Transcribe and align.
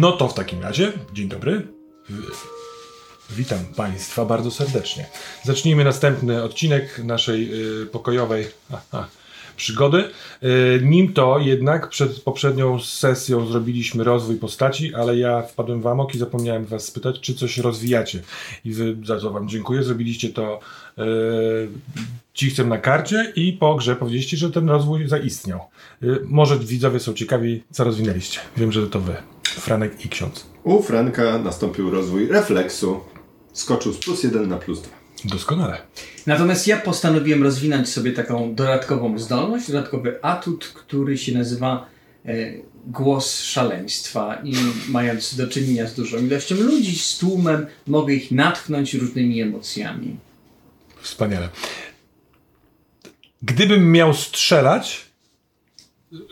No 0.00 0.12
to 0.12 0.28
w 0.28 0.34
takim 0.34 0.62
razie, 0.62 0.92
dzień 1.12 1.28
dobry. 1.28 1.66
Witam 3.30 3.58
Państwa 3.76 4.24
bardzo 4.24 4.50
serdecznie. 4.50 5.06
Zacznijmy 5.44 5.84
następny 5.84 6.42
odcinek 6.42 7.04
naszej 7.04 7.50
y, 7.82 7.86
pokojowej 7.86 8.46
aha, 8.72 9.08
przygody. 9.56 10.04
Y, 10.42 10.80
nim 10.84 11.12
to 11.12 11.38
jednak 11.38 11.88
przed 11.88 12.20
poprzednią 12.20 12.80
sesją 12.80 13.46
zrobiliśmy 13.46 14.04
rozwój 14.04 14.36
postaci, 14.36 14.94
ale 14.94 15.18
ja 15.18 15.42
wpadłem 15.42 15.82
w 15.82 15.86
amok 15.86 16.14
i 16.14 16.18
zapomniałem 16.18 16.64
Was 16.64 16.84
spytać, 16.84 17.20
czy 17.20 17.34
coś 17.34 17.58
rozwijacie. 17.58 18.22
I 18.64 18.72
Wy 18.72 18.96
za 19.04 19.20
to 19.20 19.30
Wam 19.30 19.48
dziękuję. 19.48 19.82
Zrobiliście 19.82 20.28
to 20.28 20.60
y, 20.98 21.02
cichcem 22.34 22.68
na 22.68 22.78
karcie 22.78 23.32
i 23.36 23.52
po 23.52 23.74
grze 23.74 23.96
powiedzieliście, 23.96 24.36
że 24.36 24.50
ten 24.50 24.68
rozwój 24.68 25.08
zaistniał. 25.08 25.60
Y, 26.02 26.18
może 26.24 26.58
widzowie 26.58 27.00
są 27.00 27.14
ciekawi, 27.14 27.62
co 27.70 27.84
rozwinęliście. 27.84 28.40
Wiem, 28.56 28.72
że 28.72 28.86
to 28.86 29.00
Wy. 29.00 29.37
Franek 29.50 30.04
i 30.04 30.08
ksiądz. 30.08 30.46
U 30.64 30.82
Franka 30.82 31.38
nastąpił 31.38 31.90
rozwój 31.90 32.28
refleksu. 32.28 33.00
Skoczył 33.52 33.92
z 33.92 33.98
plus 33.98 34.22
1 34.22 34.48
na 34.48 34.56
plus 34.56 34.82
2. 34.82 34.98
Doskonale. 35.24 35.82
Natomiast 36.26 36.66
ja 36.66 36.76
postanowiłem 36.76 37.42
rozwinąć 37.42 37.88
sobie 37.88 38.12
taką 38.12 38.54
dodatkową 38.54 39.18
zdolność, 39.18 39.66
dodatkowy 39.66 40.24
atut, 40.24 40.66
który 40.74 41.18
się 41.18 41.32
nazywa 41.32 41.86
e, 42.26 42.52
głos 42.86 43.40
szaleństwa. 43.40 44.38
I 44.44 44.54
mając 44.88 45.36
do 45.36 45.48
czynienia 45.48 45.86
z 45.86 45.94
dużą 45.94 46.18
ilością 46.18 46.56
ludzi, 46.56 46.98
z 46.98 47.18
tłumem, 47.18 47.66
mogę 47.86 48.14
ich 48.14 48.30
natchnąć 48.30 48.94
różnymi 48.94 49.40
emocjami. 49.40 50.16
Wspaniale. 51.00 51.48
Gdybym 53.42 53.92
miał 53.92 54.14
strzelać, 54.14 55.07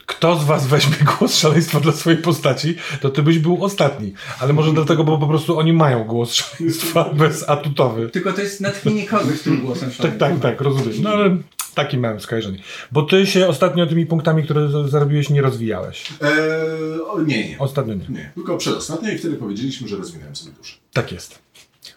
kto 0.06 0.36
z 0.38 0.44
was 0.44 0.66
weźmie 0.66 0.96
głos 1.18 1.36
szaleństwa 1.38 1.80
dla 1.80 1.92
swojej 1.92 2.22
postaci, 2.22 2.76
to 3.00 3.10
ty 3.10 3.22
byś 3.22 3.38
był 3.38 3.64
ostatni. 3.64 4.14
Ale 4.40 4.52
może 4.52 4.72
dlatego, 4.72 5.04
bo 5.04 5.18
po 5.18 5.26
prostu 5.26 5.58
oni 5.58 5.72
mają 5.72 6.04
głos 6.04 6.32
szaleństwa 6.32 7.10
bezatutowy. 7.14 8.10
Tylko 8.10 8.32
to 8.32 8.40
jest 8.40 8.60
natchnienie 8.60 9.06
kogoś 9.06 9.40
tym 9.40 9.60
głosem 9.60 9.88
Tak, 9.90 9.96
szaleństwa. 9.96 10.28
tak, 10.28 10.40
tak, 10.40 10.60
rozumiem. 10.60 11.02
No 11.02 11.10
ale 11.10 11.36
taki 11.74 11.98
miałem 11.98 12.20
skojarzenie. 12.20 12.58
Bo 12.92 13.02
ty 13.02 13.26
się 13.26 13.48
ostatnio 13.48 13.86
tymi 13.86 14.06
punktami, 14.06 14.44
które 14.44 14.88
zarobiłeś, 14.88 15.30
nie 15.30 15.42
rozwijałeś. 15.42 16.12
Eee, 16.22 17.00
o, 17.06 17.22
nie, 17.22 17.48
nie. 17.48 17.58
Ostatnio 17.58 17.94
nie. 17.94 18.06
Nie, 18.08 18.30
tylko 18.34 18.56
przedostatnio 18.56 19.10
i 19.12 19.18
wtedy 19.18 19.36
powiedzieliśmy, 19.36 19.88
że 19.88 19.96
rozwinąłem 19.96 20.36
sobie 20.36 20.52
duszę. 20.52 20.76
Tak 20.92 21.12
jest. 21.12 21.38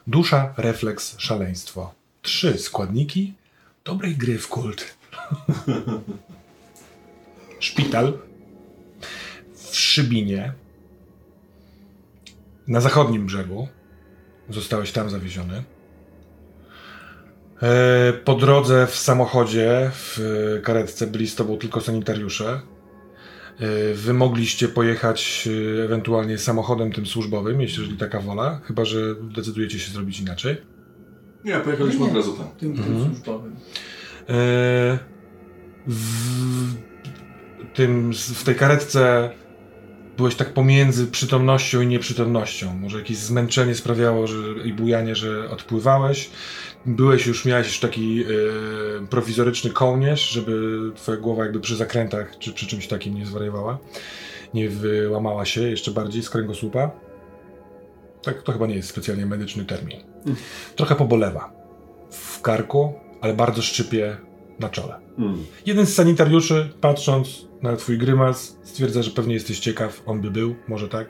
Dusza, 0.07 0.53
refleks, 0.57 1.16
szaleństwo. 1.17 1.94
Trzy 2.22 2.57
składniki 2.57 3.33
dobrej 3.85 4.16
gry 4.16 4.38
w 4.39 4.47
kult. 4.47 4.85
Szpital 7.60 8.14
w 9.54 9.76
Szybinie 9.76 10.54
na 12.68 12.82
zachodnim 12.82 13.25
brzegu. 13.25 13.68
Zostałeś 14.50 14.92
tam 14.92 15.09
zawieziony. 15.09 15.64
E, 17.62 18.14
Po 18.14 18.36
drodze 18.36 18.88
w 18.88 18.96
samochodzie, 18.96 19.92
w 19.94 20.19
karetce 20.64 21.08
byli 21.08 21.28
z 21.28 21.36
tobą 21.36 21.58
tylko 21.58 21.81
sanitariusze. 21.81 22.62
E, 23.59 23.94
Wy 23.94 24.14
mogliście 24.14 24.68
pojechać 24.68 25.50
e, 25.80 25.84
ewentualnie 25.84 26.38
samochodem 26.38 26.92
tym 26.92 27.06
służbowym, 27.06 27.62
jeżeli 27.62 27.98
taka 27.98 28.19
wola, 28.19 28.62
chyba 28.64 28.86
że 28.86 29.16
decydujecie 29.36 29.80
się 29.80 29.92
zrobić 29.92 30.19
inaczej. 30.19 30.58
Nie, 31.46 31.59
pojechaliśmy 31.59 32.06
od 32.06 32.14
razu 32.16 32.34
tam. 32.38 32.48
Tym, 32.58 32.74
tym 32.74 32.84
Mhm. 32.86 33.06
służbowym. 33.16 33.56
E, 34.30 35.00
W, 35.88 36.88
tym, 37.74 38.13
w 38.13 38.44
tej 38.44 38.56
karetce 38.56 39.30
byłeś 40.18 40.35
tak 40.35 40.53
pomiędzy 40.53 41.07
przytomnością 41.07 41.81
i 41.81 41.88
nieprzytomnością. 41.88 42.74
Może 42.74 42.97
jakieś 42.97 43.18
zmęczenie 43.18 43.75
sprawiało, 43.75 44.28
że 44.28 44.38
i 44.66 44.74
bujanie, 44.74 45.16
że 45.16 45.50
odpływałeś. 45.50 46.30
Byłeś 46.85 47.28
już, 47.28 47.46
miałeś 47.46 47.68
już 47.68 47.80
taki 47.80 48.24
e, 48.24 48.28
prowizoryczny 49.07 49.69
kołnierz, 49.69 50.30
żeby 50.30 50.80
twoja 50.96 51.18
głowa 51.18 51.44
jakby 51.44 51.59
przy 51.59 51.75
zakrętach 51.75 52.38
czy 52.40 52.53
przy 52.53 52.68
czymś 52.68 52.88
takim 52.88 53.16
nie 53.16 53.25
zwariowała. 53.25 53.78
Nie 54.53 54.69
wyłamała 54.69 55.46
się 55.46 55.62
jeszcze 55.62 55.91
bardziej 55.91 56.24
z 56.24 56.30
kręgosłupa. 56.30 56.91
Tak, 58.24 58.41
to 58.41 58.51
chyba 58.51 58.68
nie 58.68 58.75
jest 58.75 58.90
specjalnie 58.90 59.25
medyczny 59.25 59.66
termin. 59.66 59.97
Trochę 60.75 60.96
pobolewa 60.96 61.51
w 62.12 62.41
karku, 62.41 62.94
ale 63.22 63.34
bardzo 63.34 63.62
szczypie 63.62 64.18
na 64.59 64.69
czole. 64.69 65.09
Mm. 65.19 65.46
Jeden 65.66 65.85
z 65.85 65.94
sanitariuszy, 65.94 66.69
patrząc 66.81 67.47
na 67.62 67.75
twój 67.75 67.97
grymas, 67.97 68.57
stwierdza, 68.63 69.03
że 69.03 69.12
pewnie 69.12 69.34
jesteś 69.34 69.59
ciekaw, 69.59 70.02
on 70.06 70.22
by 70.22 70.31
był, 70.31 70.56
może 70.68 70.88
tak, 70.88 71.09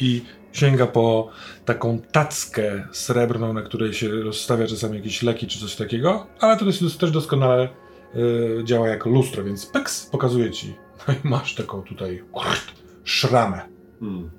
i 0.00 0.22
sięga 0.52 0.86
po 0.86 1.30
taką 1.64 1.98
tackę 2.12 2.88
srebrną, 2.92 3.52
na 3.52 3.62
której 3.62 3.94
się 3.94 4.08
rozstawia 4.08 4.66
czasami 4.66 4.96
jakieś 4.96 5.22
leki 5.22 5.46
czy 5.46 5.60
coś 5.60 5.76
takiego, 5.76 6.26
ale 6.40 6.56
to 6.56 6.64
jest, 6.64 6.98
też 6.98 7.10
doskonale 7.10 7.68
y, 8.14 8.64
działa 8.64 8.88
jako 8.88 9.10
lustro, 9.10 9.44
więc 9.44 9.66
peks 9.66 10.06
pokazuje 10.06 10.50
ci. 10.50 10.74
No 11.08 11.14
i 11.14 11.28
masz 11.28 11.54
taką 11.54 11.82
tutaj 11.82 12.22
kurt, 12.32 12.72
szramę. 13.04 13.60
Mm. 14.02 14.30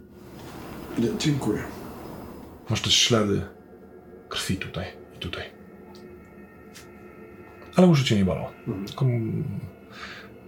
Dziękuję. 1.20 1.64
Masz 2.70 2.82
też 2.82 2.94
ślady 2.94 3.42
krwi 4.30 4.58
tutaj 4.58 4.86
i 5.16 5.20
tutaj. 5.20 5.44
Ale 7.76 7.88
uszy 7.88 8.04
cię 8.04 8.16
nie 8.16 8.26
bolą. 8.26 8.48
Mhm. 8.68 8.86
Tylko 8.88 9.06
mm, 9.06 9.44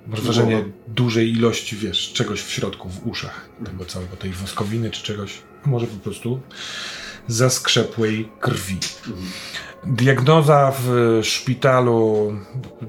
masz 0.07 0.21
wrażenie 0.21 0.65
dużej 0.87 1.31
ilości, 1.31 1.75
wiesz, 1.75 2.13
czegoś 2.13 2.41
w 2.41 2.51
środku, 2.51 2.89
w 2.89 3.07
uszach 3.07 3.49
tego 3.65 3.85
całego, 3.85 4.15
tej 4.15 4.31
woskowiny 4.31 4.91
czy 4.91 5.03
czegoś. 5.03 5.33
Może 5.65 5.87
po 5.87 5.97
prostu 5.97 6.41
zaskrzepłej 7.27 8.29
krwi. 8.39 8.77
Diagnoza 9.85 10.73
w 10.79 11.19
szpitalu 11.23 12.33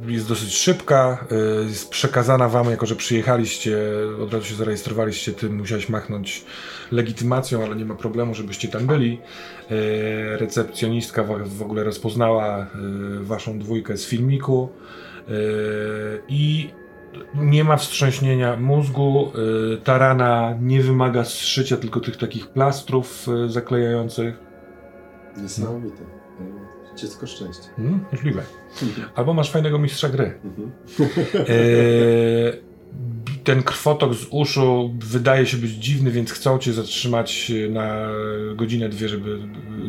jest 0.06 0.28
dosyć 0.28 0.54
szybka. 0.56 1.26
y, 1.62 1.68
Jest 1.68 1.90
przekazana 1.90 2.48
wam, 2.48 2.70
jako 2.70 2.86
że 2.86 2.96
przyjechaliście, 2.96 3.78
od 4.22 4.32
razu 4.32 4.46
się 4.46 4.54
zarejestrowaliście, 4.54 5.32
tym 5.32 5.56
musiałeś 5.56 5.88
machnąć 5.88 6.44
legitymacją, 6.92 7.64
ale 7.64 7.76
nie 7.76 7.84
ma 7.84 7.94
problemu, 7.94 8.34
żebyście 8.34 8.68
tam 8.68 8.86
byli. 8.86 9.20
Y, 9.70 10.36
Recepcjonistka 10.36 11.24
w 11.44 11.62
ogóle 11.62 11.84
rozpoznała 11.84 12.62
y, 13.20 13.24
waszą 13.24 13.58
dwójkę 13.58 13.96
z 13.96 14.06
filmiku 14.06 14.68
i 16.28 16.70
nie 17.34 17.64
ma 17.64 17.76
wstrząśnienia 17.76 18.56
mózgu. 18.56 19.32
Ta 19.84 19.98
rana 19.98 20.54
nie 20.60 20.82
wymaga 20.82 21.24
zszycia, 21.24 21.76
tylko 21.76 22.00
tych 22.00 22.16
takich 22.16 22.46
plastrów 22.46 23.26
zaklejających. 23.48 24.34
Niesamowite. 25.36 26.17
Dziecko 27.00 27.26
szczęścia. 27.26 27.68
Hmm, 27.76 28.04
możliwe. 28.12 28.42
Albo 29.14 29.34
masz 29.34 29.50
fajnego 29.50 29.78
mistrza 29.78 30.08
gry. 30.08 30.40
Mhm. 30.44 30.70
Eee, 31.48 32.52
ten 33.44 33.62
krwotok 33.62 34.14
z 34.14 34.26
uszu 34.30 34.94
wydaje 34.98 35.46
się 35.46 35.56
być 35.56 35.70
dziwny, 35.70 36.10
więc 36.10 36.32
chcą 36.32 36.58
cię 36.58 36.72
zatrzymać 36.72 37.52
na 37.70 38.08
godzinę, 38.56 38.88
dwie, 38.88 39.08
żeby 39.08 39.38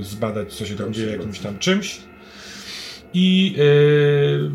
zbadać, 0.02 0.54
co 0.54 0.66
się 0.66 0.76
tam 0.76 0.94
dzieje, 0.94 1.12
jakimś 1.12 1.40
tam 1.40 1.60
czymś. 1.60 2.02
I 3.14 3.56
eee, 3.60 4.52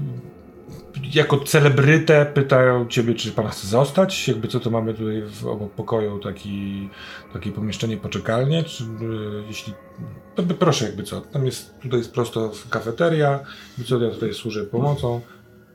jako 1.12 1.38
celebrytę 1.38 2.26
pytają 2.34 2.88
ciebie, 2.88 3.14
czy 3.14 3.32
pan 3.32 3.48
chce 3.48 3.66
zostać. 3.66 4.28
Jakby 4.28 4.48
co 4.48 4.60
to 4.60 4.70
mamy 4.70 4.94
tutaj 4.94 5.22
w 5.22 5.46
obok 5.46 5.72
pokoju 5.72 6.18
taki, 6.18 6.88
takie 7.32 7.52
pomieszczenie 7.52 7.96
poczekalnie. 7.96 8.62
Czy, 8.62 8.84
e, 8.84 8.86
jeśli, 9.46 9.72
to 10.34 10.42
by 10.42 10.54
proszę 10.54 10.84
jakby 10.84 11.02
co. 11.02 11.20
Tam 11.20 11.46
jest, 11.46 11.78
tutaj 11.80 11.98
jest 11.98 12.12
prosto 12.12 12.52
kafeteria. 12.70 13.30
Jakby 13.30 13.84
co, 13.84 14.04
ja 14.04 14.10
tutaj 14.10 14.34
służę 14.34 14.64
pomocą. 14.64 15.20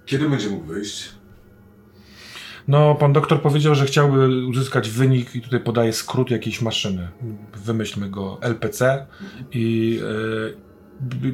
Kiedy 0.05 0.29
będzie 0.29 0.49
mógł 0.49 0.65
wyjść? 0.65 1.09
No, 2.67 2.95
pan 2.95 3.13
doktor 3.13 3.41
powiedział, 3.41 3.75
że 3.75 3.85
chciałby 3.85 4.45
uzyskać 4.45 4.89
wynik 4.89 5.35
i 5.35 5.41
tutaj 5.41 5.59
podaje 5.59 5.93
skrót 5.93 6.31
jakiejś 6.31 6.61
maszyny. 6.61 7.07
Wymyślmy 7.55 8.09
go 8.09 8.37
LPC 8.41 9.07
i 9.51 9.99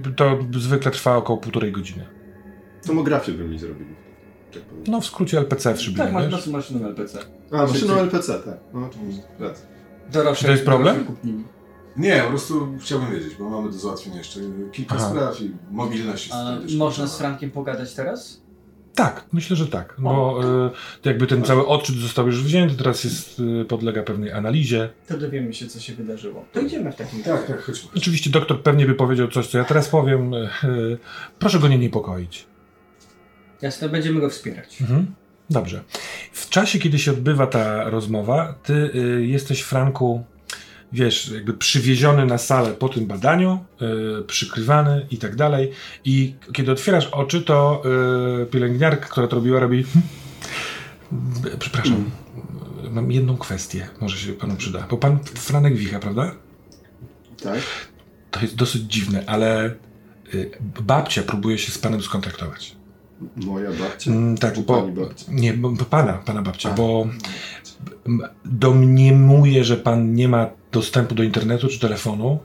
e, 0.08 0.14
to 0.16 0.40
zwykle 0.58 0.92
trwa 0.92 1.18
około 1.18 1.40
półtorej 1.40 1.72
godziny. 1.72 2.15
Tomografię 2.88 3.32
by 3.32 3.44
mi 3.44 3.60
zrobili. 3.60 3.96
Tak 4.54 4.64
powiem. 4.64 4.84
No, 4.88 5.02
w 5.02 5.06
skrócie 5.06 5.38
LPC 5.38 5.74
w 5.74 5.82
Szybinie, 5.82 6.04
Tak, 6.04 6.14
masz 6.14 6.24
wiesz? 6.24 6.34
maszyną 6.34 6.58
maszynę 6.58 6.88
LPC. 6.88 7.20
A, 7.52 7.56
maszyną 7.68 7.94
LPC, 7.94 8.40
tak. 8.40 8.58
No 8.74 8.86
oczywiście. 8.86 9.24
Racja. 9.40 9.66
Czy 10.36 10.46
to 10.46 10.52
jest 10.52 10.66
problem? 10.66 11.06
kupnili. 11.06 11.44
Nie, 11.98 12.22
po 12.24 12.30
prostu 12.30 12.68
chciałbym 12.80 13.12
wiedzieć, 13.12 13.36
bo 13.40 13.50
mamy 13.50 13.72
do 13.72 13.78
załatwienia 13.78 14.18
jeszcze 14.18 14.40
kilka 14.72 14.96
Aha. 14.96 15.10
spraw 15.10 15.42
i 15.42 15.52
mobilność 15.72 16.24
jest 16.24 16.36
A 16.36 16.44
tutaj 16.44 16.62
też 16.62 16.76
można 16.76 16.86
potrzebna. 16.88 17.08
z 17.08 17.18
Frankiem 17.18 17.52
pogadać 17.52 17.94
teraz? 17.94 18.42
Tak, 18.96 19.26
myślę, 19.34 19.56
że 19.56 19.68
tak, 19.68 19.96
bo 20.00 20.40
e, 20.66 20.70
to 21.02 21.10
jakby 21.10 21.28
ten 21.28 21.44
cały 21.44 21.68
odczyt 21.68 21.96
został 21.96 22.28
już 22.28 22.44
wzięty, 22.44 22.76
teraz 22.76 23.04
jest, 23.04 23.42
e, 23.62 23.66
podlega 23.66 24.04
pewnej 24.04 24.32
analizie. 24.32 24.90
To 25.08 25.18
dowiemy 25.18 25.54
się, 25.54 25.68
co 25.68 25.80
się 25.80 25.94
wydarzyło. 25.94 26.46
To 26.54 26.60
idziemy 26.60 26.92
w 26.92 26.96
takim 26.96 27.24
Tak, 27.24 27.48
tak, 27.48 27.62
chodźmy. 27.64 27.90
Oczywiście 27.98 28.30
doktor 28.30 28.64
pewnie 28.64 28.86
by 28.86 28.94
powiedział 28.96 29.28
coś, 29.28 29.48
co 29.48 29.58
ja 29.58 29.64
teraz 29.64 29.90
powiem. 29.90 30.34
E, 30.34 30.48
proszę 31.40 31.60
go 31.60 31.68
nie 31.68 31.78
niepokoić. 31.78 32.46
Jasne, 33.62 33.90
będziemy 33.90 34.20
go 34.22 34.30
wspierać. 34.30 34.82
Mhm. 34.82 35.06
Dobrze. 35.50 35.84
W 36.32 36.50
czasie, 36.50 36.80
kiedy 36.80 37.00
się 37.00 37.12
odbywa 37.12 37.48
ta 37.48 37.90
rozmowa, 37.90 38.56
ty 38.64 38.74
y, 38.74 39.26
jesteś, 39.26 39.62
Franku, 39.62 40.24
wiesz, 40.94 41.32
jakby 41.32 41.54
przywieziony 41.54 42.26
na 42.26 42.38
salę 42.38 42.72
po 42.72 42.90
tym 42.90 43.06
badaniu, 43.06 43.66
y, 44.22 44.24
przykrywany 44.24 45.08
i 45.12 45.18
tak 45.18 45.36
dalej. 45.36 45.72
I 46.06 46.36
kiedy 46.54 46.72
otwierasz 46.72 47.06
oczy, 47.08 47.42
to 47.42 47.84
y, 48.42 48.46
pielęgniarka, 48.46 49.08
która 49.08 49.28
to 49.28 49.36
robiła, 49.36 49.60
robi. 49.60 49.84
"Hmm, 49.84 51.60
Przepraszam, 51.60 52.12
mam 52.92 53.12
jedną 53.12 53.38
kwestię, 53.38 53.88
może 54.02 54.18
się 54.18 54.34
panu 54.34 54.56
przyda. 54.56 54.88
Bo 54.90 54.98
pan 54.98 55.20
Franek 55.24 55.76
Wicha, 55.76 56.00
prawda? 56.00 56.36
Tak? 57.44 57.60
To 58.32 58.42
jest 58.42 58.56
dosyć 58.56 58.82
dziwne, 58.82 59.24
ale 59.28 59.76
y, 60.34 60.52
babcia 60.82 61.24
próbuje 61.24 61.58
się 61.58 61.72
z 61.72 61.78
panem 61.78 62.02
skontaktować. 62.02 62.76
Moja 63.36 63.72
babcia? 63.72 64.12
Mm, 64.12 64.38
tak, 64.38 64.60
bo, 64.60 64.82
pani 64.82 64.92
babcia? 64.92 65.32
nie, 65.32 65.54
bo, 65.54 65.86
pana, 65.86 66.14
pana 66.14 66.42
babcia, 66.42 66.70
A. 66.72 66.74
bo 66.74 67.08
m, 68.08 68.22
domniemuje, 68.46 69.64
że 69.64 69.78
pan 69.78 70.14
nie 70.14 70.28
ma 70.28 70.50
dostępu 70.72 71.16
do 71.16 71.24
internetu 71.24 71.68
czy 71.68 71.80
telefonu, 71.80 72.40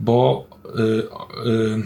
bo 0.00 0.46
y, 0.66 0.82
y, 1.48 1.82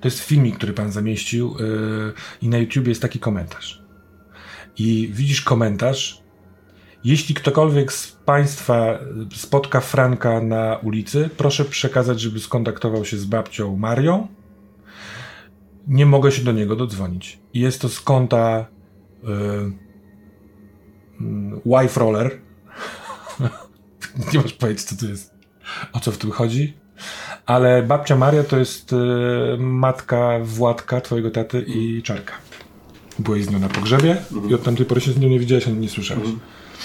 to 0.00 0.08
jest 0.08 0.20
filmik, 0.20 0.56
który 0.56 0.72
pan 0.72 0.92
zamieścił 0.92 1.56
y, 1.60 2.12
i 2.42 2.48
na 2.48 2.58
YouTube 2.58 2.88
jest 2.88 3.02
taki 3.02 3.18
komentarz. 3.18 3.82
I 4.78 5.10
widzisz 5.12 5.42
komentarz, 5.42 6.21
jeśli 7.04 7.34
ktokolwiek 7.34 7.92
z 7.92 8.12
Państwa 8.12 8.98
spotka 9.34 9.80
Franka 9.80 10.40
na 10.40 10.78
ulicy, 10.82 11.30
proszę 11.36 11.64
przekazać, 11.64 12.20
żeby 12.20 12.40
skontaktował 12.40 13.04
się 13.04 13.16
z 13.16 13.24
babcią 13.24 13.76
Marią. 13.76 14.28
Nie 15.86 16.06
mogę 16.06 16.32
się 16.32 16.44
do 16.44 16.52
niego 16.52 16.76
dodzwonić. 16.76 17.38
Jest 17.54 17.80
to 17.80 17.88
z 17.88 18.00
konta 18.00 18.66
y, 19.24 19.26
mm, 21.20 21.60
Wife 21.66 22.00
Roller. 22.00 22.30
Nie 24.32 24.38
możesz 24.38 24.52
powiedzieć, 24.52 24.84
co 24.84 24.96
to 24.96 25.06
jest, 25.06 25.34
o 25.92 26.00
co 26.00 26.12
w 26.12 26.18
tym 26.18 26.30
chodzi. 26.30 26.76
Ale 27.46 27.82
babcia 27.82 28.16
Maria 28.16 28.44
to 28.44 28.58
jest 28.58 28.92
y, 28.92 28.96
matka 29.58 30.38
Władka, 30.42 31.00
twojego 31.00 31.30
taty 31.30 31.64
i 31.66 32.02
Czarka. 32.02 32.34
Byłeś 33.18 33.44
z 33.44 33.50
nią 33.50 33.58
na 33.58 33.68
pogrzebie 33.68 34.16
i 34.48 34.54
od 34.54 34.62
tamtej 34.62 34.86
pory 34.86 35.00
się 35.00 35.12
z 35.12 35.18
nią 35.18 35.28
nie 35.28 35.38
widziałeś 35.38 35.68
ani 35.68 35.78
nie 35.78 35.88
słyszałeś. 35.88 36.28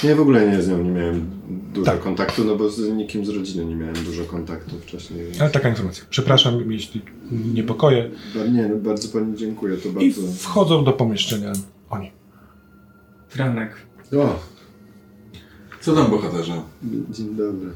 Nie, 0.03 0.15
w 0.15 0.19
ogóle 0.21 0.51
nie 0.51 0.61
z 0.61 0.67
nią 0.69 0.83
nie 0.83 0.91
miałem 0.91 1.29
dużo 1.73 1.91
Tak. 1.91 1.99
kontaktu, 1.99 2.44
no 2.44 2.55
bo 2.55 2.69
z 2.69 2.79
nikim 2.94 3.25
z 3.25 3.29
rodziny 3.29 3.65
nie 3.65 3.75
miałem 3.75 3.95
dużo 3.95 4.23
kontaktu 4.23 4.79
wcześniej. 4.79 5.25
Więc... 5.25 5.41
Ale 5.41 5.49
taka 5.49 5.69
informacja. 5.69 6.05
Przepraszam, 6.09 6.71
jeśli 6.71 7.01
niepokoje. 7.53 8.09
Ba- 8.35 8.45
Nie, 8.47 8.67
no 8.67 8.75
bardzo 8.75 9.07
pani 9.19 9.38
dziękuję, 9.38 9.77
to 9.77 9.89
I 9.89 9.91
bardzo... 9.91 10.21
wchodzą 10.33 10.83
do 10.83 10.94
pomieszczenia 10.94 11.53
oni. 11.89 12.11
Franek. 13.29 13.75
O, 14.17 14.39
Co 15.81 15.95
tam, 15.95 16.09
bohaterze? 16.11 16.61
dzień 17.09 17.35
dobry. 17.35 17.69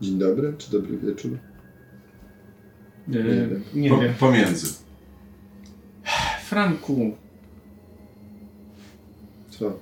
Dzień 0.00 0.18
dobry, 0.18 0.54
czy 0.58 0.70
dobry 0.72 0.96
wieczór? 0.98 1.32
E, 3.08 3.12
wiem. 3.22 3.62
nie 3.74 3.88
Po, 3.90 3.98
wiem. 3.98 4.14
pomiędzy. 4.14 4.66
Franku, 6.44 7.16
Co? 9.50 9.78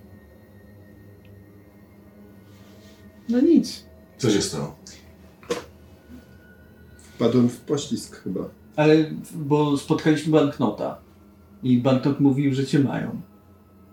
No 3.29 3.41
nic. 3.41 3.85
Co 4.19 4.31
się 4.31 4.43
stało? 4.43 4.77
Wpadłem 6.99 7.49
w 7.49 7.57
poślizg 7.61 8.17
chyba. 8.23 8.49
Ale, 8.77 9.11
bo 9.35 9.77
spotkaliśmy 9.77 10.33
banknota. 10.33 10.99
I 11.63 11.79
banknot 11.79 12.21
mówił, 12.21 12.55
że 12.55 12.67
cię 12.67 12.79
mają. 12.79 13.21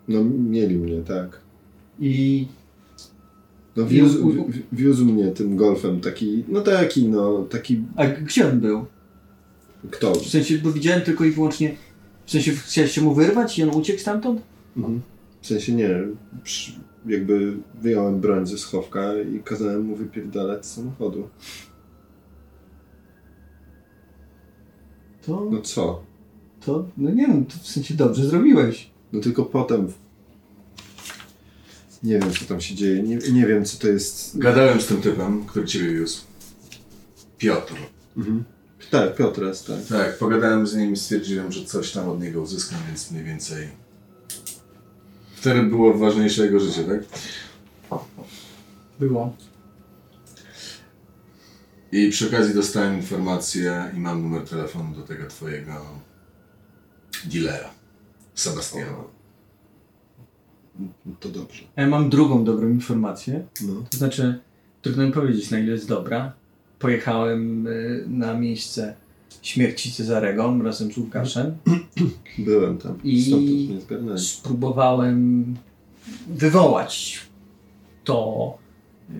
No 0.08 0.24
mieli 0.24 0.76
mnie, 0.76 1.02
tak. 1.02 1.40
I 2.00 2.48
No 3.76 3.86
wiózł, 3.86 4.30
wi- 4.48 4.64
wiózł 4.72 5.06
mnie 5.06 5.32
tym 5.32 5.56
golfem, 5.56 6.02
taki, 6.02 6.44
no 6.48 6.62
taki, 6.62 7.06
no, 7.10 7.44
taki, 7.50 7.82
a 7.96 8.06
gdzie 8.08 8.50
on 8.50 8.60
był? 8.60 8.86
kto? 9.92 10.12
W 10.16 10.28
sensie, 10.28 10.58
bo 10.58 10.72
widziałem 10.72 11.02
tylko 11.02 11.26
i 11.26 11.32
wyłącznie. 11.32 11.76
W 12.26 12.32
sensie, 12.32 12.52
chciałeś 12.52 12.92
się 12.92 13.02
mu 13.02 13.14
wyrwać 13.14 13.60
i 13.60 13.64
on 13.64 13.70
uciekł 13.70 14.00
stamtąd? 14.00 14.42
Mhm. 14.78 15.02
W 15.42 15.48
sensie 15.48 15.74
nie, 15.76 15.90
przy, 16.44 16.72
jakby 17.06 17.58
wyjąłem 17.82 18.20
broń 18.20 18.48
ze 18.48 18.58
schowka 18.58 19.14
i 19.22 19.40
kazałem 19.44 19.82
mu 19.86 19.96
wypierdalać 19.96 20.66
z 20.66 20.74
samochodu. 20.76 21.30
To, 25.26 25.50
No 25.52 25.62
co? 25.62 26.04
to, 26.66 26.86
no 26.98 27.10
nie 27.12 27.28
wiem, 27.28 27.46
to 27.46 27.54
w 27.62 27.68
sensie 27.68 27.94
dobrze 27.94 28.26
zrobiłeś. 28.26 28.90
No 29.14 29.20
tylko 29.22 29.46
potem. 29.46 29.88
Nie 32.04 32.20
wiem, 32.20 32.32
co 32.32 32.46
tam 32.46 32.62
się 32.62 32.76
dzieje. 32.76 33.04
Nie, 33.04 33.18
nie 33.18 33.48
wiem, 33.48 33.66
co 33.66 33.78
to 33.78 33.88
jest. 33.88 34.38
Gadałem 34.38 34.82
z 34.82 34.86
tym 34.88 35.02
typem, 35.02 35.46
który 35.46 35.66
ciebie 35.66 35.94
wiózł. 35.94 36.22
Piotr. 37.38 37.74
Mhm. 38.18 38.44
Tak, 38.92 39.16
Piotras, 39.16 39.66
tak. 39.66 39.86
Tak, 39.90 40.18
pogadałem 40.18 40.68
z 40.68 40.76
nim 40.76 40.94
i 40.94 40.98
stwierdziłem, 40.98 41.52
że 41.52 41.66
coś 41.66 41.92
tam 41.92 42.10
od 42.10 42.22
niego 42.22 42.42
uzyskam, 42.42 42.80
więc 42.88 43.12
mniej 43.12 43.24
więcej... 43.24 43.83
Wtedy 45.44 45.64
było 45.64 45.94
ważniejsze 45.94 46.46
jego 46.46 46.60
życie, 46.60 46.84
tak? 46.84 47.00
Było. 49.00 49.36
I 51.92 52.10
przy 52.10 52.28
okazji 52.28 52.54
dostałem 52.54 52.96
informację 52.96 53.92
i 53.98 54.00
mam 54.00 54.22
numer 54.22 54.48
telefonu 54.48 54.96
do 54.96 55.02
tego 55.02 55.28
twojego 55.28 55.72
dealera, 57.26 57.70
Sebastiana. 58.36 58.98
To 61.20 61.30
dobrze. 61.30 61.64
Ja 61.76 61.88
mam 61.88 62.10
drugą 62.10 62.44
dobrą 62.44 62.70
informację. 62.70 63.48
No. 63.62 63.74
To 63.92 63.98
znaczy, 63.98 64.40
trudno 64.82 65.06
mi 65.06 65.12
powiedzieć, 65.12 65.52
na 65.52 65.60
ile 65.60 65.72
jest 65.72 65.88
dobra. 65.88 66.34
Pojechałem 66.80 67.68
y, 67.68 68.06
na 68.08 68.34
miejsce 68.34 68.96
śmierci 69.44 69.92
Cezarego 69.92 70.58
razem 70.64 70.92
z 70.92 70.98
Łukaszem. 70.98 71.58
Byłem 72.38 72.78
tam. 72.78 73.00
I-. 73.04 73.80
Spróbowałem 74.18 75.46
wywołać 76.28 77.22
to, 78.04 78.58
y, 79.10 79.14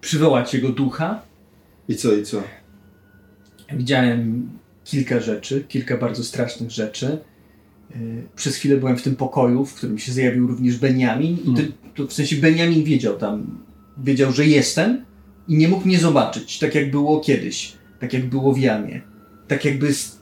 przywołać 0.00 0.54
jego 0.54 0.68
ducha. 0.68 1.22
I 1.88 1.96
co, 1.96 2.12
i 2.12 2.22
co? 2.24 2.42
Widziałem 3.72 4.50
kilka 4.84 5.20
rzeczy, 5.20 5.64
kilka 5.68 5.96
bardzo 5.96 6.24
strasznych 6.24 6.70
rzeczy. 6.70 7.18
Y, 7.96 8.22
Przez 8.36 8.56
chwilę 8.56 8.76
byłem 8.76 8.96
w 8.96 9.02
tym 9.02 9.16
pokoju, 9.16 9.64
w 9.64 9.74
którym 9.74 9.98
się 9.98 10.12
zjawił 10.12 10.46
również 10.46 10.76
Beniamin. 10.76 11.38
I 11.44 11.54
to, 11.56 11.62
to 11.94 12.06
w 12.06 12.12
sensie 12.12 12.36
Beniamin 12.36 12.84
wiedział 12.84 13.18
tam, 13.18 13.58
wiedział, 13.98 14.32
że 14.32 14.46
jestem 14.46 15.04
i 15.48 15.56
nie 15.56 15.68
mógł 15.68 15.86
mnie 15.86 15.98
zobaczyć, 15.98 16.58
tak 16.58 16.74
jak 16.74 16.90
było 16.90 17.20
kiedyś, 17.20 17.81
tak 18.02 18.12
jak 18.12 18.28
było 18.28 18.52
w 18.52 18.58
Jamie. 18.58 19.00
Tak 19.48 19.64
jakby... 19.64 19.88
s- 19.88 20.20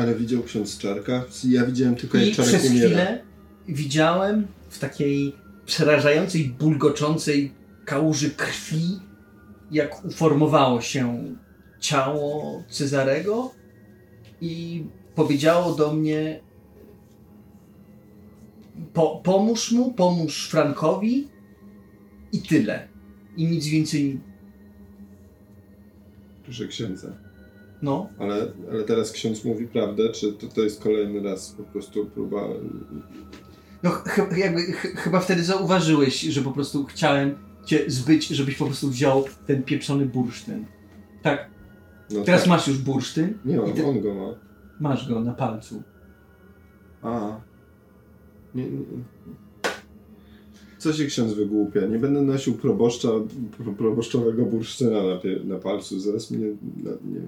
Ale 0.00 0.14
widział 0.14 0.42
ksiądz 0.42 0.78
Czarka? 0.78 1.24
Ja 1.48 1.66
widziałem 1.66 1.94
tylko 1.94 2.18
jak 2.18 2.34
Czarek 2.34 2.48
przez 2.50 2.70
umiera. 2.70 2.86
chwilę 2.88 3.22
widziałem 3.68 4.46
w 4.68 4.78
takiej 4.78 5.36
przerażającej, 5.66 6.44
bulgoczącej 6.58 7.52
kałuży 7.84 8.30
krwi, 8.30 8.98
jak 9.70 10.04
uformowało 10.04 10.80
się 10.80 11.24
ciało 11.80 12.62
Cezarego 12.68 13.50
i 14.40 14.84
powiedziało 15.14 15.74
do 15.74 15.92
mnie 15.94 16.40
po, 18.92 19.20
pomóż 19.24 19.72
mu, 19.72 19.92
pomóż 19.94 20.48
Frankowi 20.50 21.28
i 22.32 22.42
tyle. 22.42 22.88
I 23.36 23.46
nic 23.46 23.66
więcej, 23.66 24.20
Proszę 26.52 26.66
księdza. 26.68 27.08
no. 27.82 28.08
Ale, 28.18 28.52
ale 28.72 28.84
teraz 28.84 29.12
ksiądz 29.12 29.44
mówi 29.44 29.66
prawdę, 29.68 30.08
czy 30.08 30.32
to, 30.32 30.46
to 30.46 30.62
jest 30.62 30.82
kolejny 30.82 31.22
raz 31.22 31.50
po 31.52 31.62
prostu 31.62 32.06
próba... 32.06 32.40
No 33.82 33.90
ch- 33.90 34.36
jakby 34.38 34.62
ch- 34.62 34.96
chyba 34.96 35.20
wtedy 35.20 35.44
zauważyłeś, 35.44 36.20
że 36.20 36.42
po 36.42 36.52
prostu 36.52 36.84
chciałem 36.84 37.34
cię 37.64 37.90
zbyć, 37.90 38.28
żebyś 38.28 38.56
po 38.56 38.66
prostu 38.66 38.88
wziął 38.88 39.24
ten 39.46 39.62
pieprzony 39.62 40.06
bursztyn. 40.06 40.66
Tak, 41.22 41.50
No 42.10 42.24
teraz 42.24 42.40
tak. 42.40 42.48
masz 42.50 42.68
już 42.68 42.78
bursztyn. 42.78 43.38
Nie 43.44 43.56
mam, 43.56 43.72
ty- 43.72 43.86
on 43.86 44.00
go 44.00 44.14
ma. 44.14 44.34
Masz 44.80 45.08
go 45.08 45.20
na 45.20 45.32
palcu. 45.32 45.82
A. 47.02 47.40
Nie, 48.54 48.70
nie. 48.70 48.78
Co 50.82 50.92
się 50.92 51.06
ksiądz 51.06 51.32
wygłupia? 51.32 51.86
Nie 51.86 51.98
będę 51.98 52.22
nosił 52.22 52.54
proboszcza, 52.54 53.08
pro, 53.58 53.72
proboszczowego 53.72 54.44
bursztyna 54.46 55.02
na, 55.02 55.20
na 55.44 55.58
palcu. 55.58 56.00
Zaraz 56.00 56.30
mnie... 56.30 56.46
Na, 56.84 56.90
nie, 56.90 57.20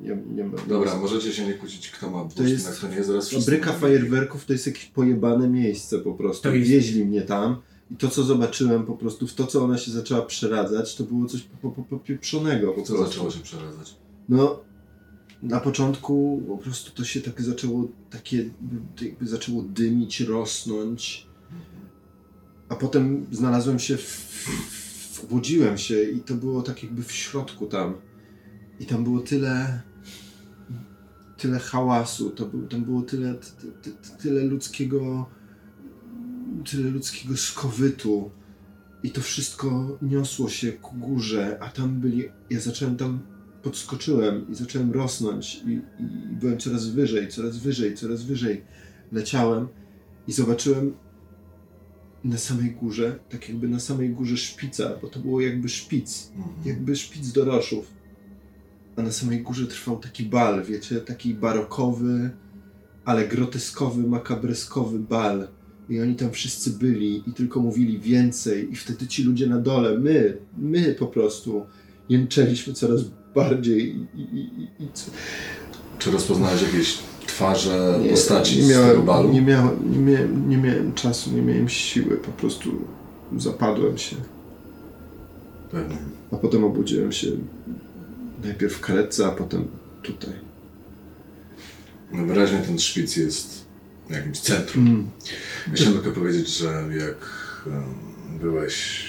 nie, 0.00 0.22
nie 0.34 0.44
ma. 0.44 0.58
Dobra, 0.68 0.96
możecie 0.98 1.32
się 1.32 1.46
nie 1.46 1.54
kłócić, 1.54 1.90
kto 1.90 2.10
ma 2.10 2.18
To 2.18 2.24
bursztyn, 2.24 2.48
jest 2.48 2.68
a 2.68 2.72
kto 2.72 2.88
nie. 2.88 3.04
Zaraz 3.04 3.30
Fabryka 3.30 3.72
fajerwerków 3.72 4.44
to 4.46 4.52
jest 4.52 4.66
jakieś 4.66 4.84
pojebane 4.84 5.48
miejsce 5.48 5.98
po 5.98 6.12
prostu. 6.14 6.42
To 6.42 6.54
jest- 6.54 6.70
Wieźli 6.70 7.04
mnie 7.04 7.22
tam 7.22 7.56
i 7.90 7.96
to, 7.96 8.08
co 8.08 8.22
zobaczyłem 8.22 8.86
po 8.86 8.92
prostu, 8.96 9.26
w 9.26 9.34
to, 9.34 9.46
co 9.46 9.64
ona 9.64 9.78
się 9.78 9.90
zaczęła 9.90 10.22
przeradzać, 10.22 10.96
to 10.96 11.04
było 11.04 11.26
coś 11.26 11.40
po- 11.42 11.56
po- 11.70 11.70
po- 11.70 11.82
popieprzonego 11.82 12.72
po 12.72 12.82
Co 12.82 12.92
prostu. 12.94 13.12
zaczęło 13.12 13.30
się 13.30 13.40
przeradzać? 13.40 13.94
No, 14.28 14.60
na 15.42 15.60
początku 15.60 16.42
po 16.48 16.58
prostu 16.58 16.90
to 16.94 17.04
się 17.04 17.20
tak 17.20 17.42
zaczęło, 17.42 17.88
takie 18.10 18.50
jakby 19.02 19.26
zaczęło 19.26 19.62
dymić, 19.62 20.20
rosnąć. 20.20 21.27
A 22.68 22.76
potem 22.76 23.26
znalazłem 23.32 23.78
się, 23.78 23.96
w, 23.96 25.24
obudziłem 25.24 25.78
się 25.78 26.02
i 26.02 26.20
to 26.20 26.34
było 26.34 26.62
tak 26.62 26.82
jakby 26.82 27.02
w 27.02 27.12
środku 27.12 27.66
tam. 27.66 27.94
I 28.80 28.86
tam 28.86 29.04
było 29.04 29.20
tyle, 29.20 29.82
tyle 31.36 31.58
hałasu, 31.58 32.30
to 32.30 32.46
był, 32.46 32.66
tam 32.66 32.84
było 32.84 33.02
tyle, 33.02 33.34
ty, 33.34 33.66
ty, 33.82 33.90
ty, 33.90 34.22
tyle 34.22 34.44
ludzkiego, 34.44 35.30
tyle 36.70 36.90
ludzkiego 36.90 37.36
skowytu. 37.36 38.30
I 39.02 39.10
to 39.10 39.20
wszystko 39.20 39.98
niosło 40.02 40.48
się 40.48 40.72
ku 40.72 40.96
górze, 40.96 41.58
a 41.60 41.68
tam 41.68 42.00
byli, 42.00 42.24
ja 42.50 42.60
zacząłem 42.60 42.96
tam 42.96 43.20
podskoczyłem 43.62 44.50
i 44.50 44.54
zacząłem 44.54 44.92
rosnąć 44.92 45.54
i, 45.54 45.70
i, 45.70 45.82
byłem 46.40 46.58
coraz 46.58 46.88
wyżej, 46.88 47.28
coraz 47.28 47.56
wyżej, 47.56 47.94
coraz 47.94 48.22
wyżej. 48.22 48.64
Leciałem 49.12 49.68
i 50.26 50.32
zobaczyłem 50.32 50.94
na 52.24 52.38
samej 52.38 52.70
górze, 52.70 53.18
tak 53.30 53.48
jakby 53.48 53.68
na 53.68 53.80
samej 53.80 54.10
górze 54.10 54.36
szpica, 54.36 54.90
bo 55.02 55.08
to 55.08 55.20
było 55.20 55.40
jakby 55.40 55.68
szpic, 55.68 56.30
Mhm. 56.36 56.54
jakby 56.64 56.96
szpic 56.96 57.32
doroszów. 57.32 57.86
A 58.96 59.02
na 59.02 59.12
samej 59.12 59.42
górze 59.42 59.66
trwał 59.66 59.98
taki 59.98 60.24
bal, 60.24 60.64
wiecie, 60.64 61.00
taki 61.00 61.34
barokowy, 61.34 62.30
ale 63.04 63.28
groteskowy, 63.28 64.02
makabreskowy 64.02 64.98
bal. 64.98 65.48
I 65.88 66.00
oni 66.00 66.14
tam 66.16 66.30
wszyscy 66.30 66.70
byli 66.70 67.22
i 67.26 67.32
tylko 67.32 67.60
mówili 67.60 67.98
więcej 67.98 68.72
i 68.72 68.76
wtedy 68.76 69.06
ci 69.06 69.22
ludzie 69.22 69.46
na 69.46 69.58
dole, 69.60 69.98
my, 69.98 70.38
my 70.58 70.94
po 70.94 71.06
prostu 71.06 71.66
jęczeliśmy 72.08 72.72
coraz 72.72 73.00
bardziej 73.34 73.96
i, 74.14 74.20
i, 74.20 74.38
i, 74.38 74.84
i 74.84 74.88
co- 74.92 75.10
Czy 75.98 76.10
rozpoznałeś 76.10 76.62
jakieś 76.62 76.98
twarze, 77.28 77.98
nie, 78.02 78.10
postaci 78.10 78.56
nie 78.56 78.62
z 78.62 78.68
miałem, 78.70 79.02
balu? 79.02 79.32
nie, 79.32 79.42
miałem, 79.42 79.92
nie, 79.92 79.98
miałem, 80.12 80.48
nie 80.48 80.56
miałem 80.56 80.92
czasu, 80.94 81.30
nie 81.32 81.42
miałem 81.42 81.68
siły, 81.68 82.16
po 82.16 82.30
prostu 82.32 82.70
zapadłem 83.36 83.98
się. 83.98 84.16
Pewnie. 85.70 85.96
A 86.32 86.36
potem 86.36 86.64
obudziłem 86.64 87.12
się 87.12 87.26
najpierw 88.44 88.72
w 88.74 88.80
karetce, 88.80 89.26
a 89.26 89.30
potem 89.30 89.68
tutaj. 90.02 90.32
No 92.12 92.26
wyraźnie 92.26 92.58
ten 92.58 92.78
szpic 92.78 93.16
jest 93.16 93.64
jakimś 94.10 94.40
centrum. 94.40 94.86
Mm. 94.86 95.06
Chciałem 95.74 95.92
tylko 95.94 96.10
powiedzieć, 96.20 96.48
że 96.48 96.66
jak 97.06 97.16
em, 97.66 97.82
byłeś 98.40 99.02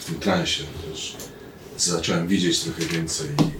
w 0.00 0.04
tym 0.04 0.14
transie, 0.14 0.64
też 0.90 1.16
zacząłem 1.78 2.28
widzieć 2.28 2.60
trochę 2.60 2.82
więcej 2.84 3.26
w- 3.28 3.57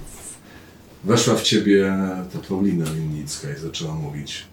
weszła 1.04 1.34
w 1.34 1.42
ciebie 1.42 1.92
ta 2.32 2.38
Paulina 2.48 2.84
Winnicka 2.84 3.52
i 3.52 3.60
zaczęła 3.60 3.94
mówić 3.94 4.44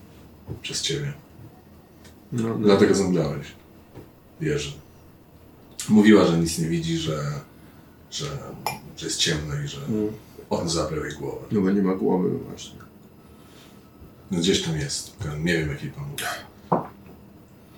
przez 0.61 0.81
ciebie. 0.81 1.13
No, 2.31 2.43
no. 2.49 2.55
Dlatego 2.55 2.95
zemdlałeś. 2.95 3.47
Wierzę. 4.41 4.71
Mówiła, 5.89 6.25
że 6.25 6.37
nic 6.39 6.59
nie 6.59 6.67
widzi, 6.67 6.97
że, 6.97 7.23
że, 8.11 8.25
że 8.97 9.05
jest 9.05 9.17
ciemno 9.19 9.55
i 9.65 9.67
że 9.67 9.77
Mm. 9.89 10.07
on 10.49 10.69
zabrał 10.69 11.05
jej 11.05 11.13
głowę. 11.15 11.45
no 11.51 11.61
bo 11.61 11.71
nie 11.71 11.81
ma 11.81 11.95
głowy 11.95 12.29
właśnie. 12.29 12.75
No 14.31 14.39
gdzieś 14.39 14.61
tam 14.61 14.77
jest. 14.77 15.13
Nie 15.43 15.57
wiem 15.57 15.69
jaki 15.69 15.87
pomóc. 15.87 16.19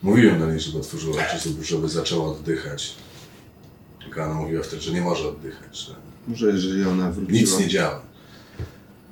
Mówiłem 0.03 0.39
do 0.39 0.51
niej, 0.51 0.59
żeby 0.59 0.77
otworzyła 0.77 1.15
oczy, 1.35 1.49
żeby 1.63 1.89
zaczęła 1.89 2.27
oddychać. 2.27 2.95
Tylko 4.03 4.23
ona 4.23 4.33
mówiła 4.33 4.63
wtedy, 4.63 4.81
że 4.81 4.93
nie 4.93 5.01
może 5.01 5.27
oddychać, 5.29 5.77
że 5.77 5.95
Może 6.27 6.47
jeżeli 6.47 6.83
ona 6.85 7.11
wróciła, 7.11 7.39
nic 7.39 7.59
nie 7.59 7.67
działa. 7.67 8.01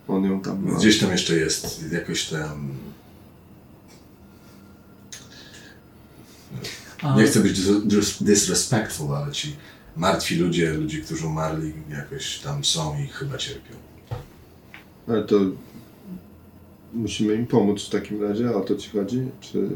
On 0.07 0.23
ją 0.23 0.41
tam 0.41 0.65
ma. 0.65 0.77
Gdzieś 0.77 0.99
tam 0.99 1.11
jeszcze 1.11 1.35
jest 1.35 1.91
jakoś 1.91 2.25
tam... 2.25 2.73
Nie 7.17 7.23
chcę 7.23 7.39
być 7.39 7.59
dis- 7.59 7.87
dis- 7.87 8.23
disrespectful, 8.23 9.15
ale 9.15 9.31
ci 9.31 9.55
martwi 9.97 10.35
ludzie, 10.35 10.73
ludzie, 10.73 11.01
którzy 11.01 11.27
umarli, 11.27 11.73
jakoś 11.89 12.39
tam 12.39 12.65
są 12.65 12.99
i 13.03 13.07
chyba 13.07 13.37
cierpią. 13.37 13.75
Ale 15.07 15.23
to 15.23 15.39
musimy 16.93 17.35
im 17.35 17.47
pomóc 17.47 17.83
w 17.83 17.89
takim 17.89 18.23
razie, 18.23 18.49
a 18.49 18.53
o 18.53 18.61
to 18.61 18.75
ci 18.75 18.89
chodzi? 18.89 19.27
Czy... 19.41 19.69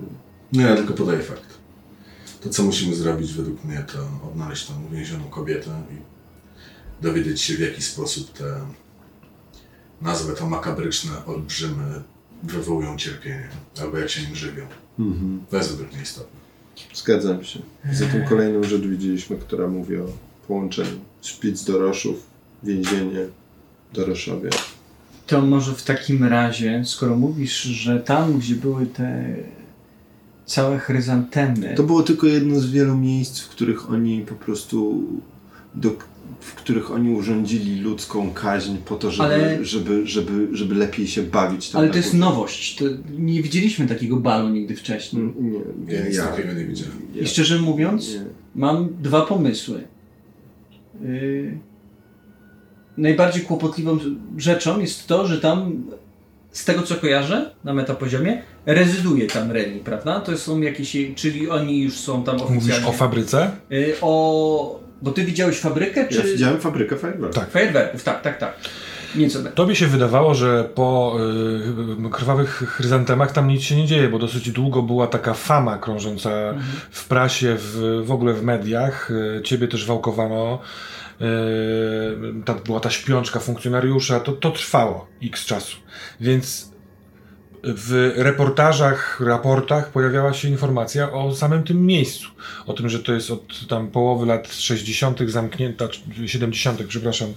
No 0.53 0.61
ja 0.61 0.75
tylko 0.75 0.93
podaję 0.93 1.19
fakt. 1.19 1.59
To, 2.41 2.49
co 2.49 2.63
musimy 2.63 2.95
zrobić 2.95 3.33
według 3.33 3.63
mnie, 3.63 3.85
to 3.93 4.27
odnaleźć 4.31 4.65
tą 4.67 4.85
uwięzioną 4.85 5.23
kobietę 5.23 5.83
i 5.91 5.95
dowiedzieć 7.03 7.41
się, 7.41 7.53
w 7.53 7.59
jaki 7.59 7.81
sposób 7.81 8.33
te, 8.33 8.65
nazwę 10.01 10.33
to 10.33 10.49
makabryczne 10.49 11.25
olbrzymy, 11.25 12.01
wywołują 12.43 12.97
cierpienie, 12.97 13.47
albo 13.81 13.97
jak 13.97 14.09
się 14.09 14.21
nim 14.21 14.35
żywią. 14.35 14.65
Mhm. 14.99 15.41
To 15.49 15.57
jest 15.57 15.71
według 15.71 15.93
mnie 15.93 16.01
istotne. 16.01 16.39
Zgadzam 16.93 17.43
się. 17.43 17.59
Za 17.93 18.05
tym 18.05 18.25
kolejną 18.25 18.63
rzecz 18.63 18.81
widzieliśmy, 18.81 19.37
która 19.37 19.67
mówi 19.67 19.97
o 19.97 20.05
połączeniu 20.47 20.99
szpic 21.21 21.63
Doroszów, 21.63 22.25
więzienie, 22.63 23.19
Doroszowie. 23.93 24.49
To 25.27 25.41
może 25.41 25.73
w 25.73 25.83
takim 25.83 26.23
razie, 26.23 26.81
skoro 26.85 27.15
mówisz, 27.15 27.61
że 27.61 27.99
tam, 27.99 28.39
gdzie 28.39 28.55
były 28.55 28.85
te 28.85 29.35
całe 30.45 30.79
chryzantemy, 30.79 31.75
To 31.75 31.83
było 31.83 32.03
tylko 32.03 32.27
jedno 32.27 32.59
z 32.59 32.71
wielu 32.71 32.97
miejsc, 32.97 33.39
w 33.39 33.49
których 33.49 33.91
oni 33.91 34.21
po 34.21 34.35
prostu 34.35 35.03
do, 35.75 35.91
w 36.39 36.55
których 36.55 36.91
oni 36.91 37.09
urządzili 37.15 37.81
ludzką 37.81 38.31
kaźń 38.33 38.75
po 38.85 38.95
to, 38.95 39.11
żeby, 39.11 39.23
Ale- 39.33 39.65
żeby, 39.65 40.07
żeby, 40.07 40.47
żeby 40.51 40.75
lepiej 40.75 41.07
się 41.07 41.23
bawić. 41.23 41.69
tam 41.69 41.81
ale 41.81 41.89
to 41.89 41.97
jest 41.97 42.09
górze. 42.11 42.19
nowość. 42.19 42.75
To 42.75 42.85
nie 43.17 43.41
widzieliśmy 43.43 43.87
takiego 43.87 44.17
balu 44.17 44.49
nigdy 44.49 44.75
wcześniej. 44.75 45.21
Mm, 45.23 45.33
Nie, 45.87 45.93
Ja 45.93 46.01
nie, 46.01 46.07
nic 46.07 46.17
ja, 46.17 46.27
takiego 46.27 46.53
nie 46.53 46.65
widziałem. 46.65 46.93
ja, 47.15 47.21
I 47.21 47.27
szczerze 47.27 47.59
mówiąc, 47.59 48.13
nie. 48.13 48.21
mam 48.55 48.89
dwa 49.01 49.21
pomysły. 49.25 49.83
Yy, 51.01 51.57
najbardziej 52.97 53.41
kłopotliwą 53.43 53.97
rzeczą 54.37 54.79
jest 54.79 55.07
to, 55.07 55.27
że 55.27 55.41
tam, 55.41 55.83
z 56.51 56.65
tego 56.65 56.81
co 56.83 56.95
kojarzę, 56.95 57.51
na 57.63 57.73
metapoziomie, 57.73 58.41
rezyduje 58.65 59.27
tam 59.27 59.51
Reni, 59.51 59.79
prawda? 59.79 60.19
To 60.19 60.37
są 60.37 60.61
jakieś, 60.61 60.97
czyli 61.15 61.49
oni 61.49 61.81
już 61.81 61.93
są 61.93 62.23
tam 62.23 62.35
oficjalnie. 62.35 62.55
Mówisz 62.65 62.85
o 62.85 62.91
fabryce? 62.91 63.51
Yy, 63.69 63.93
o... 64.01 64.79
Bo 65.01 65.11
ty 65.11 65.25
widziałeś 65.25 65.59
fabrykę, 65.59 66.07
czy... 66.07 66.17
Ja 66.17 66.23
widziałem 66.23 66.59
fabrykę 66.59 66.97
fajerwerków. 66.97 67.35
Tak. 67.35 67.51
Fajerwerków, 67.51 68.03
tak, 68.03 68.21
tak, 68.21 68.37
tak. 68.37 68.53
Nieco 69.15 69.43
tak. 69.43 69.53
Tobie 69.53 69.75
się 69.75 69.87
wydawało, 69.87 70.35
że 70.35 70.63
po 70.75 71.17
y, 72.07 72.09
krwawych 72.09 72.49
chryzantemach 72.49 73.31
tam 73.31 73.47
nic 73.47 73.61
się 73.61 73.75
nie 73.75 73.85
dzieje, 73.85 74.09
bo 74.09 74.19
dosyć 74.19 74.51
długo 74.51 74.81
była 74.81 75.07
taka 75.07 75.33
fama 75.33 75.77
krążąca 75.77 76.29
w 76.91 77.07
prasie, 77.07 77.55
w, 77.59 78.01
w 78.05 78.11
ogóle 78.11 78.33
w 78.33 78.43
mediach. 78.43 79.11
Y, 79.11 79.41
Ciebie 79.43 79.67
też 79.67 79.85
wałkowano. 79.85 80.59
Y, 81.21 81.25
ta, 82.45 82.53
była 82.53 82.79
ta 82.79 82.89
śpiączka 82.89 83.39
funkcjonariusza. 83.39 84.19
To, 84.19 84.31
to 84.31 84.51
trwało 84.51 85.07
x 85.23 85.45
czasu. 85.45 85.77
Więc 86.21 86.68
w 87.63 88.13
reportażach, 88.15 89.19
raportach 89.19 89.91
pojawiała 89.91 90.33
się 90.33 90.47
informacja 90.47 91.11
o 91.11 91.35
samym 91.35 91.63
tym 91.63 91.85
miejscu. 91.85 92.27
O 92.67 92.73
tym, 92.73 92.89
że 92.89 92.99
to 92.99 93.13
jest 93.13 93.31
od 93.31 93.67
tam 93.67 93.87
połowy 93.87 94.25
lat 94.25 94.53
60. 94.53 95.19
zamknięta, 95.27 95.87
czy 95.87 96.27
70., 96.27 96.83
przepraszam, 96.87 97.33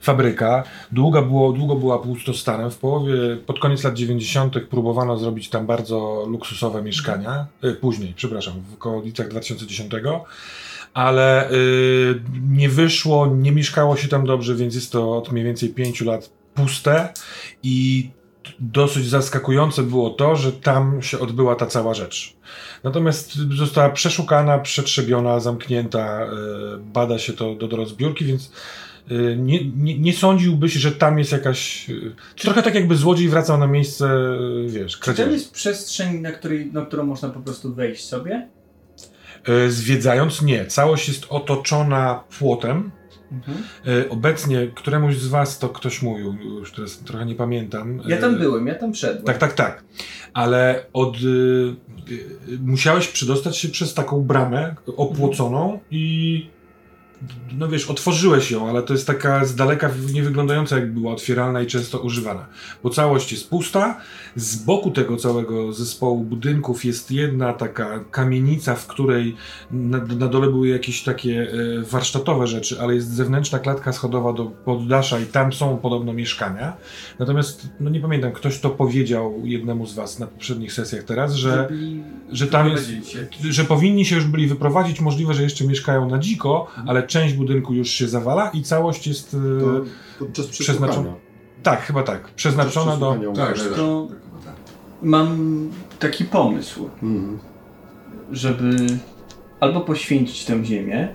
fabryka. 0.00 0.64
Długo, 0.92 1.22
było, 1.22 1.52
długo 1.52 1.76
była 1.76 1.98
pustostanem. 1.98 2.70
W 2.70 2.78
połowie, 2.78 3.14
pod 3.46 3.58
koniec 3.58 3.84
lat 3.84 3.94
90. 3.94 4.54
próbowano 4.70 5.18
zrobić 5.18 5.48
tam 5.48 5.66
bardzo 5.66 6.26
luksusowe 6.28 6.82
mieszkania. 6.82 7.46
E, 7.62 7.72
później, 7.72 8.14
przepraszam, 8.16 8.54
w 8.70 8.74
okolicach 8.74 9.28
2010. 9.28 9.92
Ale 10.94 11.50
y, 11.50 12.20
nie 12.48 12.68
wyszło, 12.68 13.26
nie 13.26 13.52
mieszkało 13.52 13.96
się 13.96 14.08
tam 14.08 14.26
dobrze, 14.26 14.54
więc 14.54 14.74
jest 14.74 14.92
to 14.92 15.16
od 15.16 15.32
mniej 15.32 15.44
więcej 15.44 15.68
5 15.68 16.00
lat 16.00 16.30
puste 16.54 17.12
i 17.62 18.10
dosyć 18.60 19.08
zaskakujące 19.08 19.82
było 19.82 20.10
to, 20.10 20.36
że 20.36 20.52
tam 20.52 21.02
się 21.02 21.18
odbyła 21.18 21.54
ta 21.56 21.66
cała 21.66 21.94
rzecz. 21.94 22.36
Natomiast 22.84 23.34
została 23.56 23.90
przeszukana, 23.90 24.58
przetrzebiona, 24.58 25.40
zamknięta, 25.40 26.24
y, 26.24 26.28
bada 26.78 27.18
się 27.18 27.32
to 27.32 27.54
do, 27.54 27.68
do 27.68 27.76
rozbiórki, 27.76 28.24
więc 28.24 28.52
y, 29.10 29.36
nie, 29.38 29.64
nie, 29.64 29.98
nie 29.98 30.12
sądziłbyś, 30.12 30.72
że 30.72 30.92
tam 30.92 31.18
jest 31.18 31.32
jakaś... 31.32 31.90
y, 31.90 32.14
Trochę 32.36 32.62
tak 32.62 32.74
jakby 32.74 32.96
złodziej 32.96 33.28
wracał 33.28 33.58
na 33.58 33.66
miejsce, 33.66 34.10
wiesz, 34.66 34.92
Czy 34.92 34.98
to 34.98 35.04
kradzieży. 35.04 35.32
jest 35.32 35.52
przestrzeń, 35.52 36.20
na, 36.20 36.32
której, 36.32 36.72
na 36.72 36.86
którą 36.86 37.04
można 37.04 37.28
po 37.28 37.40
prostu 37.40 37.74
wejść 37.74 38.04
sobie? 38.04 38.48
Zwiedzając, 39.68 40.42
nie. 40.42 40.66
Całość 40.66 41.08
jest 41.08 41.26
otoczona 41.28 42.24
płotem. 42.38 42.90
Mhm. 43.32 43.58
Y, 43.86 44.08
Obecnie 44.08 44.66
któremuś 44.74 45.16
z 45.16 45.28
was 45.28 45.58
to 45.58 45.68
ktoś 45.68 46.02
mówił, 46.02 46.34
już 46.44 46.72
teraz 46.72 46.98
trochę 46.98 47.26
nie 47.26 47.34
pamiętam. 47.34 48.02
Ja 48.06 48.16
tam 48.16 48.34
Y, 48.34 48.38
byłem, 48.38 48.66
ja 48.66 48.74
tam 48.74 48.92
wszedłem. 48.92 49.24
Tak, 49.24 49.38
tak, 49.38 49.52
tak. 49.52 49.84
Ale 50.34 50.86
od, 50.92 51.16
y, 51.16 51.76
musiałeś 52.60 53.08
przedostać 53.08 53.56
się 53.56 53.68
przez 53.68 53.94
taką 53.94 54.20
bramę 54.22 54.74
opłoconą 54.96 55.80
i 55.90 56.46
no 57.58 57.68
wiesz, 57.68 57.90
otworzyłeś 57.90 58.50
ją, 58.50 58.68
ale 58.68 58.82
to 58.82 58.92
jest 58.92 59.06
taka 59.06 59.44
z 59.44 59.54
daleka 59.54 59.90
nie 60.12 60.22
wyglądająca 60.22 60.76
jak 60.76 60.92
była 60.94 61.12
otwieralna 61.12 61.62
i 61.62 61.66
często 61.66 62.00
używana. 62.00 62.46
Bo 62.82 62.90
całość 62.90 63.32
jest 63.32 63.50
pusta. 63.50 64.00
Z 64.36 64.56
boku 64.56 64.90
tego 64.90 65.16
całego 65.16 65.72
zespołu 65.72 66.24
budynków 66.24 66.84
jest 66.84 67.10
jedna 67.10 67.52
taka 67.52 68.04
kamienica, 68.10 68.74
w 68.74 68.86
której 68.86 69.36
na, 69.70 69.98
na 69.98 70.28
dole 70.28 70.46
były 70.46 70.68
jakieś 70.68 71.02
takie 71.02 71.52
e, 71.80 71.82
warsztatowe 71.82 72.46
rzeczy, 72.46 72.80
ale 72.80 72.94
jest 72.94 73.14
zewnętrzna 73.14 73.58
klatka 73.58 73.92
schodowa 73.92 74.32
do 74.32 74.44
poddasza 74.44 75.18
i 75.18 75.26
tam 75.26 75.52
są 75.52 75.76
podobno 75.76 76.12
mieszkania. 76.12 76.76
Natomiast, 77.18 77.68
no 77.80 77.90
nie 77.90 78.00
pamiętam, 78.00 78.32
ktoś 78.32 78.60
to 78.60 78.70
powiedział 78.70 79.42
jednemu 79.44 79.86
z 79.86 79.94
was 79.94 80.18
na 80.18 80.26
poprzednich 80.26 80.72
sesjach 80.72 81.04
teraz, 81.04 81.34
że, 81.34 81.68
że 82.32 82.46
tam 82.46 82.68
jest, 82.68 82.90
że 83.50 83.64
powinni 83.64 84.04
się 84.04 84.16
już 84.16 84.24
byli 84.24 84.46
wyprowadzić, 84.46 85.00
możliwe, 85.00 85.34
że 85.34 85.42
jeszcze 85.42 85.64
mieszkają 85.64 86.08
na 86.10 86.18
dziko, 86.18 86.66
ale 86.86 87.02
część 87.12 87.34
budynku 87.34 87.74
już 87.74 87.90
się 87.90 88.08
zawala 88.08 88.50
i 88.50 88.62
całość 88.62 89.06
jest... 89.06 89.36
e, 90.20 90.24
To 90.32 90.42
Przeznaczona-. 90.42 91.14
Tak, 91.62 91.80
chyba 91.82 92.02
tak. 92.02 92.28
Przeznaczona 92.34 92.96
do... 92.96 93.16
Tak, 93.36 93.58
tak, 93.58 93.68
To- 93.76 94.08
tak, 94.10 94.44
tak. 94.44 94.54
Mam 95.02 95.38
taki 95.98 96.24
pomysł, 96.24 96.88
Mhm. 97.02 97.38
żeby 98.32 98.76
albo 99.60 99.80
poświęcić 99.80 100.44
tę 100.44 100.64
ziemię, 100.64 101.08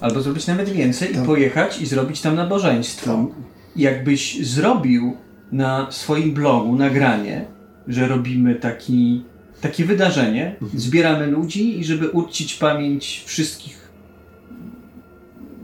albo 0.00 0.20
zrobić 0.20 0.46
nawet 0.46 0.68
więcej 0.68 1.08
Tam- 1.14 1.24
i 1.24 1.26
pojechać 1.26 1.80
i 1.80 1.86
zrobić 1.86 2.20
tam 2.20 2.34
nabożeństwo. 2.36 3.06
Tam, 3.10 3.28
Jakbyś 3.76 4.46
zrobił 4.46 5.16
na 5.52 5.86
swoim 5.90 6.34
blogu 6.34 6.76
nagranie, 6.76 7.44
że 7.88 8.08
robimy 8.08 8.54
taki, 8.54 9.24
takie 9.60 9.84
wydarzenie, 9.84 10.56
zbieramy 10.74 11.26
ludzi 11.26 11.80
i 11.80 11.84
żeby 11.84 12.10
uczcić 12.10 12.54
pamięć 12.54 13.22
wszystkich 13.26 13.79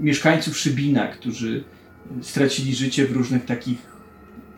mieszkańców 0.00 0.58
Szybina, 0.58 1.06
którzy 1.06 1.64
stracili 2.22 2.74
życie 2.74 3.06
w 3.06 3.12
różnych 3.12 3.44
takich 3.44 3.78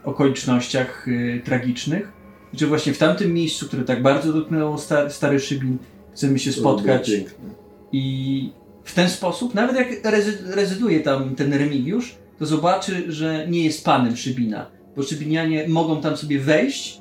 okolicznościach 0.05 1.09
y, 1.09 1.43
tragicznych, 1.45 2.13
że 2.53 2.67
właśnie 2.67 2.93
w 2.93 2.99
tamtym 2.99 3.35
miejscu, 3.35 3.67
które 3.67 3.85
tak 3.85 4.03
bardzo 4.03 4.33
dotknęło 4.33 4.79
sta, 4.79 5.11
stary 5.11 5.41
Szybin, 5.41 5.79
chcemy 6.13 6.39
się 6.39 6.53
spotkać 6.53 7.11
i 7.93 8.53
w 8.85 8.95
ten 8.95 9.09
sposób, 9.09 9.55
nawet 9.55 9.77
jak 9.77 10.03
rezy- 10.03 10.55
rezyduje 10.55 11.01
tam 11.01 11.35
ten 11.35 11.55
Remigiusz, 11.55 12.15
to 12.39 12.47
zobaczy, 12.47 13.13
że 13.13 13.47
nie 13.49 13.65
jest 13.65 13.85
panem 13.85 14.17
Szybina, 14.17 14.67
bo 14.97 15.03
Szybinianie 15.03 15.69
mogą 15.69 16.01
tam 16.01 16.17
sobie 16.17 16.41
wejść 16.41 17.01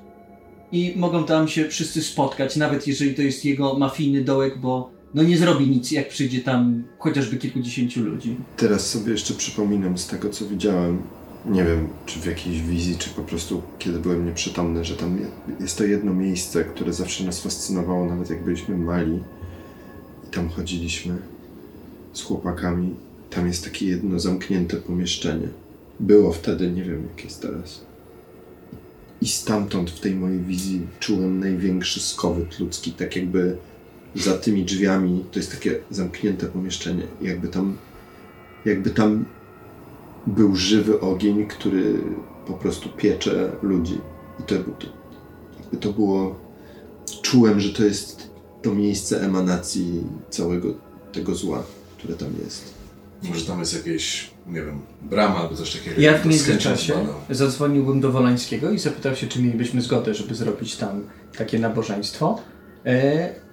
i 0.71 0.93
mogą 0.95 1.23
tam 1.23 1.47
się 1.47 1.69
wszyscy 1.69 2.01
spotkać, 2.01 2.55
nawet 2.55 2.87
jeżeli 2.87 3.13
to 3.13 3.21
jest 3.21 3.45
jego 3.45 3.73
mafijny 3.79 4.23
dołek, 4.23 4.57
bo 4.57 4.96
no 5.13 5.23
nie 5.23 5.37
zrobi 5.37 5.67
nic, 5.67 5.91
jak 5.91 6.09
przyjdzie 6.09 6.41
tam 6.41 6.83
chociażby 6.99 7.37
kilkudziesięciu 7.37 8.03
ludzi. 8.03 8.35
Teraz 8.57 8.89
sobie 8.89 9.11
jeszcze 9.11 9.33
przypominam 9.33 9.97
z 9.97 10.07
tego, 10.07 10.29
co 10.29 10.45
widziałem. 10.45 11.01
Nie 11.45 11.63
wiem, 11.63 11.87
czy 12.05 12.19
w 12.19 12.25
jakiejś 12.25 12.61
wizji, 12.61 12.95
czy 12.99 13.09
po 13.09 13.21
prostu 13.23 13.61
kiedy 13.79 13.99
byłem 13.99 14.25
nieprzytomny, 14.25 14.85
że 14.85 14.95
tam 14.95 15.17
je- 15.19 15.55
jest 15.59 15.77
to 15.77 15.83
jedno 15.83 16.13
miejsce, 16.13 16.63
które 16.63 16.93
zawsze 16.93 17.23
nas 17.23 17.41
fascynowało, 17.41 18.05
nawet 18.05 18.29
jak 18.29 18.43
byliśmy 18.43 18.77
mali. 18.77 19.19
I 20.27 20.31
tam 20.31 20.49
chodziliśmy 20.49 21.15
z 22.13 22.21
chłopakami. 22.21 22.95
Tam 23.29 23.47
jest 23.47 23.63
takie 23.63 23.85
jedno 23.85 24.19
zamknięte 24.19 24.77
pomieszczenie. 24.77 25.47
Było 25.99 26.33
wtedy, 26.33 26.71
nie 26.71 26.83
wiem 26.83 27.03
jak 27.15 27.23
jest 27.25 27.41
teraz. 27.41 27.81
I 29.21 29.27
stamtąd 29.27 29.91
w 29.91 29.99
tej 29.99 30.15
mojej 30.15 30.39
wizji 30.39 30.81
czułem 30.99 31.39
największy 31.39 31.99
skowyt 31.99 32.59
ludzki, 32.59 32.91
tak 32.91 33.15
jakby 33.15 33.57
za 34.19 34.37
tymi 34.37 34.65
drzwiami 34.65 35.25
to 35.31 35.39
jest 35.39 35.51
takie 35.51 35.79
zamknięte 35.91 36.45
pomieszczenie. 36.45 37.03
I 37.21 37.25
Jakby 37.25 37.47
tam, 37.47 37.77
jakby 38.65 38.89
tam 38.89 39.25
był 40.27 40.55
żywy 40.55 40.99
ogień, 40.99 41.47
który 41.47 41.93
po 42.47 42.53
prostu 42.53 42.89
piecze 42.89 43.51
ludzi. 43.61 43.97
I 44.39 44.43
to, 44.43 44.55
to, 44.55 44.87
jakby 45.59 45.77
to 45.77 45.93
było. 45.93 46.47
Czułem, 47.21 47.59
że 47.59 47.73
to 47.73 47.83
jest 47.85 48.29
to 48.61 48.75
miejsce 48.75 49.21
emanacji 49.21 50.03
całego 50.29 50.73
tego 51.11 51.35
zła, 51.35 51.63
które 51.97 52.13
tam 52.13 52.29
jest. 52.45 52.73
Może 53.23 53.45
tam 53.45 53.59
jest 53.59 53.73
jakieś, 53.73 54.31
nie 54.47 54.61
wiem, 54.61 54.81
brama 55.01 55.35
albo 55.35 55.55
coś 55.55 55.75
takiego. 55.75 56.01
Ja 56.01 56.17
w 56.17 56.25
międzyczasie 56.25 56.93
zadzwoniłbym 57.29 58.01
do 58.01 58.11
Wolańskiego 58.11 58.71
i 58.71 58.79
zapytał 58.79 59.15
się, 59.15 59.27
czy 59.27 59.41
mielibyśmy 59.41 59.81
zgodę, 59.81 60.13
żeby 60.13 60.35
zrobić 60.35 60.75
tam 60.75 61.03
takie 61.37 61.59
nabożeństwo. 61.59 62.41
E, 62.85 63.46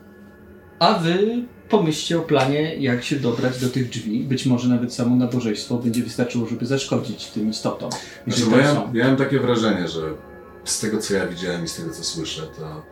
a 0.79 0.99
wy 0.99 1.45
pomyślcie 1.69 2.19
o 2.19 2.23
planie, 2.23 2.77
jak 2.77 3.05
się 3.05 3.17
dobrać 3.17 3.61
do 3.61 3.69
tych 3.69 3.89
drzwi. 3.89 4.21
Być 4.21 4.47
może 4.47 4.69
nawet 4.69 4.95
samo 4.95 5.17
nabożeństwo 5.17 5.79
będzie 5.79 6.03
wystarczyło, 6.03 6.47
żeby 6.47 6.67
zaszkodzić 6.67 7.27
tym 7.27 7.51
istotom. 7.51 7.91
Znaczy, 8.27 8.43
tam 8.43 8.61
ja, 8.61 8.91
ja 8.95 9.07
mam 9.07 9.17
takie 9.17 9.41
wrażenie, 9.41 9.89
że 9.89 10.01
z 10.65 10.81
tego 10.81 10.99
co 10.99 11.15
ja 11.15 11.27
widziałem 11.27 11.65
i 11.65 11.69
z 11.69 11.77
tego 11.77 11.91
co 11.91 12.05
słyszę, 12.05 12.43
to, 12.43 12.83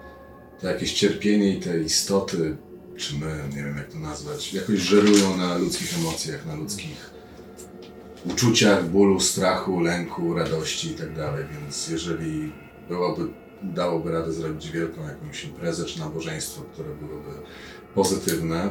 to 0.60 0.68
jakieś 0.68 0.92
cierpienie 0.92 1.56
i 1.56 1.60
te 1.60 1.78
istoty, 1.78 2.56
czy 2.96 3.14
my, 3.14 3.42
nie 3.56 3.62
wiem 3.62 3.76
jak 3.76 3.92
to 3.92 3.98
nazwać, 3.98 4.54
jakoś 4.54 4.78
żerują 4.78 5.36
na 5.36 5.58
ludzkich 5.58 5.98
emocjach, 5.98 6.46
na 6.46 6.54
ludzkich 6.54 7.10
uczuciach, 8.24 8.88
bólu, 8.88 9.20
strachu, 9.20 9.80
lęku, 9.80 10.34
radości 10.34 10.90
i 10.90 10.94
tak 10.94 11.16
dalej. 11.16 11.44
Więc 11.52 11.88
jeżeli 11.88 12.52
byłoby, 12.88 13.22
dałoby 13.64 14.12
radę 14.12 14.32
zrobić 14.32 14.70
wielką 14.70 15.02
jakąś 15.02 15.44
imprezę 15.44 15.84
czy 15.84 16.00
nabożeństwo, 16.00 16.62
które 16.72 16.88
byłoby 16.94 17.30
pozytywne, 17.94 18.70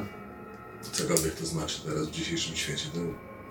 cokolwiek 0.81 1.35
to 1.35 1.45
znaczy 1.45 1.81
teraz 1.85 2.07
w 2.07 2.11
dzisiejszym 2.11 2.55
świecie, 2.55 2.85
to 2.93 2.99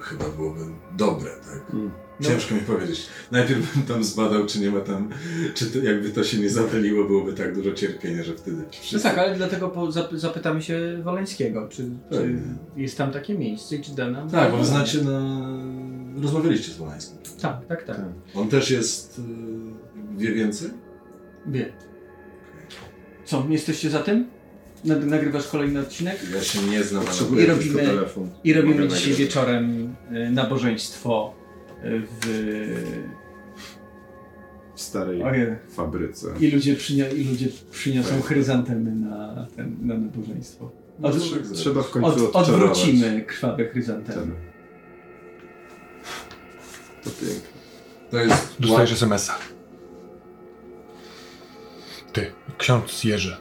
chyba 0.00 0.28
byłoby 0.28 0.60
dobre, 0.96 1.30
tak? 1.30 1.74
Mm. 1.74 1.90
Ciężko 2.22 2.54
mi 2.54 2.60
powiedzieć. 2.60 3.06
Najpierw 3.30 3.74
bym 3.74 3.82
tam 3.82 4.04
zbadał, 4.04 4.46
czy 4.46 4.60
nie 4.60 4.70
ma 4.70 4.80
tam, 4.80 5.08
czy 5.54 5.66
to, 5.66 5.78
jakby 5.78 6.10
to 6.10 6.24
się 6.24 6.38
nie 6.38 6.50
zawaliło, 6.50 7.04
byłoby 7.04 7.32
tak 7.32 7.54
dużo 7.54 7.72
cierpienia, 7.72 8.22
że 8.24 8.34
wtedy 8.34 8.56
No 8.56 8.64
wszyscy... 8.70 9.08
tak, 9.08 9.18
ale 9.18 9.36
dlatego 9.36 9.68
po, 9.68 9.92
zap, 9.92 10.12
zapytamy 10.12 10.62
się 10.62 11.00
Woleńskiego, 11.04 11.68
czy, 11.68 11.90
czy 12.10 12.42
jest 12.76 12.98
tam 12.98 13.12
takie 13.12 13.38
miejsce 13.38 13.76
i 13.76 13.82
czy 13.82 13.94
da 13.94 14.10
nam... 14.10 14.30
Tak, 14.30 14.50
bo 14.50 14.56
wy 14.56 14.64
znacie 14.64 15.02
na... 15.02 15.48
Rozmawialiście 16.22 16.72
z 16.72 16.76
Wolańskim. 16.76 17.18
Tak, 17.40 17.66
tak, 17.66 17.84
tak. 17.84 17.96
Tak. 17.96 18.06
On 18.34 18.48
też 18.48 18.70
jest... 18.70 19.18
y, 19.18 19.22
wie 20.16 20.32
więcej? 20.32 20.70
Wie. 21.46 21.72
Co, 23.24 23.44
nie 23.46 23.52
jesteście 23.52 23.90
za 23.90 23.98
tym? 24.02 24.26
Nag- 24.84 25.04
Nagrywasz 25.06 25.46
kolejny 25.48 25.80
odcinek? 25.80 26.16
Ja 26.34 26.40
się 26.42 26.62
nie 26.62 26.84
znam, 26.84 27.00
ale... 27.00 27.08
Potrzebuję 27.10 27.44
I 27.44 27.46
tylko 27.46 27.62
robimy- 27.62 27.82
telefon. 27.86 28.30
I 28.44 28.52
robimy 28.52 28.74
Mogę 28.74 28.88
dzisiaj 28.88 29.00
nagrywać. 29.10 29.18
wieczorem 29.28 29.94
y, 30.12 30.30
nabożeństwo 30.30 31.34
y, 31.84 32.02
w... 32.20 32.26
W 34.74 34.80
starej 34.82 35.22
Ojej. 35.22 35.46
fabryce. 35.70 36.26
I 36.40 36.50
ludzie, 36.50 36.74
przynia- 36.76 37.08
I 37.16 37.24
ludzie 37.24 37.46
przyniosą 37.70 38.22
chryzantemy 38.22 38.90
na, 38.94 39.46
ten, 39.56 39.76
na 39.82 39.94
nabożeństwo. 39.98 40.64
Od, 40.64 41.14
Może 41.14 41.20
tak 41.20 41.28
zrobić. 41.28 41.50
Trzeba 41.60 41.82
w 41.82 41.90
końcu 41.90 42.08
od, 42.08 42.36
odczarować 42.36 42.78
odwrócimy 42.78 43.24
krwawe 43.26 43.64
chryzantemy. 43.68 44.16
ten. 44.22 44.32
To 47.04 47.10
piękne. 47.10 47.40
To 48.10 48.18
jest... 48.18 48.56
Dostajesz 48.60 48.92
SMS-a. 48.92 49.38
Ksiądz 52.60 53.04
Jerzy. 53.04 53.36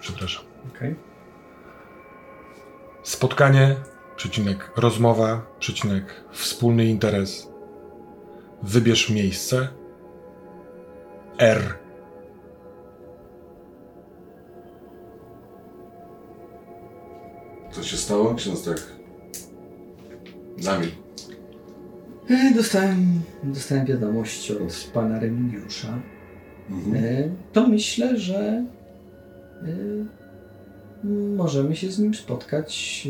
Przepraszam. 0.00 0.44
Okej. 0.76 0.94
Spotkanie, 3.02 3.76
przecinek 4.16 4.70
rozmowa, 4.76 5.46
przecinek 5.58 6.24
wspólny 6.30 6.84
interes. 6.84 7.48
Wybierz 8.62 9.10
miejsce. 9.10 9.68
R. 11.38 11.78
Co 17.72 17.82
się 17.82 17.96
stało? 17.96 18.34
Ksiądz 18.34 18.64
tak... 18.64 18.80
Zamilkł. 20.58 20.96
E, 22.30 22.54
Dostałem, 22.54 23.22
dostałem 23.42 23.86
wiadomość 23.86 24.50
od 24.50 24.90
pana 24.94 25.20
Remigiusza. 25.20 25.98
Mhm. 26.70 27.04
E, 27.04 27.30
To 27.52 27.68
myślę, 27.68 28.18
że 28.18 28.64
e, 29.62 29.66
możemy 31.36 31.76
się 31.76 31.90
z 31.92 31.98
nim 31.98 32.14
spotkać. 32.14 33.02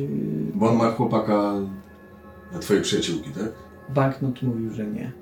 e, 0.52 0.56
Bo 0.58 0.70
on 0.70 0.76
ma 0.76 0.90
chłopaka 0.90 1.54
na 2.52 2.58
twojej 2.58 2.82
przyjaciółki, 2.82 3.30
tak? 3.30 3.52
Banknot 3.94 4.42
mówił, 4.42 4.72
że 4.74 4.86
nie. 4.86 5.12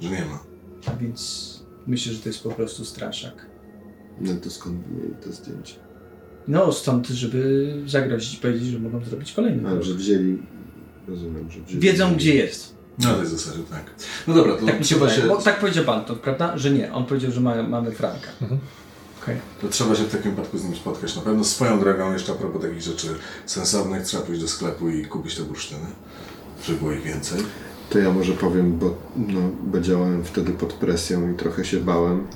Że 0.00 0.10
nie 0.10 0.24
ma. 0.24 0.38
A 0.86 0.96
więc 0.96 1.60
myślę, 1.86 2.12
że 2.12 2.18
to 2.22 2.28
jest 2.28 2.42
po 2.42 2.50
prostu 2.50 2.84
straszak. 2.84 3.46
No 4.20 4.32
to 4.42 4.50
skąd 4.50 4.78
mieli 4.96 5.14
to 5.24 5.32
zdjęcie? 5.32 5.74
No 6.48 6.72
stąd, 6.72 7.06
żeby 7.08 7.72
zagrozić 7.86 8.34
i 8.34 8.36
powiedzieć, 8.40 8.68
że 8.68 8.78
mogą 8.78 9.04
zrobić 9.04 9.32
kolejny 9.32 9.68
A, 9.68 9.70
krok. 9.70 9.82
że 9.82 9.94
wzięli... 9.94 10.38
Rozumiem, 11.08 11.50
że 11.50 11.60
wzięli... 11.60 11.80
Wiedzą, 11.80 12.14
gdzie 12.14 12.34
jest. 12.34 12.74
Na 12.98 13.14
tej 13.14 13.26
zasadzie, 13.26 13.58
tak. 13.70 13.84
No 14.26 14.34
dobra, 14.34 14.56
to 14.56 14.66
Tak 14.66 14.78
mi 14.78 14.84
się 14.84 14.94
trzeba 14.94 15.10
się... 15.10 15.22
Bo 15.22 15.36
tak 15.36 15.60
powiedział 15.60 15.84
Banton, 15.84 16.18
prawda? 16.18 16.58
Że 16.58 16.70
nie. 16.70 16.92
On 16.92 17.06
powiedział, 17.06 17.32
że 17.32 17.40
ma, 17.40 17.62
mamy 17.62 17.92
Franka. 17.92 18.28
Mhm. 18.42 18.60
Okej. 19.22 19.34
Okej. 19.34 19.36
To 19.60 19.68
trzeba 19.68 19.94
się 19.94 20.04
w 20.04 20.12
takim 20.12 20.30
wypadku 20.30 20.58
z 20.58 20.64
nim 20.64 20.76
spotkać. 20.76 21.16
Na 21.16 21.22
pewno 21.22 21.44
swoją 21.44 21.80
drogą, 21.80 22.12
jeszcze 22.12 22.32
a 22.32 22.34
propos 22.34 22.62
takich 22.62 22.82
rzeczy 22.82 23.08
sensownych, 23.46 24.02
trzeba 24.02 24.22
pójść 24.22 24.40
do 24.40 24.48
sklepu 24.48 24.88
i 24.88 25.06
kupić 25.06 25.36
te 25.36 25.42
bursztyny, 25.42 25.86
żeby 26.64 26.78
było 26.78 26.92
ich 26.92 27.02
więcej. 27.02 27.40
To 27.90 27.98
ja 27.98 28.12
może 28.12 28.32
powiem, 28.32 28.78
bo, 28.78 28.94
no, 29.16 29.40
bo 29.62 29.80
działałem 29.80 30.24
wtedy 30.24 30.52
pod 30.52 30.72
presją 30.72 31.32
i 31.32 31.36
trochę 31.36 31.64
się 31.64 31.80
bałem. 31.80 32.26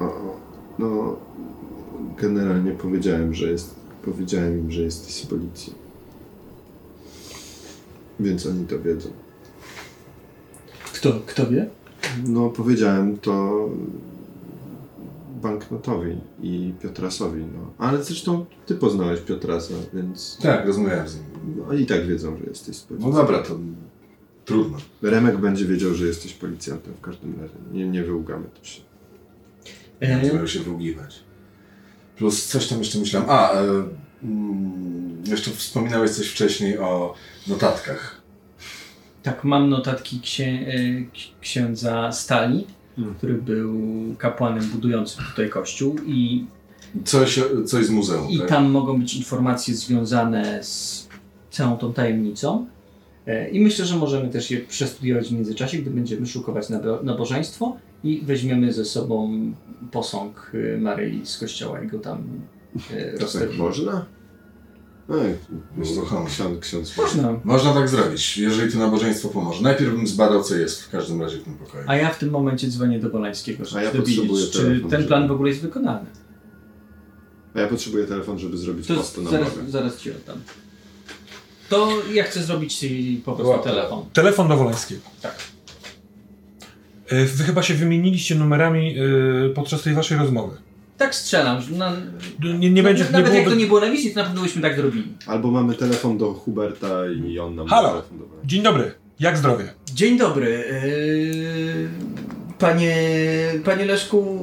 O, 0.00 0.36
no, 0.78 1.16
generalnie 2.18 2.72
powiedziałem, 2.72 3.34
że 3.34 3.50
jest, 3.50 3.74
powiedziałem 4.04 4.58
im, 4.58 4.70
że 4.70 4.82
jesteś 4.82 5.14
z 5.14 5.26
policji. 5.26 5.74
Więc 8.20 8.46
oni 8.46 8.66
to 8.66 8.78
wiedzą. 8.78 9.08
Kto, 11.02 11.20
kto 11.26 11.46
wie? 11.46 11.66
No, 12.26 12.50
powiedziałem 12.50 13.18
to 13.18 13.68
banknotowi 15.42 16.16
i 16.42 16.72
Piotrasowi, 16.82 17.44
no. 17.54 17.72
Ale 17.78 18.04
zresztą 18.04 18.46
ty 18.66 18.74
poznałeś 18.74 19.20
Piotrasa, 19.20 19.74
więc 19.94 20.38
Tak, 20.42 20.66
rozmawiałem 20.66 21.08
z 21.08 21.14
nim. 21.16 21.24
no, 21.68 21.74
i 21.74 21.86
tak 21.86 22.06
wiedzą, 22.06 22.36
że 22.36 22.44
jesteś 22.44 22.76
z 22.76 22.82
policji. 22.82 23.10
No 23.10 23.16
dobra, 23.16 23.38
to 23.42 23.58
trudno. 24.44 24.78
Remek 25.02 25.38
będzie 25.38 25.64
wiedział, 25.64 25.94
że 25.94 26.06
jesteś 26.06 26.32
policjantem 26.32 26.94
w 26.94 27.00
każdym 27.00 27.40
razie. 27.40 27.54
Nie, 27.72 27.88
nie 27.88 28.02
wyłgamy 28.04 28.46
tu 28.60 28.64
się. 28.64 28.80
Nie 30.02 30.08
E, 30.08 30.20
będziemy 30.20 30.48
się 30.48 30.60
wyługiwać. 30.60 31.22
Plus 32.16 32.46
coś 32.46 32.68
tam 32.68 32.78
jeszcze 32.78 32.98
myślałem. 32.98 33.30
A, 33.30 33.52
e, 33.52 33.64
mm, 34.22 35.22
jeszcze 35.24 35.50
wspominałeś 35.50 36.10
coś 36.10 36.28
wcześniej 36.28 36.78
o 36.78 37.14
notatkach. 37.48 38.21
Tak, 39.22 39.44
mam 39.44 39.68
notatki 39.70 40.20
księ, 40.20 40.44
e, 40.66 41.00
ks- 41.12 41.40
księdza 41.40 42.12
Stali, 42.12 42.66
Hmm. 42.96 43.14
który 43.14 43.34
był 43.34 43.74
kapłanem 44.18 44.64
budującym 44.64 45.24
tutaj 45.30 45.50
kościół 45.50 45.96
i 46.06 46.44
Coś, 47.04 47.40
coś 47.66 47.86
z 47.86 47.90
muzeum, 47.90 48.28
I 48.30 48.38
tak? 48.38 48.48
tam 48.48 48.70
mogą 48.70 49.00
być 49.00 49.14
informacje 49.16 49.74
związane 49.74 50.64
z 50.64 51.08
całą 51.50 51.76
tą 51.76 51.92
tajemnicą. 51.92 52.66
E, 53.26 53.48
I 53.50 53.60
myślę, 53.60 53.84
że 53.84 53.96
możemy 53.96 54.28
też 54.28 54.50
je 54.50 54.60
przestudiować 54.60 55.28
w 55.28 55.32
międzyczasie, 55.32 55.78
gdy 55.78 55.90
będziemy 55.90 56.26
szukować 56.26 56.68
nabo- 56.70 57.04
nabożeństwo 57.04 57.76
i 58.04 58.22
weźmiemy 58.26 58.72
ze 58.72 58.84
sobą 58.84 59.30
posąg 59.90 60.50
y, 60.54 60.78
Maryi 60.80 61.20
z 61.26 61.38
kościoła 61.38 61.82
i 61.82 61.86
go 61.88 61.98
tam 61.98 62.22
e, 62.90 63.12
Tak 63.12 63.20
rozstawimy. 63.20 63.58
można? 63.58 64.06
Ej, 65.10 65.34
No, 65.76 65.84
słucham. 65.86 66.26
ksiądz, 66.26 66.60
ksiądz. 66.60 66.96
Można. 66.96 67.40
Można 67.44 67.74
tak 67.74 67.88
zrobić, 67.88 68.38
jeżeli 68.38 68.72
to 68.72 68.78
nabożeństwo 68.78 69.28
pomoże. 69.28 69.62
Najpierw 69.62 69.92
bym 69.92 70.06
zbadał, 70.06 70.42
co 70.42 70.54
jest 70.56 70.82
w 70.82 70.90
każdym 70.90 71.22
razie 71.22 71.36
w 71.38 71.42
tym 71.44 71.54
pokoju. 71.54 71.84
A 71.86 71.96
ja 71.96 72.10
w 72.10 72.18
tym 72.18 72.30
momencie 72.30 72.68
dzwonię 72.68 72.98
do 73.00 73.10
Bolańskiego, 73.10 73.64
żeby 73.64 73.84
ja 73.84 73.92
dowiedzieć, 73.92 74.50
czy 74.50 74.58
telefon, 74.62 74.90
ten 74.90 75.00
żeby- 75.00 75.08
plan 75.08 75.28
w 75.28 75.30
ogóle 75.32 75.48
jest 75.50 75.62
wykonany. 75.62 76.06
A 77.54 77.60
ja 77.60 77.68
potrzebuję 77.68 78.04
telefon, 78.06 78.38
żeby 78.38 78.58
zrobić 78.58 78.86
To 78.86 78.94
post 78.94 79.18
na 79.18 79.30
zaraz, 79.30 79.48
zaraz 79.68 79.98
ci 79.98 80.10
oddam. 80.10 80.38
To 81.68 81.88
ja 82.12 82.24
chcę 82.24 82.42
zrobić 82.42 82.74
ci 82.74 83.22
po 83.24 83.32
prostu 83.32 83.62
telefon. 83.64 84.04
Telefon 84.12 84.48
do 84.48 84.56
Wolańskiego. 84.56 85.00
Tak. 85.22 85.34
E, 87.08 87.24
Wy 87.24 87.44
chyba 87.44 87.62
się 87.62 87.74
wymieniliście 87.74 88.34
numerami 88.34 88.94
e, 88.98 89.48
podczas 89.54 89.82
tej 89.82 89.94
waszej 89.94 90.18
rozmowy. 90.18 90.56
Tak 91.02 91.14
strzelam. 91.14 91.62
że 91.62 91.72
Na, 91.72 91.92
Nie, 92.58 92.70
nie 92.70 92.82
będzie, 92.82 93.04
nie 93.04 93.10
nawet 93.10 93.34
jak 93.34 93.44
to 93.44 93.50
byłoby... 93.50 93.56
nie 93.62 93.66
było 93.66 93.80
na 93.80 93.90
wizji, 93.90 94.10
to 94.14 94.20
na 94.20 94.26
pewno 94.26 94.42
byśmy 94.42 94.62
tak 94.62 94.76
zrobili. 94.76 95.12
Albo 95.26 95.50
mamy 95.50 95.74
telefon 95.74 96.18
do 96.18 96.32
Huberta 96.34 96.88
i 97.26 97.38
on 97.38 97.54
nam 97.54 97.66
Halo. 97.68 97.88
telefon 97.88 98.18
do. 98.18 98.24
Dzień 98.44 98.62
dobry, 98.62 98.94
jak 99.20 99.38
zdrowie? 99.38 99.64
Dzień 99.94 100.18
dobry. 100.18 100.64
Yy, 100.86 101.88
Panie, 102.58 102.96
panie 103.64 103.84
Leszku, 103.84 104.38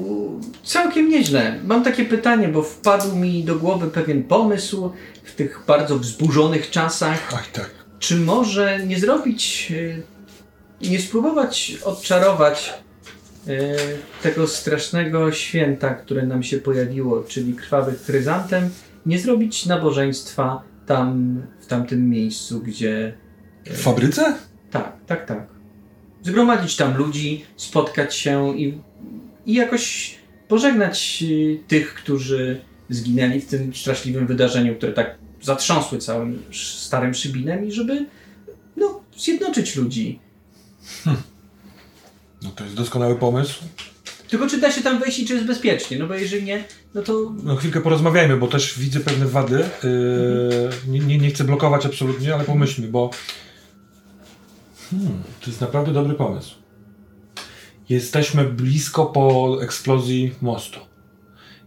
całkiem 0.64 1.10
nieźle. 1.10 1.60
Mam 1.66 1.84
takie 1.84 2.06
pytanie, 2.06 2.48
bo 2.48 2.64
wpadł 2.64 3.16
mi 3.16 3.44
do 3.44 3.56
głowy 3.56 3.88
pewien 3.88 4.24
pomysł 4.24 4.92
w 5.24 5.36
tych 5.36 5.64
bardzo 5.68 6.00
wzburzonych 6.00 6.70
czasach. 6.70 7.30
Ach 7.34 7.52
tak. 7.52 7.70
Czy 8.00 8.16
może 8.16 8.80
nie 8.88 9.00
zrobić, 9.00 9.72
yy, 9.72 10.90
nie 10.90 11.00
spróbować 11.00 11.78
odczarować 11.86 12.74
tego 14.24 14.48
strasznego 14.48 15.32
święta, 15.32 15.90
które 15.90 16.26
nam 16.26 16.44
się 16.44 16.58
pojawiło, 16.58 17.24
czyli 17.24 17.54
krwawych 17.54 18.02
chryzantem, 18.02 18.70
nie 19.06 19.20
zrobić 19.20 19.66
nabożeństwa 19.66 20.64
tam, 20.86 21.42
w 21.60 21.66
tamtym 21.66 22.10
miejscu, 22.10 22.60
gdzie 22.60 23.14
W 23.66 23.82
fabryce? 23.82 24.36
tak, 24.72 24.94
tak, 25.06 25.26
tak. 25.26 25.48
Zgromadzić 26.24 26.76
tam 26.76 26.98
ludzi, 26.98 27.46
spotkać 27.56 28.16
się 28.16 28.58
i, 28.58 28.82
i 29.46 29.54
jakoś 29.54 30.16
pożegnać 30.48 31.24
y, 31.32 31.60
tych, 31.68 31.94
którzy 31.94 32.62
zginęli 32.90 33.42
w 33.42 33.48
tym 33.48 33.76
straszliwym 33.76 34.28
wydarzeniu, 34.28 34.76
które 34.76 34.94
tak 34.94 35.18
zatrząsły 35.42 35.98
całym 35.98 36.44
starym 36.52 37.14
Szybinem 37.14 37.66
i 37.66 37.72
żeby 37.72 38.06
no, 38.78 39.02
zjednoczyć 39.18 39.76
ludzi. 39.76 40.20
No 42.42 42.50
to 42.56 42.64
jest 42.64 42.76
doskonały 42.76 43.16
pomysł. 43.16 43.64
Tylko 44.30 44.48
czy 44.48 44.58
da 44.58 44.72
się 44.72 44.82
tam 44.82 45.00
wejść 45.00 45.20
i 45.20 45.26
czy 45.26 45.34
jest 45.34 45.46
bezpiecznie? 45.46 46.00
No 46.00 46.08
bo 46.08 46.14
jeżeli 46.14 46.44
nie, 46.44 46.64
no 46.94 47.02
to 47.02 47.34
No 47.44 47.56
chwilkę 47.56 47.82
porozmawiajmy, 47.82 48.38
bo 48.38 48.48
też 48.48 48.80
widzę 48.80 49.00
pewne 49.00 49.26
wady. 49.26 49.70
Yy, 49.84 50.70
nie, 50.88 51.00
nie, 51.00 51.18
nie 51.18 51.30
chcę 51.30 51.44
blokować 51.44 51.86
absolutnie, 51.86 52.34
ale 52.34 52.44
pomyślmy, 52.44 52.88
bo 52.88 53.10
hmm, 54.90 55.24
to 55.42 55.48
jest 55.48 55.62
naprawdę 55.62 55.94
dobry 55.94 56.14
pomysł. 56.14 56.56
Jesteśmy 57.90 58.44
blisko 58.44 59.06
po 59.06 59.58
eksplozji 59.62 60.36
mostu. 60.42 60.80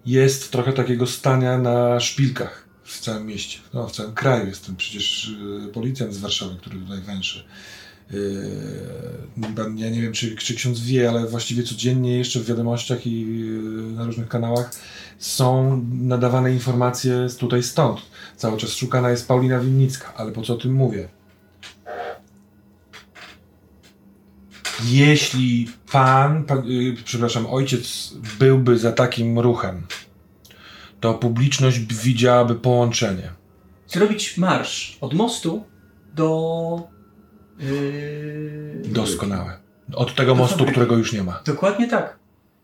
Jest 0.07 0.53
trochę 0.53 0.73
takiego 0.73 1.07
stania 1.07 1.59
na 1.59 2.01
szpilkach 2.01 2.69
w 2.85 3.01
całym 3.01 3.27
mieście. 3.27 3.59
No, 3.75 3.89
w 3.89 3.93
całym 3.93 4.15
kraju. 4.15 4.47
Jestem 4.47 4.77
przecież 4.77 5.33
yy, 5.65 5.69
policjant 5.73 6.15
z 6.15 6.19
Warszawy, 6.19 6.57
który 6.57 6.79
tutaj 6.79 7.01
węszy. 7.01 7.45
Yy, 8.13 9.77
ja 9.77 9.91
nie 9.91 10.03
wiem, 10.03 10.13
czy, 10.13 10.37
czy 10.37 10.55
ksiądz 10.55 10.81
wie, 10.81 11.09
ale 11.09 11.27
właściwie 11.27 11.63
codziennie 11.63 12.19
jeszcze 12.19 12.41
w 12.41 12.47
wiadomościach 12.47 13.07
i 13.07 13.21
yy, 13.21 13.93
na 13.93 14.05
różnych 14.05 14.29
kanałach 14.29 14.71
są 15.19 15.81
nadawane 15.93 16.53
informacje 16.53 17.27
tutaj 17.39 17.63
stąd. 17.63 18.01
Cały 18.37 18.59
czas 18.59 18.71
szukana 18.71 19.11
jest 19.11 19.29
Paulina 19.29 19.61
Winnicka, 19.61 20.15
ale 20.15 20.33
po 20.33 20.43
co 20.43 20.55
o 20.55 20.57
tym 20.57 20.73
mówię? 20.73 21.09
Jeśli 24.85 25.69
pan, 25.93 26.45
pan 26.45 26.67
yy, 26.67 26.97
przepraszam, 27.05 27.47
ojciec 27.47 28.15
byłby 28.39 28.79
za 28.79 28.93
takim 28.93 29.39
ruchem, 29.39 29.87
to 31.01 31.15
publiczność 31.15 31.79
widziałaby 31.79 32.55
połączenie. 32.55 33.31
zrobić 33.89 34.39
marsz 34.39 34.99
od 35.01 35.15
mostu 35.15 35.65
do... 36.15 36.93
Yy, 37.63 38.83
Doskonałe. 38.85 39.59
Od 39.95 40.15
tego 40.15 40.35
mostu, 40.35 40.67
którego 40.67 40.97
już 40.97 41.13
nie 41.13 41.23
ma. 41.23 41.43
Dokładnie 41.45 41.89
tak. 41.89 42.17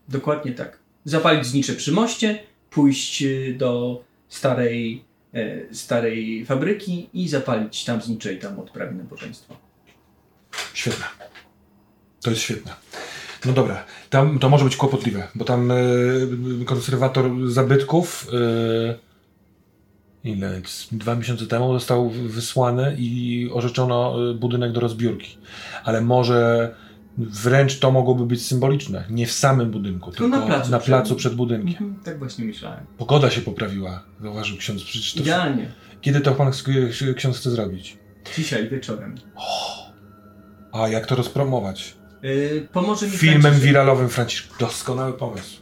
Dokładnie 0.09 0.51
tak. 0.51 0.79
Zapalić 1.05 1.45
znicze 1.45 1.73
przy 1.73 1.91
moście, 1.91 2.39
pójść 2.69 3.23
y, 3.23 3.55
do 3.57 4.03
starej, 4.29 5.03
e, 5.33 5.73
starej 5.73 6.45
fabryki 6.45 7.09
i 7.13 7.29
zapalić 7.29 7.85
tam 7.85 8.01
znicze 8.01 8.33
i 8.33 8.39
tam 8.39 8.59
odprawić 8.59 8.97
nabożeństwo. 8.97 9.55
Świetne. 10.73 11.05
To 12.21 12.29
jest 12.29 12.41
świetne. 12.41 12.71
No 13.45 13.53
dobra, 13.53 13.85
tam 14.09 14.39
to 14.39 14.49
może 14.49 14.65
być 14.65 14.75
kłopotliwe, 14.75 15.27
bo 15.35 15.45
tam 15.45 15.71
y, 15.71 16.65
konserwator 16.65 17.31
zabytków 17.45 18.27
y, 18.33 19.08
ile? 20.23 20.61
Dwa 20.91 21.15
miesiące 21.15 21.47
temu 21.47 21.73
został 21.73 22.09
wysłany 22.09 22.95
i 22.99 23.49
orzeczono 23.53 24.29
y, 24.31 24.33
budynek 24.33 24.71
do 24.71 24.79
rozbiórki. 24.79 25.37
Ale 25.83 26.01
może 26.01 26.71
wręcz 27.17 27.79
to 27.79 27.91
mogłoby 27.91 28.25
być 28.25 28.45
symboliczne. 28.45 29.03
Nie 29.09 29.27
w 29.27 29.31
samym 29.31 29.71
budynku, 29.71 30.11
tylko 30.11 30.27
na 30.27 30.45
placu 30.45 30.71
na 30.71 30.77
przed- 30.79 30.85
placu 30.87 31.15
przed 31.15 31.33
budynkiem. 31.35 31.67
Mhm, 31.83 31.95
tak 32.03 32.19
właśnie 32.19 32.45
myślałem. 32.45 32.85
Pogoda 32.97 33.29
się 33.29 33.41
poprawiła, 33.41 34.03
zauważył 34.21 34.57
ksiądz. 34.57 34.83
Przecież 34.83 35.13
to, 35.13 35.19
Idealnie. 35.19 35.71
kiedy 36.01 36.21
to 36.21 36.31
pan 36.31 36.51
ks- 36.51 37.13
ksiądz 37.15 37.37
chce 37.37 37.49
zrobić? 37.51 37.97
Dzisiaj 38.37 38.69
wieczorem. 38.69 39.15
A 40.71 40.87
jak 40.87 41.05
to 41.05 41.15
rozpromować? 41.15 41.95
Yy, 42.23 42.67
pomoże 42.73 43.05
mi 43.05 43.11
Filmem 43.11 43.41
Franciszek. 43.41 43.67
wiralowym 43.67 44.09
Franciszek. 44.09 44.47
Doskonały 44.59 45.13
pomysł. 45.13 45.59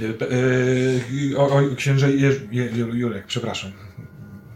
Yy, 0.00 1.38
o, 1.38 1.46
o, 1.50 1.76
księże 1.76 2.12
Jerzy, 2.12 2.48
Jurek, 2.92 3.26
przepraszam. 3.26 3.72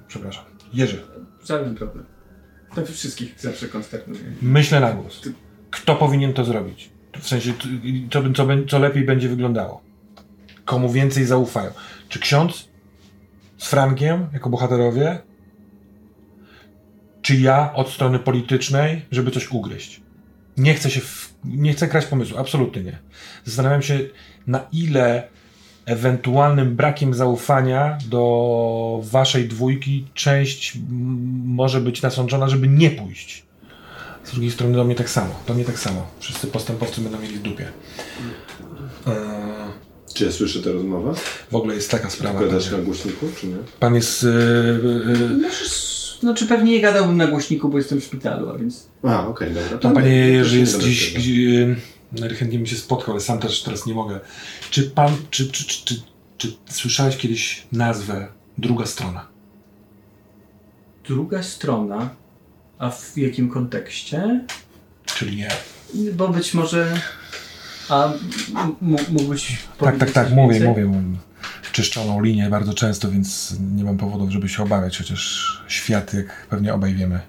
Przepraszam. 0.09 0.45
Jerzy, 0.73 1.03
Żaden 1.45 1.75
problem. 1.75 2.05
To 2.75 2.87
wszystkich 2.87 3.35
zawsze 3.41 3.69
konsternuje. 3.69 4.21
myślę 4.43 4.81
na 4.81 4.93
głos. 4.93 5.23
Kto 5.71 5.97
powinien 5.97 6.33
to 6.33 6.45
zrobić? 6.45 6.91
W 7.21 7.29
sensie, 7.29 7.53
co, 8.11 8.23
co, 8.33 8.45
co 8.69 8.79
lepiej 8.79 9.05
będzie 9.05 9.29
wyglądało? 9.29 9.83
Komu 10.65 10.93
więcej 10.93 11.25
zaufają? 11.25 11.71
Czy 12.09 12.19
ksiądz 12.19 12.69
z 13.59 13.69
Frankiem 13.69 14.27
jako 14.33 14.51
bohaterowie? 14.51 15.19
Czy 17.23 17.37
ja 17.37 17.75
od 17.75 17.91
strony 17.91 18.19
politycznej, 18.19 19.07
żeby 19.11 19.31
coś 19.31 19.51
ugryźć? 19.51 20.02
Nie 20.57 20.75
chcę 20.75 20.91
się, 20.91 21.01
w, 21.01 21.35
nie 21.45 21.73
chcę 21.73 21.89
kraść 21.89 22.07
pomysłu, 22.07 22.39
absolutnie 22.39 22.83
nie. 22.83 22.99
Zastanawiam 23.45 23.83
się, 23.83 24.01
na 24.47 24.67
ile 24.73 25.29
ewentualnym 25.87 26.77
brakiem 26.77 27.15
zaufania 27.15 27.99
do 28.09 29.01
waszej 29.03 29.49
dwójki 29.49 30.07
część 30.15 30.79
może 31.45 31.81
być 31.81 32.03
nasączona, 32.03 32.49
żeby 32.49 32.69
nie 32.69 32.91
pójść. 32.91 33.45
Z 34.25 34.31
drugiej 34.31 34.51
strony 34.51 34.75
do 34.75 34.85
mnie 34.85 34.95
tak 34.95 35.11
samo. 35.11 35.35
Do 35.47 35.55
mnie 35.55 35.65
tak 35.65 35.79
samo. 35.79 36.07
Wszyscy 36.21 36.47
postępowcy 36.47 37.01
będą 37.01 37.19
mieli 37.19 37.35
w 37.35 37.43
dupie. 37.43 37.69
Czy 40.15 40.25
ja 40.25 40.33
słyszę 40.33 40.63
tę 40.63 40.73
rozmowę? 40.73 41.15
w 41.51 41.55
ogóle 41.55 41.75
jest 41.75 41.91
taka 41.91 42.11
sprawa. 42.11 42.41
Gadasz 42.41 42.69
Pan, 42.69 42.79
na 42.79 42.85
głośniku, 42.85 43.27
czy 43.41 43.47
nie? 43.47 43.57
pan 43.81 43.95
jest. 43.95 44.23
Yy, 44.23 44.31
yy, 44.31 45.53
Znaczy 46.23 46.47
pewnie 46.47 46.73
nie 46.73 46.81
gadałbym 46.81 47.17
na 47.17 47.27
głośniku, 47.27 47.69
bo 47.69 47.79
jestem 47.79 48.01
w 48.01 48.05
szpitalu, 48.05 48.51
a 48.51 48.59
więc... 48.59 48.89
A, 49.03 49.27
okej, 49.27 49.55
dobra. 49.55 49.79
To 49.79 49.91
panie 49.91 50.11
też 50.11 50.33
Jerzy 50.33 50.59
jest 50.59 50.79
gdzieś, 50.79 51.15
gdzie, 51.15 51.77
najchętniej 52.13 52.59
bym 52.59 52.67
się 52.67 52.77
spotkał, 52.77 53.15
ale 53.15 53.21
sam 53.21 53.39
też 53.39 53.63
teraz 53.63 53.87
nie 53.87 53.95
mogę. 53.95 54.21
Czy 54.71 54.83
pan, 54.83 55.17
czy, 55.31 55.51
czy, 55.51 55.65
czy, 55.65 55.85
czy, 55.85 56.03
czy 56.39 56.53
słyszałeś 56.71 57.17
kiedyś 57.17 57.67
nazwę 57.73 58.29
druga 58.59 58.87
strona? 58.87 59.29
Druga 61.05 61.43
strona, 61.43 62.11
a 62.79 62.91
w 62.91 63.17
jakim 63.17 63.51
kontekście? 63.51 64.45
Czyli 65.05 65.37
nie. 65.37 65.51
Bo 66.13 66.29
być 66.29 66.55
może... 66.55 67.01
A 67.89 68.13
mógłbyś 69.11 69.59
Tak, 69.79 69.99
tak, 69.99 70.11
tak, 70.11 70.31
mówię, 70.31 70.61
więcej? 70.61 70.85
mówię. 70.85 71.19
Czyszczoną 71.73 72.23
linię 72.23 72.51
bardzo 72.51 72.75
często, 72.75 73.11
więc 73.11 73.57
nie 73.75 73.85
mam 73.85 73.99
powodów, 73.99 74.31
żeby 74.31 74.49
się 74.49 74.63
obawiać, 74.63 74.99
chociaż 74.99 75.63
świat, 75.69 76.15
jak 76.15 76.47
pewnie 76.51 76.75
obaj 76.75 76.95
wiemy, 76.95 77.21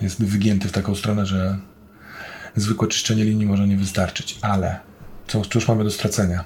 jest 0.00 0.24
wygięty 0.24 0.68
w 0.68 0.72
taką 0.72 0.94
stronę, 0.94 1.26
że 1.26 1.58
zwykłe 2.56 2.88
czyszczenie 2.88 3.24
linii 3.24 3.46
może 3.46 3.68
nie 3.68 3.76
wystarczyć, 3.76 4.38
ale 4.42 4.80
co, 5.26 5.40
cóż 5.42 5.68
mamy 5.68 5.84
do 5.84 5.90
stracenia? 5.90 6.44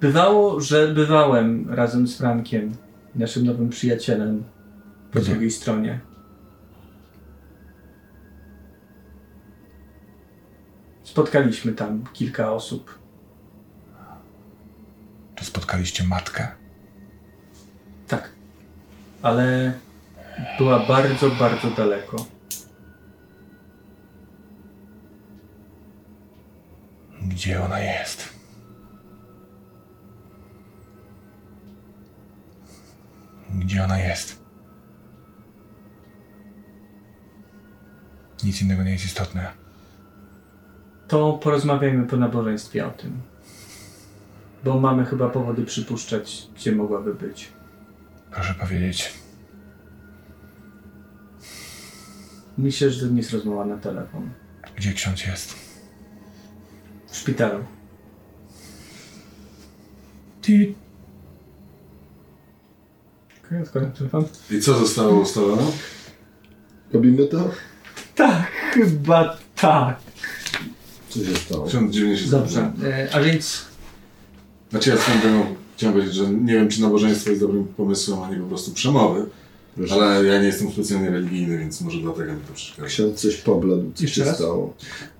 Bywało, 0.00 0.60
że 0.60 0.88
bywałem 0.88 1.74
razem 1.74 2.08
z 2.08 2.18
Frankiem, 2.18 2.76
naszym 3.14 3.46
nowym 3.46 3.68
przyjacielem, 3.68 4.44
po 5.12 5.20
Gdzie? 5.20 5.30
drugiej 5.30 5.50
stronie. 5.50 6.00
Spotkaliśmy 11.02 11.72
tam 11.72 12.04
kilka 12.12 12.52
osób. 12.52 13.05
To 15.36 15.44
spotkaliście 15.44 16.04
matkę. 16.04 16.48
Tak. 18.08 18.30
Ale 19.22 19.72
była 20.58 20.86
bardzo, 20.86 21.30
bardzo 21.30 21.70
daleko. 21.70 22.26
Gdzie 27.22 27.64
ona 27.64 27.80
jest? 27.80 28.28
Gdzie 33.54 33.84
ona 33.84 33.98
jest? 33.98 34.42
Nic 38.44 38.62
innego 38.62 38.82
nie 38.82 38.90
jest 38.90 39.04
istotne. 39.04 39.50
To 41.08 41.32
porozmawiajmy 41.32 42.06
po 42.06 42.16
nabożeństwie 42.16 42.86
o 42.86 42.90
tym. 42.90 43.20
Bo 44.66 44.80
mamy 44.80 45.04
chyba 45.04 45.28
powody 45.28 45.64
przypuszczać, 45.64 46.48
gdzie 46.56 46.72
mogłaby 46.72 47.14
być. 47.14 47.48
Proszę 48.30 48.54
powiedzieć. 48.54 49.12
Myślę, 52.58 52.90
że 52.90 53.06
to 53.06 53.12
nie 53.12 53.16
jest 53.18 53.32
rozmowa 53.32 53.64
na 53.64 53.76
telefon. 53.76 54.30
Gdzie 54.76 54.92
ksiądz 54.92 55.26
jest? 55.26 55.54
W 57.08 57.16
szpitalu. 57.16 57.64
Ty. 60.42 60.74
Okej, 63.46 63.62
odkładam 63.62 63.92
telefon. 63.92 64.24
I 64.50 64.60
co 64.60 64.78
zostało 64.78 65.20
ustalone? 65.20 65.62
Robimy 66.92 67.26
to? 67.26 67.50
Tak, 68.14 68.46
chyba 68.72 69.36
tak. 69.56 69.98
Co 71.08 71.24
się 71.24 71.36
stało? 71.36 71.66
Ksiądz 71.66 71.92
dziwnie 71.94 72.18
się 72.18 72.30
Dobrze, 72.30 72.54
zachowuje. 72.54 72.94
e, 72.94 73.14
a 73.14 73.20
więc 73.20 73.75
Znaczy 74.70 74.90
ja 74.90 74.96
drogą 75.22 75.46
chciałem 75.76 75.94
powiedzieć, 75.94 76.14
że 76.16 76.30
nie 76.30 76.54
wiem, 76.54 76.68
czy 76.68 76.82
nabożeństwo 76.82 77.30
jest 77.30 77.42
dobrym 77.42 77.64
pomysłem, 77.64 78.20
a 78.22 78.30
nie 78.30 78.36
po 78.36 78.46
prostu 78.46 78.70
przemowy, 78.70 79.26
Proszę. 79.76 79.94
ale 79.94 80.24
ja 80.24 80.38
nie 80.40 80.46
jestem 80.46 80.70
specjalnie 80.72 81.10
religijny, 81.10 81.58
więc 81.58 81.80
może 81.80 81.98
dlatego 82.00 82.32
mi 82.32 82.40
to 82.48 82.54
przeszkadza. 82.54 82.88
Ksiądz 82.88 83.20
coś 83.20 83.36
pobladł, 83.36 83.92
co 83.94 84.02
Jeszcze 84.04 84.20
się 84.20 84.26
raz? 84.26 84.36
stało? 84.36 84.74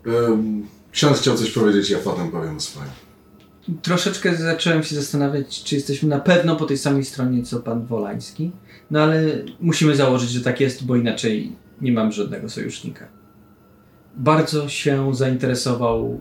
Ym, 0.07 0.67
Ksiądz 0.93 1.19
chciał 1.21 1.37
coś 1.37 1.51
powiedzieć, 1.51 1.91
ja 1.91 1.99
potem 1.99 2.31
powiem 2.31 2.57
o 2.57 2.61
swoim. 2.61 2.89
troszeczkę 3.83 4.37
zacząłem 4.37 4.83
się 4.83 4.95
zastanawiać, 4.95 5.63
czy 5.65 5.75
jesteśmy 5.75 6.09
na 6.09 6.19
pewno 6.21 6.57
po 6.57 6.65
tej 6.67 6.79
samej 6.79 7.05
stronie, 7.05 7.43
co 7.43 7.61
pan 7.61 7.87
Wolański. 7.87 8.51
No 8.91 9.01
ale 9.03 9.23
musimy 9.61 9.97
założyć, 9.97 10.31
że 10.31 10.41
tak 10.41 10.61
jest, 10.61 10.85
bo 10.87 10.97
inaczej 10.97 11.53
nie 11.81 11.93
mam 11.93 12.13
żadnego 12.13 12.49
sojusznika. 12.49 13.09
Bardzo 14.17 14.69
się 14.69 15.15
zainteresował 15.15 16.21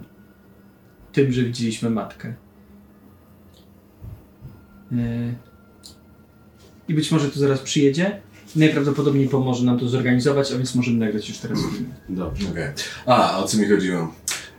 tym, 1.13 1.31
że 1.31 1.43
widzieliśmy 1.43 1.89
matkę. 1.89 2.33
Yy. 4.91 5.35
I 6.87 6.93
być 6.93 7.11
może 7.11 7.31
tu 7.31 7.39
zaraz 7.39 7.59
przyjedzie. 7.59 8.21
Najprawdopodobniej 8.55 9.29
pomoże 9.29 9.65
nam 9.65 9.79
to 9.79 9.89
zorganizować, 9.89 10.51
a 10.51 10.57
więc 10.57 10.75
możemy 10.75 11.05
nagrać 11.05 11.29
już 11.29 11.37
teraz 11.37 11.59
film. 11.59 11.93
Dobrze. 12.09 12.49
Okej. 12.49 12.67
A, 13.05 13.37
o 13.37 13.47
co 13.47 13.57
mi 13.57 13.65
chodziło? 13.67 14.13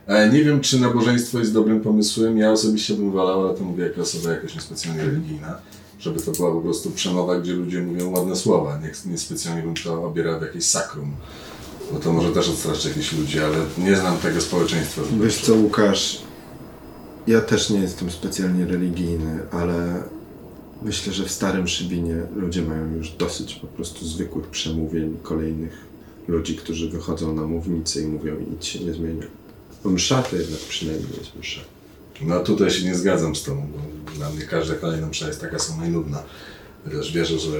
E, 0.07 0.29
nie 0.29 0.43
wiem, 0.43 0.61
czy 0.61 0.79
nabożeństwo 0.79 1.39
jest 1.39 1.53
dobrym 1.53 1.81
pomysłem. 1.81 2.37
Ja 2.37 2.51
osobiście 2.51 2.93
bym 2.93 3.11
wolał, 3.11 3.47
ale 3.47 3.57
to 3.57 3.63
mówię 3.63 3.83
jako 3.83 4.01
osoba 4.01 4.31
jakoś 4.31 4.55
niespecjalnie 4.55 5.03
religijna, 5.03 5.57
żeby 5.99 6.21
to 6.21 6.31
była 6.31 6.51
po 6.51 6.61
prostu 6.61 6.91
przemowa, 6.91 7.39
gdzie 7.39 7.53
ludzie 7.53 7.81
mówią 7.81 8.09
ładne 8.09 8.35
słowa. 8.35 8.79
Nie, 8.79 9.11
nie 9.11 9.17
specjalnie 9.17 9.61
bym 9.63 9.73
to 9.75 10.05
obierał 10.05 10.39
w 10.39 10.41
jakieś 10.41 10.65
sakrum. 10.65 11.11
Bo 11.93 11.99
to 11.99 12.13
może 12.13 12.31
też 12.31 12.49
odstraszyć 12.49 12.85
jakichś 12.85 13.13
ludzi, 13.13 13.39
ale 13.39 13.57
nie 13.77 13.95
znam 13.95 14.17
tego 14.17 14.41
społeczeństwa. 14.41 15.01
Wiesz 15.23 15.41
co, 15.41 15.53
Łukasz, 15.53 16.21
ja 17.27 17.41
też 17.41 17.69
nie 17.69 17.79
jestem 17.79 18.11
specjalnie 18.11 18.65
religijny, 18.65 19.39
ale 19.51 20.03
myślę, 20.81 21.13
że 21.13 21.25
w 21.25 21.31
Starym 21.31 21.67
Szybinie 21.67 22.15
ludzie 22.35 22.61
mają 22.61 22.95
już 22.95 23.09
dosyć 23.11 23.55
po 23.55 23.67
prostu 23.67 24.05
zwykłych 24.05 24.47
przemówień 24.47 25.17
kolejnych 25.23 25.87
ludzi, 26.27 26.55
którzy 26.55 26.89
wychodzą 26.89 27.35
na 27.35 27.41
mównicę 27.41 28.01
i 28.01 28.05
mówią 28.05 28.35
i 28.39 28.51
nic 28.51 28.65
się 28.65 28.79
nie 28.79 28.93
zmienia. 28.93 29.27
Bo 29.83 29.89
msza 29.89 30.21
to 30.21 30.35
jednak 30.35 30.59
przynajmniej 30.59 31.09
jest 31.19 31.35
msza. 31.35 31.61
No 32.21 32.39
tutaj 32.39 32.71
się 32.71 32.85
nie 32.85 32.95
zgadzam 32.95 33.35
z 33.35 33.43
tobą, 33.43 33.67
bo 33.73 34.11
dla 34.11 34.29
mnie 34.29 34.45
każda 34.45 34.75
kolejna 34.75 35.07
msza 35.07 35.27
jest 35.27 35.41
taka 35.41 35.59
sama 35.59 35.85
i 35.85 35.89
nudna. 35.89 36.23
Chociaż 36.85 37.13
wierzę, 37.13 37.39
że 37.39 37.51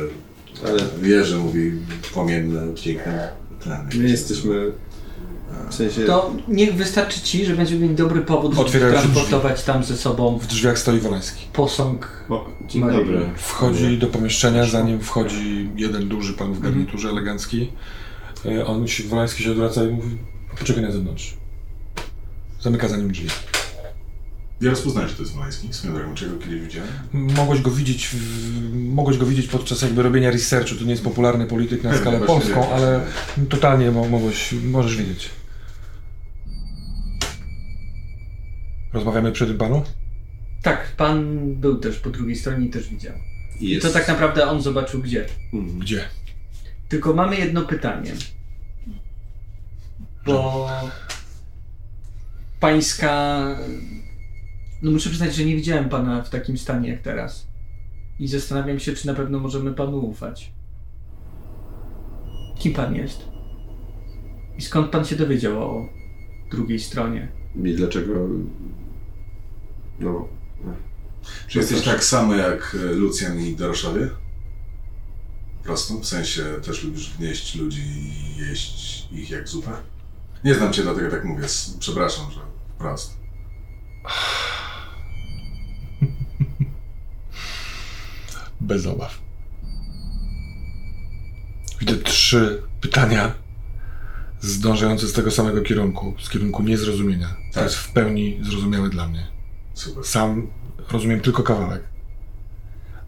Ale 0.66 0.80
wierzę, 1.02 1.38
mówi 1.38 1.72
płomienne, 2.14 2.74
piękne. 2.84 3.30
My 3.96 4.10
jesteśmy, 4.10 4.72
w 5.70 5.74
sensie, 5.76 6.06
To 6.06 6.32
niech 6.48 6.76
wystarczy 6.76 7.22
ci, 7.22 7.46
że 7.46 7.56
będziemy 7.56 7.82
mieli 7.82 7.96
dobry 7.96 8.22
powód, 8.22 8.56
żeby 8.72 8.92
transportować 8.92 9.64
tam 9.64 9.84
ze 9.84 9.98
sobą 9.98 10.38
W 10.38 10.48
drzwiach 10.48 10.80
stoi 10.80 11.00
Wolański. 11.00 11.46
posąg. 11.54 12.26
o, 12.30 12.46
dzień 12.68 12.82
Marii. 12.82 13.00
dobry. 13.00 13.20
Wchodzi 13.36 13.98
do 13.98 14.08
pomieszczenia, 14.08 14.66
zanim 14.66 15.00
wchodzi 15.02 15.70
jeden 15.76 16.08
duży 16.08 16.34
pan 16.34 16.54
w 16.54 16.60
garniturze 16.60 17.10
elegancki. 17.10 17.72
E, 18.46 18.66
On 18.66 18.88
się, 18.88 19.04
Wolański 19.04 19.44
się 19.44 19.52
odwraca 19.52 19.84
i 19.84 19.88
mówi, 19.88 20.18
poczekaj 20.60 20.84
na 20.84 20.92
zewnątrz. 20.92 21.34
Zamyka 22.62 22.88
za 22.88 22.98
nim 22.98 23.12
drzwi. 23.12 23.28
Ja 24.62 24.70
rozpoznaję, 24.70 25.08
że 25.08 25.14
to 25.16 25.22
jest 25.22 25.34
Wolański. 25.36 25.68
Swoją 25.74 25.94
drogą, 25.94 26.16
czego 26.16 26.38
kiedyś 26.38 26.62
widziałem. 26.62 26.90
Mogłeś 27.14 27.62
go 27.62 27.72
widzieć, 27.72 28.08
w, 28.08 28.16
mogłeś 28.74 29.18
go 29.18 29.26
widzieć 29.26 29.48
podczas 29.48 29.82
jakby 29.82 30.04
robienia 30.04 30.32
researchu. 30.32 30.76
To 30.76 30.84
nie 30.84 30.92
jest 30.92 31.04
popularny 31.04 31.46
polityk 31.46 31.84
na 31.84 31.98
skalę 31.98 32.20
polską, 32.20 32.70
ale 32.74 33.02
totalnie 33.50 33.92
mo, 33.92 34.08
mogłeś, 34.08 34.54
możesz 34.64 34.98
wiedzieć. 34.98 35.30
Rozmawiamy 38.98 39.32
przy 39.32 39.48
tym 39.48 39.58
panu? 39.58 39.84
Tak, 40.62 40.92
pan 40.98 41.38
był 41.56 41.78
też 41.78 42.00
po 42.00 42.10
drugiej 42.10 42.36
stronie 42.36 42.66
i 42.66 42.70
też 42.70 42.90
widział. 42.90 43.14
I 43.60 43.70
Jest. 43.70 43.88
to 43.88 43.94
tak 43.94 44.08
naprawdę 44.08 44.48
on 44.48 44.62
zobaczył 44.62 45.02
gdzie. 45.02 45.26
Mhm. 45.54 45.80
Gdzie? 45.80 46.02
Tylko 46.90 47.14
mamy 47.14 47.36
jedno 47.38 47.62
pytanie. 47.62 48.12
Bo 50.26 50.68
pańska. 52.60 53.46
No 54.82 54.92
muszę 54.92 55.10
przyznać, 55.10 55.36
że 55.36 55.46
nie 55.46 55.56
widziałem 55.56 55.90
pana 55.90 56.22
w 56.22 56.30
takim 56.30 56.58
stanie 56.58 56.90
jak 56.90 57.02
teraz. 57.02 57.48
I 58.20 58.28
zastanawiam 58.28 58.80
się, 58.80 58.94
czy 58.94 59.08
na 59.08 59.14
pewno 59.14 59.40
możemy 59.40 59.74
panu 59.74 59.98
ufać. 59.98 60.52
Kim 62.60 62.74
pan 62.74 62.96
jest? 62.96 63.28
I 64.58 64.62
skąd 64.62 64.90
pan 64.92 65.06
się 65.06 65.16
dowiedział 65.16 65.64
o 65.64 65.90
drugiej 66.52 66.80
stronie? 66.80 67.28
I 67.64 67.74
dlaczego, 67.74 68.14
no. 70.00 70.28
Czy 71.48 71.60
jesteś 71.60 71.82
tak 71.82 72.04
samo 72.04 72.36
jak 72.36 72.78
e, 72.84 72.94
Lucjan 72.94 73.40
i 73.40 73.56
Doroszowie? 73.56 74.10
Prostą? 75.64 76.00
W 76.02 76.06
sensie 76.06 76.44
też 76.66 76.84
lubisz 76.84 77.10
wnieść 77.10 77.56
ludzi 77.56 77.82
i 77.82 78.38
jeść 78.38 79.08
ich 79.12 79.30
jak 79.30 79.48
zupę? 79.48 79.72
Nie 80.44 80.56
znam 80.56 80.74
cię, 80.74 80.84
dlatego 80.84 81.12
tak 81.12 81.26
mówię. 81.26 81.46
Przepraszam, 81.80 82.32
że 82.32 82.40
wprost. 82.76 83.18
Bez 88.62 88.86
obaw. 88.86 89.20
Widzę 91.80 91.98
trzy 91.98 92.64
pytania 92.82 93.34
zdążające 94.40 95.08
z 95.08 95.14
tego 95.14 95.32
samego 95.32 95.62
kierunku, 95.62 96.14
z 96.22 96.30
kierunku 96.30 96.64
niezrozumienia. 96.64 97.28
Tak. 97.28 97.54
To 97.54 97.64
jest 97.64 97.76
w 97.76 97.92
pełni 97.92 98.40
zrozumiałe 98.42 98.90
dla 98.90 99.08
mnie. 99.08 99.37
Sam 100.04 100.52
rozumiem 100.92 101.20
tylko 101.20 101.44
kawałek, 101.44 101.84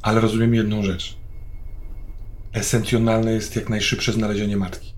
ale 0.01 0.21
rozumiem 0.21 0.55
jedną 0.55 0.83
rzecz. 0.83 1.17
Esencjonalne 2.53 3.31
jest 3.31 3.55
jak 3.55 3.69
najszybsze 3.69 4.13
znalezienie 4.13 4.57
matki. 4.57 4.93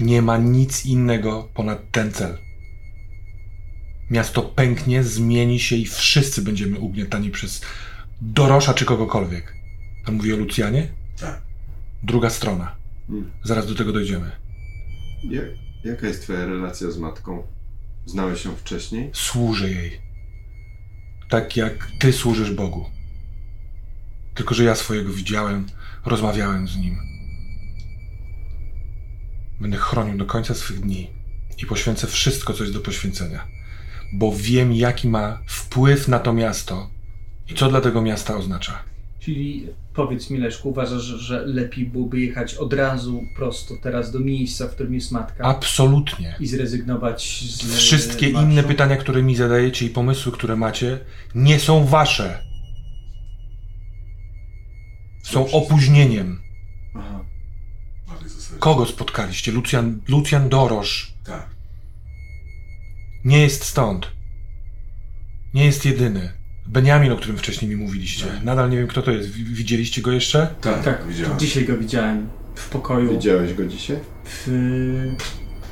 Nie 0.00 0.22
ma 0.22 0.38
nic 0.38 0.86
innego 0.86 1.48
ponad 1.54 1.78
ten 1.92 2.12
cel. 2.12 2.38
Miasto 4.10 4.42
pęknie, 4.42 5.02
zmieni 5.02 5.60
się 5.60 5.76
i 5.76 5.86
wszyscy 5.86 6.42
będziemy 6.42 6.78
ugniatani 6.78 7.30
przez 7.30 7.62
Dorosza 8.20 8.74
czy 8.74 8.84
kogokolwiek. 8.84 9.54
Pan 10.04 10.14
mówi 10.14 10.32
o 10.32 10.36
Lucjanie? 10.36 10.88
Tak. 11.20 11.42
Druga 12.02 12.30
strona. 12.30 12.76
Hmm. 13.06 13.30
Zaraz 13.44 13.66
do 13.66 13.74
tego 13.74 13.92
dojdziemy. 13.92 14.30
Jak, 15.24 15.44
jaka 15.84 16.06
jest 16.06 16.22
twoja 16.22 16.46
relacja 16.46 16.90
z 16.90 16.98
matką? 16.98 17.42
Znałeś 18.06 18.44
ją 18.44 18.56
wcześniej? 18.56 19.10
Służę 19.12 19.70
jej. 19.70 20.00
Tak 21.28 21.56
jak 21.56 21.90
ty 21.98 22.12
służysz 22.12 22.50
Bogu. 22.50 22.90
Tylko, 24.34 24.54
że 24.54 24.64
ja 24.64 24.74
swojego 24.74 25.12
widziałem, 25.12 25.66
rozmawiałem 26.04 26.68
z 26.68 26.76
nim. 26.76 26.98
Będę 29.60 29.76
chronił 29.76 30.18
do 30.18 30.26
końca 30.26 30.54
swych 30.54 30.80
dni 30.80 31.10
i 31.58 31.66
poświęcę 31.66 32.06
wszystko, 32.06 32.52
co 32.52 32.62
jest 32.62 32.74
do 32.74 32.80
poświęcenia. 32.80 33.46
Bo 34.12 34.32
wiem, 34.36 34.72
jaki 34.72 35.08
ma 35.08 35.38
wpływ 35.46 36.08
na 36.08 36.18
to 36.18 36.32
miasto 36.32 36.90
i 37.48 37.54
co 37.54 37.68
dla 37.68 37.80
tego 37.80 38.02
miasta 38.02 38.36
oznacza. 38.36 38.84
Czyli 39.26 39.66
powiedz 39.94 40.30
mi, 40.30 40.38
Leszku, 40.38 40.68
uważasz, 40.68 41.02
że- 41.02 41.46
lepiej 41.46 41.86
byłoby 41.86 42.20
jechać 42.20 42.54
od 42.54 42.72
razu 42.72 43.22
prosto 43.36 43.74
teraz 43.82 44.12
do 44.12 44.20
miejsca, 44.20 44.68
w 44.68 44.70
którym 44.74 44.94
jest 44.94 45.12
matka 45.12 45.44
Absolutnie. 45.44 46.36
i 46.40 46.46
zrezygnować 46.46 47.42
z 47.50 47.76
Wszystkie 47.76 48.28
marszu? 48.32 48.48
inne 48.50 48.62
pytania, 48.62 48.96
które 48.96 49.22
mi 49.22 49.36
zadajecie 49.36 49.86
i 49.86 49.90
pomysły, 49.90 50.32
które 50.32 50.56
macie, 50.56 50.98
nie 51.34 51.58
są 51.60 51.84
wasze. 51.86 52.42
Są 55.22 55.50
opóźnieniem. 55.50 56.40
Aha. 56.94 57.24
Kogo 58.58 58.86
spotkaliście? 58.86 59.52
Lucjan, 59.52 60.00
Lucjan 60.08 60.48
Dorosz. 60.48 61.14
Tak. 61.24 61.50
Nie 63.24 63.38
jest 63.38 63.64
stąd. 63.64 64.12
Nie 65.54 65.64
jest 65.64 65.84
jedyny. 65.84 66.32
Beniamin, 66.68 67.12
o 67.12 67.16
którym 67.16 67.38
wcześniej 67.38 67.70
mi 67.70 67.76
mówiliście. 67.76 68.26
Tak. 68.26 68.42
Nadal 68.44 68.70
nie 68.70 68.76
wiem, 68.76 68.86
kto 68.86 69.02
to 69.02 69.10
jest. 69.10 69.30
Wi- 69.30 69.44
Widzieliście 69.44 70.02
go 70.02 70.12
jeszcze? 70.12 70.54
Tak, 70.60 70.84
Tak, 70.84 71.06
widziałem. 71.08 71.38
dzisiaj 71.38 71.64
go 71.64 71.76
widziałem 71.78 72.28
w 72.54 72.68
pokoju. 72.68 73.10
Widziałeś 73.12 73.54
go 73.54 73.66
dzisiaj? 73.66 73.96
W, 74.24 74.48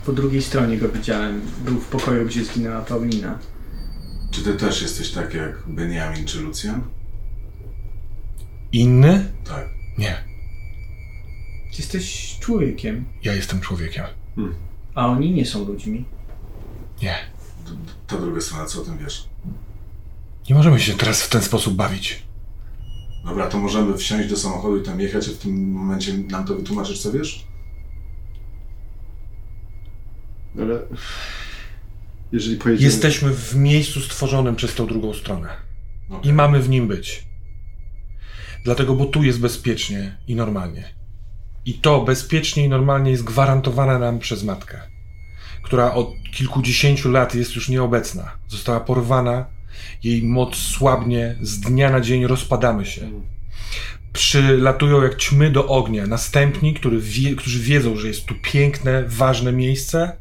po 0.07 0.13
drugiej 0.13 0.43
stronie 0.43 0.77
go 0.79 0.89
widziałem. 0.89 1.41
Był 1.65 1.81
w 1.81 1.89
pokoju, 1.89 2.27
gdzie 2.27 2.45
zginęła 2.45 2.81
Paulina. 2.83 3.39
Czy 4.31 4.43
ty 4.43 4.55
też 4.55 4.83
jesteś 4.83 5.11
tak 5.11 5.35
jak 5.35 5.63
Benjamin 5.67 6.25
czy 6.25 6.41
Lucjan? 6.41 6.83
Inny? 8.73 9.33
Tak. 9.45 9.69
Nie. 9.99 10.17
Jesteś 11.79 12.37
człowiekiem, 12.41 13.05
Ja 13.23 13.35
jestem 13.35 13.61
człowiekiem. 13.61 14.05
a 14.95 15.07
oni 15.07 15.31
nie 15.33 15.47
są 15.47 15.65
ludźmi. 15.65 16.05
Nie. 17.03 17.15
Ta 18.07 18.19
druga 18.19 18.41
strona, 18.41 18.65
co 18.67 18.83
o 18.83 18.85
tym 18.85 18.99
wiesz? 18.99 19.29
Nie 20.49 20.55
możemy 20.55 20.81
się 20.81 20.95
teraz 20.95 21.23
w 21.23 21.29
ten 21.29 21.43
sposób 21.43 21.75
bawić. 21.75 22.23
Dobra, 23.25 23.47
to 23.47 23.59
możemy 23.59 23.97
wsiąść 23.97 24.29
do 24.29 24.37
samochodu 24.37 24.77
i 24.77 24.83
tam 24.83 25.01
jechać, 25.01 25.29
a 25.29 25.33
w 25.33 25.37
tym 25.37 25.73
momencie 25.73 26.13
nam 26.19 26.45
to 26.45 26.55
wytłumaczysz, 26.55 27.01
co 27.03 27.13
wiesz? 27.13 27.47
Ale... 30.59 30.79
Jeżeli 32.33 32.57
pojedziemy... 32.57 32.93
Jesteśmy 32.93 33.31
w 33.31 33.57
miejscu 33.57 34.01
stworzonym 34.01 34.57
przez 34.57 34.75
tą 34.75 34.87
drugą 34.87 35.15
stronę. 35.15 35.49
Okej. 36.11 36.31
I 36.31 36.33
mamy 36.33 36.61
w 36.61 36.69
nim 36.69 36.89
być. 36.89 37.27
Dlatego, 38.65 38.95
bo 38.95 39.05
tu 39.05 39.23
jest 39.23 39.41
bezpiecznie 39.41 40.17
i 40.29 40.35
normalnie. 40.35 40.95
I 41.65 41.75
to 41.75 42.01
bezpiecznie 42.01 42.65
i 42.65 42.69
normalnie 42.69 43.11
jest 43.11 43.25
gwarantowane 43.25 43.99
nam 43.99 44.19
przez 44.19 44.45
matkę, 44.45 44.81
która 45.63 45.95
od 45.95 46.09
kilkudziesięciu 46.33 47.11
lat 47.11 47.35
jest 47.35 47.55
już 47.57 47.69
nieobecna. 47.69 48.33
Została 48.49 48.81
porwana, 48.81 49.54
jej 50.03 50.23
moc 50.23 50.57
słabnie, 50.57 51.37
z 51.41 51.61
dnia 51.61 51.91
na 51.91 52.01
dzień 52.01 52.27
rozpadamy 52.27 52.87
się. 52.87 53.11
Przylatują 54.13 55.03
jak 55.03 55.17
ćmy 55.17 55.51
do 55.51 55.67
ognia. 55.67 56.07
Następni, 56.07 56.75
który 56.75 57.01
wie, 57.01 57.35
którzy 57.35 57.61
wiedzą, 57.61 57.97
że 57.97 58.09
jest 58.09 58.27
tu 58.27 58.35
piękne, 58.43 59.05
ważne 59.07 59.53
miejsce. 59.53 60.17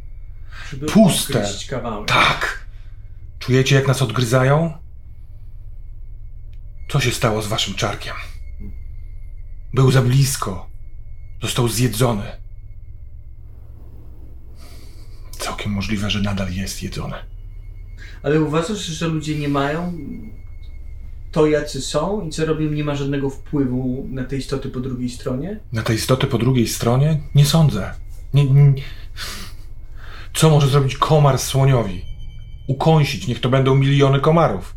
Żeby 0.71 0.85
Puste. 0.85 1.47
Tak! 2.05 2.65
Czujecie, 3.39 3.75
jak 3.75 3.87
nas 3.87 4.01
odgryzają? 4.01 4.73
Co 6.89 6.99
się 6.99 7.11
stało 7.11 7.41
z 7.41 7.47
waszym 7.47 7.73
czarkiem? 7.73 8.13
Był 9.73 9.91
za 9.91 10.01
blisko. 10.01 10.69
Został 11.41 11.67
zjedzony. 11.67 12.23
Całkiem 15.31 15.71
możliwe, 15.71 16.09
że 16.09 16.21
nadal 16.21 16.53
jest 16.53 16.83
jedzony. 16.83 17.32
Ale 18.23 18.41
uważasz, 18.41 18.85
że 18.85 19.07
ludzie 19.07 19.39
nie 19.39 19.47
mają 19.47 19.93
to, 21.31 21.47
jacy 21.47 21.81
są 21.81 22.27
i 22.27 22.29
co 22.29 22.45
robią, 22.45 22.69
nie 22.69 22.83
ma 22.83 22.95
żadnego 22.95 23.29
wpływu 23.29 24.07
na 24.09 24.23
te 24.23 24.37
istoty 24.37 24.69
po 24.69 24.79
drugiej 24.79 25.09
stronie? 25.09 25.59
Na 25.71 25.81
te 25.81 25.93
istoty 25.93 26.27
po 26.27 26.37
drugiej 26.37 26.67
stronie? 26.67 27.19
Nie 27.35 27.45
sądzę. 27.45 27.93
Nie, 28.33 28.45
nie... 28.45 28.73
Co 30.33 30.49
może 30.49 30.67
zrobić 30.67 30.97
komar 30.97 31.39
słoniowi? 31.39 32.01
Ukąsić, 32.67 33.27
niech 33.27 33.39
to 33.39 33.49
będą 33.49 33.75
miliony 33.75 34.19
komarów. 34.19 34.75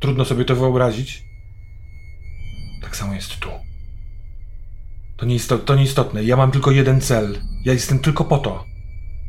Trudno 0.00 0.24
sobie 0.24 0.44
to 0.44 0.56
wyobrazić. 0.56 1.24
Tak 2.82 2.96
samo 2.96 3.14
jest 3.14 3.36
tu. 3.36 3.48
To, 5.16 5.26
nieistot, 5.26 5.64
to 5.64 5.74
nieistotne. 5.74 6.24
Ja 6.24 6.36
mam 6.36 6.50
tylko 6.50 6.70
jeden 6.70 7.00
cel. 7.00 7.38
Ja 7.64 7.72
jestem 7.72 7.98
tylko 7.98 8.24
po 8.24 8.38
to. 8.38 8.64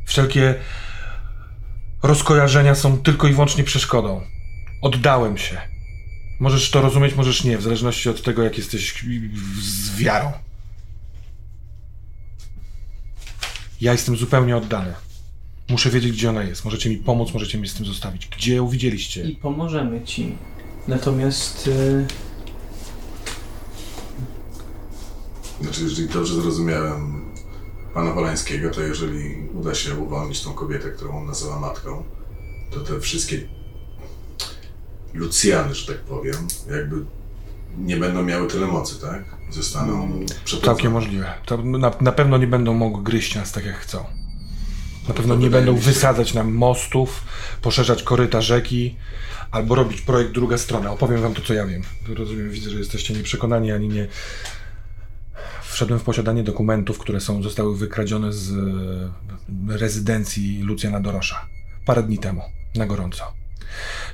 Wszelkie 0.06 0.54
rozkojarzenia 2.04 2.74
są 2.74 2.98
tylko 2.98 3.28
i 3.28 3.32
wyłącznie 3.32 3.64
przeszkodą. 3.64 4.20
Oddałem 4.82 5.38
się. 5.38 5.60
Możesz 6.40 6.70
to 6.70 6.80
rozumieć, 6.82 7.14
możesz 7.14 7.44
nie, 7.44 7.58
w 7.58 7.62
zależności 7.62 8.08
od 8.08 8.22
tego, 8.22 8.42
jak 8.42 8.58
jesteś 8.58 9.04
z 9.60 9.96
wiarą. 9.96 10.32
Ja 13.80 13.92
jestem 13.92 14.16
zupełnie 14.16 14.56
oddany. 14.56 14.94
Muszę 15.68 15.90
wiedzieć, 15.90 16.12
gdzie 16.12 16.30
ona 16.30 16.42
jest. 16.42 16.64
Możecie 16.64 16.90
mi 16.90 16.96
pomóc, 16.96 17.34
możecie 17.34 17.58
mnie 17.58 17.68
z 17.68 17.74
tym 17.74 17.86
zostawić. 17.86 18.28
Gdzie 18.36 18.54
ją 18.54 18.68
widzieliście? 18.68 19.22
I 19.22 19.36
pomożemy 19.36 20.04
ci. 20.04 20.34
Natomiast 20.88 21.66
y, 21.66 22.06
Znaczy, 25.60 25.82
jeżeli 25.82 26.08
dobrze 26.08 26.34
zrozumiałem 26.34 27.13
pana 27.94 28.10
Polańskiego, 28.10 28.70
to 28.70 28.80
jeżeli 28.80 29.48
uda 29.54 29.74
się 29.74 29.94
uwolnić 29.94 30.42
tą 30.42 30.52
kobietę, 30.54 30.90
którą 30.90 31.18
on 31.18 31.26
nazywa 31.26 31.60
matką, 31.60 32.04
to 32.70 32.80
te 32.80 33.00
wszystkie 33.00 33.40
Lucjany, 35.14 35.74
że 35.74 35.86
tak 35.86 36.02
powiem, 36.02 36.36
jakby 36.70 36.96
nie 37.78 37.96
będą 37.96 38.22
miały 38.22 38.48
tyle 38.48 38.66
mocy, 38.66 39.00
tak? 39.00 39.24
Zostaną 39.50 40.08
przeprowadzone. 40.44 40.62
Całkiem 40.62 40.92
możliwe. 40.92 41.34
To 41.46 41.56
na, 41.56 41.92
na 42.00 42.12
pewno 42.12 42.38
nie 42.38 42.46
będą 42.46 42.74
mogły 42.74 43.02
gryźć 43.02 43.34
nas 43.34 43.52
tak, 43.52 43.64
jak 43.64 43.76
chcą. 43.76 44.04
Na 45.08 45.14
pewno 45.14 45.36
nie 45.36 45.50
będą 45.50 45.76
wysadzać 45.76 46.34
nam 46.34 46.52
mostów, 46.52 47.24
poszerzać 47.62 48.02
koryta 48.02 48.40
rzeki, 48.40 48.96
albo 49.50 49.74
robić 49.74 50.00
projekt 50.00 50.32
druga 50.32 50.58
strona. 50.58 50.92
Opowiem 50.92 51.22
wam 51.22 51.34
to, 51.34 51.42
co 51.42 51.54
ja 51.54 51.66
wiem. 51.66 51.82
Rozumiem, 52.08 52.50
widzę, 52.50 52.70
że 52.70 52.78
jesteście 52.78 53.14
nieprzekonani, 53.14 53.72
ani 53.72 53.88
nie... 53.88 54.06
Wszedłem 55.74 56.00
w 56.00 56.02
posiadanie 56.02 56.42
dokumentów, 56.42 56.98
które 56.98 57.20
są, 57.20 57.42
zostały 57.42 57.76
wykradzione 57.76 58.32
z 58.32 58.52
e, 58.52 59.78
rezydencji 59.78 60.62
Lucjana 60.62 61.00
Dorosza. 61.00 61.46
Parę 61.86 62.02
dni 62.02 62.18
temu, 62.18 62.42
na 62.74 62.86
gorąco. 62.86 63.32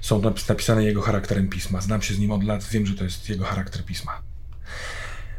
Są 0.01 0.21
napis- 0.21 0.49
napisane 0.49 0.85
jego 0.85 1.03
charakterem 1.03 1.49
pisma. 1.49 1.81
Znam 1.81 2.03
się 2.03 2.15
z 2.15 2.19
nim 2.19 2.31
od 2.31 2.45
lat, 2.45 2.65
wiem, 2.65 2.87
że 2.87 2.95
to 2.95 3.05
jest 3.05 3.29
jego 3.29 3.45
charakter 3.45 3.85
pisma. 3.85 4.23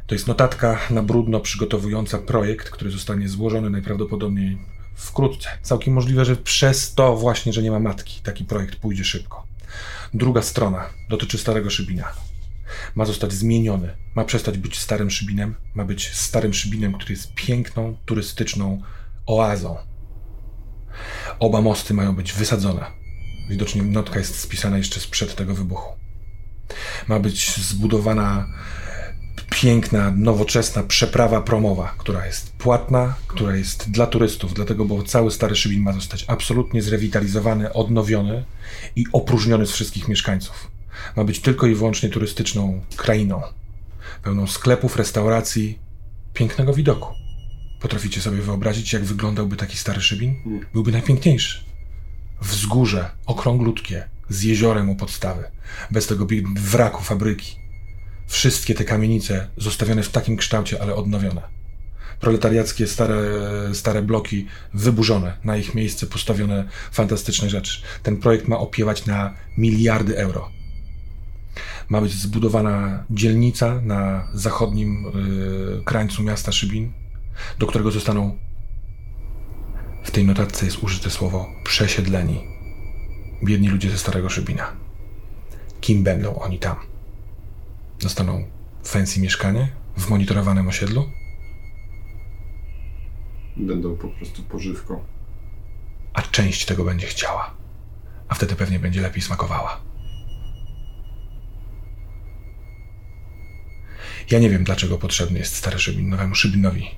To 0.07 0.15
jest 0.15 0.27
notatka 0.27 0.79
na 0.89 1.03
brudno 1.03 1.39
przygotowująca 1.39 2.17
projekt, 2.17 2.69
który 2.69 2.91
zostanie 2.91 3.29
złożony 3.29 3.69
najprawdopodobniej 3.69 4.57
wkrótce. 4.95 5.49
Całkiem 5.61 5.93
możliwe, 5.93 6.25
że 6.25 6.35
przez 6.35 6.93
to 6.93 7.15
właśnie, 7.15 7.53
że 7.53 7.63
nie 7.63 7.71
ma 7.71 7.79
matki, 7.79 8.21
taki 8.23 8.45
projekt 8.45 8.75
pójdzie 8.75 9.03
szybko. 9.03 9.45
Druga 10.13 10.41
strona 10.41 10.85
dotyczy 11.09 11.37
Starego 11.37 11.69
Szybina. 11.69 12.30
Ma 12.95 13.05
zostać 13.05 13.33
zmieniony. 13.33 13.95
Ma 14.15 14.25
przestać 14.25 14.57
być 14.57 14.79
starym 14.79 15.09
Szybinem. 15.11 15.55
Ma 15.73 15.85
być 15.85 16.13
starym 16.13 16.53
Szybinem, 16.53 16.93
który 16.93 17.13
jest 17.13 17.33
piękną, 17.33 17.97
turystyczną 18.05 18.81
oazą. 19.25 19.77
Oba 21.39 21.61
mosty 21.61 21.93
mają 21.93 22.15
być 22.15 22.33
wysadzone. 22.33 22.85
Widocznie 23.49 23.83
notka 23.83 24.19
jest 24.19 24.39
spisana 24.39 24.77
jeszcze 24.77 24.99
sprzed 24.99 25.35
tego 25.35 25.55
wybuchu. 25.55 25.95
Ma 27.07 27.19
być 27.19 27.57
zbudowana 27.57 28.47
piękna, 29.49 30.11
nowoczesna 30.15 30.83
przeprawa 30.83 31.41
promowa, 31.41 31.95
która 31.97 32.25
jest 32.25 32.53
płatna, 32.53 33.13
która 33.27 33.55
jest 33.55 33.91
dla 33.91 34.07
turystów, 34.07 34.53
dlatego, 34.53 34.85
bo 34.85 35.03
cały 35.03 35.31
Stary 35.31 35.55
Szybin 35.55 35.81
ma 35.81 35.93
zostać 35.93 36.25
absolutnie 36.27 36.81
zrewitalizowany, 36.81 37.73
odnowiony 37.73 38.45
i 38.95 39.05
opróżniony 39.13 39.65
z 39.65 39.71
wszystkich 39.71 40.07
mieszkańców. 40.07 40.71
Ma 41.15 41.23
być 41.23 41.39
tylko 41.39 41.67
i 41.67 41.75
wyłącznie 41.75 42.09
turystyczną 42.09 42.81
krainą, 42.95 43.41
pełną 44.23 44.47
sklepów, 44.47 44.95
restauracji, 44.95 45.79
pięknego 46.33 46.73
widoku. 46.73 47.13
Potraficie 47.81 48.21
sobie 48.21 48.41
wyobrazić, 48.41 48.93
jak 48.93 49.03
wyglądałby 49.03 49.57
taki 49.57 49.77
Stary 49.77 50.01
Szybin? 50.01 50.35
Byłby 50.73 50.91
najpiękniejszy. 50.91 51.63
Wzgórze, 52.41 53.11
okrąglutkie, 53.25 54.09
z 54.29 54.43
jeziorem 54.43 54.89
u 54.89 54.95
podstawy, 54.95 55.43
bez 55.91 56.07
tego 56.07 56.27
wraku 56.55 57.03
fabryki. 57.03 57.55
Wszystkie 58.27 58.75
te 58.75 58.85
kamienice 58.85 59.47
zostawione 59.57 60.03
w 60.03 60.09
takim 60.09 60.37
kształcie, 60.37 60.81
ale 60.81 60.95
odnowione. 60.95 61.41
Proletariackie 62.19 62.87
stare, 62.87 63.15
stare 63.73 64.01
bloki 64.01 64.47
wyburzone, 64.73 65.37
na 65.43 65.57
ich 65.57 65.75
miejsce 65.75 66.07
postawione 66.07 66.67
fantastyczne 66.91 67.49
rzeczy. 67.49 67.81
Ten 68.03 68.17
projekt 68.17 68.47
ma 68.47 68.57
opiewać 68.57 69.05
na 69.05 69.33
miliardy 69.57 70.17
euro. 70.17 70.51
Ma 71.91 72.01
być 72.01 72.13
zbudowana 72.13 73.03
dzielnica 73.09 73.81
na 73.81 74.27
zachodnim 74.33 75.05
y, 75.79 75.83
krańcu 75.83 76.23
miasta 76.23 76.51
Szybin, 76.51 76.93
do 77.59 77.67
którego 77.67 77.91
zostaną. 77.91 78.37
W 80.03 80.11
tej 80.11 80.25
notatce 80.25 80.65
jest 80.65 80.83
użyte 80.83 81.09
słowo 81.09 81.47
przesiedleni. 81.63 82.43
Biedni 83.43 83.69
ludzie 83.69 83.89
ze 83.89 83.97
Starego 83.97 84.29
Szybina. 84.29 84.71
Kim 85.81 86.03
będą 86.03 86.35
oni 86.35 86.59
tam? 86.59 86.75
Dostaną 88.01 88.43
fancy 88.83 89.21
mieszkanie 89.21 89.71
w 89.97 90.09
monitorowanym 90.09 90.67
osiedlu? 90.67 91.05
Będą 93.57 93.95
po 93.95 94.07
prostu 94.07 94.43
pożywką. 94.43 95.03
A 96.13 96.21
część 96.21 96.65
tego 96.65 96.83
będzie 96.83 97.07
chciała. 97.07 97.53
A 98.27 98.35
wtedy 98.35 98.55
pewnie 98.55 98.79
będzie 98.79 99.01
lepiej 99.01 99.21
smakowała. 99.21 99.90
Ja 104.31 104.39
nie 104.39 104.49
wiem, 104.49 104.63
dlaczego 104.63 104.97
potrzebny 104.97 105.39
jest 105.39 105.55
stary 105.55 105.79
Szybin 105.79 106.09
nowemu 106.09 106.35
Szybinowi. 106.35 106.91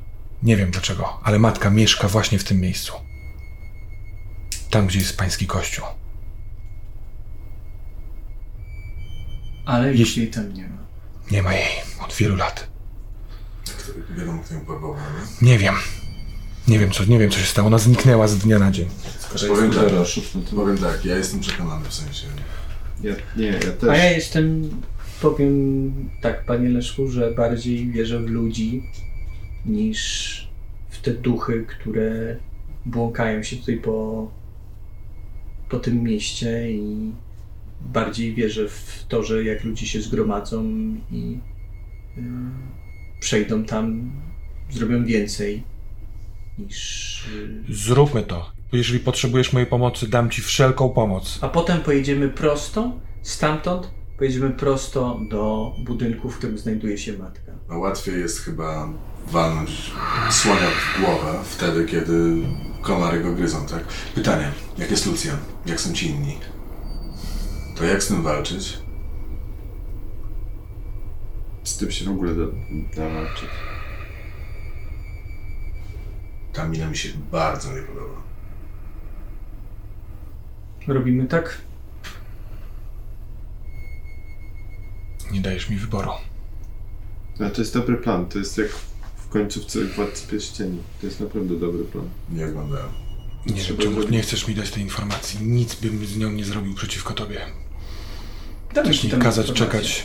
Nie 0.44 0.58
wiem 0.58 0.72
dlaczego, 0.72 1.20
ale 1.24 1.40
matka 1.40 1.70
mieszka 1.70 2.08
właśnie 2.08 2.40
w 2.40 2.44
tym 2.44 2.60
miejscu. 2.62 2.94
Tam, 4.70 4.88
gdzie 4.88 5.00
jest 5.00 5.18
pański 5.18 5.48
kościół. 5.48 5.86
Ale 9.66 9.90
już 9.92 10.00
Jeśli- 10.00 10.22
jej 10.24 10.32
tam 10.32 10.54
nie 10.54 10.64
ma. 10.68 10.78
Nie 11.32 11.44
ma 11.44 11.54
jej 11.54 11.68
od 12.06 12.14
wielu 12.14 12.36
lat. 12.36 12.68
Kto- 13.66 14.16
Wiadomo, 14.18 14.44
kto 14.44 14.54
ją 14.54 14.60
porwał, 14.66 14.96
nie? 15.42 15.48
Nie 15.52 15.58
wiem. 15.60 15.76
Nie 16.68 16.80
wiem, 16.80 16.92
co, 16.92 17.06
nie 17.06 17.20
wiem, 17.20 17.32
co 17.32 17.40
się 17.40 17.46
stało. 17.46 17.68
Ona 17.68 17.78
zniknęła 17.78 18.28
z 18.28 18.38
dnia 18.38 18.60
na 18.60 18.72
dzień. 18.72 18.90
Powiem 19.48 19.72
tak, 19.72 19.84
powiem 20.56 20.78
tak, 20.78 21.06
ja 21.06 21.16
jestem 21.16 21.40
przekonany 21.40 21.90
w 21.90 21.94
sensie. 21.94 22.28
Ja, 23.02 23.14
nie, 23.38 23.46
ja 23.48 23.60
też. 23.60 23.90
A 23.90 23.96
ja 23.98 24.12
jestem, 24.12 24.70
powiem 25.24 26.10
tak, 26.22 26.46
panie 26.46 26.70
Leszku, 26.70 27.08
że 27.08 27.32
bardziej 27.32 27.92
wierzę 27.92 28.20
w 28.20 28.30
ludzi 28.30 28.84
niż 29.66 30.48
w 30.90 31.02
te 31.02 31.12
duchy, 31.12 31.66
które 31.68 32.38
błąkają 32.86 33.44
się 33.44 33.56
tutaj 33.56 33.78
po, 33.78 34.32
po 35.70 35.80
tym 35.80 36.04
mieście 36.04 36.72
i 36.72 37.12
bardziej 37.82 38.34
wierzę 38.34 38.70
w 38.70 39.06
to, 39.08 39.24
że 39.24 39.44
jak 39.44 39.64
ludzie 39.64 39.88
się 39.88 40.02
zgromadzą 40.02 40.64
i 41.12 41.40
y, 42.18 42.22
przejdą 43.20 43.64
tam, 43.64 44.12
zrobią 44.70 45.06
więcej 45.06 45.64
niż... 46.60 47.28
Y, 47.70 47.74
Zróbmy 47.74 48.24
to. 48.24 48.52
Jeżeli 48.74 49.00
potrzebujesz 49.00 49.54
mojej 49.54 49.68
pomocy, 49.68 50.10
dam 50.10 50.30
ci 50.30 50.42
wszelką 50.42 50.90
pomoc. 50.90 51.40
A 51.42 51.50
potem 51.50 51.82
pojedziemy 51.82 52.30
prosto, 52.30 53.00
stamtąd 53.22 54.03
pojedziemy 54.18 54.50
prosto 54.50 55.20
do 55.30 55.74
budynku, 55.80 56.30
w 56.30 56.38
którym 56.38 56.58
znajduje 56.58 56.98
się 56.98 57.18
matka. 57.18 57.52
No 57.70 57.80
łatwiej 57.80 58.20
jest 58.20 58.40
chyba 58.40 58.90
walnąć 59.28 59.92
słonia 60.32 60.68
w 60.68 61.02
głowę 61.02 61.40
wtedy, 61.44 61.86
kiedy 61.86 62.36
komary 62.82 63.20
go 63.20 63.34
gryzą, 63.34 63.66
tak? 63.66 63.84
Pytanie, 64.16 64.52
jak 64.78 64.92
jest 64.92 65.06
Lucjan? 65.06 65.38
Jak 65.66 65.82
są 65.82 65.94
ci 65.94 66.08
inni? 66.08 66.38
To 67.76 67.84
jak 67.84 68.04
z 68.04 68.08
tym 68.08 68.24
walczyć? 68.24 68.80
Z 71.64 71.78
tym 71.78 71.92
się 71.92 72.06
w 72.06 72.10
ogóle 72.10 72.36
da, 72.36 72.46
da 72.96 73.10
walczyć. 73.10 73.50
Ta 76.54 76.68
mina 76.68 76.90
mi 76.90 76.98
się 76.98 77.10
bardzo 77.32 77.74
nie 77.74 77.82
podoba. 77.82 78.22
Robimy 80.88 81.26
tak? 81.26 81.58
Nie 85.32 85.42
dajesz 85.42 85.70
mi 85.70 85.78
wyboru. 85.78 86.10
Ale 87.40 87.52
to 87.52 87.62
jest 87.62 87.74
dobry 87.74 87.98
plan. 87.98 88.26
To 88.26 88.40
jest 88.40 88.58
jak 88.58 88.68
w 89.18 89.30
końcówce 89.30 89.86
Władcy 89.86 90.28
Pierścieni. 90.28 90.78
To 91.02 91.08
jest 91.08 91.20
naprawdę 91.20 91.60
dobry 91.60 91.84
plan. 91.84 92.10
Nie 92.30 92.46
oglądałem. 92.46 92.90
Nie 93.46 93.54
wiem, 93.64 93.78
czemu 93.78 93.92
zrobić- 93.96 94.12
nie 94.12 94.22
chcesz 94.22 94.48
mi 94.48 94.56
dać 94.56 94.72
tej 94.72 94.84
informacji. 94.84 95.40
Nic 95.48 95.76
bym 95.76 96.06
z 96.06 96.18
nią 96.18 96.32
nie 96.32 96.46
zrobił 96.46 96.74
przeciwko 96.76 97.14
tobie. 97.14 97.42
Damy 98.74 98.90
mi 98.90 98.98
tam 98.98 99.20
kazać 99.22 99.50
informację. 99.50 99.80
czekać. 99.82 100.04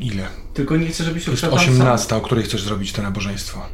Ile? 0.00 0.28
Tylko 0.54 0.76
nie 0.76 0.86
chcę, 0.88 1.04
żebyś 1.04 1.24
To 1.24 1.30
jest 1.30 1.42
ruszał 1.42 1.58
tam 1.58 1.68
18, 1.68 2.16
o 2.16 2.20
której 2.20 2.44
chcesz 2.44 2.62
zrobić 2.62 2.92
to 2.92 3.02
nabożeństwo. 3.02 3.60
sam. 3.60 3.68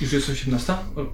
Już 0.00 0.12
jest 0.12 0.28
18? 0.30 0.72
O, 0.96 1.06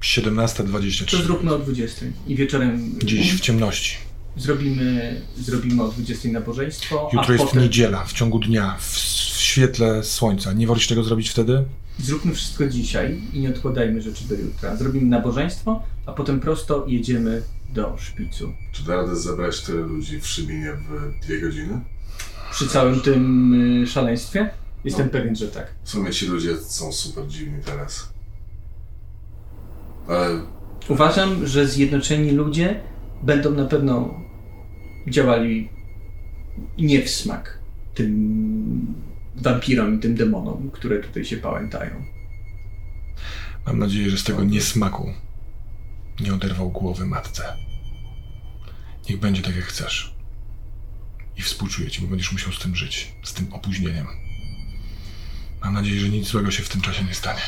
17.23. 0.00 1.10
To 1.10 1.22
zróbmy 1.22 1.54
o 1.54 1.58
20. 1.58 2.06
I 2.26 2.36
wieczorem 2.36 2.98
Dziś 3.04 3.34
w 3.34 3.40
ciemności. 3.40 3.96
Zrobimy, 4.36 5.20
zrobimy 5.36 5.82
o 5.82 5.88
20 5.88 6.28
nabożeństwo, 6.28 7.10
Jutro 7.12 7.28
a 7.28 7.32
jest 7.32 7.44
potem 7.44 7.62
niedziela, 7.62 8.04
w 8.04 8.12
ciągu 8.12 8.38
dnia, 8.38 8.76
w, 8.78 8.92
w 8.92 9.40
świetle 9.40 10.04
słońca. 10.04 10.52
Nie 10.52 10.66
wolisz 10.66 10.86
tego 10.86 11.04
zrobić 11.04 11.30
wtedy? 11.30 11.64
zróbmy 11.98 12.34
wszystko 12.34 12.68
dzisiaj 12.68 13.20
i 13.32 13.40
nie 13.40 13.48
odkładajmy 13.50 14.02
rzeczy 14.02 14.28
do 14.28 14.34
jutra. 14.34 14.76
Zrobimy 14.76 15.06
nabożeństwo, 15.06 15.82
a 16.06 16.12
potem 16.12 16.40
prosto 16.40 16.84
jedziemy 16.88 17.42
do 17.74 17.96
szpicu. 17.98 18.52
Czy 18.72 18.84
da 18.84 18.96
radę 18.96 19.16
zebrać 19.16 19.60
tyle 19.60 19.80
ludzi 19.80 20.20
w 20.20 20.26
Szybinie 20.26 20.72
w 20.72 21.24
dwie 21.26 21.40
godziny? 21.40 21.80
Przy 22.50 22.68
całym 22.68 23.00
tym 23.00 23.82
y, 23.82 23.86
szaleństwie? 23.86 24.50
Jestem 24.84 25.06
No. 25.06 25.12
pewien, 25.12 25.36
że 25.36 25.48
tak. 25.48 25.66
W 25.84 25.90
sumie 25.90 26.10
ci 26.10 26.26
ludzie 26.26 26.56
są 26.56 26.92
super 26.92 27.26
dziwni 27.26 27.62
teraz. 27.64 28.08
Ale 30.08 30.40
Uważam, 30.88 31.46
że 31.46 31.68
zjednoczeni 31.68 32.30
ludzie 32.30 32.80
będą 33.22 33.50
na 33.50 33.64
pewno 33.64 34.14
działali 35.06 35.68
nie 36.78 37.02
w 37.02 37.10
smak 37.10 37.58
tym 37.94 38.94
wampirom 39.36 39.94
i 39.94 39.98
tym 39.98 40.14
demonom, 40.14 40.70
które 40.70 40.98
tutaj 40.98 41.24
się 41.24 41.36
pałętają. 41.36 42.04
Mam 43.66 43.78
nadzieję, 43.78 44.10
że 44.10 44.18
z 44.18 44.24
tego 44.24 44.44
niesmaku 44.44 45.12
nie 46.20 46.34
oderwał 46.34 46.70
głowy 46.70 47.06
matce. 47.06 47.56
Niech 49.08 49.20
będzie 49.20 49.42
tak, 49.42 49.56
jak 49.56 49.64
chcesz. 49.64 50.14
I 51.36 51.42
współczuję 51.42 51.90
ci, 51.90 52.02
bo 52.02 52.08
będziesz 52.08 52.32
musiał 52.32 52.52
z 52.52 52.58
tym 52.58 52.76
żyć, 52.76 53.12
z 53.22 53.32
tym 53.32 53.52
opóźnieniem. 53.52 54.06
Mam 55.64 55.74
nadzieję, 55.74 56.00
że 56.00 56.08
nic 56.08 56.26
złego 56.26 56.50
się 56.50 56.62
w 56.62 56.68
tym 56.68 56.80
czasie 56.80 57.04
nie 57.04 57.14
stanie. 57.14 57.40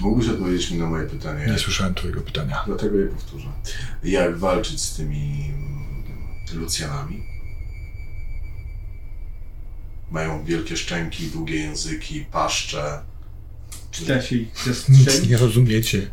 Czy 0.00 0.06
mógłbyś 0.06 0.28
odpowiedzieć 0.28 0.70
mi 0.70 0.78
na 0.78 0.86
moje 0.86 1.06
pytanie? 1.06 1.46
Nie 1.46 1.58
słyszałem 1.58 1.94
twojego 1.94 2.20
pytania. 2.20 2.62
Dlatego 2.66 2.98
je 2.98 3.06
powtórzę. 3.06 3.48
Jak 4.04 4.38
walczyć 4.38 4.80
z 4.80 4.96
tymi 4.96 5.50
Lucjanami? 6.54 7.22
Mają 10.10 10.44
wielkie 10.44 10.76
szczęki, 10.76 11.26
długie 11.26 11.56
języki, 11.56 12.20
paszcze. 12.20 13.02
Czy 13.90 14.04
da 14.04 14.22
się 14.22 14.36
ich 14.36 14.48
Nic 14.88 15.28
nie 15.28 15.36
rozumiecie. 15.36 16.10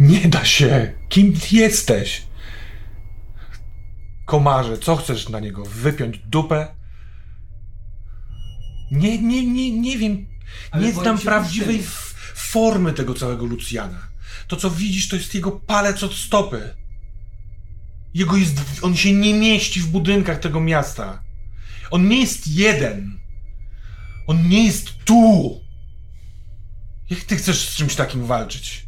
Nie 0.00 0.28
da 0.28 0.44
się. 0.44 0.92
Kim 1.08 1.32
ty 1.32 1.56
jesteś? 1.56 2.22
Komarze, 4.26 4.78
co 4.78 4.96
chcesz 4.96 5.28
na 5.28 5.40
niego? 5.40 5.64
Wypiąć 5.64 6.18
dupę? 6.18 6.74
Nie, 8.90 9.22
nie, 9.22 9.46
nie, 9.46 9.80
nie 9.80 9.98
wiem. 9.98 10.26
Ale 10.70 10.86
nie 10.86 10.92
znam 10.92 11.18
prawdziwej 11.18 11.82
formy 12.50 12.92
tego 12.92 13.14
całego 13.14 13.46
Lucjana. 13.46 14.08
To, 14.48 14.56
co 14.56 14.70
widzisz, 14.70 15.08
to 15.08 15.16
jest 15.16 15.34
jego 15.34 15.52
palec 15.52 16.02
od 16.02 16.14
stopy. 16.14 16.74
Jego 18.14 18.36
jest. 18.36 18.60
On 18.82 18.96
się 18.96 19.12
nie 19.12 19.34
mieści 19.34 19.80
w 19.80 19.86
budynkach 19.86 20.38
tego 20.38 20.60
miasta. 20.60 21.22
On 21.90 22.08
nie 22.08 22.20
jest 22.20 22.48
jeden. 22.48 23.18
On 24.26 24.48
nie 24.48 24.66
jest 24.66 25.04
tu. 25.04 25.60
Jak 27.10 27.20
ty 27.20 27.36
chcesz 27.36 27.68
z 27.68 27.74
czymś 27.74 27.94
takim 27.94 28.26
walczyć? 28.26 28.86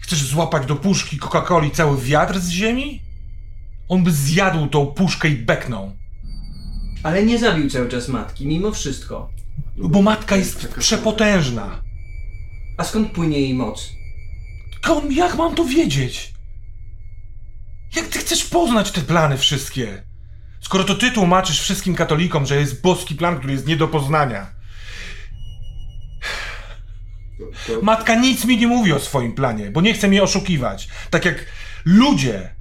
Chcesz 0.00 0.22
złapać 0.24 0.66
do 0.66 0.76
puszki 0.76 1.18
Coca-Coli 1.18 1.70
cały 1.70 2.02
wiatr 2.02 2.40
z 2.40 2.48
ziemi? 2.48 3.02
On 3.88 4.04
by 4.04 4.12
zjadł 4.12 4.66
tą 4.66 4.86
puszkę 4.86 5.28
i 5.28 5.36
beknął. 5.36 5.96
Ale 7.02 7.24
nie 7.24 7.38
zabił 7.38 7.70
cały 7.70 7.88
czas 7.88 8.08
matki, 8.08 8.46
mimo 8.46 8.72
wszystko. 8.72 9.30
Bo 9.76 10.02
matka 10.02 10.36
jest 10.36 10.68
przepotężna. 10.68 11.85
A 12.76 12.84
skąd 12.84 13.12
płynie 13.12 13.40
jej 13.40 13.54
moc? 13.54 13.92
Kom, 14.82 15.12
jak 15.12 15.34
mam 15.34 15.54
to 15.54 15.64
wiedzieć? 15.64 16.32
Jak 17.96 18.06
ty 18.06 18.18
chcesz 18.18 18.44
poznać 18.44 18.92
te 18.92 19.00
plany 19.00 19.38
wszystkie? 19.38 20.02
Skoro 20.60 20.84
to 20.84 20.94
ty 20.94 21.10
tłumaczysz 21.10 21.60
wszystkim 21.60 21.94
katolikom, 21.94 22.46
że 22.46 22.56
jest 22.56 22.82
boski 22.82 23.14
plan, 23.14 23.38
który 23.38 23.52
jest 23.52 23.66
nie 23.66 23.76
do 23.76 23.88
poznania. 23.88 24.46
To, 27.38 27.72
to, 27.74 27.82
Matka 27.82 28.14
nic 28.14 28.44
mi 28.44 28.58
nie 28.58 28.66
mówi 28.66 28.92
o 28.92 29.00
swoim 29.00 29.32
planie, 29.32 29.70
bo 29.70 29.80
nie 29.80 29.94
chce 29.94 30.08
mnie 30.08 30.22
oszukiwać. 30.22 30.88
Tak 31.10 31.24
jak 31.24 31.46
ludzie, 31.84 32.54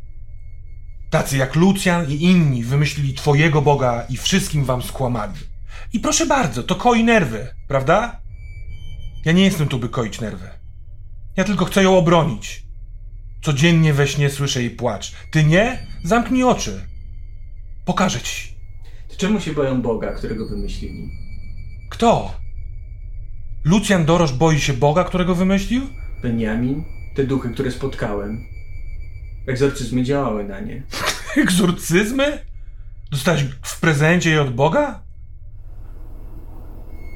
tacy 1.09 1.37
jak 1.37 1.55
Lucjan 1.55 2.11
i 2.11 2.23
inni, 2.23 2.63
wymyślili 2.63 3.13
twojego 3.13 3.61
Boga 3.61 4.05
i 4.09 4.17
wszystkim 4.17 4.65
wam 4.65 4.81
skłamali. 4.81 5.39
I 5.93 5.99
proszę 5.99 6.25
bardzo, 6.25 6.63
to 6.63 6.75
koi 6.75 7.03
nerwy, 7.03 7.47
prawda? 7.67 8.24
Ja 9.25 9.31
nie 9.31 9.43
jestem 9.43 9.67
tu, 9.67 9.79
by 9.79 9.89
koić 9.89 10.21
nerwy. 10.21 10.49
Ja 11.37 11.43
tylko 11.43 11.65
chcę 11.65 11.83
ją 11.83 11.97
obronić. 11.97 12.63
Codziennie 13.41 13.93
we 13.93 14.07
śnie 14.07 14.29
słyszę 14.29 14.61
jej 14.61 14.69
płacz. 14.69 15.15
Ty 15.31 15.43
nie? 15.43 15.87
Zamknij 16.03 16.43
oczy. 16.43 16.87
Pokażę 17.85 18.21
ci. 18.21 18.55
Czemu 19.17 19.39
się 19.39 19.53
boją 19.53 19.81
Boga, 19.81 20.13
którego 20.13 20.45
wymyślili? 20.45 21.09
Kto? 21.89 22.35
Lucjan 23.63 24.05
Dorosz 24.05 24.33
boi 24.33 24.59
się 24.59 24.73
Boga, 24.73 25.03
którego 25.03 25.35
wymyślił? 25.35 25.81
Beniamin? 26.21 26.83
Te 27.15 27.23
duchy, 27.23 27.49
które 27.49 27.71
spotkałem. 27.71 28.45
Egzorcyzmy 29.47 30.03
działały 30.03 30.43
na 30.43 30.59
nie. 30.59 30.83
Egzorcyzmy? 31.43 32.45
Dostałeś 33.11 33.45
w 33.61 33.79
prezencie 33.79 34.29
je 34.29 34.41
od 34.41 34.53
Boga? 34.53 35.03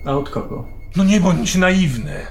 A 0.06 0.12
od 0.12 0.30
kogo? 0.30 0.79
No 1.00 1.06
nie 1.06 1.20
bądź 1.20 1.56
naiwny. 1.56 2.26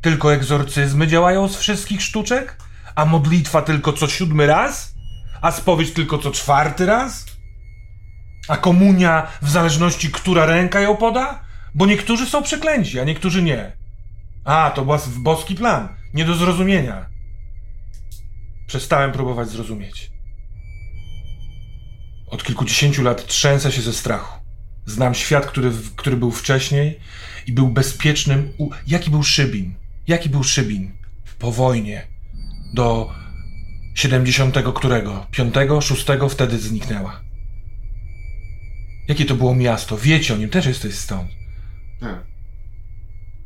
Tylko 0.00 0.34
egzorcyzmy 0.34 1.06
działają 1.06 1.48
z 1.48 1.56
wszystkich 1.56 2.02
sztuczek? 2.02 2.56
A 2.94 3.04
modlitwa 3.04 3.62
tylko 3.62 3.92
co 3.92 4.08
siódmy 4.08 4.46
raz? 4.46 4.94
A 5.40 5.50
spowiedź 5.52 5.92
tylko 5.92 6.18
co 6.18 6.30
czwarty 6.30 6.86
raz? 6.86 7.26
A 8.48 8.56
komunia 8.56 9.26
w 9.42 9.50
zależności, 9.50 10.10
która 10.10 10.46
ręka 10.46 10.80
ją 10.80 10.96
poda? 10.96 11.44
Bo 11.74 11.86
niektórzy 11.86 12.26
są 12.26 12.42
przeklęci, 12.42 13.00
a 13.00 13.04
niektórzy 13.04 13.42
nie. 13.42 13.72
A, 14.44 14.70
to 14.74 14.84
bos- 14.84 15.18
boski 15.22 15.54
plan. 15.54 15.88
Nie 16.14 16.24
do 16.24 16.34
zrozumienia. 16.34 17.06
Przestałem 18.66 19.12
próbować 19.12 19.48
zrozumieć. 19.48 20.10
Od 22.26 22.44
kilkudziesięciu 22.44 23.02
lat 23.02 23.26
trzęsę 23.26 23.72
się 23.72 23.82
ze 23.82 23.92
strachu. 23.92 24.43
Znam 24.86 25.14
świat, 25.14 25.46
który, 25.46 25.72
który 25.96 26.16
był 26.16 26.30
wcześniej 26.30 26.98
i 27.46 27.52
był 27.52 27.68
bezpiecznym. 27.68 28.52
U... 28.58 28.70
Jaki 28.86 29.10
był 29.10 29.22
Szybin? 29.22 29.74
Jaki 30.06 30.28
był 30.28 30.44
Szybin? 30.44 30.92
Po 31.38 31.52
wojnie. 31.52 32.06
Do 32.74 33.12
70 33.94 34.56
którego? 34.74 35.26
Piątego, 35.30 35.80
szóstego 35.80 36.28
wtedy 36.28 36.58
zniknęła. 36.58 37.20
Jakie 39.08 39.24
to 39.24 39.34
było 39.34 39.54
miasto? 39.54 39.96
Wiecie 39.98 40.34
o 40.34 40.36
nim, 40.36 40.48
też 40.48 40.66
jesteś 40.66 40.94
stąd. 40.94 41.30
tak. 42.00 42.34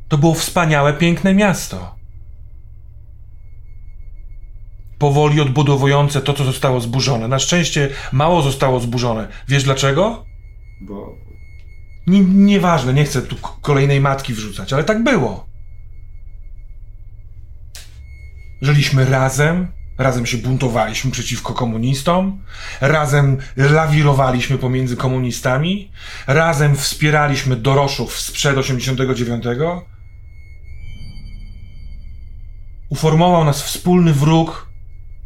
To 0.07 0.17
było 0.17 0.33
wspaniałe, 0.33 0.93
piękne 0.93 1.33
miasto. 1.33 1.95
Powoli 4.97 5.41
odbudowujące 5.41 6.21
to, 6.21 6.33
co 6.33 6.43
zostało 6.43 6.81
zburzone. 6.81 7.27
Na 7.27 7.39
szczęście 7.39 7.89
mało 8.11 8.41
zostało 8.41 8.79
zburzone. 8.79 9.27
Wiesz 9.47 9.63
dlaczego? 9.63 10.25
Bo 10.81 11.15
Nie, 12.09 12.19
nieważne, 12.19 12.93
nie 12.93 13.05
chcę 13.05 13.21
tu 13.21 13.35
kolejnej 13.61 14.01
matki 14.01 14.33
wrzucać, 14.33 14.73
ale 14.73 14.83
tak 14.83 15.03
było. 15.03 15.49
Żyliśmy 18.61 19.05
razem, 19.05 19.67
razem 19.97 20.25
się 20.25 20.37
buntowaliśmy 20.37 21.11
przeciwko 21.11 21.53
komunistom, 21.53 22.43
razem 22.81 23.37
lawirowaliśmy 23.57 24.57
pomiędzy 24.57 24.95
komunistami, 24.97 25.91
razem 26.27 26.75
wspieraliśmy 26.75 27.55
Doroszów 27.55 28.19
sprzed 28.19 28.57
89. 28.57 29.43
Uformował 32.89 33.45
nas 33.45 33.61
wspólny 33.63 34.13
wróg 34.13 34.69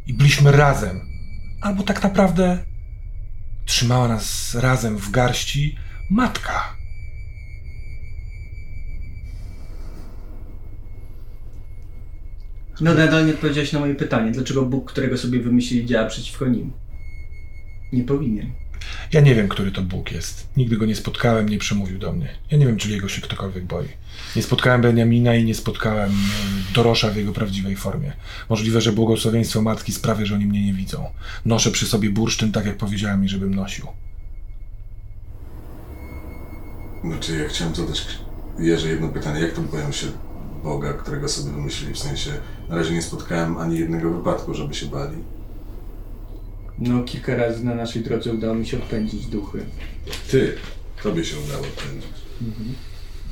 i 0.06 0.14
byliśmy 0.14 0.52
razem. 0.52 1.00
Albo 1.60 1.82
tak 1.82 2.02
naprawdę 2.02 2.64
trzymała 3.64 4.08
nas 4.08 4.54
razem 4.54 4.98
w 4.98 5.10
garści 5.10 5.76
matka. 6.10 6.76
No 12.80 12.94
nadal 12.94 13.26
nie 13.26 13.32
odpowiedziałeś 13.32 13.72
na 13.72 13.80
moje 13.80 13.94
pytanie. 13.94 14.32
Dlaczego 14.32 14.62
Bóg, 14.62 14.92
którego 14.92 15.18
sobie 15.18 15.40
wymyślili, 15.40 15.86
działa 15.86 16.06
przeciwko 16.06 16.46
nim? 16.46 16.72
Nie 17.92 18.04
powinien. 18.04 18.52
Ja 19.12 19.20
nie 19.20 19.34
wiem, 19.34 19.48
który 19.48 19.72
to 19.72 19.82
Bóg 19.82 20.12
jest. 20.12 20.48
Nigdy 20.56 20.76
go 20.76 20.86
nie 20.86 20.94
spotkałem, 20.94 21.48
nie 21.48 21.58
przemówił 21.58 21.98
do 21.98 22.12
mnie. 22.12 22.28
Ja 22.50 22.58
nie 22.58 22.66
wiem, 22.66 22.76
czy 22.76 22.90
jego 22.90 23.08
się 23.08 23.20
ktokolwiek 23.20 23.64
boi. 23.64 23.88
Nie 24.36 24.42
spotkałem 24.42 24.82
Beniamina 24.82 25.34
i 25.34 25.44
nie 25.44 25.54
spotkałem 25.54 26.10
e, 26.10 26.74
Dorosza 26.74 27.10
w 27.10 27.16
jego 27.16 27.32
prawdziwej 27.32 27.76
formie. 27.76 28.12
Możliwe, 28.48 28.80
że 28.80 28.92
błogosławieństwo 28.92 29.62
matki 29.62 29.92
sprawia, 29.92 30.26
że 30.26 30.34
oni 30.34 30.46
mnie 30.46 30.66
nie 30.66 30.72
widzą. 30.72 31.06
Noszę 31.44 31.70
przy 31.70 31.86
sobie 31.86 32.10
bursztyn, 32.10 32.52
tak 32.52 32.66
jak 32.66 32.76
powiedziałem 32.76 33.20
mi, 33.20 33.28
żebym 33.28 33.54
nosił. 33.54 33.86
Znaczy, 37.04 37.38
ja 37.38 37.48
chciałem 37.48 37.74
zadać 37.74 38.06
Jerzy 38.58 38.88
jedno 38.88 39.08
pytanie. 39.08 39.40
Jak 39.40 39.52
to 39.52 39.60
boją 39.60 39.92
się 39.92 40.06
Boga, 40.62 40.92
którego 40.92 41.28
sobie 41.28 41.52
wymyślili? 41.52 41.94
W 41.94 41.98
sensie, 41.98 42.30
na 42.68 42.76
razie 42.76 42.94
nie 42.94 43.02
spotkałem 43.02 43.58
ani 43.58 43.78
jednego 43.78 44.10
wypadku, 44.10 44.54
żeby 44.54 44.74
się 44.74 44.86
bali. 44.86 45.16
No, 46.78 47.04
kilka 47.04 47.36
razy 47.36 47.64
na 47.64 47.74
naszej 47.74 48.02
drodze 48.02 48.32
udało 48.32 48.54
mi 48.54 48.66
się 48.66 48.76
odpędzić 48.76 49.26
duchy. 49.26 49.64
Ty, 50.30 50.54
tobie 51.02 51.24
się 51.24 51.36
udało 51.38 51.62
odpędzić. 51.62 52.10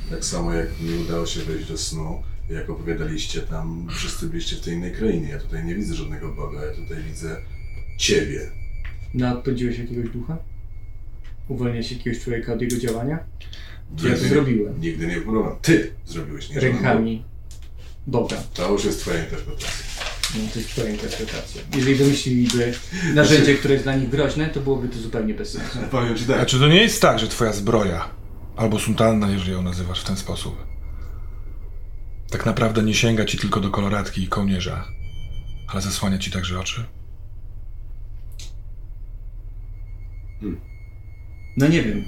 Tak 0.09 0.25
samo 0.25 0.53
jak 0.53 0.67
nie 0.81 1.05
udało 1.05 1.25
się 1.25 1.39
wejść 1.41 1.67
do 1.67 1.77
snu, 1.77 2.23
jak 2.49 2.69
opowiadaliście 2.69 3.41
tam, 3.41 3.87
wszyscy 3.89 4.27
byliście 4.27 4.55
w 4.55 4.61
tej 4.61 4.73
innej 4.73 4.91
krainie. 4.91 5.29
Ja 5.29 5.39
tutaj 5.39 5.65
nie 5.65 5.75
widzę 5.75 5.93
żadnego 5.95 6.29
Boga, 6.35 6.65
ja 6.65 6.73
tutaj 6.73 7.03
widzę 7.03 7.37
Ciebie. 7.97 8.51
No, 9.13 9.37
odpędziłeś 9.37 9.79
jakiegoś 9.79 10.09
ducha? 10.09 10.37
Uwolniłeś 11.47 11.91
jakiegoś 11.91 12.23
człowieka 12.23 12.53
od 12.53 12.61
jego 12.61 12.77
działania? 12.77 13.19
Ja 14.03 14.11
to 14.11 14.17
zrobiłem. 14.17 14.81
Nigdy 14.81 15.07
nie 15.07 15.21
próbowałem. 15.21 15.57
Ty 15.61 15.93
zrobiłeś, 16.05 16.49
nie. 16.49 16.59
Rękami 16.59 17.23
Boga. 18.07 18.37
To 18.53 18.71
już 18.71 18.85
jest 18.85 18.99
twoja 18.99 19.23
interpretacja. 19.23 19.93
No, 20.35 20.39
to 20.53 20.59
jest 20.59 20.71
twoja 20.71 20.89
interpretacja. 20.89 21.61
Jeżeli 21.75 21.95
wymyśliliby 21.95 22.73
narzędzie, 23.13 23.55
które 23.55 23.73
jest 23.73 23.85
dla 23.85 23.95
nich 23.95 24.09
groźne, 24.09 24.49
to 24.49 24.59
byłoby 24.59 24.87
to 24.87 24.99
zupełnie 24.99 25.33
bez 25.33 25.51
sensu. 25.51 25.77
Powiem 25.91 26.15
ci 26.15 26.25
tak. 26.25 26.39
A 26.39 26.45
czy 26.45 26.59
to 26.59 26.67
nie 26.67 26.81
jest 26.81 27.01
tak, 27.01 27.19
że 27.19 27.27
twoja 27.27 27.53
zbroja, 27.53 28.09
albo 28.55 28.79
sultanna, 28.79 29.29
jeżeli 29.29 29.51
ją 29.51 29.61
nazywasz 29.61 30.01
w 30.01 30.03
ten 30.03 30.17
sposób, 30.17 30.65
tak 32.29 32.45
naprawdę 32.45 32.83
nie 32.83 32.93
sięga 32.93 33.25
ci 33.25 33.37
tylko 33.37 33.59
do 33.59 33.69
koloratki 33.69 34.23
i 34.23 34.27
kołnierza, 34.27 34.87
ale 35.67 35.81
zasłania 35.81 36.17
ci 36.17 36.31
także 36.31 36.59
oczy? 36.59 36.85
No 41.57 41.67
nie 41.67 41.81
wiem. 41.81 42.05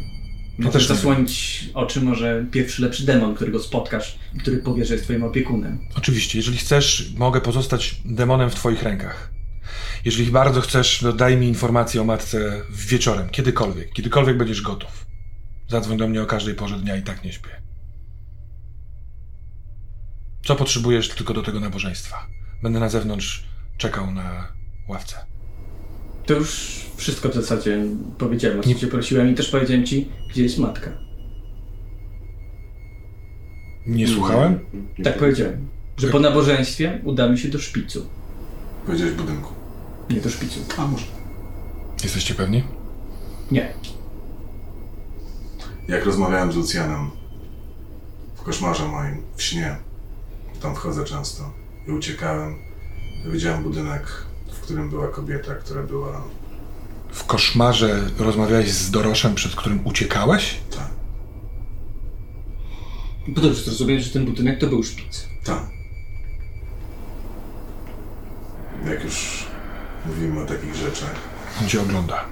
Możesz 0.57 0.89
nie 0.89 0.95
zasłonić 0.95 1.69
oczy 1.73 2.01
może 2.01 2.45
pierwszy 2.51 2.81
lepszy 2.81 3.05
demon, 3.05 3.35
którego 3.35 3.59
spotkasz 3.59 4.19
i 4.35 4.37
który 4.37 4.57
powie, 4.57 4.85
że 4.85 4.93
jest 4.93 5.03
twoim 5.03 5.23
opiekunem. 5.23 5.79
Oczywiście, 5.97 6.39
jeżeli 6.39 6.57
chcesz, 6.57 7.13
mogę 7.17 7.41
pozostać 7.41 8.01
demonem 8.05 8.49
w 8.49 8.55
twoich 8.55 8.83
rękach. 8.83 9.31
Jeżeli 10.05 10.31
bardzo 10.31 10.61
chcesz, 10.61 10.99
to 10.99 11.13
daj 11.13 11.37
mi 11.37 11.47
informację 11.47 12.01
o 12.01 12.03
matce 12.03 12.61
wieczorem, 12.69 13.29
kiedykolwiek, 13.29 13.93
kiedykolwiek 13.93 14.37
będziesz 14.37 14.61
gotów. 14.61 15.05
Zadzwoń 15.69 15.97
do 15.97 16.07
mnie 16.07 16.21
o 16.21 16.25
każdej 16.25 16.55
porze 16.55 16.79
dnia 16.79 16.95
i 16.95 17.03
tak 17.03 17.23
nie 17.23 17.33
śpię. 17.33 17.61
Co 20.45 20.55
potrzebujesz 20.55 21.09
tylko 21.09 21.33
do 21.33 21.41
tego 21.41 21.59
nabożeństwa? 21.59 22.27
Będę 22.63 22.79
na 22.79 22.89
zewnątrz 22.89 23.43
czekał 23.77 24.11
na 24.11 24.47
ławce. 24.87 25.25
To 26.25 26.33
już 26.33 26.84
wszystko 26.95 27.29
w 27.29 27.33
zasadzie 27.33 27.85
powiedziałem, 28.17 28.59
o 28.59 28.63
co 28.63 28.69
Nie- 28.69 28.75
cię 28.75 28.87
prosiłem 28.87 29.31
i 29.31 29.35
też 29.35 29.49
powiedziałem 29.49 29.85
ci, 29.85 30.09
gdzie 30.29 30.43
jest 30.43 30.57
matka. 30.57 30.91
Nie 33.87 34.07
słuchałem? 34.07 34.59
Tak 35.03 35.17
powiedziałem. 35.17 35.67
Że 35.97 36.07
po 36.07 36.19
nabożeństwie 36.19 37.01
udamy 37.03 37.37
się 37.37 37.47
do 37.49 37.59
szpicu. 37.59 38.05
Powiedziałeś 38.85 39.13
w 39.13 39.17
budynku. 39.17 39.53
Nie 40.09 40.21
do 40.21 40.29
szpicu. 40.29 40.59
A 40.77 40.87
może. 40.87 41.05
Jesteście 42.03 42.33
pewni? 42.35 42.63
Nie. 43.51 43.73
Jak 45.87 46.05
rozmawiałem 46.05 46.51
z 46.51 46.55
Lucjanem 46.55 47.11
w 48.35 48.41
koszmarze 48.41 48.87
moim, 48.87 49.21
w 49.35 49.43
śnie, 49.43 49.77
tam 50.61 50.75
wchodzę 50.75 51.03
często 51.03 51.53
i 51.87 51.91
uciekałem, 51.91 52.55
to 53.25 53.31
widziałem 53.31 53.63
budynek, 53.63 54.25
w 54.51 54.59
którym 54.59 54.89
była 54.89 55.07
kobieta, 55.07 55.55
która 55.55 55.83
była 55.83 56.23
W 57.15 57.23
koszmarze 57.25 58.09
rozmawiałeś 58.19 58.71
z 58.71 58.91
Doroszem, 58.91 59.35
przed 59.35 59.55
którym 59.55 59.87
uciekałeś? 59.87 60.57
Tak, 60.75 60.87
Bo 63.27 63.41
dobrze 63.41 63.61
zrozumiałem, 63.61 64.01
że 64.03 64.09
ten 64.09 64.25
budynek 64.25 64.59
to 64.59 64.67
był 64.67 64.83
szpic. 64.83 65.27
tak. 65.43 65.63
Jak 68.89 69.03
już 69.03 69.45
mówimy 70.05 70.41
o 70.41 70.45
takich 70.45 70.75
rzeczach, 70.75 71.15
On 71.61 71.67
cię 71.69 71.81
ogląda. 71.81 72.25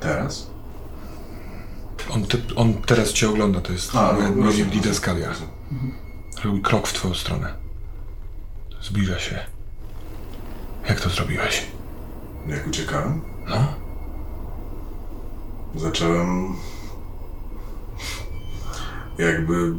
teraz? 0.00 0.50
On, 2.10 2.26
te, 2.26 2.38
on 2.56 2.74
teraz 2.74 3.12
cię 3.12 3.28
ogląda, 3.30 3.60
to 3.60 3.72
jest 3.72 3.96
A, 3.96 4.16
no, 4.36 4.52
didaskalia. 4.52 5.28
Robi 6.44 6.60
krok 6.60 6.88
w 6.88 6.92
twoją 6.92 7.14
stronę. 7.14 7.54
Zbliża 8.82 9.18
się. 9.18 9.38
Jak 10.88 11.00
to 11.00 11.08
zrobiłeś? 11.10 11.62
Jak 12.46 12.66
uciekałem? 12.66 13.20
No? 13.48 13.74
Zacząłem 15.74 16.56
jakby 19.18 19.74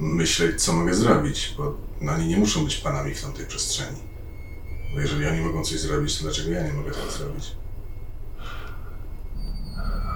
myśleć, 0.00 0.62
co 0.62 0.72
mogę 0.72 0.94
zrobić, 0.94 1.54
bo 1.56 1.74
no, 2.00 2.12
oni 2.12 2.26
nie 2.28 2.36
muszą 2.36 2.64
być 2.64 2.76
panami 2.76 3.14
w 3.14 3.22
tamtej 3.22 3.46
przestrzeni. 3.46 3.98
Bo 4.94 5.00
jeżeli 5.00 5.26
oni 5.26 5.40
mogą 5.40 5.64
coś 5.64 5.80
zrobić, 5.80 6.18
to 6.18 6.24
dlaczego 6.24 6.50
ja 6.50 6.66
nie 6.66 6.72
mogę 6.72 6.90
tego 6.90 7.10
zrobić? 7.10 7.56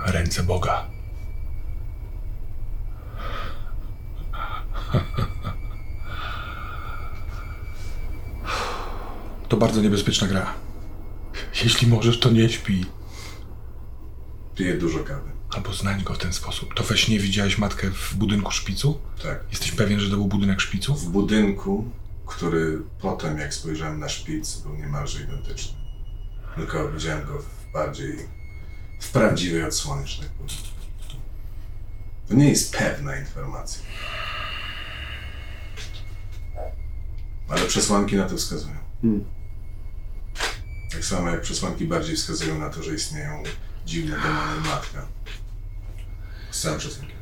Ręce 0.06 0.42
Boga. 0.42 0.86
To 9.48 9.56
bardzo 9.56 9.80
niebezpieczna 9.82 10.28
gra. 10.28 10.54
Jeśli 11.64 11.88
możesz, 11.88 12.20
to 12.20 12.30
nie 12.30 12.48
śpi. 12.48 12.86
Piję 14.54 14.74
dużo 14.78 14.98
kawy. 14.98 15.30
Albo 15.50 15.72
znań 15.72 16.02
go 16.02 16.14
w 16.14 16.18
ten 16.18 16.32
sposób. 16.32 16.74
To 16.74 16.82
we 16.82 16.98
śnie 16.98 17.18
widziałeś 17.18 17.58
matkę 17.58 17.90
w 17.90 18.14
budynku 18.14 18.50
szpicu? 18.50 19.00
Tak. 19.22 19.44
Jesteś 19.50 19.72
pewien, 19.72 20.00
że 20.00 20.10
to 20.10 20.16
był 20.16 20.26
budynek 20.26 20.60
szpicu? 20.60 20.94
W 20.94 21.08
budynku, 21.08 21.90
który 22.26 22.82
potem, 23.00 23.38
jak 23.38 23.54
spojrzałem 23.54 24.00
na 24.00 24.08
szpic, 24.08 24.56
był 24.56 24.74
niemalże 24.74 25.22
identyczny. 25.22 25.78
Tylko 26.56 26.92
widziałem 26.92 27.26
go 27.26 27.38
w 27.38 27.72
bardziej, 27.72 28.16
w 29.00 29.10
prawdziwej 29.10 29.64
odsłonie, 29.64 30.06
że 30.06 30.22
tak 30.22 30.30
powiem. 30.30 30.56
To 32.28 32.34
nie 32.34 32.48
jest 32.48 32.76
pewna 32.76 33.16
informacja. 33.16 33.82
Ale 37.48 37.66
przesłanki 37.66 38.16
na 38.16 38.28
to 38.28 38.36
wskazują. 38.36 38.76
Hmm. 39.02 39.24
Tak 40.92 41.04
samo 41.04 41.30
jak 41.30 41.40
przesłanki 41.40 41.84
bardziej 41.84 42.16
wskazują 42.16 42.58
na 42.58 42.70
to, 42.70 42.82
że 42.82 42.94
istnieją 42.94 43.42
dziwne 43.86 44.16
demony 44.16 44.56
i 44.64 44.68
matka. 44.68 45.06
Z 46.50 46.60
całym 46.60 46.80
szacunkiem. 46.80 47.16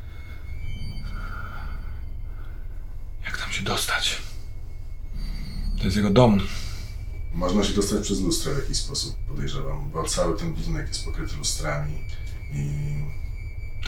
Jak 3.25 3.37
tam 3.37 3.51
się 3.51 3.63
dostać? 3.63 4.17
To 5.77 5.83
jest 5.85 5.97
jego 5.97 6.09
dom. 6.09 6.39
Można 7.33 7.63
się 7.63 7.73
dostać 7.73 8.01
przez 8.03 8.21
lustro 8.21 8.53
w 8.53 8.57
jakiś 8.57 8.77
sposób, 8.77 9.15
podejrzewam, 9.27 9.89
bo 9.93 10.03
cały 10.03 10.37
ten 10.37 10.53
budynek 10.53 10.87
jest 10.87 11.05
pokryty 11.05 11.35
lustrami 11.35 11.93
i 12.53 12.69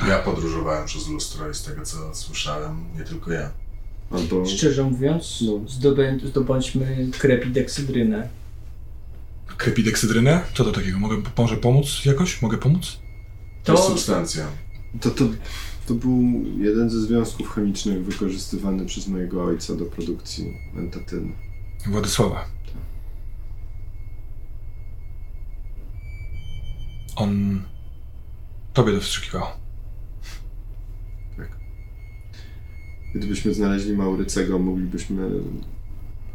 ja 0.07 0.19
podróżowałem 0.19 0.85
przez 0.85 1.07
lustro 1.07 1.49
i 1.49 1.53
z 1.55 1.63
tego 1.63 1.85
co 1.85 2.15
słyszałem, 2.15 2.85
nie 2.97 3.03
tylko 3.03 3.31
ja. 3.31 3.51
Albo... 4.11 4.45
Szczerze 4.45 4.83
mówiąc, 4.83 5.39
No. 5.41 5.69
zdobę, 5.69 6.17
zdobądźmy 6.25 7.07
krepideksyдрynę. 7.19 8.29
Krepideksyдрynę? 9.57 10.43
Co 10.53 10.63
to 10.63 10.71
takiego? 10.71 10.99
Mogę, 10.99 11.21
może 11.37 11.57
pomóc 11.57 12.05
jakoś? 12.05 12.41
Mogę 12.41 12.57
pomóc? 12.57 12.99
To 13.63 13.73
jest 13.73 13.85
substancja. 13.85 14.47
To, 15.01 15.11
to, 15.11 15.25
to 15.87 15.93
był 15.93 16.43
jeden 16.57 16.89
ze 16.89 17.01
związków 17.01 17.49
chemicznych 17.49 18.05
wykorzystywany 18.05 18.85
przez 18.85 19.07
mojego 19.07 19.43
ojca 19.43 19.75
do 19.75 19.85
produkcji 19.85 20.57
mentatyny. 20.73 21.31
Władysława. 21.87 22.45
On 27.15 27.61
tobie 28.73 28.93
to 28.93 28.99
wstrzykiwał. 28.99 29.45
Tak. 31.37 31.49
Gdybyśmy 33.15 33.53
znaleźli 33.53 33.93
Maurycego, 33.93 34.59
moglibyśmy... 34.59 35.29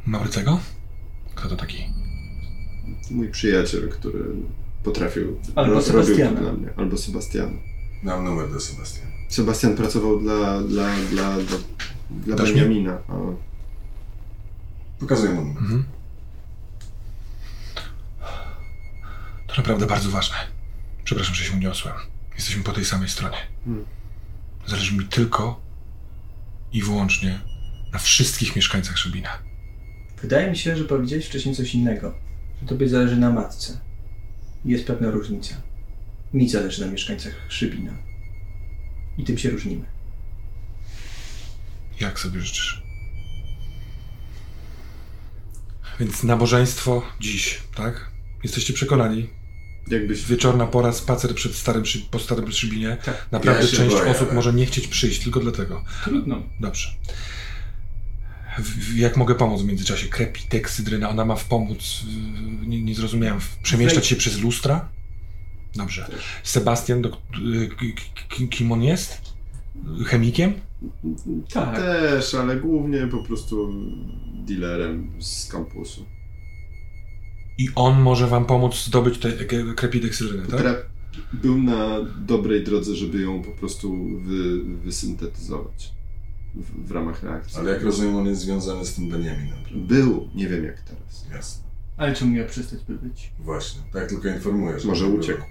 Maurycego? 0.07 0.61
Kto 1.35 1.49
to 1.49 1.57
taki? 1.57 2.06
Mój 3.11 3.29
przyjaciel, 3.29 3.89
który 3.89 4.25
potrafił... 4.85 5.41
Albo 5.55 5.73
ro- 5.75 5.83
Sebastiana. 5.83 6.41
dla 6.41 6.53
mnie. 6.53 6.69
Albo 6.77 6.97
Sebastiana. 6.99 7.53
Mam 8.03 8.25
numer 8.25 8.51
do 8.53 8.61
Sebastiana. 8.61 9.11
Sebastian 9.29 9.77
pracował 9.77 10.21
dla, 10.21 10.61
dla, 10.63 10.95
dla, 11.11 11.37
dla, 11.37 11.59
dla 12.11 12.37
Dasz? 12.37 12.53
Benjamina. 12.53 12.99
A 13.09 13.15
Pokazuję 15.01 15.33
mu 15.35 15.41
numer. 15.45 15.63
Mhm. 15.63 15.85
To 19.47 19.57
naprawdę 19.57 19.87
bardzo 19.87 20.11
ważne. 20.11 20.37
Przepraszam, 21.05 21.35
że 21.35 21.45
się 21.45 21.53
uniosłem. 21.57 21.95
Jesteśmy 22.35 22.63
po 22.63 22.73
tej 22.73 22.85
samej 22.85 23.09
stronie. 23.09 23.37
Hmm. 23.65 23.85
Zależy 24.67 24.97
mi 24.97 25.05
tylko 25.05 25.61
i 26.73 26.83
wyłącznie 26.83 27.41
na 27.93 27.99
wszystkich 27.99 28.57
mieszkańcach 28.57 28.99
Szybina. 28.99 29.29
wydaje 30.23 30.51
mi 30.51 30.57
się, 30.57 30.77
że 30.77 30.85
powiedziałeś 30.85 31.27
wcześniej 31.27 31.55
coś 31.55 31.75
innego. 31.75 32.15
Że 32.63 32.69
tobie 32.69 32.89
zależy 32.89 33.17
na 33.17 33.31
matce. 33.31 33.81
Jest 34.65 34.87
pewna 34.87 35.11
różnica. 35.11 35.55
Mi 36.35 36.49
zależy 36.49 36.85
na 36.87 36.93
mieszkańcach 36.93 37.33
Szybina. 37.49 37.93
I 39.19 39.25
tym 39.25 39.39
się 39.39 39.51
różnimy. 39.51 39.85
Jak 42.01 42.21
sobie 42.21 42.41
życzysz. 42.41 42.83
Więc 46.01 46.23
nabożeństwo 46.23 47.03
dziś, 47.21 47.61
tak? 47.75 48.11
Jesteście 48.43 48.73
przekonani? 48.73 49.29
jakbyś... 49.91 50.25
Wieczorna 50.27 50.67
pora, 50.67 50.93
spacer 50.93 51.35
przed 51.35 51.55
starym, 51.55 51.87
Szy- 51.87 52.01
po 52.11 52.19
starym 52.19 52.53
Szybinie. 52.53 52.97
Tak. 53.05 53.27
Naprawdę 53.33 53.63
Ja 53.65 53.69
część 53.71 53.95
boję, 53.97 54.11
osób 54.11 54.27
ale- 54.27 54.35
może 54.35 54.53
nie 54.53 54.67
chcieć 54.67 54.89
przyjść 54.89 55.23
tylko 55.25 55.41
dlatego. 55.41 55.85
Trudno. 56.05 56.43
Dobrze. 56.61 56.89
Jak 58.97 59.17
mogę 59.17 59.35
pomóc 59.35 59.63
w 59.63 59.65
międzyczasie? 59.65 60.09
Krepiteksydryna, 60.09 61.11
ona 61.11 61.25
ma 61.25 61.37
w 61.37 61.45
pomóc, 61.45 62.05
w, 62.63 62.67
nie, 62.67 62.83
nie 62.83 62.95
zrozumiałem, 62.95 63.41
przemieszczać 63.63 64.07
się 64.07 64.17
przez 64.17 64.41
lustra? 64.41 64.89
Dobrze. 65.75 66.11
Sebastian, 66.43 67.03
do, 67.03 67.11
k- 67.11 67.17
kim 68.51 68.73
on 68.73 68.83
jest? 68.83 69.21
Chemikiem? 70.07 70.53
Tak. 71.53 71.77
Też, 71.77 72.35
ale 72.35 72.57
głównie 72.57 73.07
po 73.07 73.19
prostu 73.23 73.73
dealerem 74.35 75.11
z 75.21 75.47
kampusu. 75.49 76.05
I 77.59 77.69
on 77.75 78.01
może 78.01 78.27
wam 78.27 78.45
pomóc 78.45 78.85
zdobyć 78.85 79.19
tę 79.19 79.33
k- 79.33 79.75
krepiteksydrynę, 79.77 80.47
tak? 80.47 80.61
Tra- 80.61 80.77
Był 81.33 81.59
na 81.63 81.97
dobrej 82.27 82.65
drodze, 82.65 82.95
żeby 82.95 83.21
ją 83.21 83.43
po 83.43 83.51
prostu 83.51 83.97
wy, 84.21 84.65
wysyntetyzować 84.65 85.93
w, 86.57 86.89
w 86.89 86.91
ramach 86.91 87.23
reakcji. 87.23 87.59
Ale 87.59 87.73
jak 87.73 87.83
rozumiem, 87.83 88.17
on 88.17 88.27
jest 88.27 88.41
związany 88.41 88.87
z 88.87 88.95
tym 88.95 89.09
Benjaminem. 89.11 89.59
prawda? 89.65 89.87
Był, 89.95 90.29
nie 90.35 90.49
wiem 90.49 90.65
jak 90.65 90.81
teraz. 90.81 91.27
Jasne. 91.33 91.65
Ale 91.97 92.15
czemu 92.15 92.33
miał 92.33 92.47
przestać 92.47 92.83
by 92.85 92.95
być? 92.99 93.31
Właśnie. 93.39 93.83
Tak 93.93 94.09
tylko 94.09 94.29
informuję, 94.29 94.81
że... 94.81 94.89
Może 94.89 95.01
tak 95.05 95.11
było. 95.11 95.23
uciekł. 95.25 95.43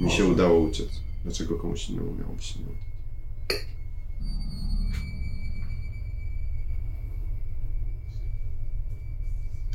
Mi 0.00 0.10
się 0.10 0.22
Może. 0.22 0.24
udało 0.32 0.60
uciec. 0.60 0.88
Dlaczego 1.24 1.56
komuś 1.56 1.88
innemu 1.90 2.14
miałoby 2.14 2.42
się 2.42 2.58
nie 2.60 2.64
udać? 2.66 2.78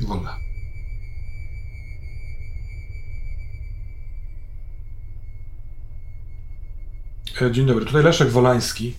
Wolna. 0.00 0.38
E, 7.40 7.52
Dzień 7.52 7.66
dobry, 7.66 7.84
tutaj 7.86 8.02
Leszek 8.02 8.28
Wolański. 8.28 8.94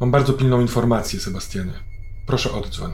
Mam 0.00 0.10
bardzo 0.10 0.32
pilną 0.32 0.60
informację, 0.60 1.20
Sebastianie. 1.20 1.72
Proszę 2.26 2.52
oddzwoń. 2.52 2.92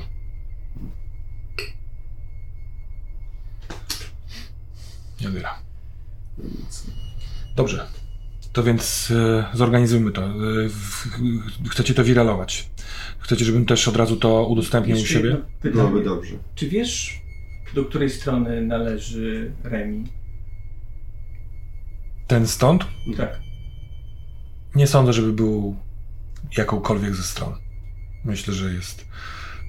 Nie 5.21 5.29
odbiera. 5.29 5.59
Dobrze. 7.57 7.87
To 8.53 8.63
więc 8.63 9.13
e, 9.17 9.45
zorganizujmy 9.57 10.13
to. 10.13 10.23
E, 10.25 10.33
w, 10.69 11.09
chcecie 11.71 11.95
to 11.95 12.05
wiralować. 12.05 12.71
Chcecie, 13.19 13.45
żebym 13.45 13.67
też 13.67 13.89
od 13.89 13.97
razu 13.97 14.17
to 14.17 14.47
udostępnił 14.47 14.97
u 14.97 14.99
Jeszcze 14.99 15.15
siebie? 15.15 15.37
jedno 15.65 15.83
Byłoby 15.83 16.05
dobrze. 16.05 16.35
Czy 16.55 16.69
wiesz, 16.69 17.21
do 17.75 17.85
której 17.85 18.11
strony 18.11 18.63
należy 18.63 19.53
Remi? 19.65 20.05
Ten 22.27 22.47
stąd? 22.47 22.87
Tak. 23.17 23.41
Nie 24.75 24.87
sądzę, 24.87 25.13
żeby 25.13 25.33
był 25.33 25.77
jakąkolwiek 26.57 27.15
ze 27.15 27.23
stron. 27.23 27.55
Myślę, 28.25 28.55
że 28.55 28.75
jest 28.75 29.05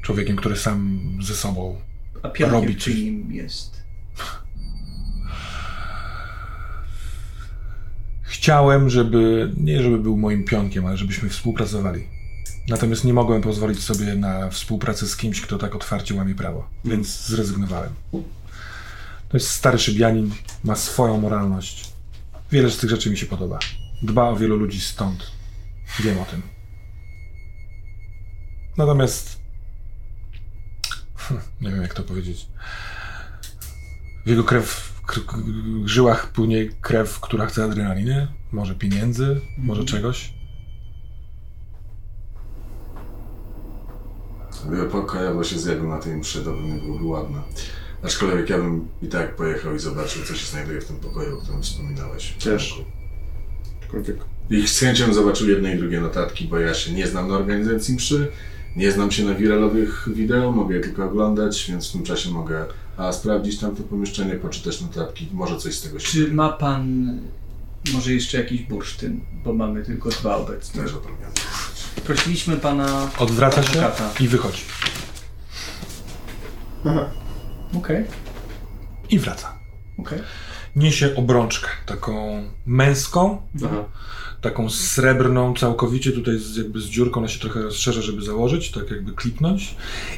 człowiekiem, 0.02 0.36
który 0.36 0.56
sam 0.56 1.00
ze 1.22 1.36
sobą. 1.36 1.82
A 2.24 2.30
pionkiem 2.30 2.62
Robi 2.62 2.76
coś. 2.76 2.84
czyim 2.84 3.32
jest? 3.32 3.84
Chciałem, 8.22 8.90
żeby, 8.90 9.52
nie 9.58 9.84
żeby 9.84 9.98
był 9.98 10.18
moim 10.18 10.44
pionkiem, 10.44 10.86
ale 10.86 10.98
żebyśmy 10.98 11.30
współpracowali. 11.30 12.08
Natomiast 12.70 13.04
nie 13.04 13.14
mogłem 13.14 13.42
pozwolić 13.42 13.84
sobie 13.84 14.16
na 14.16 14.50
współpracę 14.50 15.08
z 15.08 15.18
kimś, 15.18 15.42
kto 15.42 15.58
tak 15.58 15.76
otwarcie 15.76 16.16
łamie 16.16 16.36
prawo, 16.36 16.70
więc 16.86 17.26
zrezygnowałem. 17.26 17.90
To 19.30 19.38
jest 19.38 19.50
stary 19.50 19.80
szybianin, 19.80 20.32
ma 20.64 20.76
swoją 20.76 21.18
moralność. 21.18 21.92
Wiele 22.52 22.72
z 22.72 22.78
tych 22.78 22.90
rzeczy 22.90 23.10
mi 23.10 23.18
się 23.18 23.26
podoba. 23.26 23.60
Dba 24.04 24.30
o 24.30 24.36
wielu 24.36 24.56
ludzi 24.56 24.82
stąd. 24.82 25.32
Wiem 26.00 26.20
o 26.20 26.26
tym. 26.26 26.57
Natomiast. 28.78 29.40
Nie 31.62 31.70
wiem, 31.70 31.82
jak 31.82 31.94
to 31.94 32.04
powiedzieć. 32.04 32.48
W 34.26 34.30
jego 34.30 34.44
krew, 34.44 34.94
k- 35.08 35.22
żyłach 35.86 36.32
płynie 36.32 36.66
krew, 36.82 37.20
która 37.20 37.46
chce 37.46 37.64
adrenaliny, 37.64 38.28
może 38.52 38.76
pieniędzy, 38.76 39.42
może 39.58 39.86
czegoś. 39.86 40.34
Gdyby 44.68 44.86
pokojowo 44.90 45.44
się 45.44 45.60
zjawił 45.60 45.88
na 45.90 45.98
tej 46.00 46.16
mszy, 46.16 46.42
to 46.44 46.54
pewnie 46.54 46.82
byłoby 46.82 47.06
ładne. 47.06 47.42
Aczkolwiek 48.04 48.50
ja 48.50 48.58
bym 48.58 48.88
i 49.02 49.08
tak 49.08 49.36
pojechał 49.36 49.76
i 49.76 49.80
zobaczył, 49.80 50.24
co 50.26 50.36
się 50.36 50.46
znajduje 50.46 50.82
w 50.82 50.86
tym 50.86 50.96
pokoju, 50.98 51.38
o 51.38 51.42
którym 51.42 51.62
wspominałeś. 51.64 52.32
Też. 52.44 52.82
Aczkolwiek 53.84 54.18
I 54.50 54.68
z 54.68 54.80
chęcią 54.80 55.14
zobaczył 55.14 55.50
jedne 55.50 55.76
i 55.76 55.78
drugie 55.78 56.02
notatki, 56.02 56.46
bo 56.46 56.60
ja 56.60 56.74
się 56.74 56.92
nie 56.94 57.08
znam 57.08 57.28
na 57.28 57.36
organizacji 57.36 57.96
mszy, 57.96 58.32
nie 58.78 58.92
znam 58.92 59.12
się 59.12 59.24
na 59.26 59.34
wiralowych 59.34 60.10
wideo, 60.14 60.52
mogę 60.52 60.76
je 60.76 60.82
tylko 60.82 61.06
oglądać, 61.06 61.66
więc 61.70 61.90
w 61.90 61.92
tym 61.92 62.04
czasie 62.04 62.30
mogę 62.32 62.66
a 62.98 63.12
sprawdzić 63.12 63.60
tamto 63.60 63.84
pomieszczenie, 63.84 64.34
poczytać 64.36 64.82
notatki, 64.82 65.28
może 65.34 65.58
coś 65.58 65.76
z 65.76 65.82
tego 65.82 66.00
się 66.00 66.08
Czy 66.08 66.34
ma 66.34 66.50
pan 66.50 67.12
może 67.94 68.14
jeszcze 68.14 68.38
jakiś 68.38 68.62
bursztyn? 68.62 69.22
Bo 69.44 69.54
mamy 69.54 69.84
tylko 69.86 70.10
dwa 70.10 70.36
obecnie. 70.38 70.82
też 70.82 70.94
o 70.94 70.98
tym 70.98 71.12
miałem. 71.20 71.34
Prosiliśmy 72.06 72.58
pana 72.58 73.10
Odwraca 73.20 73.64
się 73.64 73.70
adwokata. 73.70 74.10
i 74.20 74.28
wychodzi. 74.28 74.62
Okej, 77.78 78.06
I 79.10 79.20
wraca. 79.20 79.54
okej. 80.00 80.20
Niesie 80.76 81.16
obrączkę, 81.16 81.68
taką 81.86 82.44
męską, 82.66 83.42
Aha. 83.66 83.84
Taką 84.42 84.70
srebrną 84.70 85.54
całkowicie, 85.54 86.12
tutaj 86.12 86.38
z, 86.40 86.56
jakby 86.56 86.82
z 86.82 86.86
dziurką, 86.86 87.20
ona 87.20 87.28
się 87.28 87.40
trochę 87.40 87.62
rozszerza, 87.62 88.02
żeby 88.02 88.22
założyć, 88.22 88.72
tak 88.72 88.92
jakby 88.92 89.12
klipnąć. 89.14 89.76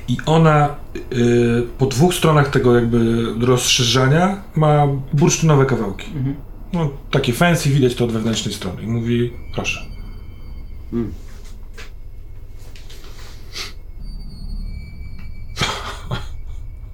I 0.08 0.18
ona 0.26 0.76
y, 1.14 1.68
po 1.78 1.86
dwóch 1.86 2.14
stronach 2.14 2.50
tego 2.50 2.76
jakby 2.76 3.26
rozszerzania 3.42 4.44
ma 4.56 4.88
bursztynowe 5.14 5.66
kawałki. 5.66 6.08
Mhm. 6.16 6.36
No, 6.74 6.92
takie 7.12 7.34
fancy, 7.34 7.70
widać 7.70 7.96
to 7.96 8.06
od 8.06 8.12
wewnętrznej 8.12 8.54
strony. 8.54 8.84
I 8.84 8.88
mówi, 8.88 9.34
proszę. 9.56 9.86
Mm. 10.94 11.14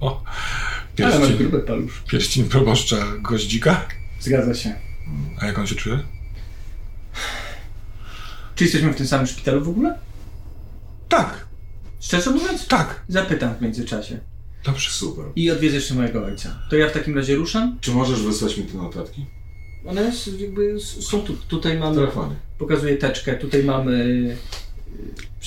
o, 0.00 0.22
Ale 0.98 1.06
masz 1.06 1.18
pierścień, 1.18 1.36
grube 1.38 1.58
palusz. 1.58 2.02
pierścień 2.10 2.44
proboszcza 2.44 2.96
goździka. 3.22 3.86
Zgadza 4.20 4.54
się. 4.54 4.74
A 5.40 5.46
jak 5.46 5.58
on 5.58 5.66
się 5.66 5.74
czuje? 5.74 6.15
Czy 8.56 8.64
jesteśmy 8.64 8.92
w 8.92 8.96
tym 8.96 9.06
samym 9.06 9.26
szpitalu 9.26 9.64
w 9.64 9.68
ogóle? 9.68 9.98
Tak, 11.08 11.46
Szczerze 12.00 12.30
mówiąc? 12.30 12.66
tak. 12.66 13.02
Zapytam 13.08 13.54
w 13.54 13.62
międzyczasie. 13.62 14.18
Dobrze. 14.64 14.90
Super. 14.90 15.24
I 15.36 15.50
odwiedzę 15.50 15.74
jeszcze 15.76 15.94
mojego 15.94 16.24
ojca. 16.24 16.62
To 16.70 16.76
ja 16.76 16.88
w 16.88 16.92
takim 16.92 17.16
razie 17.16 17.34
ruszam. 17.34 17.78
Czy 17.80 17.90
możesz 17.90 18.22
wysłać 18.22 18.56
mi 18.56 18.64
te 18.64 18.78
notatki? 18.78 19.26
One 19.86 20.12
jakby 20.38 20.80
są 20.80 21.20
tu. 21.20 21.36
Tutaj 21.36 21.78
mamy. 21.78 21.96
telefonie. 21.96 22.34
Pokazuję 22.58 22.96
teczkę. 22.96 23.34
Tutaj 23.36 23.64
mamy. 23.64 24.36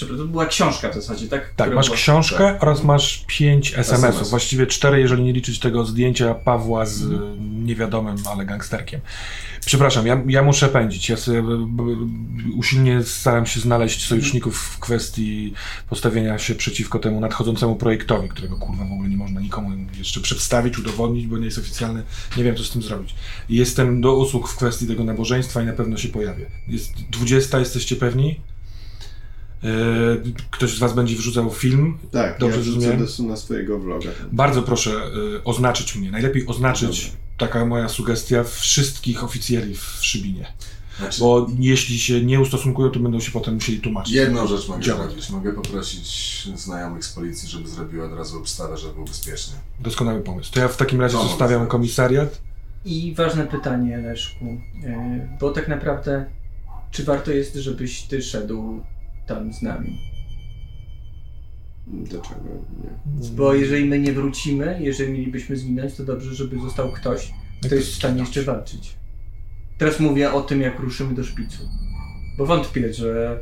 To 0.05 0.25
była 0.25 0.45
książka 0.45 0.89
w 0.89 0.93
zasadzie, 0.93 1.27
tak? 1.27 1.53
Tak, 1.55 1.73
masz 1.73 1.85
była- 1.85 1.97
książkę 1.97 2.57
oraz 2.59 2.83
masz 2.83 3.25
pięć 3.27 3.73
SMS-ów. 3.73 4.09
SMS. 4.09 4.29
Właściwie 4.29 4.67
cztery, 4.67 4.99
jeżeli 4.99 5.23
nie 5.23 5.33
liczyć 5.33 5.59
tego 5.59 5.85
zdjęcia 5.85 6.33
Pawła 6.33 6.85
z 6.85 7.01
y, 7.01 7.07
niewiadomym, 7.39 8.15
ale 8.31 8.45
gangsterkiem. 8.45 9.01
Przepraszam, 9.65 10.07
ja, 10.07 10.21
ja 10.27 10.43
muszę 10.43 10.67
pędzić. 10.67 11.09
Ja 11.09 11.17
sobie 11.17 11.43
usilnie 12.55 13.03
staram 13.03 13.45
się 13.45 13.59
znaleźć 13.59 14.07
sojuszników 14.07 14.57
w 14.57 14.79
kwestii 14.79 15.53
postawienia 15.89 16.39
się 16.39 16.55
przeciwko 16.55 16.99
temu 16.99 17.19
nadchodzącemu 17.19 17.75
projektowi, 17.75 18.29
którego 18.29 18.55
kurwa 18.57 18.83
w 18.85 18.91
ogóle 18.91 19.09
nie 19.09 19.17
można 19.17 19.41
nikomu 19.41 19.71
jeszcze 19.97 20.21
przedstawić, 20.21 20.77
udowodnić, 20.79 21.27
bo 21.27 21.37
nie 21.37 21.45
jest 21.45 21.57
oficjalny. 21.57 22.03
Nie 22.37 22.43
wiem, 22.43 22.55
co 22.55 22.63
z 22.63 22.69
tym 22.69 22.81
zrobić. 22.81 23.15
Jestem 23.49 24.01
do 24.01 24.15
usług 24.15 24.47
w 24.49 24.55
kwestii 24.55 24.87
tego 24.87 25.03
nabożeństwa 25.03 25.61
i 25.61 25.65
na 25.65 25.73
pewno 25.73 25.97
się 25.97 26.07
pojawię. 26.09 26.45
Jest 26.67 26.93
20, 27.09 27.59
jesteście 27.59 27.95
pewni? 27.95 28.39
Yy, 29.63 30.33
Ktoś 30.51 30.75
z 30.75 30.79
Was 30.79 30.93
będzie 30.93 31.15
wrzucał 31.15 31.49
film. 31.51 31.97
Tak, 32.11 32.39
Dobrze 32.39 32.59
ja 32.81 32.97
do, 32.97 33.23
na 33.23 33.35
swojego 33.35 33.79
vloga. 33.79 34.09
Bardzo 34.31 34.61
proszę 34.61 34.91
y, 35.37 35.43
oznaczyć 35.43 35.95
mnie. 35.95 36.11
Najlepiej 36.11 36.47
oznaczyć, 36.47 37.11
taka 37.37 37.65
moja 37.65 37.89
sugestia, 37.89 38.43
wszystkich 38.43 39.23
oficjeli 39.23 39.75
w 39.75 39.97
Szybinie. 40.01 40.53
Znaczy, 40.99 41.19
Bo 41.19 41.47
jeśli 41.59 41.99
się 41.99 42.21
nie 42.25 42.39
ustosunkują, 42.39 42.89
to 42.89 42.99
będą 42.99 43.19
się 43.19 43.31
potem 43.31 43.53
musieli 43.53 43.79
tłumaczyć. 43.79 44.13
jedną 44.13 44.47
rzecz 44.47 44.67
mogę 44.67 44.81
Działać. 44.83 45.07
zrobić. 45.09 45.29
Mogę 45.29 45.53
poprosić 45.53 46.47
znajomych 46.55 47.05
z 47.05 47.13
policji, 47.13 47.49
żeby 47.49 47.69
zrobiły 47.69 48.05
od 48.05 48.13
razu 48.13 48.37
obstawę, 48.37 48.77
żeby 48.77 48.93
było 48.93 49.05
bezpiecznie. 49.05 49.53
Doskonały 49.79 50.21
pomysł. 50.21 50.51
To 50.53 50.59
ja 50.59 50.67
w 50.67 50.77
takim 50.77 51.01
razie 51.01 51.17
To 51.17 51.23
zostawiam 51.23 51.67
komisariat. 51.67 52.41
I 52.85 53.13
ważne 53.15 53.47
pytanie, 53.47 53.97
Leszku. 53.97 54.45
e, 54.85 55.37
Bo 55.39 55.51
tak 55.51 55.67
naprawdę, 55.67 56.25
czy 56.91 57.03
warto 57.03 57.31
jest, 57.31 57.55
żebyś 57.55 58.01
ty 58.01 58.21
szedł 58.21 58.83
tam 59.29 59.53
z 59.53 59.61
nami? 59.61 59.99
Dlaczego 61.87 62.41
nie? 62.83 63.29
Bo 63.29 63.53
jeżeli 63.53 63.85
my 63.85 63.99
nie 63.99 64.13
wrócimy, 64.13 64.79
jeżeli 64.81 65.13
mielibyśmy 65.13 65.57
zginąć, 65.57 65.95
to 65.95 66.03
dobrze, 66.03 66.35
żeby 66.35 66.59
został 66.59 66.91
ktoś, 66.91 67.31
kto 67.65 67.75
jest 67.75 67.87
w 67.89 67.95
stanie 67.95 68.19
jeszcze 68.19 68.43
walczyć. 68.43 68.95
Teraz 69.77 69.99
mówię 69.99 70.33
o 70.33 70.41
tym, 70.41 70.61
jak 70.61 70.79
ruszymy 70.79 71.13
do 71.13 71.23
szpicu. 71.23 71.69
Bo 72.37 72.45
wątpię, 72.45 72.93
że 72.93 73.39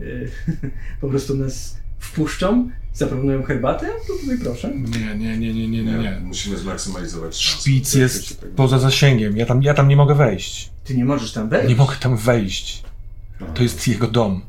y, 0.00 0.30
po 1.00 1.08
prostu 1.08 1.34
nas 1.34 1.76
wpuszczą, 1.98 2.70
zaproponują 2.92 3.42
herbatę, 3.42 3.86
to 4.06 4.12
tutaj 4.20 4.38
proszę. 4.38 4.72
Nie, 4.76 5.14
nie, 5.14 5.38
nie, 5.38 5.54
nie, 5.54 5.68
nie, 5.68 5.82
nie. 5.82 5.98
nie. 5.98 6.20
Musimy 6.22 6.56
zmaksymalizować 6.56 7.36
szanse. 7.36 7.60
Szpic 7.60 7.94
jest 7.94 8.44
poza 8.56 8.78
zasięgiem. 8.78 9.36
Ja 9.36 9.46
tam, 9.46 9.62
ja 9.62 9.74
tam 9.74 9.88
nie 9.88 9.96
mogę 9.96 10.14
wejść. 10.14 10.70
Ty 10.84 10.96
nie 10.96 11.04
możesz 11.04 11.32
tam 11.32 11.48
wejść. 11.48 11.68
Nie 11.68 11.76
mogę 11.76 11.96
tam 11.96 12.16
wejść. 12.16 12.82
To 13.54 13.62
jest 13.62 13.88
jego 13.88 14.06
dom. 14.06 14.42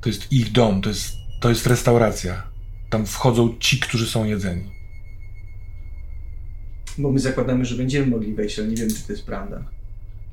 To 0.00 0.08
jest 0.08 0.32
ich 0.32 0.52
dom. 0.52 0.82
To 0.82 0.88
jest, 0.88 1.12
to 1.40 1.48
jest 1.48 1.66
restauracja. 1.66 2.42
Tam 2.90 3.06
wchodzą 3.06 3.56
ci, 3.60 3.78
którzy 3.80 4.06
są 4.06 4.24
jedzeni. 4.24 4.70
Bo 6.98 7.12
my 7.12 7.18
zakładamy, 7.18 7.64
że 7.64 7.74
będziemy 7.76 8.06
mogli 8.06 8.34
wejść, 8.34 8.58
ale 8.58 8.68
nie 8.68 8.76
wiemy, 8.76 8.90
czy 8.94 9.02
to 9.02 9.12
jest 9.12 9.24
prawda. 9.26 9.64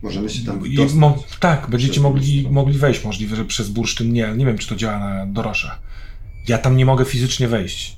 Możemy 0.01 0.29
się 0.29 0.45
tam 0.45 0.67
I 0.67 0.75
dostać. 0.75 0.95
mo- 0.99 1.23
tak, 1.39 1.69
będziecie 1.69 2.01
mogli, 2.01 2.47
mogli 2.51 2.77
wejść. 2.77 3.03
Możliwe, 3.03 3.35
że 3.35 3.45
przez 3.45 3.69
bursztyn 3.69 4.13
nie, 4.13 4.27
ale 4.27 4.37
nie 4.37 4.45
wiem, 4.45 4.57
czy 4.57 4.67
to 4.67 4.75
działa 4.75 4.99
na 4.99 5.25
doroszach. 5.25 5.79
Ja 6.47 6.57
tam 6.57 6.77
nie 6.77 6.85
mogę 6.85 7.05
fizycznie 7.05 7.47
wejść. 7.47 7.97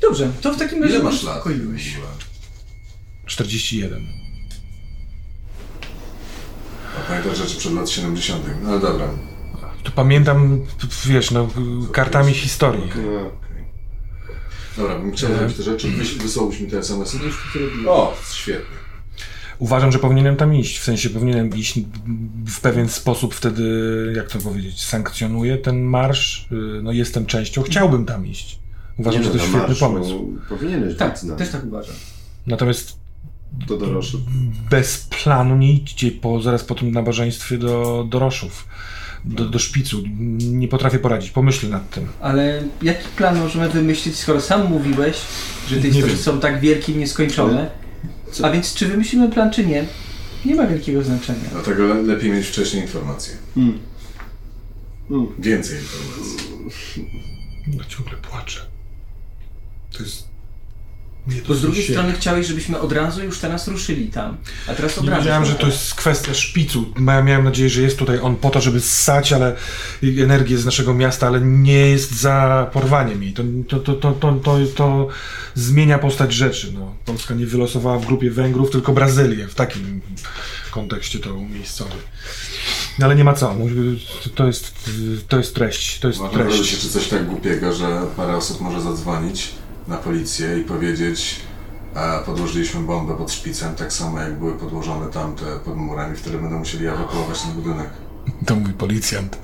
Dobrze, 0.00 0.32
to 0.40 0.54
w 0.54 0.58
takim 0.58 0.82
razie 0.82 0.94
Ile 0.94 1.04
masz 1.04 1.22
lat? 1.22 1.36
uspokoiłeś. 1.36 1.94
w 1.94 1.96
ogóle? 1.98 2.10
41. 3.26 4.02
A 6.98 7.08
pamiętasz 7.08 7.38
rzeczy 7.38 7.56
przed 7.56 7.72
lat 7.72 7.90
70. 7.90 8.44
No 8.62 8.78
dobra. 8.78 9.08
To 9.84 9.90
pamiętam, 9.92 10.60
wiesz, 11.06 11.30
no, 11.30 11.48
kartami 11.92 12.32
historii. 12.34 12.82
No, 12.96 13.20
Okej. 13.20 13.64
Dobra, 14.76 14.98
bym 14.98 15.12
chciał 15.12 15.32
E. 15.32 15.36
zrobić 15.38 15.56
te 15.56 15.62
rzeczy. 15.62 15.88
Wysłałbyś 16.22 16.60
mi 16.60 16.70
te 16.70 16.78
SMS-y? 16.78 17.18
Już 17.18 17.36
to 17.52 17.58
zrobiłem. 17.58 17.88
O, 17.88 18.14
świetnie. 18.32 18.76
Uważam, 19.58 19.92
że 19.92 19.98
powinienem 19.98 20.36
tam 20.36 20.54
iść. 20.54 20.78
W 20.78 20.84
sensie 20.84 21.10
powinienem 21.10 21.56
iść 21.56 21.80
w 22.46 22.60
pewien 22.60 22.88
sposób 22.88 23.34
wtedy, 23.34 23.62
jak 24.16 24.28
to 24.30 24.38
powiedzieć, 24.38 24.82
sankcjonuję 24.84 25.58
ten 25.58 25.82
marsz. 25.82 26.48
Y, 26.52 26.82
No 26.82 26.92
jestem 26.92 27.26
częścią. 27.26 27.62
Chciałbym 27.62 28.06
tam 28.06 28.26
iść. 28.26 28.58
Uważam, 28.98 29.22
nie 29.22 29.26
że 29.26 29.32
to 29.32 29.36
no, 29.38 29.42
na 29.42 29.48
świetny 29.48 29.68
marszu 29.68 29.80
pomysł. 29.86 30.38
Powinieneś 30.48 30.96
Tak, 30.96 31.12
być 31.26 31.38
też 31.38 31.50
tak 31.50 31.64
uważam. 31.64 31.94
Natomiast 32.46 32.96
To 33.66 33.76
dorożu. 33.76 34.20
bez 34.70 34.98
planu 35.22 35.56
nie 35.56 35.72
idźcie 35.72 36.10
po, 36.10 36.40
zaraz 36.42 36.64
po 36.64 36.74
tym 36.74 36.90
nabożeństwie 36.90 37.58
do 37.58 38.04
doroszów, 38.10 38.68
do, 39.24 39.44
do 39.48 39.58
szpicu. 39.58 40.02
Nie 40.38 40.68
potrafię 40.68 40.98
poradzić. 40.98 41.30
Pomyślę 41.30 41.68
nad 41.68 41.90
tym. 41.90 42.08
Ale 42.20 42.62
jaki 42.82 43.08
plan 43.16 43.38
możemy 43.38 43.68
wymyślić, 43.68 44.16
skoro 44.16 44.40
sam 44.40 44.70
mówiłeś, 44.70 45.16
że 45.68 45.76
te 45.76 45.82
historie 45.82 46.16
są 46.16 46.40
tak 46.40 46.60
wielkie 46.60 46.92
i 46.92 46.96
nieskończone? 46.96 47.70
Co? 48.32 48.46
A 48.46 48.50
więc 48.50 48.74
czy 48.74 48.86
wymyślimy 48.88 49.28
plan, 49.30 49.50
czy 49.52 49.66
nie? 49.66 49.84
Nie 50.44 50.54
ma 50.54 50.66
wielkiego 50.66 51.02
znaczenia. 51.02 51.48
Dlatego 51.52 51.84
le- 51.84 52.02
lepiej 52.02 52.30
mieć 52.30 52.46
wcześniej 52.46 52.82
informacje. 52.82 53.34
Mm. 53.56 53.78
Mm. 55.10 55.26
Więcej 55.38 55.78
informacji. 55.78 57.10
No 57.66 57.84
ciągle 57.84 58.16
płaczę. 58.16 58.60
To 59.96 60.02
jest 60.02 60.28
to 61.26 61.48
Bo 61.48 61.54
z 61.54 61.60
drugiej 61.60 61.82
się- 61.84 61.92
strony 61.92 62.12
chciałeś, 62.12 62.46
żebyśmy 62.46 62.80
od 62.80 62.92
razu 62.92 63.24
już 63.24 63.38
teraz 63.38 63.68
ruszyli 63.68 64.08
tam. 64.08 64.36
A 64.68 64.74
teraz 64.74 64.98
od 64.98 65.08
razu. 65.08 65.20
wiedziałem, 65.22 65.44
że 65.44 65.54
to 65.54 65.66
jest 65.66 65.94
kwestia 65.94 66.34
szpicu. 66.34 66.92
Miałem 66.98 67.44
nadzieję, 67.44 67.70
że 67.70 67.82
jest 67.82 67.98
tutaj 67.98 68.18
on 68.18 68.36
po 68.36 68.50
to, 68.50 68.60
żeby 68.60 68.80
ssać, 68.80 69.32
ale 69.32 69.56
energię 70.02 70.58
z 70.58 70.64
naszego 70.64 70.94
miasta, 70.94 71.26
ale 71.26 71.40
nie 71.40 71.86
jest 71.90 72.20
za 72.20 72.70
porwaniem 72.72 73.22
jej. 73.22 73.32
To, 73.32 73.42
to, 73.68 73.78
to, 73.78 73.94
to, 73.94 74.12
to, 74.12 74.32
to, 74.32 74.58
to 74.76 75.08
zmienia 75.54 75.98
postać 75.98 76.32
rzeczy. 76.32 76.72
No. 76.72 76.94
Polska 77.04 77.34
nie 77.34 77.46
wylosowała 77.46 77.98
w 77.98 78.06
grupie 78.06 78.30
Węgrów, 78.30 78.70
tylko 78.70 78.92
Brazylię. 78.92 79.48
W 79.48 79.54
takim 79.54 80.00
kontekście 80.70 81.18
to 81.18 81.34
umiejscowy. 81.34 81.94
No, 82.98 83.06
ale 83.06 83.16
nie 83.16 83.24
ma 83.24 83.32
co. 83.34 83.56
To 84.34 84.46
jest, 84.46 84.74
to 85.28 85.36
jest 85.36 85.54
treść. 85.54 85.98
To 86.00 86.08
jest 86.08 86.20
powiedzieć 86.20 86.56
treść. 86.56 86.72
jeszcze 86.72 86.88
coś 86.88 87.08
tak 87.08 87.26
głupiego, 87.26 87.72
że 87.74 88.02
parę 88.16 88.36
osób 88.36 88.60
może 88.60 88.80
zadzwonić 88.80 89.48
na 89.88 89.96
policję 89.96 90.58
i 90.58 90.64
powiedzieć 90.64 91.40
a 91.94 92.18
podłożyliśmy 92.26 92.80
bombę 92.80 93.16
pod 93.16 93.32
szpicem, 93.32 93.74
tak 93.74 93.92
samo 93.92 94.20
jak 94.20 94.38
były 94.38 94.58
podłożone 94.58 95.10
tamte 95.10 95.44
pod 95.64 95.76
murami, 95.76 96.16
które 96.16 96.38
będą 96.38 96.58
musieli 96.58 96.86
ewakuować 96.86 97.42
ten 97.42 97.52
budynek. 97.52 97.90
To 98.46 98.56
mówi 98.56 98.72
policjant. 98.72 99.38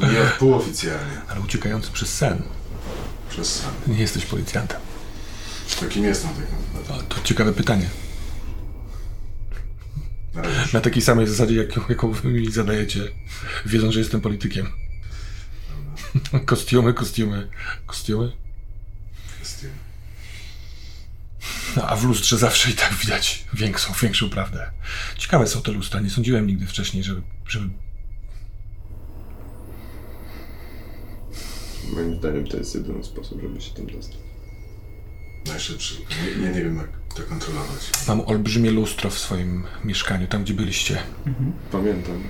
Nie 0.00 0.30
półoficjalnie, 0.38 1.20
Ale 1.28 1.40
uciekający 1.40 1.90
przez 1.92 2.14
sen. 2.14 2.42
przez 3.30 3.54
sen. 3.54 3.70
Nie 3.94 4.00
jesteś 4.00 4.24
policjantem. 4.24 4.80
To 5.80 5.86
kim 5.86 6.04
jestem 6.04 6.30
tak 6.30 6.44
naprawdę? 6.74 7.14
To, 7.14 7.22
ciekawe 7.24 7.52
pytanie. 7.52 7.88
Na 10.72 10.80
takiej 10.80 11.02
samej 11.02 11.26
zasadzie, 11.26 11.54
jak, 11.54 11.88
jaką 11.88 12.12
wy 12.12 12.28
mi 12.28 12.52
zadajecie, 12.52 13.00
wiedząc, 13.66 13.92
że 13.94 13.98
jestem 14.00 14.20
politykiem. 14.20 14.66
Kostiumy, 16.46 16.94
kostiumy, 16.94 17.48
kostiumy. 17.86 18.32
kwestie. 19.36 19.68
No, 21.76 21.82
a 21.88 21.96
w 21.96 22.04
lustrze 22.04 22.38
zawsze 22.38 22.70
i 22.70 22.74
tak 22.74 22.94
widać 22.94 23.44
większą, 23.54 23.92
większą 24.02 24.30
prawdę. 24.30 24.70
Ciekawe 25.16 25.46
są 25.46 25.62
te 25.62 25.72
lustra. 25.72 26.00
Nie 26.00 26.10
sądziłem 26.10 26.46
nigdy 26.46 26.66
wcześniej, 26.66 27.04
żeby, 27.04 27.22
żeby 27.48 27.68
Moim 31.94 32.18
zdaniem 32.18 32.46
to 32.46 32.56
jest 32.56 32.74
jedyny 32.74 33.04
sposób, 33.04 33.42
żeby 33.42 33.60
się 33.60 33.74
tam 33.74 33.86
dostać. 33.86 34.18
Najszybszy. 35.46 35.94
Nie, 35.94 36.42
nie, 36.42 36.52
nie 36.54 36.64
wiem 36.64 36.76
jak 36.76 36.88
to 37.16 37.22
kontrolować. 37.22 37.90
mam 38.08 38.20
olbrzymie 38.20 38.70
lustro 38.70 39.10
w 39.10 39.18
swoim 39.18 39.64
mieszkaniu, 39.84 40.26
tam 40.26 40.44
gdzie 40.44 40.54
byliście. 40.54 41.02
Pamiętam. 41.72 42.22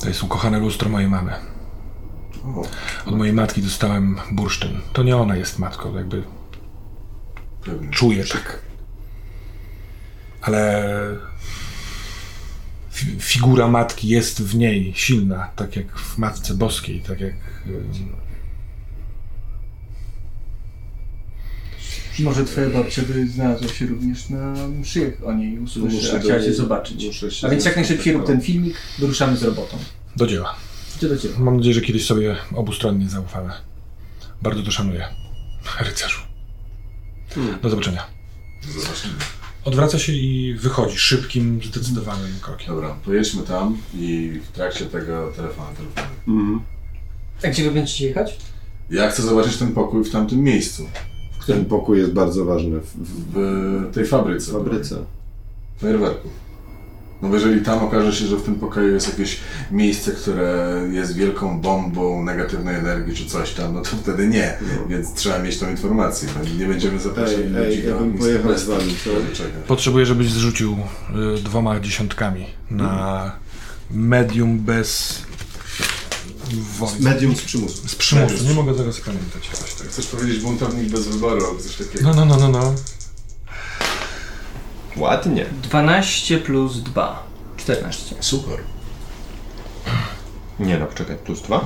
To 0.00 0.08
jest 0.08 0.22
ukochane 0.22 0.58
lustro 0.58 0.88
mojej 0.90 1.08
mamy. 1.08 1.32
Od 3.06 3.16
mojej 3.16 3.32
matki 3.34 3.62
dostałem 3.62 4.16
bursztyn. 4.32 4.80
To 4.92 5.02
nie 5.02 5.16
ona 5.16 5.36
jest 5.36 5.58
matką, 5.58 5.94
jakby 5.96 6.22
pewnie. 7.64 7.90
Czuję 7.90 8.24
tak. 8.24 8.62
Ale 10.40 10.84
fi- 12.92 13.16
figura 13.20 13.68
matki 13.68 14.08
jest 14.08 14.42
w 14.42 14.54
niej 14.54 14.92
silna, 14.96 15.50
tak 15.56 15.76
jak 15.76 15.98
w 15.98 16.18
Matce 16.18 16.54
Boskiej, 16.54 17.00
tak 17.00 17.20
jak... 17.20 17.34
ym, 17.66 17.92
Może 22.18 22.44
twoja 22.44 22.70
babcia 22.70 23.02
by 23.02 23.28
znalazła 23.28 23.68
się 23.68 23.86
również 23.86 24.28
na 24.30 24.54
mszy, 24.68 25.16
o 25.24 25.32
niej 25.32 25.58
usłyszy, 25.58 26.16
a 26.16 26.20
chciała 26.20 26.40
cię 26.40 26.54
zobaczyć. 26.54 27.02
się 27.30 27.46
A 27.46 27.50
więc 27.50 27.64
jak 27.64 27.76
najszybciej 27.76 28.12
rób 28.12 28.26
ten 28.26 28.40
filmik, 28.40 28.76
wyruszamy 28.98 29.36
z 29.36 29.42
robotą. 29.42 29.78
Do 30.16 30.26
dzieła. 30.26 30.54
Do 31.00 31.16
ciebie? 31.18 31.34
Mam 31.38 31.56
nadzieję, 31.56 31.74
że 31.74 31.80
kiedyś 31.80 32.06
sobie 32.06 32.36
obustronnie 32.54 33.08
zaufamy. 33.08 33.50
Bardzo 34.42 34.62
to 34.62 34.70
szanuję. 34.70 35.08
Rycerzu. 35.80 36.20
Hmm. 37.34 37.58
Do 37.62 37.70
zobaczenia. 37.70 38.06
Zobaczymy. 38.68 39.14
Odwraca 39.64 39.98
się 39.98 40.12
i 40.12 40.54
wychodzi 40.54 40.98
szybkim, 40.98 41.60
zdecydowanym 41.64 42.32
krokiem. 42.40 42.66
Dobra, 42.74 42.96
pojedźmy 43.04 43.42
tam 43.42 43.78
i 43.94 44.40
w 44.44 44.52
trakcie 44.52 44.86
tego 44.86 45.32
telefonu, 45.36 45.68
telefonu. 45.76 46.14
Mhm. 46.28 46.60
A 47.44 47.48
gdzie 47.48 47.64
wy 47.64 47.70
będziecie 47.70 48.06
jechać? 48.06 48.38
Ja 48.90 49.10
chcę 49.10 49.22
zobaczyć 49.22 49.56
ten 49.56 49.72
pokój 49.72 50.04
w 50.04 50.10
tamtym 50.10 50.42
miejscu. 50.42 50.86
Ten 51.46 51.64
pokój 51.64 51.98
jest 51.98 52.12
bardzo 52.12 52.44
ważny 52.44 52.80
w, 52.80 52.96
w, 52.96 53.32
W 53.32 53.94
tej 53.94 54.06
fabryce. 54.06 54.50
w 54.50 54.54
fabryce. 54.54 55.04
Fajerwerków. 55.78 56.47
No 57.22 57.28
bo 57.28 57.34
jeżeli 57.34 57.64
tam 57.64 57.78
okaże 57.78 58.12
się, 58.12 58.26
że 58.26 58.36
w 58.36 58.42
tym 58.42 58.54
pokoju 58.54 58.94
jest 58.94 59.08
jakieś 59.08 59.40
miejsce, 59.70 60.12
które 60.12 60.80
jest 60.92 61.14
wielką 61.14 61.60
bombą 61.60 62.24
negatywnej 62.24 62.76
energii 62.76 63.16
czy 63.16 63.26
coś 63.26 63.54
tam, 63.54 63.74
no 63.74 63.80
to 63.80 63.90
wtedy 64.02 64.28
nie. 64.28 64.58
No. 64.60 64.88
Więc 64.88 65.14
trzeba 65.14 65.38
mieć 65.38 65.58
tą 65.58 65.70
informację. 65.70 66.28
No, 66.36 66.58
Nie 66.58 66.66
będziemy 66.66 67.00
zapraszali 67.00 67.42
Ej, 67.42 67.48
ludzi 67.48 67.78
ej, 67.78 67.82
do 67.82 67.88
ja 67.88 67.96
bym 67.96 68.18
pojechał 68.18 68.58
z 68.58 68.64
wami. 68.64 68.96
Potrzebuję, 69.66 70.06
żebyś 70.06 70.32
zrzucił 70.32 70.76
y, 71.38 71.42
dwoma 71.42 71.80
dziesiątkami 71.80 72.46
na 72.70 73.32
medium 73.90 74.58
bez 74.58 75.22
woli. 76.78 76.92
Medium 77.00 77.36
z 77.36 77.42
przymusu. 77.42 77.88
Z 77.88 77.94
przymusu. 77.94 78.44
Nie 78.44 78.54
mogę 78.54 78.74
tego 78.74 78.92
zapamiętać 78.92 79.48
tak. 79.48 79.88
Chcesz 79.88 80.06
powiedzieć 80.06 80.42
buntownik 80.42 80.88
bez 80.88 81.08
wyboru 81.08 81.46
albo 81.46 81.60
coś 81.60 81.76
takiego? 81.76 82.04
No, 82.04 82.14
no, 82.14 82.24
no, 82.24 82.36
no, 82.36 82.48
no. 82.48 82.74
Ładnie. 84.98 85.46
12 85.62 86.38
plus 86.38 86.82
2. 86.82 87.22
14. 87.56 88.14
Super. 88.20 88.58
Nie 90.60 90.78
no, 90.78 90.86
poczekaj, 90.86 91.16
plus 91.24 91.42
dwa? 91.42 91.64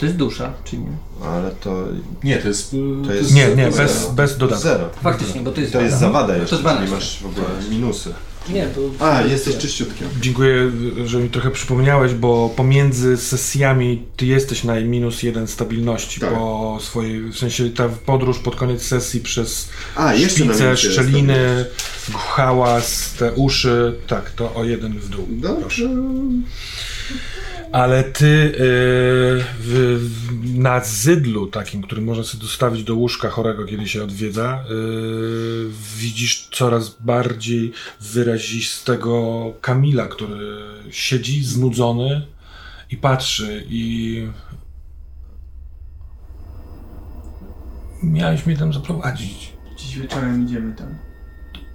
To 0.00 0.06
jest 0.06 0.16
dusza, 0.18 0.52
czy 0.64 0.78
nie? 0.78 0.96
Ale 1.24 1.50
to... 1.50 1.84
Nie, 2.24 2.38
to 2.38 2.48
jest... 2.48 2.76
To 3.06 3.12
jest 3.12 3.34
Nie, 3.34 3.48
nie, 3.48 3.70
bez, 3.70 4.10
bez 4.10 4.38
dodatku. 4.38 4.62
Zero. 4.62 4.88
Faktycznie, 5.02 5.40
bo 5.40 5.52
to 5.52 5.60
jest 5.60 5.72
To 5.72 5.80
jest 5.80 5.94
wada. 5.94 6.06
zawada 6.06 6.34
To 6.34 6.40
jeszcze, 6.40 6.56
jest 6.56 6.68
czyli 6.68 6.76
12. 6.76 6.94
masz 6.94 7.22
w 7.22 7.26
ogóle 7.26 7.46
minusy. 7.70 8.14
Nie, 8.52 8.66
to... 8.66 9.04
A, 9.04 9.22
jesteś 9.22 9.56
czyściutkiem. 9.56 10.08
Dziękuję, 10.20 10.72
że 11.04 11.18
mi 11.18 11.30
trochę 11.30 11.50
przypomniałeś, 11.50 12.14
bo 12.14 12.48
pomiędzy 12.56 13.16
sesjami 13.16 14.02
ty 14.16 14.26
jesteś 14.26 14.64
na 14.64 14.80
minus 14.80 15.22
jeden 15.22 15.46
stabilności 15.46 16.20
Tak. 16.20 16.34
po 16.34 16.78
swojej, 16.82 17.20
w 17.20 17.38
sensie 17.38 17.70
ta 17.70 17.88
podróż 17.88 18.38
pod 18.38 18.56
koniec 18.56 18.82
sesji 18.82 19.20
przez 19.20 19.68
A, 19.96 20.12
szpice, 20.28 20.76
szczeliny, 20.76 21.64
hałas, 22.14 23.12
te 23.18 23.32
uszy, 23.32 23.94
tak, 24.06 24.30
to 24.30 24.54
o 24.54 24.64
jeden 24.64 24.98
w 24.98 25.08
dół. 25.08 25.26
Dobrze. 25.30 25.88
Ale 27.72 28.04
ty 28.04 28.26
yy, 28.26 29.44
w, 29.60 30.00
na 30.54 30.80
zydlu 30.80 31.46
takim, 31.46 31.82
który 31.82 32.02
można 32.02 32.24
sobie 32.24 32.42
dostawić 32.42 32.84
do 32.84 32.94
łóżka 32.94 33.30
chorego, 33.30 33.64
kiedy 33.64 33.88
się 33.88 34.04
odwiedza, 34.04 34.64
yy, 34.68 35.70
widzisz 35.96 36.48
coraz 36.52 36.96
bardziej 37.00 37.72
wyrazistego 38.00 39.44
Kamila, 39.60 40.06
który 40.06 40.58
siedzi 40.90 41.44
znudzony 41.44 42.26
i 42.90 42.96
patrzy 42.96 43.64
i 43.68 44.26
miałeś 48.02 48.46
mnie 48.46 48.56
tam 48.56 48.72
zaprowadzić. 48.72 49.52
Dziś 49.76 49.98
wieczorem 49.98 50.44
idziemy 50.44 50.74
tam. 50.74 50.98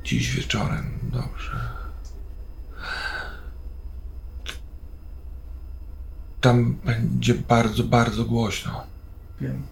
Dziś 0.04 0.36
wieczorem, 0.36 1.00
dobrze. 1.04 1.73
Tam 6.44 6.74
będzie 6.74 7.34
bardzo, 7.34 7.84
bardzo 7.84 8.26
głośno. 8.26 8.84
Wiem. 9.42 9.64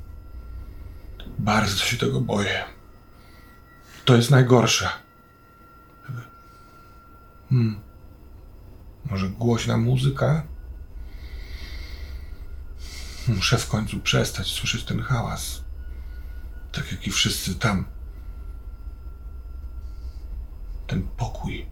Bardzo 1.39 1.86
się 1.86 1.97
tego 1.97 2.22
boję. 2.22 2.63
To 4.05 4.15
jest 4.15 4.32
najgorsze. 4.32 4.89
Hmm. 7.49 7.80
Może 9.05 9.30
głośna 9.30 9.78
muzyka? 9.78 10.43
Muszę 13.28 13.57
w 13.57 13.67
końcu 13.67 13.99
przestać 13.99 14.47
słyszeć 14.47 14.84
ten 14.84 15.01
hałas. 15.01 15.63
Tak 16.72 16.91
jak 16.91 17.07
i 17.07 17.11
wszyscy 17.11 17.55
tam. 17.55 17.86
Ten 20.88 21.07
pokój. 21.17 21.65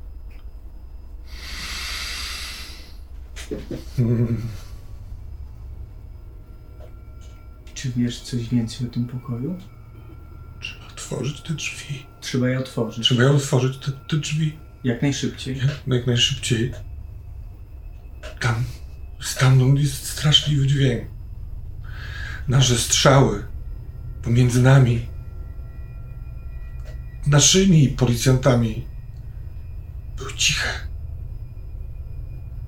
Czy 7.82 7.92
wiesz 7.92 8.22
coś 8.22 8.50
więcej 8.50 8.88
o 8.88 8.90
tym 8.90 9.06
pokoju? 9.08 9.58
Trzeba 10.60 10.86
otworzyć 10.88 11.42
te 11.42 11.54
drzwi. 11.54 12.06
Trzeba 12.22 12.50
je 12.50 12.60
otworzyć. 12.60 13.06
Trzeba 13.06 13.24
je 13.24 13.32
otworzyć 13.32 13.78
te, 13.78 13.92
te 13.92 14.18
drzwi. 14.18 14.60
Jak 14.84 15.02
najszybciej. 15.02 15.58
Jak, 15.58 15.88
jak 15.88 16.08
najszybciej. 16.08 16.74
Tam, 18.40 18.64
stamtąd 19.22 19.80
jest 19.80 20.08
straszliwy 20.08 20.68
dźwięk. 20.68 21.10
Nasze 22.48 22.78
strzały 22.78 23.48
pomiędzy 24.22 24.62
nami, 24.62 25.06
naszymi 27.28 27.88
policjantami, 27.88 28.88
były 30.18 30.34
ciche. 30.34 30.70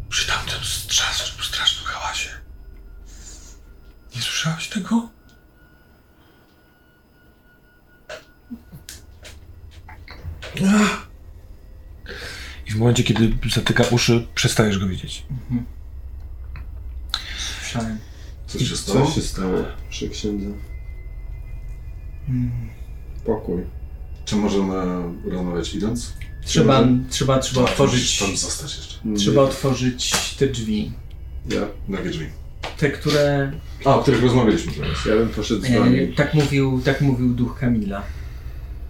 Przy 0.09 0.28
tamtym 0.28 0.64
strasznym, 0.64 1.45
strasznym 1.45 1.86
hałasie. 1.86 2.30
Nie 4.22 4.26
słyszałaś 4.26 4.67
tego? 4.67 5.09
I 12.67 12.72
w 12.72 12.76
momencie, 12.76 13.03
kiedy 13.03 13.34
zatyka 13.53 13.84
uszy, 13.91 14.28
przestajesz 14.36 14.80
go 14.80 14.88
widzieć. 14.88 15.26
Mhm. 15.32 15.65
Słyszałem. 17.59 17.99
Co 18.47 18.59
się 18.59 18.78
stało? 18.78 19.07
Co 19.07 19.11
się 19.13 19.22
stało 19.22 19.63
przy 19.89 20.09
księdze? 20.09 20.47
Hmm. 22.28 22.69
Pokój. 23.26 23.63
Czy 24.26 24.36
możemy 24.36 24.76
rozmawiać 25.26 25.76
idąc? 25.76 26.13
Trzeba, 26.45 26.88
trzeba, 27.09 27.39
trzeba, 27.39 27.61
otworzyć. 27.61 28.19
Tam 28.19 28.38
zostać 28.38 28.78
jeszcze. 28.78 28.99
Trzeba 29.17 29.41
otworzyć 29.41 30.36
te 30.38 30.47
drzwi. 30.47 30.91
Ja? 31.49 31.61
Jakie 31.89 32.09
drzwi? 32.09 32.40
Te, 32.78 32.89
które 32.89 33.51
A, 33.86 33.95
o 33.95 34.01
których 34.01 34.22
rozmawialiśmy 34.24 34.72
teraz. 34.74 35.05
ja 35.05 35.16
bym 35.16 35.30
poszedł 35.30 35.62
z 35.62 35.66
E, 35.66 35.80
wami. 35.80 36.14
tak, 36.14 36.34
mówił, 36.34 36.82
tak 36.86 37.01
mówił 37.01 37.30
duch 37.34 37.59
Kamila. 37.59 38.03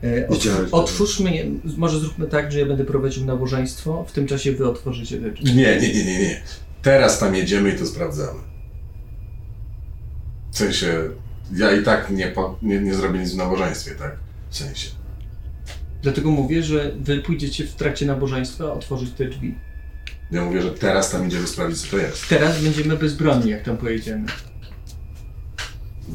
E, 0.04 0.28
otw 0.28 0.38
Widziałeś, 0.44 0.70
otwórzmy 0.72 1.36
je, 1.36 1.46
może 1.78 2.00
zróbmy 2.00 2.28
tak, 2.28 2.52
że 2.52 2.60
ja 2.60 2.66
będę 2.66 2.86
prowadził 2.86 3.26
nabożeństwo, 3.26 4.06
w 4.08 4.12
tym 4.12 4.28
czasie 4.28 4.52
wy 4.52 4.70
otworzycie 4.70 5.18
te 5.18 5.32
drzwi. 5.32 5.46
Nie, 5.56 5.80
nie, 5.82 5.94
nie, 5.94 6.06
nie, 6.06 6.20
nie. 6.20 6.42
Teraz 6.82 7.20
tam 7.20 7.36
jedziemy 7.36 7.70
i 7.70 7.78
to 7.80 7.86
sprawdzamy. 7.86 8.40
W 10.52 10.58
sensie, 10.58 10.88
ja 11.56 11.72
i 11.72 11.84
tak 11.84 12.10
nie, 12.12 12.34
nie, 12.62 12.80
nie 12.80 12.94
zrobię 12.96 13.20
nic 13.20 13.32
w 13.34 13.38
nabożeństwie, 13.38 13.92
tak? 13.92 14.16
W 14.50 14.58
sensie. 14.58 14.88
Dlatego 16.04 16.32
mówię, 16.32 16.64
że 16.64 16.92
wy 17.00 17.18
pójdziecie 17.22 17.68
w 17.68 17.76
trakcie 17.76 18.06
nabożeństwa 18.06 18.74
otworzyć 18.74 19.10
te 19.12 19.26
drzwi. 19.26 19.56
Ja 20.32 20.46
mówię, 20.46 20.62
że 20.62 20.72
teraz 20.72 21.12
tam 21.12 21.28
idziemy 21.28 21.48
sprawdzić, 21.48 21.82
co 21.82 21.92
to 21.92 21.98
jest. 21.98 22.28
Teraz 22.28 22.64
będziemy 22.64 22.98
bezbronni, 22.98 23.52
jak 23.52 23.64
tam 23.64 23.78
pojedziemy. 23.78 24.26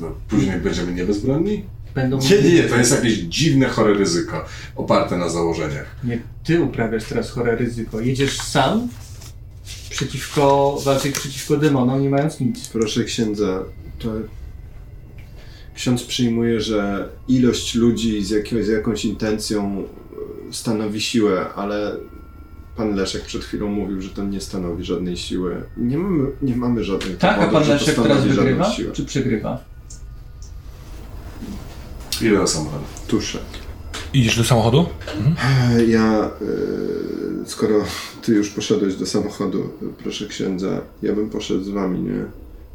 No, 0.01 0.15
później 0.29 0.61
będziemy 0.61 0.93
nie 0.93 1.05
bezbronni? 1.05 1.65
Będą 1.95 2.19
Nie, 2.19 2.43
nie, 2.43 2.55
nie, 2.55 2.63
to 2.63 2.77
jest 2.77 2.93
jakieś 2.93 3.19
dziwne, 3.19 3.69
chore 3.69 3.95
ryzyko, 3.95 4.45
oparte 4.77 5.17
na 5.17 5.29
założeniach. 5.29 5.97
Nie, 6.05 6.21
ty 6.45 6.63
uprawiasz 6.63 7.05
teraz 7.05 7.31
chore 7.31 7.57
ryzyko. 7.57 8.01
Jedziesz 8.01 8.41
sam 8.41 8.89
przeciwko, 9.91 10.79
walczyć 10.85 11.19
przeciwko 11.19 11.57
demonom, 11.57 12.03
nie 12.03 12.11
mając 12.11 12.41
nic. 12.41 12.69
Proszę 12.69 13.05
księdza, 13.05 13.65
to 13.99 14.13
ksiądz 15.75 16.03
przyjmuje, 16.03 16.61
że 16.61 17.09
ilość 17.29 17.75
ludzi 17.75 18.25
z, 18.25 18.31
jakiegoś, 18.31 18.67
z 18.67 18.69
jakąś 18.69 19.05
intencją 19.05 19.85
stanowi 20.53 21.01
siłę, 21.01 21.47
ale 21.55 21.97
pan 22.77 22.95
Leszek 22.95 23.23
przed 23.23 23.45
chwilą 23.45 23.67
mówił, 23.69 24.03
że 24.03 24.09
to 24.09 24.25
nie 24.25 24.41
stanowi 24.41 24.85
żadnej 24.85 25.17
siły. 25.17 25.63
Nie 25.77 25.99
mamy, 25.99 26.29
nie 26.43 26.57
mamy 26.57 26.85
żadnych 26.85 27.19
Tak, 27.19 27.39
a 27.39 27.47
dowodów, 27.47 27.61
pan 27.69 27.69
Leszek 27.69 27.95
teraz 27.95 28.25
wygrywa? 28.25 28.71
Czy 28.93 29.05
przegrywa? 29.05 29.65
Ile 32.23 32.39
do 32.39 32.47
samochodu? 32.47 32.85
Tuszę. 33.09 33.39
Idziesz 34.15 34.37
do 34.39 34.45
samochodu? 34.45 34.87
E, 35.75 35.85
Ja, 35.85 36.25
e, 36.25 36.31
skoro 37.47 37.75
ty 38.23 38.33
już 38.33 38.51
poszedłeś 38.51 38.95
do 38.97 39.07
samochodu, 39.07 39.69
proszę 40.03 40.27
księdza, 40.27 40.81
ja 41.03 41.13
bym 41.15 41.31
poszedł 41.31 41.65
z 41.65 41.69
wami, 41.69 42.01
nie? 42.01 42.25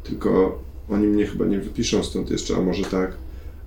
Tylko 0.04 0.58
oni 0.90 1.06
mnie 1.06 1.26
chyba 1.26 1.44
nie 1.44 1.58
wypiszą 1.60 2.04
stąd 2.04 2.30
jeszcze, 2.30 2.56
a 2.56 2.60
może 2.60 2.82
tak? 2.82 3.12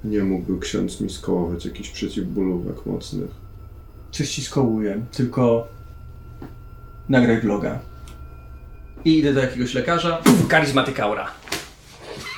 Nie 0.04 0.24
mógłby 0.24 0.60
ksiądz 0.60 1.02
mi 1.02 1.10
skołować 1.10 1.66
jakichś 1.66 1.90
przeciwbólówek 1.90 2.86
mocnych. 2.86 3.30
Coś 4.12 4.30
ci 4.30 4.44
skołuję, 4.44 5.06
tylko 5.12 5.68
nagraj 7.10 7.42
vloga. 7.42 7.80
I 9.06 9.20
idę 9.20 9.34
do 9.34 9.42
jakiegoś 9.42 9.74
lekarza. 9.74 10.22
Charismatic 10.50 11.00
aura. 11.00 11.32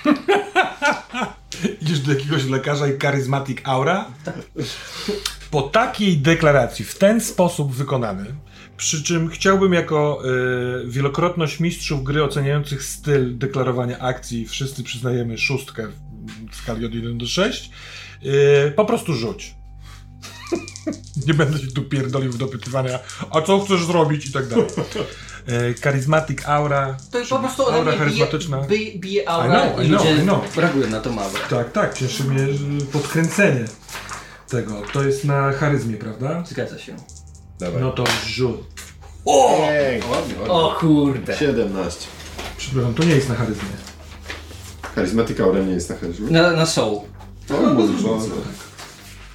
Idziesz 1.81 1.99
do 1.99 2.13
jakiegoś 2.13 2.45
lekarza 2.45 2.87
i 2.87 2.99
charismatic 2.99 3.57
aura? 3.63 4.05
Po 5.51 5.61
takiej 5.61 6.17
deklaracji, 6.17 6.85
w 6.85 6.97
ten 6.97 7.21
sposób 7.21 7.73
wykonany, 7.73 8.25
przy 8.77 9.03
czym 9.03 9.29
chciałbym 9.29 9.73
jako 9.73 10.21
y, 10.85 10.87
wielokrotność 10.87 11.59
mistrzów 11.59 12.03
gry 12.03 12.23
oceniających 12.23 12.83
styl 12.83 13.37
deklarowania 13.37 13.99
akcji, 13.99 14.47
wszyscy 14.47 14.83
przyznajemy 14.83 15.37
szóstkę 15.37 15.87
w 16.51 16.55
skali 16.55 16.85
od 16.85 16.93
1 16.93 17.17
do 17.17 17.25
6, 17.25 17.71
y, 18.25 18.71
po 18.71 18.85
prostu 18.85 19.13
rzuć. 19.13 19.55
Nie 21.27 21.33
będę 21.33 21.59
się 21.59 21.67
tu 21.67 21.81
pierdolił 21.83 22.31
w 22.31 22.37
dopytywania, 22.37 22.99
a 23.31 23.41
co 23.41 23.59
chcesz 23.59 23.85
zrobić 23.85 24.25
i 24.25 24.31
tak 24.31 24.47
dalej. 24.47 24.65
Y, 25.49 25.75
charismatic 25.81 26.45
aura, 26.45 26.97
To 27.11 27.19
po 27.29 27.39
prostu 27.39 27.63
aura 27.63 27.83
bije, 27.83 27.97
charyzmatyczna. 27.97 28.61
bije, 28.61 28.99
bije 28.99 29.23
I 29.23 29.27
aura 29.27 29.47
know, 29.69 29.85
I 29.85 29.87
know, 29.87 30.05
I 30.05 30.21
know. 30.21 30.89
na 30.91 30.99
tą 30.99 31.19
aurę. 31.21 31.39
Tak, 31.49 31.71
tak, 31.71 31.93
cieszy 31.97 32.23
mnie 32.23 32.47
podkręcenie 32.93 33.65
tego. 34.49 34.81
To 34.93 35.03
jest 35.03 35.23
na 35.25 35.51
charyzmie, 35.51 35.97
prawda? 35.97 36.43
Zgadza 36.47 36.79
się. 36.79 36.95
Dawaj. 37.59 37.81
No 37.81 37.91
to 37.91 38.03
rzut. 38.27 38.61
Ładnie. 39.25 40.35
O 40.49 40.75
kurde. 40.79 41.37
17. 41.37 42.07
Przepraszam, 42.57 42.93
to 42.93 43.03
nie 43.03 43.15
jest 43.15 43.29
na 43.29 43.35
charyzmie. 43.35 43.69
Charyzmatyka 44.95 45.47
ode 45.47 45.61
mnie 45.63 45.73
jest 45.73 45.89
na 45.89 45.95
charyzmie. 45.95 46.31
Na, 46.31 46.51
na 46.51 46.65
soul. 46.65 47.01
O, 47.49 47.73
może 47.73 47.93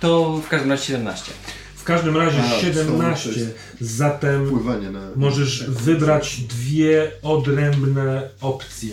To 0.02 0.40
w 0.44 0.48
każdym 0.48 0.70
razie 0.70 0.84
17. 0.84 1.32
W 1.76 1.84
każdym 1.84 2.16
razie 2.16 2.42
A, 2.42 2.60
17, 2.60 3.28
są- 3.28 3.34
to 3.34 3.40
jest- 3.40 3.54
zatem 3.80 4.50
na... 4.92 5.00
możesz 5.16 5.64
wybrać 5.70 6.40
dwie 6.40 7.10
odrębne 7.22 8.28
opcje. 8.40 8.92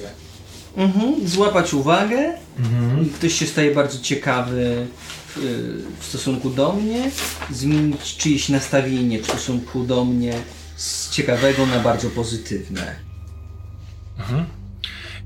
Mhm. 0.77 1.27
Złapać 1.27 1.73
uwagę. 1.73 2.33
I 3.03 3.09
ktoś 3.09 3.33
się 3.33 3.45
staje 3.47 3.75
bardzo 3.75 3.99
ciekawy 3.99 4.87
w, 5.27 5.39
w 5.99 6.05
stosunku 6.05 6.49
do 6.49 6.73
mnie. 6.73 7.11
Zmienić 7.51 8.17
czyjeś 8.17 8.49
nastawienie 8.49 9.19
w 9.19 9.25
stosunku 9.25 9.83
do 9.83 10.05
mnie 10.05 10.33
z 10.75 11.09
ciekawego 11.09 11.65
na 11.65 11.79
bardzo 11.79 12.09
pozytywne. 12.09 12.95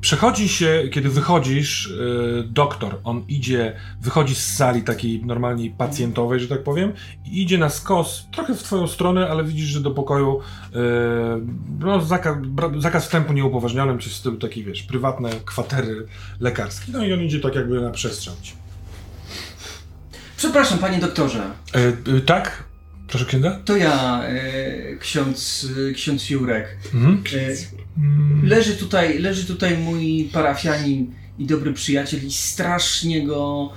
Przechodzi 0.03 0.49
się, 0.49 0.83
kiedy 0.91 1.09
wychodzisz, 1.09 1.87
y, 1.87 2.43
doktor, 2.47 2.99
on 3.03 3.25
idzie, 3.27 3.75
wychodzi 4.01 4.35
z 4.35 4.55
sali 4.55 4.81
takiej 4.81 5.25
normalnej 5.25 5.69
pacjentowej, 5.69 6.39
że 6.39 6.47
tak 6.47 6.63
powiem, 6.63 6.93
i 7.25 7.41
idzie 7.41 7.57
na 7.57 7.69
skos, 7.69 8.27
trochę 8.31 8.55
w 8.55 8.63
twoją 8.63 8.87
stronę, 8.87 9.29
ale 9.29 9.43
widzisz, 9.43 9.65
że 9.65 9.81
do 9.81 9.91
pokoju 9.91 10.39
y, 10.39 10.77
no, 11.79 12.01
zakaz, 12.01 12.37
zakaz 12.77 13.03
wstępu 13.03 13.33
nieupoważnionym, 13.33 13.97
czy 13.97 14.09
w 14.09 14.13
stylu 14.13 14.37
taki, 14.37 14.63
wiesz, 14.63 14.83
prywatne 14.83 15.29
kwatery 15.45 16.05
lekarskie. 16.39 16.91
No 16.91 17.05
i 17.05 17.13
on 17.13 17.21
idzie 17.21 17.39
tak 17.39 17.55
jakby 17.55 17.81
na 17.81 17.91
przestrzał. 17.91 18.35
ci. 18.41 18.53
Przepraszam, 20.37 20.79
panie 20.79 20.99
doktorze. 20.99 21.43
Y, 21.75 22.11
y, 22.11 22.21
tak? 22.21 22.63
Proszę 23.07 23.25
księdza? 23.25 23.59
To 23.65 23.77
ja, 23.77 24.23
e, 24.23 24.95
ksiądz, 24.99 25.67
e, 25.89 25.93
ksiądz 25.93 26.29
Jurek. 26.29 26.77
Mhm. 26.93 27.23
E, 28.43 28.47
leży, 28.47 28.75
tutaj, 28.75 29.19
leży 29.19 29.45
tutaj 29.45 29.77
mój 29.77 30.29
parafianin 30.33 31.13
i 31.39 31.45
dobry 31.45 31.73
przyjaciel 31.73 32.25
i 32.27 32.31
strasznie 32.31 33.27
go, 33.27 33.69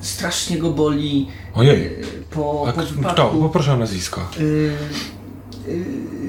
strasznie 0.00 0.58
go 0.58 0.70
boli 0.70 1.28
Ojej. 1.54 1.86
e, 1.86 1.90
po, 2.30 2.64
A 2.68 2.72
po 2.72 2.80
k- 2.80 2.86
kto? 2.86 2.94
wypadku. 2.94 3.40
Poproszę 3.40 3.72
o 3.72 3.76
nazwisko. 3.76 4.20
E, 4.20 4.42
e, 5.70 5.74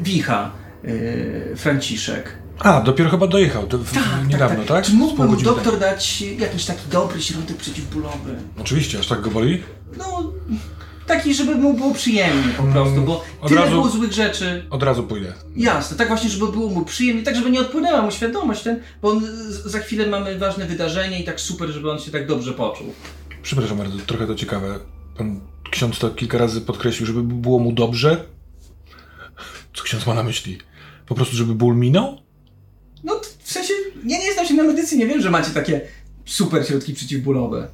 Wicha, 0.01 0.51
e, 0.83 1.55
Franciszek. 1.55 2.37
A, 2.59 2.81
dopiero 2.81 3.09
chyba 3.09 3.27
dojechał, 3.27 3.67
to 3.67 3.77
w, 3.77 3.93
niedawno, 4.27 4.63
tak? 4.63 4.85
Czy 4.85 4.91
Z 4.91 4.95
pół 4.95 5.07
mógłby 5.17 5.43
doktor 5.43 5.79
dać 5.79 6.21
jakiś 6.21 6.65
taki 6.65 6.89
dobry 6.91 7.21
środek 7.21 7.57
przeciwbólowy? 7.57 8.35
Oczywiście, 8.59 8.99
aż 8.99 9.07
tak 9.07 9.21
go 9.21 9.31
boli? 9.31 9.63
No, 9.97 10.33
taki, 11.07 11.33
żeby 11.33 11.55
mu 11.55 11.73
było 11.73 11.93
przyjemnie 11.93 12.53
po 12.57 12.63
prostu, 12.63 13.01
bo 13.01 13.13
Mm, 13.23 13.41
od 13.41 13.49
tyle 13.49 13.61
razu- 13.61 13.71
było 13.71 13.89
złych 13.89 14.13
rzeczy. 14.13 14.65
Od 14.69 14.83
razu 14.83 15.03
pójdę. 15.03 15.33
Jasne, 15.55 15.97
tak 15.97 16.07
właśnie, 16.07 16.29
żeby 16.29 16.51
było 16.51 16.69
mu 16.69 16.85
przyjemnie, 16.85 17.23
tak 17.23 17.35
żeby 17.35 17.51
nie 17.51 17.59
odpłynęła 17.61 18.01
mu 18.01 18.11
świadomość 18.11 18.63
ten, 18.63 18.79
bo 19.01 19.09
on, 19.09 19.21
za 19.65 19.79
chwilę 19.79 20.07
mamy 20.07 20.37
ważne 20.39 20.65
wydarzenie 20.65 21.19
i 21.21 21.23
tak 21.23 21.41
super, 21.41 21.69
żeby 21.69 21.91
on 21.91 21.99
się 21.99 22.11
tak 22.11 22.27
dobrze 22.27 22.53
poczuł. 22.53 22.93
Przepraszam 23.43 23.77
bardzo, 23.77 23.97
trochę 24.05 24.27
to 24.27 24.35
ciekawe. 24.35 24.79
Pan 25.17 25.39
ksiądz 25.71 25.99
to 25.99 26.09
kilka 26.09 26.37
razy 26.37 26.61
podkreślił, 26.61 27.07
żeby 27.07 27.23
było 27.23 27.59
mu 27.59 27.71
dobrze. 27.71 28.23
Co 29.73 29.83
ksiądz 29.83 30.05
ma 30.07 30.13
na 30.13 30.23
myśli? 30.23 30.57
Po 31.07 31.15
prostu, 31.15 31.35
żeby 31.35 31.55
ból 31.55 31.75
minął? 31.75 32.17
No, 33.03 33.21
w 33.43 33.51
sensie, 33.51 33.73
ja 34.05 34.17
nie 34.19 34.33
znam 34.33 34.45
się 34.47 34.53
na 34.53 34.63
medycynie, 34.63 35.07
wiem, 35.07 35.21
że 35.21 35.29
macie 35.29 35.51
takie 35.51 35.81
super 36.25 36.67
środki 36.67 36.93
przeciwbólowe. 36.93 37.67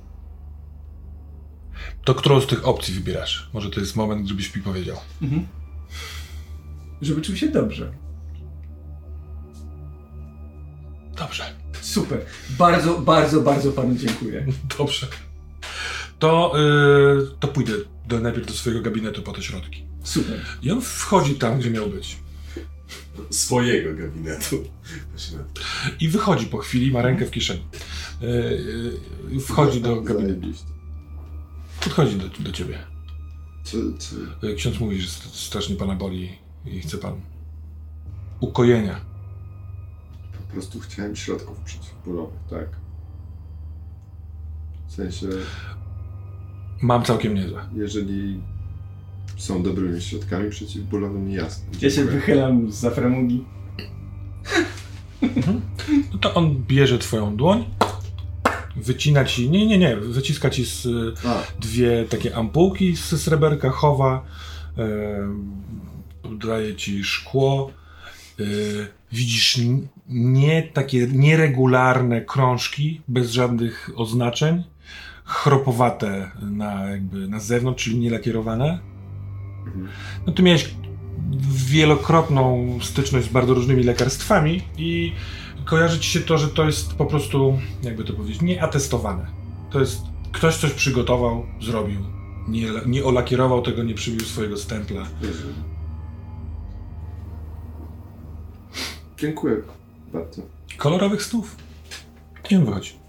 To 2.10 2.16
którą 2.16 2.42
z 2.42 2.48
tych 2.48 2.68
opcji 2.68 2.94
wybierasz? 2.94 3.50
Może 3.54 3.70
to 3.70 3.80
jest 3.80 3.96
moment, 3.96 4.28
żebyś 4.28 4.56
mi 4.56 4.62
powiedział. 4.62 4.98
Żeby 7.02 7.22
czuł 7.22 7.36
się 7.36 7.48
dobrze. 7.48 7.94
Dobrze. 11.18 11.54
Super. 11.82 12.26
Bardzo, 12.50 13.00
bardzo, 13.00 13.42
bardzo 13.42 13.72
panu 13.72 13.96
dziękuję. 13.96 14.46
Dobrze. 14.78 15.08
To, 16.20 16.54
yy, 16.56 17.28
to 17.40 17.48
pójdę 17.48 17.74
do, 18.08 18.20
najpierw 18.20 18.48
do 18.48 18.54
swojego 18.54 18.82
gabinetu 18.82 19.22
po 19.22 19.32
te 19.32 19.42
środki. 19.42 19.84
Super. 20.04 20.42
I 20.62 20.72
on 20.72 20.82
wchodzi 20.82 21.36
tam, 21.36 21.60
gdzie 21.60 21.72
miał 21.72 21.90
być. 21.90 22.18
Swojego 23.30 23.94
gabinetu. 23.94 24.64
I 26.00 26.10
wychodzi 26.10 26.46
po 26.46 26.58
chwili, 26.58 26.92
ma 26.92 27.02
rękę 27.02 27.26
w 27.26 27.32
kieszeni. 27.32 27.64
Yy, 28.22 29.00
yy, 29.32 29.40
wchodzi 29.40 29.82
do 29.82 30.02
gabinetu. 30.02 30.48
Podchodzi 31.84 32.16
do, 32.18 32.28
do 32.44 32.52
ciebie. 32.52 32.78
Co, 33.64 33.78
co? 33.98 34.48
Y, 34.48 34.56
Ksiądz 34.56 34.80
mówi, 34.80 35.02
że 35.02 35.08
st- 35.08 35.36
strasznie 35.36 35.76
pana 35.76 35.96
boli 35.96 36.30
i 36.66 36.80
chce 36.80 36.98
pan 36.98 37.14
ukojenia. 38.40 39.00
Po 40.38 40.54
prostu 40.54 40.80
chciałem 40.80 41.16
środków 41.16 41.60
przeciwbólowych, 41.60 42.40
tak? 42.50 42.68
W 44.88 44.92
sensie, 44.94 45.28
Mam 46.82 47.04
całkiem 47.04 47.34
niezłe. 47.36 47.62
jeżeli 47.76 48.42
są 49.38 49.64
dobrymi 49.64 50.02
środkami 50.02 50.50
przeciwbólowymi, 50.50 51.34
jasne. 51.34 51.66
Ja 51.82 51.90
się 51.90 52.06
wychylam 52.06 52.72
z 52.72 52.94
framugi. 52.96 53.46
No 56.14 56.20
to 56.22 56.34
on 56.34 56.64
bierze 56.68 57.00
twoją 57.00 57.36
dłoń, 57.38 57.66
wycina 58.84 59.26
ci, 59.26 59.50
nie, 59.50 59.68
nie, 59.68 59.78
nie, 59.78 59.96
wyciska 59.96 60.50
ci 60.50 60.66
z, 60.66 60.86
y, 60.86 61.14
A, 61.26 61.44
dwie 61.62 62.06
takie 62.10 62.36
ampułki 62.36 62.96
z 62.96 63.22
sreberka, 63.22 63.70
chowa, 63.70 64.26
e, 64.78 64.88
daje 66.48 66.76
ci 66.76 67.04
szkło. 67.04 67.72
E, 68.40 68.44
widzisz 69.12 69.60
nie 70.10 70.64
takie 70.64 71.08
nieregularne 71.08 72.22
krążki 72.22 73.02
bez 73.08 73.32
żadnych 73.32 73.90
oznaczeń, 73.96 74.64
chropowate 75.24 76.32
na, 76.42 76.90
jakby 76.90 77.28
na 77.28 77.40
zewnątrz, 77.40 77.84
czyli 77.84 78.00
nielakierowane. 78.00 78.80
mhm. 79.66 79.88
No 80.28 80.34
ty 80.34 80.44
miałeś 80.44 80.70
wielokrotną 81.68 82.78
styczność 82.82 83.26
z 83.28 83.30
bardzo 83.30 83.54
różnymi 83.54 83.84
lekarstwami 83.84 84.62
i 84.78 85.14
kojarzy 85.70 86.00
ci 86.00 86.10
się 86.10 86.20
to, 86.20 86.38
że 86.38 86.48
to 86.48 86.66
jest 86.66 86.94
po 86.94 87.06
prostu, 87.06 87.60
jakby 87.84 88.04
to 88.04 88.14
powiedzieć, 88.14 88.42
nieatestowane. 88.42 89.26
To 89.70 89.80
jest, 89.80 90.02
ktoś 90.32 90.58
coś 90.58 90.72
przygotował, 90.72 91.46
zrobił, 91.62 92.00
nie, 92.48 92.68
nie 92.86 93.06
olakierował 93.06 93.62
tego, 93.62 93.84
nie 93.84 93.94
przybił 93.94 94.20
swojego 94.20 94.58
stempla. 94.58 95.06
Dziękuję 99.18 99.56
bardzo. 100.14 100.42
Kolorowych 100.78 101.24
snów. 101.24 101.56
Nie 102.52 102.58
wiem, 102.58 102.66
wychodzi. 102.66 103.00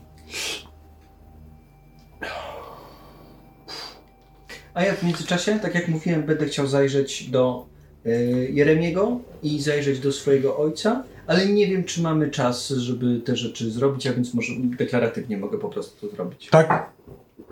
A 4.74 4.84
ja 4.84 4.94
w 4.94 5.02
międzyczasie, 5.02 5.58
tak 5.58 5.74
jak 5.74 5.88
mówiłem, 5.88 6.22
będę 6.22 6.46
chciał 6.46 6.66
zajrzeć 6.66 7.30
do 7.30 7.66
y, 8.06 8.50
Jeremiego 8.52 9.20
i 9.42 9.60
zajrzeć 9.60 10.00
do 10.00 10.12
swojego 10.12 10.58
ojca, 10.58 11.04
ale 11.30 11.46
nie 11.46 11.66
wiem, 11.66 11.84
czy 11.84 12.02
mamy 12.02 12.30
czas, 12.30 12.68
żeby 12.68 13.20
te 13.20 13.36
rzeczy 13.36 13.70
zrobić, 13.70 14.06
a 14.06 14.12
więc 14.12 14.34
może 14.34 14.52
deklaratywnie 14.58 15.38
mogę 15.38 15.58
po 15.58 15.68
prostu 15.68 16.06
to 16.06 16.14
zrobić. 16.16 16.48
Tak. 16.50 16.90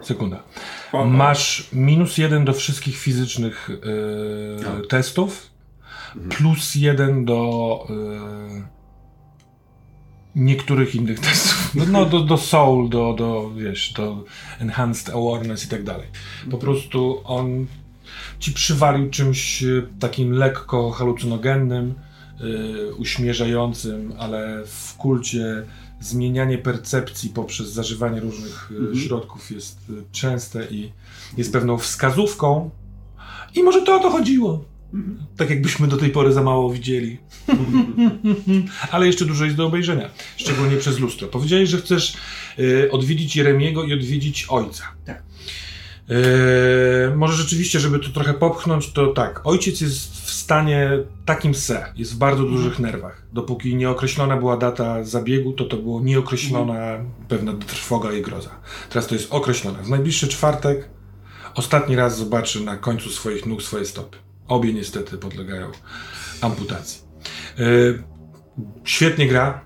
Sekunda. 0.03 0.43
Masz 1.07 1.69
minus 1.73 2.19
jeden 2.19 2.45
do 2.45 2.53
wszystkich 2.53 2.99
fizycznych 2.99 3.71
e, 3.71 4.87
testów, 4.87 5.51
plus 6.29 6.75
jeden 6.75 7.25
do 7.25 7.87
e, 7.91 8.69
niektórych 10.37 10.95
innych 10.95 11.21
testów. 11.21 11.75
No, 11.75 11.85
no 11.93 12.07
do, 12.07 12.21
do 12.21 12.37
soul, 12.37 12.89
do, 12.89 13.13
do, 13.13 13.51
wiesz, 13.57 13.93
do 13.93 14.25
enhanced 14.61 15.15
awareness 15.15 15.65
i 15.65 15.69
tak 15.69 15.83
dalej. 15.83 16.07
Po 16.51 16.59
prostu 16.59 17.21
on 17.25 17.67
ci 18.39 18.53
przywalił 18.53 19.11
czymś 19.11 19.63
e, 19.63 19.67
takim 20.01 20.33
lekko 20.33 20.91
halucynogennym, 20.91 21.95
uśmierzającym, 22.99 24.13
ale 24.19 24.63
w 24.67 24.95
kulcie 24.95 25.65
zmienianie 26.01 26.59
percepcji 26.59 27.31
poprzez 27.31 27.69
zażywanie 27.69 28.21
różnych 28.21 28.71
e, 28.93 28.97
środków 28.97 29.51
jest 29.51 29.79
e, 29.91 29.93
częste 30.13 30.65
i 30.71 30.93
jest 31.37 31.53
pewną 31.53 31.79
wskazówką. 31.79 32.71
I 33.55 33.63
może 33.63 33.83
to 33.83 33.97
o 33.97 34.03
to 34.03 34.11
chodziło. 34.11 34.65
Tak 35.37 35.51
jakbyśmy 35.51 35.89
do 35.89 35.97
tej 35.97 36.11
pory 36.11 36.33
za 36.33 36.43
mało 36.43 36.73
widzieli. 36.73 37.19
Ale 38.91 39.07
jeszcze 39.07 39.25
dużo 39.25 39.45
jest 39.45 39.57
do 39.57 39.67
obejrzenia, 39.67 40.11
szczególnie 40.37 40.77
przez 40.77 40.99
lustro. 40.99 41.29
Powiedziałeś, 41.29 41.69
że 41.69 41.79
chcesz 41.79 42.17
e, 42.59 42.91
odwiedzić 42.91 43.37
Jeremiego 43.37 43.85
i 43.85 43.93
odwiedzić 43.93 44.47
ojca. 44.49 44.85
Tak. 45.05 45.23
E, 46.09 47.17
może 47.17 47.35
rzeczywiście, 47.35 47.81
żeby 47.81 47.99
to 47.99 48.09
trochę 48.09 48.35
popchnąć, 48.35 48.93
to 48.93 49.07
tak. 49.07 49.41
Ojciec 49.45 49.81
jest 49.81 50.18
stanie 50.49 50.91
takim 51.25 51.55
se, 51.55 51.93
jest 51.97 52.15
w 52.15 52.17
bardzo 52.17 52.43
dużych 52.43 52.79
nerwach. 52.79 53.23
Dopóki 53.33 53.77
nieokreślona 53.77 54.37
była 54.37 54.57
data 54.57 55.05
zabiegu, 55.05 55.53
to 55.53 55.65
to 55.65 55.77
było 55.77 56.01
nieokreślona 56.01 56.99
pewna 57.29 57.53
trwoga 57.53 58.13
i 58.13 58.23
groza. 58.23 58.51
Teraz 58.91 59.07
to 59.07 59.15
jest 59.15 59.33
określone. 59.33 59.83
W 59.83 59.89
najbliższy 59.89 60.29
czwartek 60.29 60.89
ostatni 61.55 61.97
raz 61.97 62.19
zobaczy 62.19 62.65
na 62.65 62.77
końcu 62.77 63.11
swoich 63.11 63.47
nóg 63.47 63.63
swoje 63.63 63.85
stopy. 63.85 64.17
Obie 64.47 64.73
niestety 64.73 65.19
podlegają 65.19 65.71
amputacji. 66.41 67.03
E, 67.59 67.63
świetnie 68.85 69.29
gra. 69.29 69.65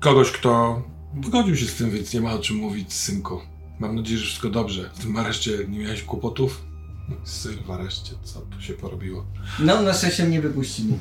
Kogoś, 0.00 0.30
kto 0.30 0.82
pogodził 1.22 1.56
się 1.56 1.66
z 1.66 1.74
tym, 1.74 1.90
więc 1.90 2.14
nie 2.14 2.20
ma 2.20 2.32
o 2.32 2.38
czym 2.38 2.56
mówić, 2.56 2.92
synku. 2.92 3.40
Mam 3.78 3.96
nadzieję, 3.96 4.18
że 4.18 4.26
wszystko 4.26 4.48
dobrze. 4.48 4.90
W 4.94 4.98
tym 4.98 5.16
areszcie 5.16 5.50
nie 5.68 5.78
miałeś 5.78 6.02
kłopotów? 6.02 6.69
Syn 7.24 7.56
w 7.66 7.70
areszcie, 7.70 8.12
co 8.24 8.40
tu 8.40 8.62
się 8.62 8.74
porobiło? 8.74 9.26
No, 9.58 9.82
na 9.82 9.94
szczęście 9.94 10.24
mnie 10.24 10.40
wypuścili. 10.40 10.98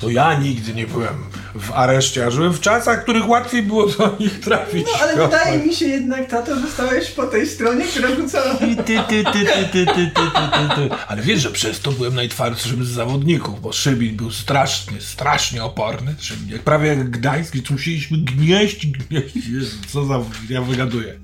To 0.00 0.10
ja 0.10 0.38
nigdy 0.38 0.74
nie 0.74 0.86
byłem 0.86 1.14
w 1.54 1.72
areszcie, 1.72 2.26
a 2.26 2.30
żyłem 2.30 2.52
w 2.52 2.60
czasach, 2.60 3.00
w 3.00 3.02
których 3.02 3.28
łatwiej 3.28 3.62
było 3.62 3.86
do 3.86 4.16
nich 4.20 4.40
trafić. 4.40 4.86
No, 4.86 4.98
ale 5.02 5.26
wydaje 5.26 5.66
mi 5.66 5.74
się 5.74 5.86
jednak, 5.86 6.30
tato, 6.30 6.60
że 6.60 6.70
stałeś 6.70 7.10
po 7.10 7.26
tej 7.26 7.46
stronie, 7.46 7.84
która 7.84 8.14
rzucała... 8.14 8.54
Ty, 8.54 8.76
ty, 8.76 9.04
ty, 9.08 9.24
ty, 9.24 9.24
ty, 9.32 9.66
ty, 9.72 9.86
ty, 9.86 9.86
ty, 9.94 10.06
ty, 10.14 10.74
ty. 10.74 10.94
Ale 11.08 11.22
wiesz, 11.22 11.40
że 11.40 11.50
przez 11.50 11.80
to 11.80 11.92
byłem 11.92 12.14
najtwardszym 12.14 12.84
z 12.84 12.88
zawodników, 12.88 13.60
bo 13.60 13.72
Szybin 13.72 14.16
był 14.16 14.30
strasznie, 14.30 15.00
strasznie 15.00 15.64
oporny. 15.64 16.14
Szybin, 16.18 16.48
jak 16.48 16.62
prawie 16.62 16.88
jak 16.88 17.10
Gdańsk, 17.10 17.56
gdzie 17.56 17.74
musieliśmy 17.74 18.18
gnieść, 18.18 18.86
gnieść. 18.86 19.36
Jezu, 19.36 19.76
co 19.88 20.06
za... 20.06 20.20
ja 20.48 20.62
wygaduję. 20.62 21.18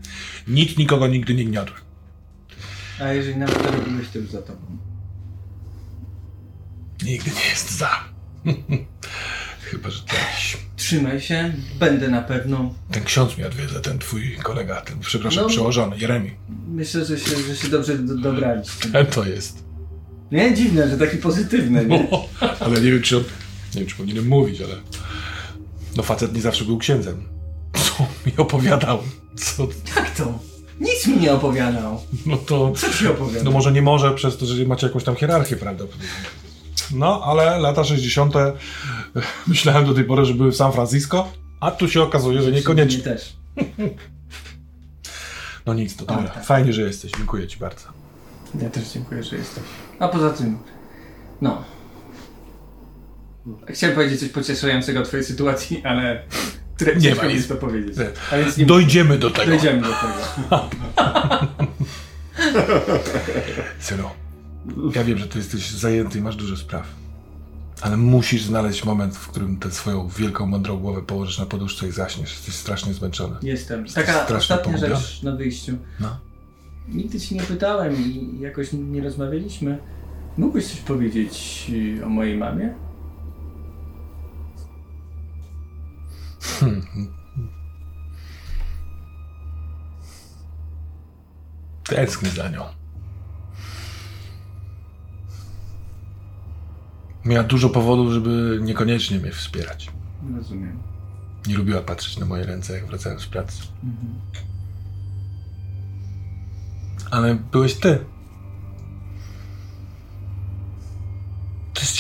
Nikt 0.49 0.79
nikogo 0.79 1.07
nigdy 1.07 1.35
nie 1.35 1.45
gniotł. 1.45 1.73
A 3.01 3.13
jeżeli 3.13 3.37
nawet 3.37 3.63
to 3.63 3.71
robiłeś, 3.71 4.09
to 4.09 4.19
już 4.19 4.31
za 4.31 4.43
tobą. 4.43 4.79
Nigdy 7.05 7.31
nie 7.31 7.51
jest 7.51 7.71
za. 7.79 7.91
Chyba, 9.71 9.91
że 9.91 10.03
jakiś... 10.03 10.57
Trzymaj 10.77 11.21
się, 11.21 11.53
będę 11.79 12.09
na 12.09 12.23
pewno. 12.23 12.75
Ten 12.91 13.05
ksiądz 13.05 13.37
mnie 13.37 13.47
odwiedza, 13.47 13.81
ten 13.81 13.99
twój 13.99 14.37
kolega, 14.43 14.81
ten, 14.81 15.01
przepraszam, 15.01 15.43
No. 15.43 15.49
przełożony, 15.49 15.99
Jeremi. 15.99 16.31
Myślę, 16.69 17.05
że 17.05 17.19
się, 17.19 17.37
że 17.37 17.57
się 17.57 17.69
dobrze 17.69 17.99
do, 17.99 18.15
dobraliście. 18.17 19.05
To 19.15 19.25
jest. 19.25 19.65
Nie, 20.33 20.55
dziwne, 20.55 20.89
że 20.91 20.99
taki 20.99 21.17
pozytywny, 21.17 21.87
nie? 21.87 22.11
O, 22.11 22.29
ale 22.61 22.81
nie 22.81 22.91
wiem, 22.93 23.03
czy 23.03 23.17
on, 23.17 23.23
nie 23.75 23.81
wiem, 23.81 23.87
czy 23.89 23.97
powinienem 23.97 24.29
mówić, 24.29 24.61
ale 24.61 24.75
no 25.97 26.03
facet 26.03 26.35
nie 26.35 26.41
zawsze 26.41 26.65
był 26.65 26.79
księdzem. 26.79 27.29
Co 27.73 28.07
mi 28.27 28.37
opowiadał? 28.37 29.03
Co? 29.37 29.69
Jak 29.97 30.11
to? 30.11 30.39
Nic 30.81 31.07
mi 31.07 31.17
nie 31.17 31.33
opowiadał. 31.33 32.01
No 32.27 32.37
to, 32.37 32.73
Co 32.77 32.91
ci 32.93 33.07
opowiadał? 33.09 33.45
no 33.45 33.51
może 33.51 33.73
nie 33.73 33.83
może 33.83 34.15
przez 34.15 34.37
to, 34.37 34.47
że 34.47 34.65
macie 34.65 34.87
jakąś 34.87 35.05
tam 35.05 35.17
hierarchię 35.17 35.57
prawdopodobnie. 35.57 36.09
No, 36.95 37.23
ale 37.25 37.59
lata 37.59 37.85
60. 37.85 38.35
myślałem 39.47 39.87
do 39.87 39.95
tej 39.95 40.05
pory, 40.05 40.25
że 40.25 40.35
były 40.35 40.53
w 40.53 40.57
San 40.57 40.73
Francisco, 40.73 41.29
a 41.61 41.71
tu 41.71 41.89
się 41.89 42.03
okazuje, 42.03 42.43
że 42.43 42.53
niekoniecznie. 42.53 43.03
też. 43.03 43.37
No 45.67 45.75
nic, 45.75 45.97
to 45.97 46.05
dobra. 46.05 46.29
tak. 46.29 46.45
Fajnie, 46.45 46.73
że 46.73 46.83
jesteś. 46.83 47.13
Dziękuję 47.17 47.47
ci 47.49 47.59
bardzo. 47.59 47.89
Ja 48.63 48.71
też 48.71 48.89
dziękuję, 48.93 49.23
że 49.23 49.37
jesteś. 49.37 49.65
A 49.99 50.09
poza 50.09 50.31
tym, 50.31 50.59
no. 51.41 51.65
Chciałem 53.69 53.97
powiedzieć 53.97 54.21
coś 54.21 54.29
pocieszającego 54.29 55.01
o 55.01 55.03
twojej 55.03 55.25
sytuacji, 55.27 55.83
ale 55.85 56.23
które 56.79 56.97
Nie 56.97 57.15
ma 57.15 57.25
nic. 57.27 57.49
to 57.49 57.55
powiedzieć. 57.57 57.97
Nie. 57.97 58.39
Więc 58.45 58.57
nie 58.57 58.67
Dojdziemy 58.67 59.19
do 59.19 59.31
tego. 59.31 59.47
dojdziemy 59.51 59.81
do 59.83 59.89
tego. 59.89 60.19
Synu, 63.79 64.05
ja 64.95 65.05
wiem, 65.05 65.19
że 65.19 65.27
ty 65.27 65.39
jesteś 65.39 65.71
zajęty 65.71 66.19
i 66.19 66.23
masz 66.23 66.37
dużo 66.37 66.57
spraw. 66.57 66.87
Ale 67.81 67.97
musisz 67.97 68.43
znaleźć 68.43 68.85
moment, 68.85 69.17
w 69.17 69.29
którym 69.29 69.57
tę 69.57 69.71
swoją 69.71 70.09
wielką, 70.09 70.47
mądrą 70.47 70.77
głowę 70.79 71.03
położysz 71.03 71.39
na 71.39 71.47
poduszce 71.47 71.89
i 71.89 71.93
zaśniesz. 71.93 72.31
Jesteś 72.33 72.55
strasznie 72.55 72.95
zmęczony. 72.95 73.37
Jestem. 73.43 73.85
Jesteś 73.85 74.07
Taka 74.07 74.37
ostatnia 74.37 74.65
pogubiony. 74.73 74.97
rzecz 74.97 75.23
na 75.23 75.37
wyjściu. 75.37 75.73
No. 76.01 76.19
Nigdy 76.89 77.21
ci 77.21 77.35
nie 77.35 77.43
pytałem 77.43 77.97
i 77.97 78.37
jakoś 78.41 78.69
nie 78.73 79.03
rozmawialiśmy. 79.03 79.79
Mógłbyś 80.37 80.67
coś 80.67 80.77
powiedzieć 80.81 81.67
y, 82.01 82.05
o 82.05 82.09
mojej 82.09 82.37
mamie? 82.39 82.75
Tęsknię 91.85 92.31
za 92.31 92.49
nią. 92.49 92.65
Miała 97.25 97.45
dużo 97.45 97.69
powodów, 97.69 98.13
żeby 98.13 98.59
niekoniecznie 98.63 99.19
mnie 99.19 99.33
wspierać. 99.33 99.91
Rozumiem. 100.37 100.83
Nie 101.47 101.57
lubiła 101.57 101.81
patrzeć 101.81 102.19
na 102.19 102.27
moje 102.27 102.45
ręce, 102.45 102.75
jak 102.75 102.87
wracałem 102.87 103.21
z 103.21 103.27
pracy. 103.27 103.63
Ale 107.11 107.35
byłeś 107.35 107.75
ty. 107.75 108.05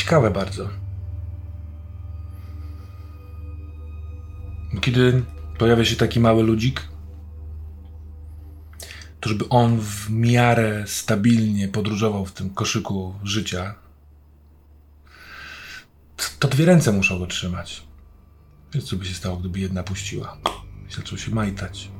ciekawe 0.08 0.30
bardzo. 0.30 0.68
Kiedy 4.80 5.22
pojawia 5.58 5.84
się 5.84 5.96
taki 5.96 6.20
mały 6.20 6.42
ludzik, 6.42 6.88
to 9.20 9.28
żeby 9.28 9.48
on 9.48 9.80
w 9.80 10.10
miarę 10.10 10.84
stabilnie 10.86 11.68
podróżował 11.68 12.26
w 12.26 12.32
tym 12.32 12.50
koszyku 12.50 13.14
życia, 13.24 13.74
to 16.38 16.48
dwie 16.48 16.64
ręce 16.64 16.92
muszą 16.92 17.18
go 17.18 17.26
trzymać. 17.26 17.82
Więc 18.74 18.84
co 18.84 18.96
by 18.96 19.04
się 19.04 19.14
stało, 19.14 19.36
gdyby 19.36 19.58
jedna 19.58 19.82
puściła? 19.82 20.36
Zaczął 20.96 21.18
się 21.18 21.30
majtać. 21.30 21.90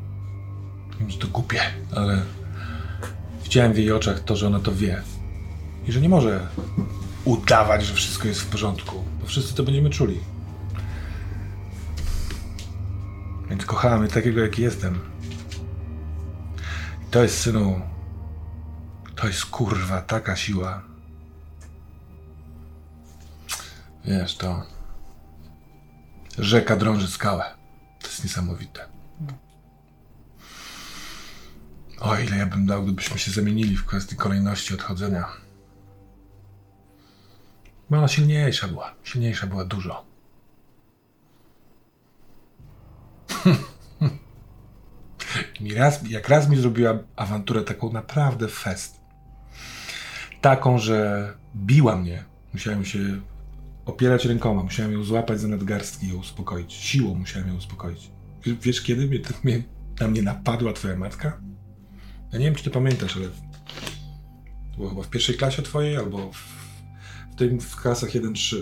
Wiem, 1.01 1.11
że 1.11 1.19
to 1.19 1.29
głupie, 1.29 1.61
ale 1.97 2.23
widziałem 3.45 3.73
w 3.73 3.79
jej 3.79 3.93
oczach 3.93 4.21
to, 4.21 4.37
że 4.37 4.47
ona 4.47 4.61
to 4.61 4.75
wie. 4.75 5.03
I 5.87 5.93
że 5.93 6.01
nie 6.01 6.09
może 6.09 6.49
udawać, 7.25 7.87
że 7.87 7.95
wszystko 7.95 8.29
jest 8.29 8.41
w 8.41 8.47
porządku, 8.47 9.05
bo 9.21 9.27
wszyscy 9.27 9.55
to 9.55 9.63
będziemy 9.63 9.91
czuli. 9.91 10.21
Więc 13.51 13.67
kochała 13.67 13.99
mnie 13.99 14.09
takiego, 14.09 14.41
jaki 14.41 14.63
jestem. 14.63 15.01
I 17.03 17.11
to 17.11 17.23
jest, 17.23 17.41
synu, 17.41 17.81
to 19.17 19.27
jest 19.27 19.47
kurwa 19.47 20.03
taka 20.03 20.37
siła. 20.37 20.83
Wiesz, 24.05 24.37
to 24.37 24.63
rzeka 26.39 26.77
drąży 26.77 27.09
skałę. 27.09 27.45
To 28.01 28.07
jest 28.09 28.25
niesamowite. 28.25 28.89
O, 32.01 32.19
ile 32.19 32.37
ja 32.37 32.47
bym 32.47 32.67
dał, 32.67 32.83
gdybyśmy 32.83 33.19
się 33.19 33.31
zamienili 33.31 33.77
w 33.77 33.87
kwestii 33.87 34.17
kolejności 34.17 34.75
odchodzenia. 34.75 35.29
Bo 37.91 37.97
ona 37.99 38.09
silniejsza 38.09 38.69
była. 38.69 38.95
Silniejsza 39.05 39.47
była 39.47 39.65
dużo. 39.65 40.08
Mi 45.61 45.75
raz, 45.75 46.11
jak 46.11 46.29
raz 46.29 46.49
mi 46.49 46.57
zrobiła 46.57 46.99
awanturę 47.17 47.63
taką 47.63 47.93
naprawdę 47.93 48.49
fest. 48.49 49.01
Taką, 50.41 50.79
że 50.79 51.33
biła 51.57 51.97
mnie. 51.97 52.25
Musiałem 52.53 52.85
się 52.85 52.99
opierać 53.87 54.25
rękoma, 54.25 54.63
musiałem 54.63 54.93
ją 54.93 55.05
złapać 55.05 55.41
za 55.41 55.49
nadgarstki 55.49 56.07
i 56.07 56.09
ją 56.09 56.17
uspokoić. 56.17 56.73
Siłą 56.73 57.15
musiałem 57.15 57.49
ją 57.49 57.57
uspokoić. 57.57 58.11
Wiesz, 58.45 58.57
wiesz 58.63 58.83
kiedy 58.83 59.07
mnie, 59.07 59.19
mnie, 59.45 59.63
na 60.01 60.09
mnie 60.09 60.23
napadła 60.23 60.73
twoja 60.73 60.97
matka? 60.97 61.41
Ja 62.33 62.39
nie 62.39 62.45
wiem, 62.45 62.55
czy 62.55 62.65
ty 62.65 62.71
pamiętasz, 62.71 63.17
ale 63.17 63.27
było 64.77 64.89
chyba 64.89 65.03
w 65.03 65.11
pierwszej 65.11 65.37
klasie 65.37 65.63
twojej, 65.63 65.97
albo 65.97 66.33
w, 66.33 66.37
w 67.33 67.35
tym 67.37 67.61
w 67.61 67.77
klasach 67.77 68.11
1-3. 68.11 68.57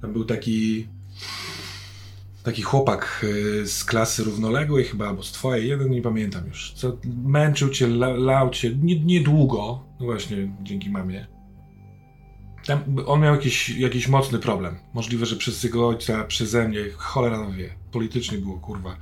Tam 0.00 0.12
był 0.12 0.24
taki 0.24 0.88
taki 2.42 2.62
chłopak 2.62 3.24
y, 3.24 3.66
z 3.66 3.84
klasy 3.84 4.24
równoległej 4.24 4.84
chyba, 4.84 5.08
albo 5.08 5.22
z 5.22 5.32
twojej, 5.32 5.68
jeden 5.68 5.90
nie 5.90 6.02
pamiętam 6.02 6.46
już, 6.46 6.72
co 6.72 6.96
męczył 7.24 7.68
cię, 7.68 7.86
la, 7.86 8.08
lał 8.08 8.50
cię, 8.50 8.74
nie- 8.82 9.00
niedługo, 9.00 9.84
no 10.00 10.06
właśnie 10.06 10.52
dzięki 10.62 10.90
mamie. 10.90 11.26
Tam, 12.66 12.80
on 13.06 13.20
miał 13.20 13.34
jakiś, 13.34 13.68
jakiś 13.68 14.08
mocny 14.08 14.38
problem. 14.38 14.78
Możliwe, 14.94 15.26
że 15.26 15.36
przez 15.36 15.64
jego 15.64 15.88
ojca, 15.88 16.24
przeze 16.24 16.68
mnie, 16.68 16.80
cholera 16.96 17.50
wie. 17.50 17.74
Politycznie 17.92 18.38
było, 18.38 18.58
kurwa, 18.58 18.96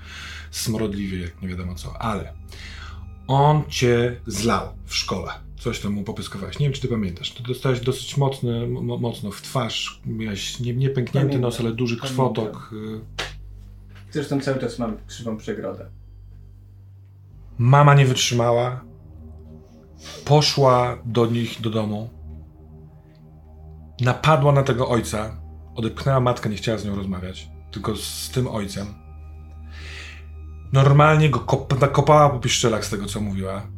smrodliwie, 0.50 1.20
jak 1.20 1.42
nie 1.42 1.48
wiadomo 1.48 1.74
co. 1.74 2.02
Ale 2.02 2.32
on 3.28 3.62
cię 3.68 4.20
zlał 4.26 4.68
w 4.84 4.94
szkole. 4.96 5.32
Coś 5.66 5.80
tam 5.80 5.92
mu 5.92 6.02
popyskowałeś. 6.02 6.58
Nie 6.58 6.66
wiem, 6.66 6.72
czy 6.72 6.80
ty 6.80 6.88
pamiętasz. 6.88 7.32
To 7.32 7.42
dostałeś 7.42 7.80
dosyć 7.80 8.16
mocny, 8.16 8.66
mo, 8.66 8.98
mocno 8.98 9.30
w 9.30 9.42
twarz. 9.42 10.00
Miałeś 10.06 10.60
nie, 10.60 10.74
nie 10.74 10.90
pęknięty 10.90 11.18
Pamiętam. 11.28 11.40
nos, 11.40 11.60
ale 11.60 11.72
duży 11.72 11.96
krwotok. 11.96 12.70
y. 12.72 13.00
Zresztą 14.12 14.40
cały 14.40 14.58
czas 14.60 14.78
mam 14.78 14.96
krzywą 15.06 15.36
przegrodę. 15.36 15.86
Mama 17.58 17.94
nie 17.94 18.06
wytrzymała. 18.06 18.84
Poszła 20.24 20.98
do 21.04 21.26
nich 21.26 21.60
do 21.60 21.70
domu. 21.70 22.10
Napadła 24.00 24.52
na 24.52 24.62
tego 24.62 24.88
ojca. 24.88 25.40
Odepchnęła 25.74 26.20
matkę, 26.20 26.50
nie 26.50 26.56
chciała 26.56 26.78
z 26.78 26.84
nią 26.84 26.96
rozmawiać. 26.96 27.48
Tylko 27.70 27.96
z 27.96 28.30
tym 28.30 28.48
ojcem. 28.48 28.86
Normalnie 30.72 31.30
go 31.30 31.40
kop 31.40 31.80
nakopała 31.80 32.30
po 32.30 32.38
piszczelach 32.38 32.84
z 32.84 32.90
tego, 32.90 33.06
co 33.06 33.20
mówiła. 33.20 33.75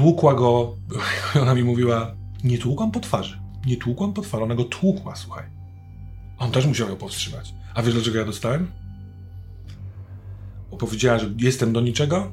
Tłukła 0.00 0.34
go. 0.34 0.76
Ona 1.42 1.54
mi 1.54 1.64
mówiła, 1.64 2.14
nie 2.44 2.58
tłukłam 2.58 2.90
po 2.90 3.00
twarzy. 3.00 3.40
Nie 3.66 3.76
tłukłam 3.76 4.12
po 4.12 4.22
twarzy. 4.22 4.44
Ona 4.44 4.54
go 4.54 4.64
tłukła, 4.64 5.16
słuchaj. 5.16 5.44
On 6.38 6.50
też 6.50 6.66
musiał 6.66 6.88
ją 6.88 6.96
powstrzymać. 6.96 7.54
A 7.74 7.82
wiesz, 7.82 7.94
dlaczego 7.94 8.18
ja 8.18 8.24
dostałem? 8.24 8.70
Bo 10.70 10.76
powiedziała, 10.76 11.18
że 11.18 11.30
jestem 11.38 11.72
do 11.72 11.80
niczego, 11.80 12.32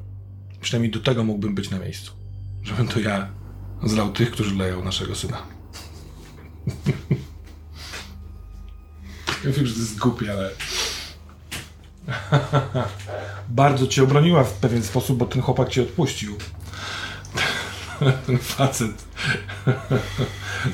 Przynajmniej 0.60 0.92
do 0.92 1.00
tego 1.00 1.24
mógłbym 1.24 1.54
być 1.54 1.70
na 1.70 1.78
miejscu. 1.78 2.12
Żebym 2.62 2.88
to 2.88 3.00
ja 3.00 3.28
zlał 3.82 4.12
tych, 4.12 4.30
którzy 4.30 4.54
leją 4.54 4.84
naszego 4.84 5.14
syna. 5.14 5.36
ja 9.44 9.50
wiem, 9.50 9.66
że 9.66 9.74
to 9.74 9.80
jest 9.80 9.98
głupie, 9.98 10.32
ale... 10.32 10.50
Bardzo 13.48 13.86
cię 13.86 14.02
obroniła 14.02 14.44
w 14.44 14.52
pewien 14.52 14.82
sposób, 14.82 15.18
bo 15.18 15.26
ten 15.26 15.42
chłopak 15.42 15.68
cię 15.68 15.82
odpuścił. 15.82 16.36
Ten 18.26 18.38
facet. 18.38 19.04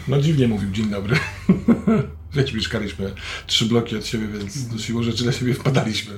no 0.09 0.21
dziwnie 0.21 0.49
mówił, 0.49 0.71
dzień 0.71 0.91
dobry. 0.91 1.17
Wiesz, 2.33 2.53
mieszkaliśmy 2.53 3.15
trzy 3.47 3.65
bloki 3.65 3.97
od 3.97 4.07
siebie, 4.07 4.29
więc 4.29 4.69
do 4.69 4.79
siłą 4.79 5.03
rzeczy 5.03 5.27
na 5.27 5.33
siebie 5.33 5.55
wpadaliśmy. 5.55 6.15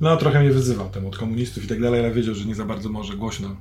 No, 0.00 0.16
trochę 0.16 0.40
mnie 0.40 0.50
wyzywał 0.50 0.90
ten 0.90 1.06
od 1.06 1.18
komunistów 1.18 1.64
i 1.64 1.68
tak 1.68 1.80
dalej, 1.80 2.00
ale 2.00 2.14
wiedział, 2.14 2.34
że 2.34 2.44
nie 2.44 2.54
za 2.54 2.64
bardzo 2.64 2.88
może 2.88 3.16
głośno. 3.16 3.56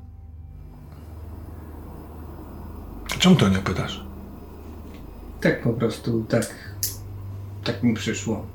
Czemu 3.20 3.36
to 3.36 3.50
nie 3.50 3.58
pytasz? 3.58 4.04
Tak 5.42 5.64
po 5.64 5.74
prostu, 5.74 6.26
tak. 6.30 6.76
Tak 7.64 7.84
mi 7.84 7.94
przyszło. 7.94 8.48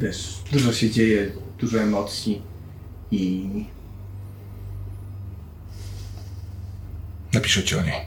Wiesz, 0.00 0.38
dużo 0.52 0.72
się 0.72 0.90
dzieje, 0.90 1.32
dużo 1.58 1.80
emocji 1.80 2.42
i 3.10 3.46
Napiszę 7.32 7.62
ci 7.64 7.76
o 7.76 7.82
niej. 7.82 8.06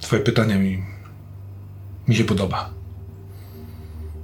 Twoje 0.00 0.22
pytanie 0.22 0.54
mi, 0.56 0.82
mi 2.08 2.16
się 2.16 2.24
podoba. 2.24 2.70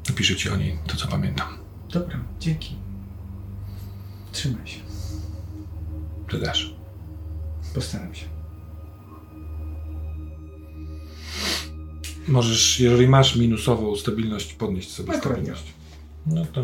Napiszę 0.08 0.36
ci 0.36 0.48
o 0.50 0.56
niej 0.56 0.78
to, 0.86 0.96
co 0.96 1.08
pamiętam. 1.08 1.48
dobra, 1.92 2.18
dzięki. 2.40 2.76
Trzymaj 4.32 4.66
się, 4.66 4.80
Ty 6.30 6.38
też. 6.38 6.74
postaram 7.74 8.14
się. 8.14 8.26
Możesz, 12.28 12.80
jeżeli 12.80 13.08
masz 13.08 13.36
minusową 13.36 13.96
stabilność, 13.96 14.52
podnieść 14.54 14.90
sobie 14.92 15.12
No, 15.12 15.18
stabilność. 15.18 15.64
No 16.26 16.46
to... 16.46 16.60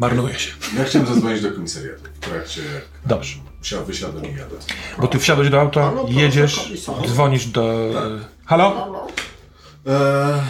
Marnuje 0.00 0.34
się. 0.38 0.50
Ja 0.78 0.84
chciałem 0.84 1.08
zadzwonić 1.08 1.42
do 1.42 1.52
komisariatu 1.52 2.02
w 2.14 2.18
trakcie 2.18 2.60
jak 2.74 2.82
Dobrze. 3.06 3.38
wsia- 3.62 3.84
wysiadłem 3.84 4.24
i 4.24 4.28
jadę. 4.28 4.56
Bo 4.98 5.06
ty 5.08 5.18
wsiadłeś 5.18 5.50
do 5.50 5.60
auta, 5.60 5.82
Halo, 5.82 6.04
proszę, 6.04 6.20
jedziesz, 6.20 6.56
komisarzu. 6.64 7.08
dzwonisz 7.08 7.46
do... 7.46 7.90
Halo? 8.46 8.92
Eee, 9.86 10.40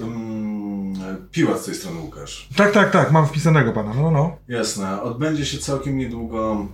mm, 0.00 1.28
piła 1.30 1.58
z 1.58 1.64
tej 1.64 1.74
strony 1.74 2.00
Łukasz. 2.00 2.48
Tak, 2.56 2.72
tak, 2.72 2.90
tak, 2.90 3.12
mam 3.12 3.26
wpisanego 3.26 3.72
pana. 3.72 3.94
No, 3.94 4.10
no. 4.10 4.36
Jasne. 4.48 5.02
Odbędzie 5.02 5.46
się 5.46 5.58
całkiem 5.58 5.98
niedługo 5.98 6.66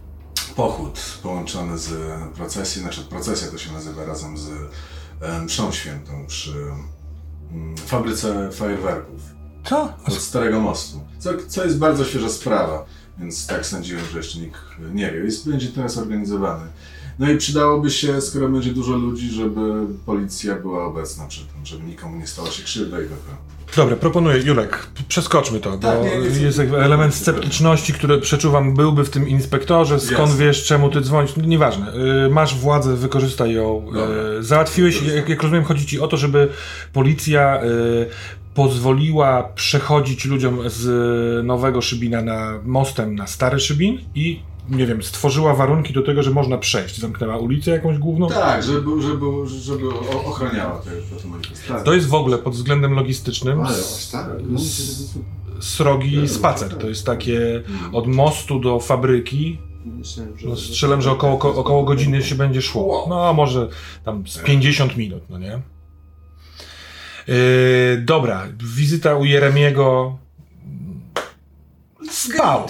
pochód 0.57 1.19
połączony 1.23 1.79
z 1.79 1.91
procesją, 2.35 2.83
znaczy 2.83 3.01
procesja 3.05 3.49
to 3.49 3.59
się 3.59 3.73
nazywa 3.73 4.05
razem 4.05 4.39
z 4.39 4.49
e, 5.23 5.41
mszą 5.43 5.73
świętą 5.73 6.27
przy 6.27 6.55
mm, 7.53 7.77
fabryce 7.77 8.53
fajerwerków 8.53 9.21
Co? 9.69 9.93
od 10.07 10.15
Starego 10.15 10.61
Mostu. 10.61 11.01
Co, 11.19 11.31
co 11.49 11.65
jest 11.65 11.79
bardzo 11.79 12.05
świeża 12.05 12.29
sprawa, 12.29 12.85
więc 13.19 13.47
tak 13.47 13.67
sądziłem, 13.67 14.05
że 14.13 14.19
jeszcze 14.19 14.39
nikt 14.39 14.59
nie 14.95 15.11
wie. 15.13 15.19
Jest, 15.19 15.51
będzie 15.51 15.69
teraz 15.69 15.99
organizowany. 15.99 16.65
No 17.19 17.31
i 17.31 17.37
przydałoby 17.37 17.91
się, 17.91 18.21
skoro 18.21 18.49
będzie 18.49 18.73
dużo 18.73 18.93
ludzi, 18.97 19.31
żeby 19.31 19.61
policja 20.07 20.55
była 20.55 20.85
obecna 20.85 21.27
przy 21.27 21.41
tym, 21.41 21.67
żeby 21.67 21.85
nikomu 21.85 22.17
nie 22.17 22.27
stała 22.27 22.51
się 22.51 22.63
krzywda 22.63 22.97
i 23.01 23.05
taka. 23.05 23.37
Dobra, 23.77 23.97
proponuję, 23.97 24.39
Jurek, 24.39 24.87
przeskoczmy 25.09 25.61
to, 25.61 25.71
bo 25.71 25.79
Tak, 25.79 26.03
nie, 26.03 26.19
nie 26.19 26.31
chcę- 26.31 26.41
jest 26.41 26.59
element 26.59 27.15
sceptyczności, 27.15 27.93
który 27.93 28.21
przeczuwam 28.21 28.75
byłby 28.75 29.05
w 29.05 29.11
tym 29.11 29.29
inspektorze, 29.29 30.01
skąd 30.01 30.35
wiesz, 30.37 30.65
czemu 30.65 30.91
ty 30.91 31.01
dzwonisz, 31.01 31.37
no, 31.37 31.45
nieważne. 31.47 31.93
Y, 32.27 32.31
Masz 32.31 32.55
władzę, 32.55 32.97
wykorzystaj 32.97 33.53
ją. 33.55 33.83
Dobra. 33.85 34.01
Y, 34.41 34.43
Załatwiłeś, 34.43 35.03
jak, 35.03 35.29
jak 35.29 35.43
rozumiem, 35.43 35.65
chodzi 35.65 35.87
ci 35.87 36.01
o 36.01 36.09
to, 36.09 36.17
żeby 36.17 36.49
policja 36.93 37.63
y, 37.65 38.07
pozwoliła 38.57 39.43
przechodzić 39.43 40.25
ludziom 40.25 40.59
z 40.67 41.47
nowego 41.47 41.81
Szybina 41.83 42.23
na 42.23 42.61
mostem 42.65 43.15
na 43.15 43.27
stary 43.27 43.61
Szybin 43.61 43.99
i 44.15 44.41
nie 44.71 44.87
wiem, 44.87 45.03
stworzyła 45.03 45.55
warunki 45.55 45.93
do 45.93 46.03
tego, 46.03 46.23
że 46.23 46.31
można 46.31 46.59
przejść. 46.59 46.99
Zamknęła 46.99 47.37
ulicę 47.37 47.71
jakąś 47.71 47.99
główną. 47.99 48.29
Tak, 48.29 48.63
żeby, 48.63 49.03
żeby, 49.03 49.27
żeby 49.47 49.89
o- 49.89 50.25
ochraniała 50.25 50.79
te, 50.79 50.91
te 51.23 51.29
manifestacje. 51.29 51.85
To 51.85 51.95
jest 51.95 52.09
w 52.09 52.15
ogóle 52.15 52.39
pod 52.39 52.55
względem 52.55 52.93
logistycznym 52.93 53.61
Ale 53.61 53.77
tak? 54.13 54.27
Srogi 55.61 56.29
spacer. 56.29 56.75
To 56.79 56.89
jest 56.89 57.07
takie 57.07 57.63
od 57.93 58.07
mostu 58.07 58.61
do 58.61 58.81
fabryki. 58.81 59.59
No 60.45 60.57
strzelam, 60.57 61.03
że 61.03 61.11
około, 61.11 61.39
około 61.39 61.85
godziny 61.85 62.23
się 62.23 62.35
będzie 62.35 62.63
szło. 62.63 63.07
No 63.09 63.33
może 63.35 63.69
tam 64.05 64.27
z 64.27 64.39
50 64.39 64.97
minut, 64.97 65.23
no 65.31 65.39
nie? 65.39 65.61
Yy, 67.29 67.35
dobra, 68.05 68.47
wizyta 68.75 69.15
u 69.17 69.25
Jeremiego. 69.25 70.19
Spał. 72.11 72.67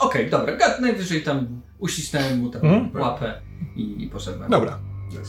Okej, 0.00 0.30
dobra, 0.30 0.56
gad 0.56 0.80
najwyżej 0.80 1.22
tam 1.22 1.46
uścisnąłem 1.78 2.38
mu 2.38 2.50
tam 2.50 2.62
Mhm. 2.66 3.02
łapę 3.02 3.40
i, 3.76 4.02
i 4.02 4.06
poszedłem. 4.08 4.50
Dobra. 4.50 4.78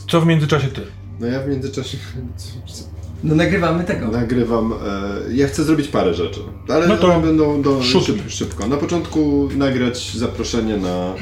Co 0.08 0.20
w 0.20 0.26
międzyczasie 0.26 0.68
ty? 0.68 0.82
No 1.20 1.26
ja 1.26 1.40
w 1.42 1.48
międzyczasie 1.48 1.98
No 3.24 3.34
nagrywamy 3.34 3.84
tego. 3.84 4.08
nagrywam. 4.08 4.72
E, 4.72 5.32
ja 5.32 5.46
chcę 5.48 5.64
zrobić 5.64 5.88
parę 5.88 6.14
rzeczy, 6.14 6.40
ale 6.68 6.86
No 6.88 6.96
to 6.96 7.14
one 7.14 7.26
będą 7.26 7.62
do, 7.62 7.82
szyb, 7.82 8.04
szybko. 8.28 8.66
Na 8.68 8.76
początku 8.76 9.48
nagrać 9.56 10.16
zaproszenie 10.16 10.76
na. 10.76 11.14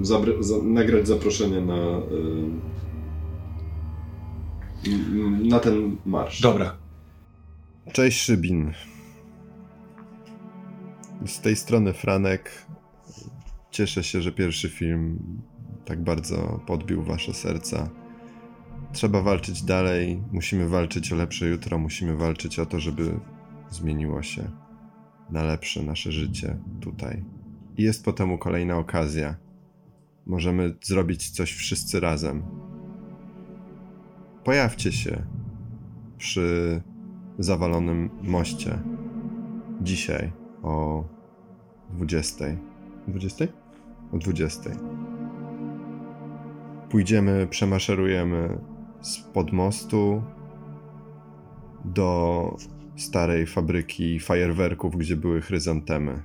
y, 0.00 0.04
Zabr, 0.06 0.30
za, 0.40 0.54
nagrać 0.62 1.08
zaproszenie 1.08 1.60
na. 1.60 1.74
y, 1.74 1.78
m- 1.78 2.60
na 5.42 5.58
ten 5.58 5.96
marsz. 6.06 6.40
Dobra. 6.40 6.76
Cześć 7.92 8.20
Szybin. 8.20 8.72
Z 11.26 11.40
tej 11.40 11.56
strony 11.56 11.92
Franek. 11.92 12.66
Cieszę 13.70 14.04
się, 14.04 14.22
że 14.22 14.32
pierwszy 14.32 14.68
film 14.68 15.18
tak 15.84 16.04
bardzo 16.04 16.60
podbił 16.66 17.02
wasze 17.02 17.34
serca. 17.34 17.90
Trzeba 18.92 19.22
walczyć 19.22 19.62
dalej, 19.62 20.22
musimy 20.32 20.68
walczyć 20.68 21.12
o 21.12 21.16
lepsze 21.16 21.46
jutro, 21.46 21.78
musimy 21.78 22.16
walczyć 22.16 22.58
o 22.58 22.66
to, 22.66 22.80
żeby 22.80 23.20
zmieniło 23.70 24.22
się 24.22 24.50
na 25.30 25.42
lepsze 25.42 25.82
nasze 25.82 26.12
życie 26.12 26.58
tutaj. 26.80 27.24
I 27.76 27.82
jest 27.82 28.04
po 28.04 28.12
temu 28.12 28.38
kolejna 28.38 28.76
okazja. 28.76 29.36
Możemy 30.26 30.76
zrobić 30.82 31.30
coś 31.30 31.52
wszyscy 31.52 32.00
razem. 32.00 32.42
Pojawcie 34.50 34.92
się 34.92 35.22
przy 36.18 36.80
zawalonym 37.38 38.10
moście. 38.22 38.78
Dzisiaj 39.82 40.32
o 40.62 41.04
20. 41.90 42.44
20? 43.08 43.44
O 44.12 44.18
20. 44.18 44.70
Pójdziemy, 46.88 47.46
przemaszerujemy 47.50 48.58
spod 49.00 49.52
mostu 49.52 50.22
do 51.84 52.56
starej 52.96 53.46
fabryki 53.46 54.20
fajerwerków, 54.20 54.96
gdzie 54.96 55.16
były 55.16 55.40
chryzantemy. 55.40 56.22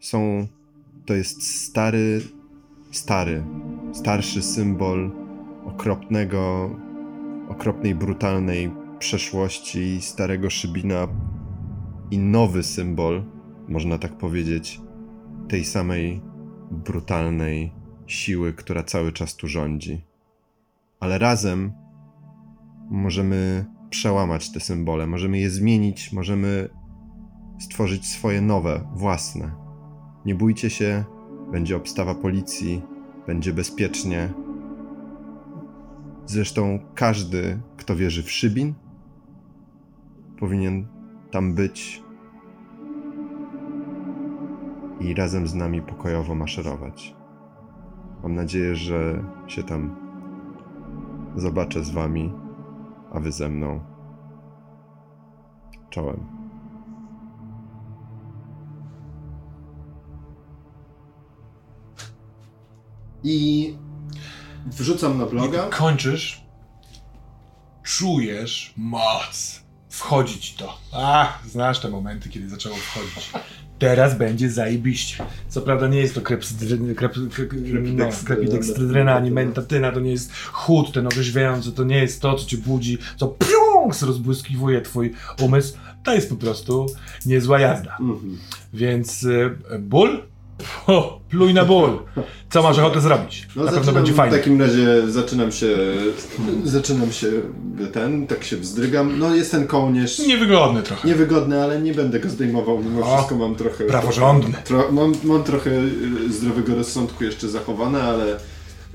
Są. 0.00 0.46
To 1.06 1.14
jest 1.14 1.62
stary, 1.62 2.20
stary, 2.90 3.44
starszy 3.92 4.42
symbol 4.42 5.25
okropnego, 5.76 6.70
okropnej, 7.48 7.94
brutalnej 7.94 8.70
przeszłości 8.98 10.00
starego 10.00 10.50
Szybina 10.50 11.08
i 12.10 12.18
nowy 12.18 12.62
symbol, 12.62 13.24
można 13.68 13.98
tak 13.98 14.18
powiedzieć, 14.18 14.80
tej 15.48 15.64
samej 15.64 16.20
brutalnej 16.70 17.72
siły, 18.06 18.52
która 18.52 18.82
cały 18.82 19.12
czas 19.12 19.36
tu 19.36 19.48
rządzi. 19.48 20.04
Ale 21.00 21.18
razem 21.18 21.72
możemy 22.90 23.64
przełamać 23.90 24.52
te 24.52 24.60
symbole, 24.60 25.06
możemy 25.06 25.38
je 25.38 25.50
zmienić, 25.50 26.12
możemy 26.12 26.68
stworzyć 27.60 28.06
swoje 28.06 28.40
nowe, 28.40 28.88
własne. 28.94 29.50
Nie 30.24 30.34
bójcie 30.34 30.70
się, 30.70 31.04
będzie 31.52 31.76
obstawa 31.76 32.14
policji, 32.14 32.82
będzie 33.26 33.52
bezpiecznie. 33.52 34.45
Zresztą 36.26 36.78
każdy, 36.94 37.58
kto 37.76 37.96
wierzy 37.96 38.22
w 38.22 38.30
Szybin, 38.30 38.74
powinien 40.38 40.86
tam 41.30 41.54
być 41.54 42.02
i 45.00 45.14
razem 45.14 45.46
z 45.46 45.54
nami 45.54 45.82
pokojowo 45.82 46.34
maszerować. 46.34 47.16
Mam 48.22 48.34
nadzieję, 48.34 48.74
że 48.76 49.24
się 49.46 49.62
tam 49.62 49.96
zobaczę 51.36 51.84
z 51.84 51.90
wami, 51.90 52.32
a 53.12 53.20
wy 53.20 53.32
ze 53.32 53.48
mną. 53.48 53.80
Czołem. 55.90 56.26
I 63.24 63.76
wrzucam 64.66 65.18
na 65.18 65.26
bloga. 65.26 65.68
Kończysz. 65.70 66.46
Czujesz 67.82 68.72
moc. 68.76 69.62
Wchodzi 69.88 70.40
ci 70.40 70.56
to. 70.56 70.78
A, 70.92 71.38
znasz 71.46 71.80
te 71.80 71.88
momenty, 71.88 72.28
kiedy 72.28 72.48
zaczęło 72.48 72.76
wchodzić. 72.76 73.30
Teraz 73.78 74.18
będzie 74.18 74.50
zajebiście. 74.50 75.24
Co 75.48 75.60
prawda 75.62 75.88
nie 75.88 75.98
jest 75.98 76.14
to 76.14 76.20
krepsydry- 76.20 76.94
krep, 76.94 77.14
krep, 77.34 77.50
krepidekstrydryna 78.24 79.14
ani 79.14 79.30
mentatyna, 79.30 79.92
to 79.92 80.00
nie 80.00 80.10
jest 80.10 80.32
chód 80.52 80.92
ten 80.92 81.06
orzeźwiający, 81.06 81.72
to 81.72 81.84
nie 81.84 81.98
jest 81.98 82.22
to, 82.22 82.34
co 82.34 82.46
cię 82.46 82.56
budzi, 82.58 82.98
co 83.16 83.28
piąks 83.28 84.02
rozbłyskiwuje 84.02 84.82
twój 84.82 85.14
umysł. 85.40 85.76
To 86.02 86.14
jest 86.14 86.28
po 86.28 86.36
prostu 86.36 86.86
niezła 87.26 87.60
jazda. 87.60 87.96
Mhm. 88.00 88.38
Więc 88.72 89.22
y, 89.22 89.50
ból? 89.78 90.22
O, 90.86 91.20
pluj 91.30 91.54
na 91.54 91.64
ból. 91.64 91.90
Co 92.50 92.62
masz 92.62 92.78
ochotę 92.78 93.00
zrobić? 93.00 93.48
No 93.56 93.64
na 93.64 93.70
pewno 93.70 93.84
zaczynam, 93.84 93.94
będzie 93.94 94.12
W 94.12 94.16
fajnie. 94.16 94.36
takim 94.38 94.60
razie 94.60 95.10
zaczynam 95.10 95.52
się, 95.52 95.76
zaczynam 96.64 97.12
się 97.12 97.26
ten, 97.92 98.26
tak 98.26 98.44
się 98.44 98.56
wzdrygam. 98.56 99.18
No 99.18 99.34
jest 99.34 99.50
ten 99.50 99.66
kołnierz. 99.66 100.18
Niewygodny 100.18 100.82
trochę. 100.82 101.08
Niewygodny, 101.08 101.62
ale 101.62 101.80
nie 101.80 101.94
będę 101.94 102.20
go 102.20 102.28
zdejmował. 102.28 102.78
Mimo 102.84 103.00
O, 103.12 103.16
wszystko 103.16 103.36
mam 103.36 103.54
trochę. 103.54 103.84
praworządny. 103.84 104.54
Tro, 104.64 104.92
mam, 104.92 105.12
mam 105.24 105.44
trochę 105.44 105.70
y, 105.70 106.32
zdrowego 106.32 106.74
rozsądku 106.74 107.24
jeszcze 107.24 107.48
zachowane, 107.48 108.02
ale 108.02 108.36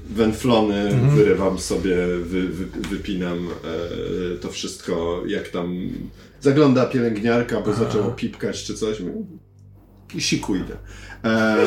węflony 0.10 0.76
Mhm. 0.82 1.16
wyrywam 1.16 1.60
sobie, 1.60 1.96
wy, 2.24 2.48
wy, 2.48 2.66
wypinam 2.90 3.38
e, 3.38 4.38
to 4.38 4.50
wszystko, 4.50 5.24
jak 5.28 5.48
tam 5.50 5.76
zagląda 6.42 6.86
pielęgniarka, 6.86 7.62
bo 7.62 7.74
zaczęło 7.74 8.12
pipkać 8.12 8.64
czy 8.64 8.74
coś. 8.74 8.98
I 10.16 10.22
siku 10.22 10.56
idę. 10.56 10.78
E, 11.24 11.58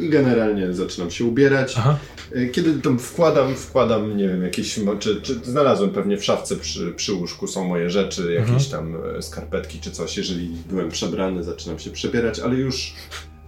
I 0.00 0.08
generalnie 0.08 0.74
zaczynam 0.74 1.10
się 1.10 1.24
ubierać. 1.24 1.74
Aha. 1.78 1.98
E, 2.32 2.46
Kiedy 2.46 2.74
tam 2.74 2.98
wkładam, 2.98 3.54
wkładam, 3.54 4.16
nie 4.16 4.28
wiem, 4.28 4.42
jakieś, 4.42 4.80
czy, 4.98 5.20
czy 5.20 5.34
znalazłem 5.34 5.90
pewnie 5.90 6.16
w 6.16 6.24
szafce 6.24 6.56
przy, 6.56 6.92
przy 6.92 7.12
łóżku 7.12 7.46
są 7.46 7.64
moje 7.64 7.90
rzeczy, 7.90 8.32
jakieś 8.32 8.68
tam 8.68 8.96
e, 9.18 9.22
skarpetki 9.22 9.80
czy 9.80 9.90
coś, 9.90 10.16
jeżeli 10.16 10.50
byłem 10.70 10.88
przebrany, 10.88 11.44
zaczynam 11.44 11.78
się 11.78 11.90
przebierać, 11.90 12.40
ale 12.40 12.54
już 12.54 12.94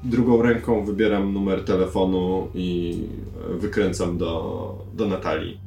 drugą 0.04 0.42
ręką 0.42 0.84
wybieram 0.84 1.32
numer 1.32 1.64
telefonu 1.64 2.48
i 2.54 2.98
e, 3.50 3.58
wykręcam 3.58 4.18
do, 4.18 4.84
do 4.94 5.08
Natalii. 5.08 5.60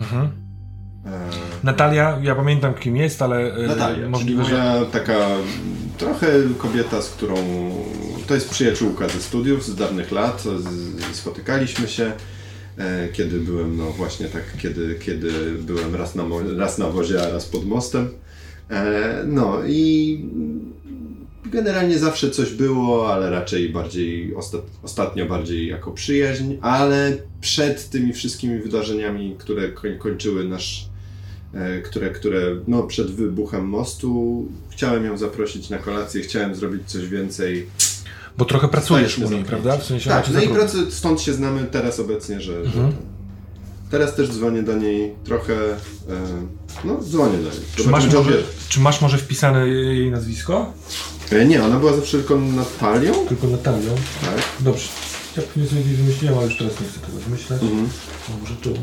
Mhm. 0.00 0.28
Natalia, 1.62 2.18
ja 2.22 2.34
pamiętam 2.34 2.74
kim 2.74 2.96
jest, 2.96 3.22
ale 3.22 3.66
Natalia, 3.66 4.08
możliwe, 4.08 4.44
że... 4.44 4.86
taka 4.92 5.16
trochę 5.98 6.28
kobieta, 6.58 7.02
z 7.02 7.10
którą 7.10 7.36
to 8.26 8.34
jest 8.34 8.50
przyjaciółka 8.50 9.08
ze 9.08 9.20
studiów 9.20 9.64
z 9.64 9.74
dawnych 9.74 10.12
lat, 10.12 10.42
z, 10.42 11.16
spotykaliśmy 11.16 11.88
się. 11.88 12.12
E, 12.78 13.08
kiedy 13.08 13.40
byłem, 13.40 13.76
no 13.76 13.90
właśnie 13.90 14.26
tak, 14.28 14.42
kiedy, 14.62 14.94
kiedy 14.94 15.30
byłem 15.58 15.94
raz 15.94 16.14
na, 16.14 16.24
raz 16.56 16.78
na 16.78 16.90
wozie, 16.90 17.22
a 17.22 17.30
raz 17.30 17.46
pod 17.46 17.66
mostem. 17.66 18.08
E, 18.70 19.24
no 19.26 19.58
i 19.66 20.18
generalnie 21.46 21.98
zawsze 21.98 22.30
coś 22.30 22.52
było, 22.52 23.14
ale 23.14 23.30
raczej 23.30 23.68
bardziej, 23.68 24.34
ostat, 24.34 24.62
ostatnio 24.82 25.26
bardziej 25.26 25.66
jako 25.68 25.90
przyjaźń, 25.90 26.54
ale 26.60 27.16
przed 27.40 27.90
tymi 27.90 28.12
wszystkimi 28.12 28.58
wydarzeniami, 28.58 29.36
które 29.38 29.68
koń, 29.68 29.98
kończyły 29.98 30.44
nasz, 30.44 30.88
które, 31.84 32.10
które 32.10 32.40
no, 32.68 32.82
przed 32.82 33.10
wybuchem 33.10 33.64
mostu, 33.68 34.44
chciałem 34.70 35.04
ją 35.04 35.18
zaprosić 35.18 35.70
na 35.70 35.78
kolację, 35.78 36.22
chciałem 36.22 36.54
zrobić 36.54 36.82
coś 36.86 37.08
więcej. 37.08 37.66
Bo 38.38 38.44
trochę 38.44 38.68
pracujesz 38.68 39.18
u 39.18 39.30
niej, 39.30 39.44
prawda? 39.44 39.76
W 39.76 39.84
sensie 39.84 40.10
Tak, 40.10 40.30
no 40.30 40.40
i 40.42 40.48
pracy, 40.48 40.78
stąd 40.90 41.20
się 41.20 41.32
znamy 41.32 41.64
teraz 41.64 42.00
obecnie, 42.00 42.40
że, 42.40 42.56
Mhm. 42.56 42.90
że 42.90 42.96
teraz 43.90 44.14
też 44.14 44.28
dzwonię 44.30 44.62
do 44.62 44.76
niej 44.76 45.14
trochę, 45.24 45.54
e, 45.54 45.76
no 46.84 47.00
dzwonię 47.02 47.36
do 47.38 47.42
niej. 47.50 47.60
Czy 47.76 47.88
masz, 47.88 48.12
może, 48.14 48.32
czy 48.68 48.80
masz 48.80 49.00
może 49.00 49.18
wpisane 49.18 49.68
jej 49.68 50.10
nazwisko? 50.10 50.72
E, 51.30 51.44
nie, 51.46 51.64
ona 51.64 51.78
była 51.78 51.92
zawsze 51.96 52.18
tylko 52.18 52.36
Natalią? 52.38 53.12
Tylko 53.26 53.46
Natalią. 53.46 53.94
Tak. 54.20 54.42
Dobrze. 54.60 54.88
Ja 55.36 55.42
pewnie 55.42 55.68
sobie 55.68 55.82
wymyśliłem, 55.82 56.38
ale 56.38 56.46
już 56.46 56.58
teraz 56.58 56.80
nie 56.80 56.86
chcę 56.86 57.00
tego 57.00 57.18
wymyślać. 57.18 57.62
Mhm. 57.62 57.88
No, 58.28 58.34
może 58.42 58.54
tu. 58.54 58.74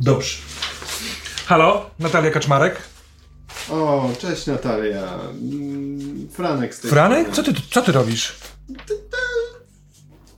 Dobrze. 0.00 0.38
Halo, 1.46 1.90
Natalia 1.98 2.30
Kaczmarek. 2.30 2.82
O, 3.70 4.10
cześć 4.18 4.46
Natalia. 4.46 5.18
Mm, 5.30 6.28
Franek 6.32 6.74
z 6.74 6.80
tej 6.80 6.90
Franek? 6.90 7.30
Co 7.32 7.42
ty, 7.42 7.52
co 7.70 7.82
ty 7.82 7.92
robisz? 7.92 8.36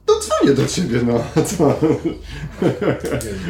To 0.06 0.20
dzwonię 0.20 0.54
do 0.54 0.66
ciebie, 0.66 1.00
no. 1.06 1.24
Co? 1.56 1.78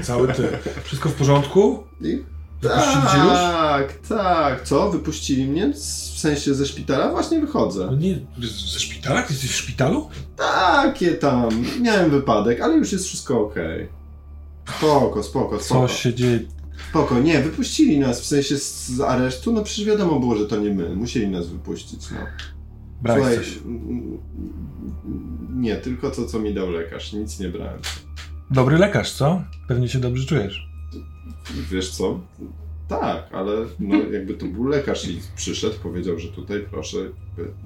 Cały 0.03 0.29
ty. 0.35 0.49
Wszystko 0.85 1.09
w 1.09 1.15
porządku? 1.15 1.85
I... 2.01 2.23
Wypuścili 2.63 3.03
cię 3.13 3.19
już? 3.19 3.33
Tak, 3.33 3.93
tak. 4.09 4.63
Co? 4.63 4.91
Wypuścili 4.91 5.47
mnie? 5.47 5.73
W 6.15 6.19
sensie 6.19 6.55
ze 6.55 6.67
szpitala? 6.67 7.11
Właśnie 7.11 7.39
No 7.39 7.47
wychodzę. 7.47 7.97
nie, 7.99 8.19
ze 8.73 8.81
szpitala? 8.81 9.23
Ty 9.23 9.33
jesteś 9.33 9.51
w 9.51 9.55
szpitalu? 9.57 10.11
Takie 10.37 11.13
tam. 11.13 11.65
Miałem 11.81 12.11
wypadek, 12.11 12.61
ale 12.61 12.75
już 12.75 12.93
jest 12.93 13.05
wszystko 13.07 13.41
okej. 13.41 14.00
Spoko, 14.79 15.23
spoko, 15.23 15.61
spoko. 15.61 15.89
Co 15.89 15.95
się 15.95 16.15
dzieje? 16.15 16.41
Spoko, 16.91 17.21
nie, 17.21 17.41
wypuścili 17.41 17.99
nas 17.99 18.21
w 18.21 18.27
sensie 18.27 18.59
z, 18.59 18.89
z 18.89 19.01
aresztu, 19.01 19.53
no 19.53 19.63
przecież 19.63 19.85
wiadomo 19.85 20.21
było, 20.21 20.37
że 20.37 20.47
to 20.47 20.57
nie 20.57 20.71
my. 20.71 20.97
Musieli 20.97 21.29
nas 21.29 21.49
wypuścić, 21.49 22.11
no. 22.11 22.19
Brałeś 23.03 23.25
Słuchaj, 23.25 23.45
coś. 23.45 23.59
Nie, 25.57 25.77
tylko 25.77 26.11
to, 26.11 26.27
co 26.27 26.39
mi 26.39 26.55
dał 26.55 26.71
lekarz. 26.71 27.13
Nic 27.13 27.41
nie 27.41 27.49
brałem. 27.49 27.81
Dobry 28.51 28.79
lekarz, 28.79 29.13
co? 29.13 29.43
Pewnie 29.69 29.89
się 29.89 29.99
dobrze 29.99 30.27
czujesz. 30.27 30.69
Wiesz 31.71 31.91
co? 31.91 32.21
Tak, 32.89 33.29
ale 33.33 33.53
no, 33.79 33.97
jakby 33.97 34.35
to 34.35 34.47
był 34.47 34.65
lekarz 34.65 35.09
i 35.09 35.21
przyszedł, 35.37 35.75
powiedział, 35.83 36.19
że 36.19 36.29
tutaj 36.29 36.65
proszę. 36.71 36.99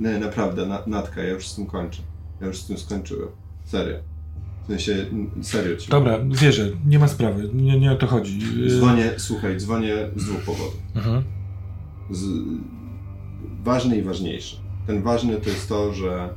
Nie, 0.00 0.18
naprawdę, 0.18 0.66
na, 0.66 0.82
Natka, 0.86 1.22
ja 1.22 1.30
już 1.30 1.48
z 1.48 1.56
tym 1.56 1.66
kończę. 1.66 2.02
Ja 2.40 2.46
już 2.46 2.58
z 2.58 2.66
tym 2.66 2.78
skończyłem. 2.78 3.28
Serio. 3.64 4.13
W 4.64 4.66
sensie, 4.66 5.06
serio 5.42 5.76
ci 5.76 5.90
Dobra, 5.90 6.18
wierzę, 6.28 6.70
nie 6.86 6.98
ma 6.98 7.08
sprawy, 7.08 7.50
nie, 7.54 7.80
nie 7.80 7.92
o 7.92 7.96
to 7.96 8.06
chodzi. 8.06 8.38
Yy, 8.60 8.70
Dzwonię, 8.70 9.14
słuchaj, 9.16 9.56
dzwonię 9.56 9.94
z 10.16 10.24
dwóch 10.24 10.40
powodów. 10.40 10.76
Mhm. 10.94 11.22
Z... 12.10 12.24
Ważny 13.62 13.96
i 13.96 14.02
ważniejszy. 14.02 14.56
Ten 14.86 15.02
ważny 15.02 15.36
to 15.36 15.50
jest 15.50 15.68
to, 15.68 15.94
że 15.94 16.28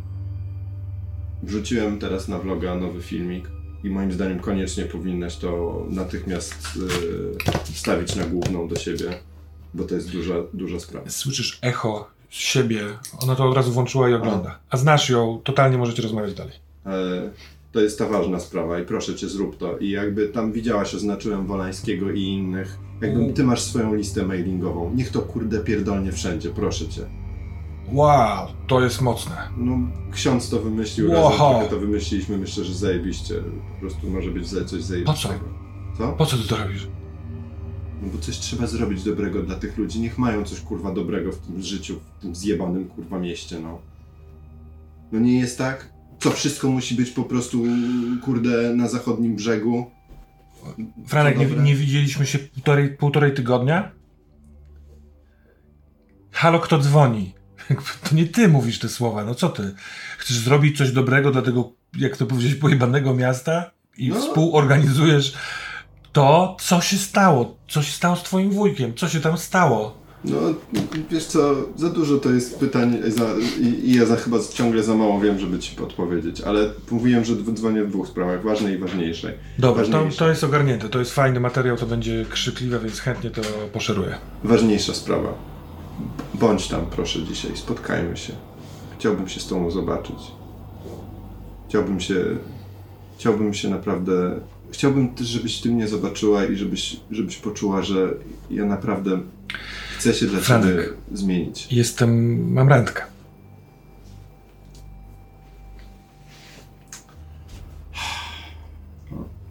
wrzuciłem 1.44 2.00
teraz 2.00 2.28
na 2.28 2.40
vloga 2.40 2.76
nowy 2.76 3.02
filmik 3.02 3.50
i 3.84 3.90
moim 3.90 4.12
zdaniem 4.12 4.40
koniecznie 4.40 4.86
powinnaś 4.86 5.38
to 5.38 5.82
natychmiast 5.90 6.76
yy, 6.76 7.74
wstawić 7.74 8.16
na 8.16 8.26
główną 8.26 8.68
do 8.68 8.76
siebie, 8.76 9.06
bo 9.74 9.84
to 9.84 9.96
jest 9.96 10.12
duża, 10.12 10.36
duża 10.54 10.80
sprawa. 10.80 11.10
Słyszysz 11.10 11.60
echo 11.62 12.10
siebie, 12.30 12.82
ona 13.20 13.36
to 13.36 13.50
od 13.50 13.56
razu 13.56 13.72
włączyła 13.72 14.10
i 14.10 14.14
ogląda. 14.14 14.60
A 14.70 14.78
znasz 14.78 15.10
ją, 15.10 15.42
totalnie 15.44 15.78
możecie 15.78 16.02
rozmawiać 16.02 16.34
dalej. 16.34 16.54
E, 16.86 17.30
to 17.78 17.82
jest 17.82 18.00
ta 18.00 18.08
ważna 18.08 18.40
sprawa 18.40 18.80
i 18.80 18.86
proszę 18.86 19.16
cię 19.16 19.30
zrób 19.30 19.58
to. 19.58 19.78
I 19.78 19.90
jakby 19.90 20.28
tam 20.30 20.52
widziałaś, 20.52 20.96
oznaczyłem 20.96 21.48
Wolańskiego 21.48 22.12
i 22.12 22.22
innych. 22.22 22.78
Jakby 23.02 23.34
ty 23.34 23.44
masz 23.44 23.62
swoją 23.62 23.96
listę 23.96 24.24
mailingową. 24.24 24.92
Niech 24.96 25.10
to 25.10 25.22
kurde 25.22 25.60
pierdolnie 25.60 26.12
wszędzie, 26.12 26.50
proszę 26.50 26.88
cię. 26.88 27.02
Wow, 27.92 28.48
to 28.68 28.82
jest 28.84 29.02
mocne. 29.02 29.36
No, 29.58 29.78
ksiądz 30.12 30.50
to 30.50 30.60
wymyślił, 30.60 31.10
Wow. 31.12 31.24
razem 31.24 31.38
trochę 31.38 31.68
to 31.70 31.80
wymyśliliśmy, 31.80 32.38
myślę, 32.38 32.64
że 32.64 32.74
zajebiście. 32.74 33.36
Po 33.74 33.80
prostu 33.80 34.10
może 34.10 34.32
być 34.32 34.50
coś 34.50 34.84
zajebistego. 34.84 35.34
Co? 35.98 36.14
Po 36.14 36.26
co 36.26 36.38
ty 36.38 36.48
to 36.48 36.58
robisz? 36.58 36.88
No 38.02 38.08
bo 38.14 38.20
coś 38.20 38.38
trzeba 38.38 38.68
zrobić 38.68 39.04
dobrego 39.04 39.42
dla 39.44 39.56
tych 39.56 39.78
ludzi. 39.78 40.00
Niech 40.00 40.18
mają 40.18 40.44
coś 40.44 40.62
kurwa 40.62 40.92
dobrego 40.94 41.32
w 41.32 41.38
tym 41.38 41.62
życiu, 41.62 42.00
w 42.18 42.22
tym 42.22 42.36
zjebanym 42.36 42.86
kurwa 42.86 43.20
mieście, 43.20 43.60
no. 43.60 43.80
No 45.12 45.20
nie 45.20 45.40
jest 45.40 45.58
tak? 45.58 45.97
Co 46.20 46.32
wszystko 46.32 46.70
musi 46.70 46.96
być 46.96 47.10
po 47.12 47.24
prostu 47.24 47.64
kurde 48.24 48.74
na 48.76 48.88
zachodnim 48.88 49.36
brzegu? 49.36 49.92
Franek, 51.08 51.38
nie, 51.40 51.46
nie 51.46 51.76
widzieliśmy 51.76 52.26
się 52.26 52.40
półtorej, 52.40 52.90
półtorej 52.90 53.34
tygodnia? 53.34 53.92
Halo, 56.32 56.60
kto 56.60 56.78
dzwoni? 56.80 57.34
To 58.10 58.16
nie 58.16 58.26
ty 58.26 58.48
mówisz 58.48 58.80
te 58.80 58.90
słowa, 58.90 59.26
no 59.26 59.36
co 59.36 59.50
ty? 59.50 59.74
Chcesz 60.18 60.38
zrobić 60.38 60.78
coś 60.78 60.92
dobrego 60.92 61.32
dla 61.32 61.42
tego, 61.42 61.72
jak 61.98 62.18
to 62.18 62.26
powiedzieć, 62.26 62.56
pojebanego 62.56 63.14
miasta? 63.16 63.72
I 63.98 64.10
No. 64.10 64.16
współorganizujesz 64.16 65.34
to, 66.12 66.58
co 66.60 66.82
się 66.82 66.98
stało? 66.98 67.58
Co 67.68 67.84
się 67.84 67.92
stało 67.92 68.16
z 68.16 68.24
twoim 68.24 68.50
wujkiem? 68.52 68.94
Co 68.96 69.10
się 69.10 69.20
tam 69.20 69.38
stało? 69.38 69.97
No, 70.26 70.38
wiesz 71.10 71.26
co, 71.26 71.56
za 71.76 71.90
dużo 71.90 72.18
to 72.18 72.30
jest 72.30 72.60
pytań 72.60 72.98
za, 73.08 73.26
i, 73.62 73.90
i 73.90 73.96
ja 73.96 74.06
za, 74.06 74.16
chyba 74.16 74.38
ciągle 74.54 74.84
za 74.84 74.96
mało 74.96 75.20
wiem, 75.20 75.40
żeby 75.40 75.60
ci 75.60 75.76
podpowiedzieć, 75.76 76.42
ale 76.42 76.70
mówiłem, 76.92 77.26
że 77.26 77.36
dzwonię 77.54 77.84
w 77.84 77.90
dwóch 77.90 78.08
sprawach, 78.08 78.44
ważnej 78.44 78.76
i 78.76 78.78
ważniejszej. 78.78 79.34
Dobra, 79.60 79.84
to, 79.86 80.04
to 80.18 80.30
jest 80.30 80.44
ogarnięte, 80.44 80.90
to 80.90 81.00
jest 81.00 81.14
fajny 81.14 81.40
materiał, 81.40 81.78
to 81.78 81.86
będzie 81.86 82.26
krzykliwe, 82.30 82.80
więc 82.80 83.00
chętnie 83.00 83.30
to 83.30 83.42
poszeruję. 83.74 84.16
Ważniejsza 84.44 84.94
sprawa. 84.94 85.34
Bądź 86.34 86.68
tam 86.68 86.86
proszę 86.86 87.24
dzisiaj, 87.24 87.52
spotkajmy 87.56 88.18
się. 88.18 88.34
Chciałbym 89.00 89.30
się 89.30 89.40
z 89.40 89.48
tobą 89.48 89.72
zobaczyć. 89.72 90.18
Chciałbym 91.70 92.00
się, 92.00 92.26
chciałbym 93.18 93.54
się 93.54 93.70
naprawdę, 93.70 94.40
chciałbym 94.72 95.16
też, 95.16 95.28
żebyś 95.28 95.62
ty 95.62 95.70
mnie 95.70 95.88
zobaczyła 95.88 96.46
i 96.46 96.56
żebyś, 96.56 97.00
żebyś 97.12 97.38
poczuła, 97.38 97.82
że 97.82 98.14
ja 98.52 98.66
naprawdę 98.66 99.20
chcę 99.98 100.14
się 100.14 100.26
dla 100.26 100.40
Franek. 100.40 100.76
ciebie 100.76 100.90
zmienić. 101.14 101.68
Jestem, 101.72 102.40
mam 102.54 102.70
randkę. 102.70 103.04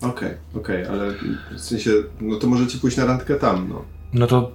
Okej, 0.00 0.30
okej, 0.54 0.86
ale 0.86 1.14
w 1.56 1.60
sensie, 1.60 1.90
no 2.20 2.36
to 2.36 2.46
możecie 2.46 2.78
pójść 2.78 2.96
na 2.96 3.04
randkę 3.04 3.34
tam, 3.34 3.68
no. 3.68 3.84
No 4.12 4.26
to 4.26 4.52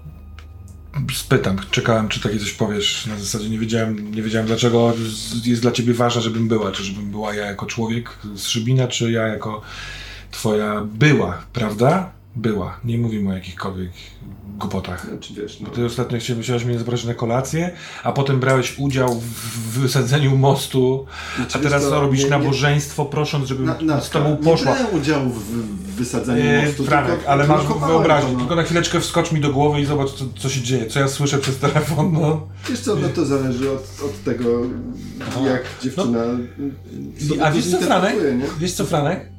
spytam, 1.14 1.58
czekałem, 1.72 2.08
czy 2.08 2.20
takie 2.20 2.40
coś 2.40 2.52
powiesz. 2.52 3.06
Na 3.06 3.18
zasadzie 3.18 3.50
nie 3.50 3.60
wiedziałem, 3.60 4.16
nie 4.16 4.22
wiedziałem 4.22 4.48
dlaczego 4.48 4.94
jest 5.46 5.62
dla 5.62 5.72
ciebie 5.72 5.94
ważne, 5.94 6.22
żebym 6.22 6.48
była. 6.48 6.72
Czy 6.72 6.84
żebym 6.84 7.12
była 7.12 7.36
ja 7.36 7.46
jako 7.46 7.66
człowiek 7.66 8.18
z 8.36 8.48
Szybina, 8.48 8.88
czy 8.88 9.12
ja 9.12 9.28
jako 9.28 9.62
twoja 10.32 10.82
była, 10.94 11.38
prawda? 11.54 12.12
Była. 12.36 12.78
Nie 12.86 12.98
mówimy 12.98 13.30
o 13.30 13.34
jakichkolwiek 13.34 13.90
głupotach. 14.58 15.06
Znaczy 15.10 15.34
wiesz, 15.34 15.60
no. 15.60 15.70
Bo 15.70 15.76
ty 15.76 15.86
ostatnio 15.86 16.20
chciałeś 16.20 16.46
chciałeś 16.46 16.66
mnie 16.66 16.80
zaprosić 16.80 17.06
na 17.06 17.14
kolację, 17.14 17.72
a 18.04 18.12
potem 18.12 18.40
brałeś 18.40 18.80
udział 18.80 19.20
w 19.20 19.80
wysadzeniu 19.80 20.38
mostu, 20.38 21.06
Znaczy, 21.36 21.58
a 21.58 21.62
teraz 21.62 21.84
co, 21.84 22.02
robisz 22.02 22.20
nie- 22.20 22.26
nie- 22.26 22.30
nabożeństwo, 22.32 23.06
prosząc, 23.06 23.48
żebym 23.48 23.66
Na, 23.66 23.76
na, 23.82 24.02
z 24.02 24.10
tobą 24.10 24.30
nie 24.30 24.36
poszła. 24.38 24.72
brałem 24.76 24.96
udziału 24.96 25.30
w, 25.30 25.40
w 25.44 25.96
wysadzeniu 25.96 26.46
Eee, 26.46 26.66
mostu, 26.66 26.84
Franek, 26.86 27.16
tylko, 27.16 27.30
ale 27.30 27.48
masz 27.48 27.62
tylko 27.62 27.80
wyobraźnię, 27.80 28.28
to, 28.30 28.34
no. 28.34 28.40
tylko 28.40 28.56
na 28.56 28.64
chwileczkę 28.64 29.00
wskocz 29.00 29.32
mi 29.32 29.42
do 29.42 29.54
głowy 29.54 29.82
i 29.82 29.86
zobacz, 29.86 30.12
co, 30.14 30.26
co 30.40 30.50
się 30.50 30.62
dzieje, 30.62 30.86
co 30.88 31.00
ja 31.00 31.08
słyszę 31.08 31.38
przez 31.38 31.58
telefon, 31.58 32.14
no. 32.14 32.48
Wiesz 32.70 32.80
co, 32.80 32.96
no 32.96 33.10
to 33.10 33.26
zależy 33.26 33.72
od, 33.72 33.84
od 34.06 34.24
tego, 34.24 34.50
jak 35.46 35.64
dziewczyna 35.82 36.20
No, 37.30 37.46
A 37.46 37.50
to 37.50 37.56
wiesz 37.56 37.72
co, 37.72 37.78
Franek? 37.80 38.16
nie? 38.16 38.46
Wiesz 38.60 38.74
co, 38.74 38.86
Franek? 38.86 39.31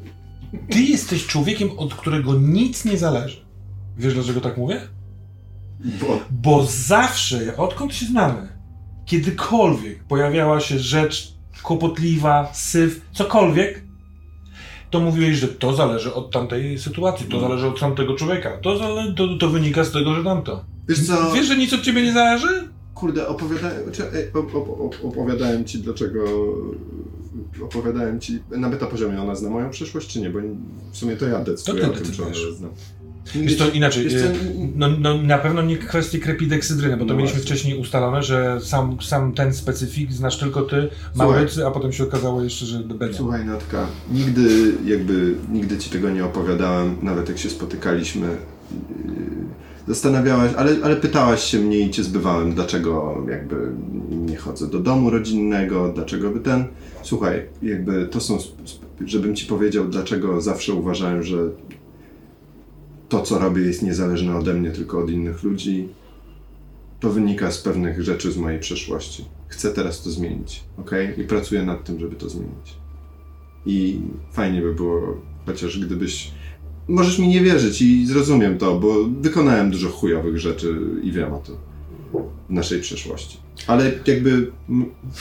Ty 0.70 0.80
jesteś 0.80 1.26
człowiekiem, 1.26 1.70
od 1.76 1.94
którego 1.94 2.34
nic 2.34 2.84
nie 2.84 2.96
zależy. 2.96 3.44
Wiesz, 3.98 4.14
dlaczego 4.14 4.40
tak 4.40 4.56
mówię? 4.56 4.80
Bo 5.84 6.18
Bo 6.30 6.66
zawsze, 6.66 7.56
odkąd 7.56 7.94
się 7.94 8.06
znamy, 8.06 8.48
kiedykolwiek 9.06 10.04
pojawiała 10.04 10.60
się 10.60 10.78
rzecz 10.78 11.34
kłopotliwa, 11.62 12.50
syf, 12.54 13.00
cokolwiek, 13.12 13.84
to 14.90 15.00
mówiłeś, 15.00 15.36
że 15.38 15.48
to 15.48 15.74
zależy 15.74 16.14
od 16.14 16.30
tamtej 16.30 16.78
sytuacji, 16.78 17.26
to 17.26 17.40
zależy 17.40 17.66
od 17.66 17.80
tamtego 17.80 18.14
człowieka, 18.14 18.58
to, 18.62 18.78
zale, 18.78 19.14
to, 19.14 19.38
to 19.38 19.48
wynika 19.48 19.84
z 19.84 19.92
tego, 19.92 20.14
że 20.14 20.24
tamto. 20.24 20.64
wiesz 20.88 21.06
co, 21.06 21.32
Wiesz, 21.32 21.46
że 21.46 21.56
nic 21.56 21.72
od 21.72 21.82
ciebie 21.82 22.02
nie 22.02 22.12
zależy? 22.12 22.68
Kurde, 23.02 23.28
opowiadałem, 23.28 23.92
czy, 23.92 24.02
e, 24.04 24.32
op, 24.34 24.54
op, 24.54 24.80
op, 24.80 24.96
opowiadałem 25.04 25.64
ci 25.64 25.78
dlaczego, 25.78 26.24
opowiadałem 27.62 28.20
ci, 28.20 28.42
na 28.50 28.70
beta 28.70 28.86
poziomie 28.86 29.22
ona 29.22 29.34
zna 29.34 29.50
moją 29.50 29.70
przyszłość, 29.70 30.08
czy 30.08 30.20
nie, 30.20 30.30
bo 30.30 30.38
w 30.92 30.96
sumie 30.96 31.16
to 31.16 31.26
ja 31.26 31.44
decyduję 31.44 31.82
To 31.84 31.90
o 31.90 31.94
ty 31.94 32.00
tym, 32.00 32.12
czy 32.12 32.22
ona. 32.22 32.32
Wiesz 33.34 33.56
to 33.56 33.70
inaczej, 33.70 34.10
co, 34.10 34.16
y, 34.16 34.34
no, 34.76 34.88
no, 34.98 35.22
na 35.22 35.38
pewno 35.38 35.62
nie 35.62 35.76
kwestii 35.76 36.20
krepideksidryny, 36.20 36.96
bo 36.96 37.04
to 37.04 37.12
No 37.12 37.18
mieliśmy 37.18 37.38
właśnie. 37.38 37.54
wcześniej 37.54 37.80
ustalone, 37.80 38.22
że 38.22 38.60
sam, 38.60 38.96
sam 39.00 39.32
ten 39.32 39.54
specyfik 39.54 40.12
znasz 40.12 40.38
tylko 40.38 40.62
ty, 40.62 40.88
Maurycy, 41.14 41.66
a 41.66 41.70
potem 41.70 41.92
się 41.92 42.04
okazało 42.04 42.42
jeszcze, 42.42 42.66
że 42.66 42.78
Benia. 42.78 43.12
Słuchaj 43.12 43.44
Natka, 43.44 43.86
nigdy 44.10 44.72
jakby, 44.84 45.34
nigdy 45.52 45.78
ci 45.78 45.90
tego 45.90 46.10
nie 46.10 46.24
opowiadałem, 46.24 46.96
nawet 47.02 47.28
jak 47.28 47.38
się 47.38 47.50
spotykaliśmy. 47.50 48.26
Yy, 48.26 49.62
Zastanawiałaś, 49.88 50.52
ale, 50.56 50.76
ale 50.82 50.96
pytałaś 50.96 51.44
się 51.44 51.58
mnie 51.58 51.78
i 51.78 51.90
cię 51.90 52.02
zbywałem, 52.02 52.54
dlaczego 52.54 53.16
jakby 53.30 53.72
nie 54.10 54.36
chodzę 54.36 54.68
do 54.68 54.78
domu 54.78 55.10
rodzinnego, 55.10 55.92
dlaczego 55.94 56.30
by 56.30 56.40
ten... 56.40 56.64
Słuchaj, 57.02 57.46
jakby 57.62 58.06
to 58.06 58.20
są, 58.20 58.38
żebym 59.04 59.36
ci 59.36 59.46
powiedział, 59.46 59.88
dlaczego 59.88 60.40
zawsze 60.40 60.74
uważałem, 60.74 61.22
że 61.22 61.36
to, 63.08 63.22
co 63.22 63.38
robię, 63.38 63.62
jest 63.62 63.82
niezależne 63.82 64.36
ode 64.36 64.54
mnie, 64.54 64.70
tylko 64.70 64.98
od 64.98 65.10
innych 65.10 65.42
ludzi. 65.42 65.88
To 67.00 67.10
wynika 67.10 67.50
z 67.50 67.58
pewnych 67.58 68.02
rzeczy 68.02 68.32
z 68.32 68.36
mojej 68.36 68.60
przeszłości. 68.60 69.24
Chcę 69.48 69.70
teraz 69.70 70.02
to 70.02 70.10
zmienić, 70.10 70.64
ok? 70.78 70.90
I 71.18 71.24
pracuję 71.24 71.62
nad 71.62 71.84
tym, 71.84 72.00
żeby 72.00 72.16
to 72.16 72.28
zmienić. 72.28 72.76
I 73.66 74.00
fajnie 74.32 74.60
by 74.60 74.74
było, 74.74 75.20
chociaż 75.46 75.78
gdybyś. 75.78 76.30
Możesz 76.88 77.18
mi 77.18 77.28
nie 77.28 77.40
wierzyć 77.40 77.82
i 77.82 78.06
zrozumiem 78.06 78.58
to, 78.58 78.78
bo 78.80 79.04
wykonałem 79.20 79.70
dużo 79.70 79.88
chujowych 79.88 80.38
rzeczy 80.38 80.80
i 81.02 81.12
wiem 81.12 81.32
o 81.32 81.38
tym 81.38 81.54
w 82.48 82.52
naszej 82.52 82.80
przeszłości. 82.80 83.38
Ale 83.66 83.92
jakby 84.06 84.52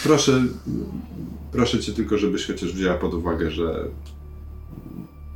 proszę, 0.04 0.44
proszę 1.52 1.80
cię 1.80 1.94
tylko, 1.94 2.18
żebyś 2.18 2.48
chociaż 2.48 2.74
wzięła 2.74 2.94
pod 2.94 3.14
uwagę, 3.14 3.52
że 3.52 3.88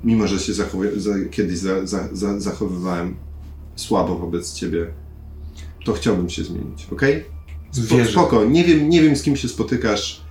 mimo, 0.04 0.28
że 0.28 0.40
się 0.40 0.54
zachowuję, 0.54 1.00
za, 1.00 1.12
kiedyś 1.32 1.58
za, 1.58 1.86
za, 1.86 2.10
za, 2.12 2.40
zachowywałem 2.40 3.16
słabo 3.76 4.18
wobec 4.18 4.54
ciebie, 4.54 4.88
to 5.86 5.94
chciałbym 5.94 6.30
się 6.30 6.44
zmienić, 6.44 6.88
ok? 6.92 7.02
Spo, 7.72 7.98
Wierzę. 7.98 8.12
spoko, 8.12 8.46
nie 8.46 8.64
wiem, 8.64 8.90
nie 8.90 9.02
wiem 9.02 9.16
z 9.16 9.24
kim 9.24 9.36
się 9.36 9.48
spotykasz. 9.48 10.22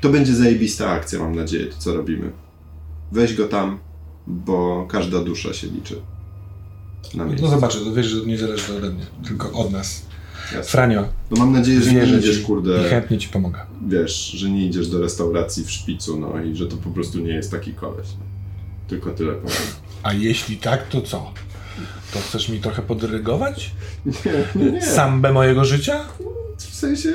To 0.00 0.08
będzie 0.08 0.34
zajebista 0.34 0.90
akcja, 0.90 1.18
mam 1.18 1.34
nadzieję, 1.34 1.66
to 1.66 1.76
co 1.78 1.94
robimy. 1.94 2.32
Weź 3.12 3.36
go 3.36 3.48
tam, 3.48 3.78
bo 4.26 4.86
każda 4.90 5.24
dusza 5.24 5.52
się 5.54 5.66
liczy. 5.66 6.00
Na 7.14 7.24
miejscu. 7.24 7.44
No 7.44 7.50
zobaczę, 7.50 7.78
to 7.80 7.92
wiesz, 7.92 8.06
że 8.06 8.20
to 8.20 8.26
nie 8.26 8.38
zależy 8.38 8.76
ode 8.76 8.90
mnie, 8.90 9.06
tylko 9.26 9.52
od 9.52 9.72
nas. 9.72 10.02
Jasne. 10.44 10.62
Franio, 10.70 11.04
No 11.30 11.36
mam 11.36 11.52
nadzieję, 11.52 11.80
że 11.82 11.92
nie 11.92 12.04
idziesz, 12.04 12.36
ci 12.36 12.42
i 12.42 12.44
kurde, 12.44 12.88
chętnie 12.90 13.18
ci 13.18 13.28
pomogę. 13.28 13.58
wiesz, 13.88 14.30
że 14.30 14.50
nie 14.50 14.66
idziesz 14.66 14.88
do 14.88 15.00
restauracji 15.00 15.64
w 15.64 15.70
szpicu, 15.70 16.20
no 16.20 16.42
i 16.42 16.56
że 16.56 16.66
to 16.66 16.76
po 16.76 16.90
prostu 16.90 17.18
nie 17.20 17.32
jest 17.34 17.50
taki 17.50 17.74
koleś. 17.74 18.06
Tylko 18.88 19.10
tyle 19.10 19.32
powiem. 19.32 19.56
A 20.02 20.12
jeśli 20.12 20.56
tak, 20.56 20.88
to 20.88 21.00
co? 21.00 21.32
To 22.12 22.18
chcesz 22.18 22.48
mi 22.48 22.60
trochę 22.60 22.82
podrygować? 22.82 23.70
Nie, 24.56 24.70
nie. 24.72 24.86
Sambę 24.86 25.32
mojego 25.32 25.64
życia? 25.64 26.04
W 26.58 26.74
sensie... 26.74 27.12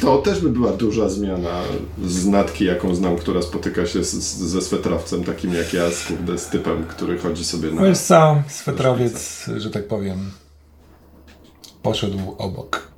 To 0.00 0.18
też 0.18 0.40
by 0.40 0.48
była 0.48 0.72
duża 0.72 1.08
zmiana 1.08 1.60
z 2.04 2.26
natki, 2.26 2.64
jaką 2.64 2.94
znam, 2.94 3.16
która 3.16 3.42
spotyka 3.42 3.86
się 3.86 4.04
z, 4.04 4.12
z, 4.12 4.38
ze 4.38 4.62
swetrowcem 4.62 5.24
takim 5.24 5.54
jak 5.54 5.72
ja, 5.72 5.90
z, 5.90 6.06
kurde, 6.06 6.38
z 6.38 6.46
typem, 6.46 6.84
który 6.84 7.18
chodzi 7.18 7.44
sobie 7.44 7.70
na... 7.70 7.82
Wiesz 7.82 7.98
co, 7.98 8.42
swetrowiec, 8.48 9.50
że 9.56 9.70
tak 9.70 9.88
powiem, 9.88 10.30
poszedł 11.82 12.34
obok. 12.38 12.91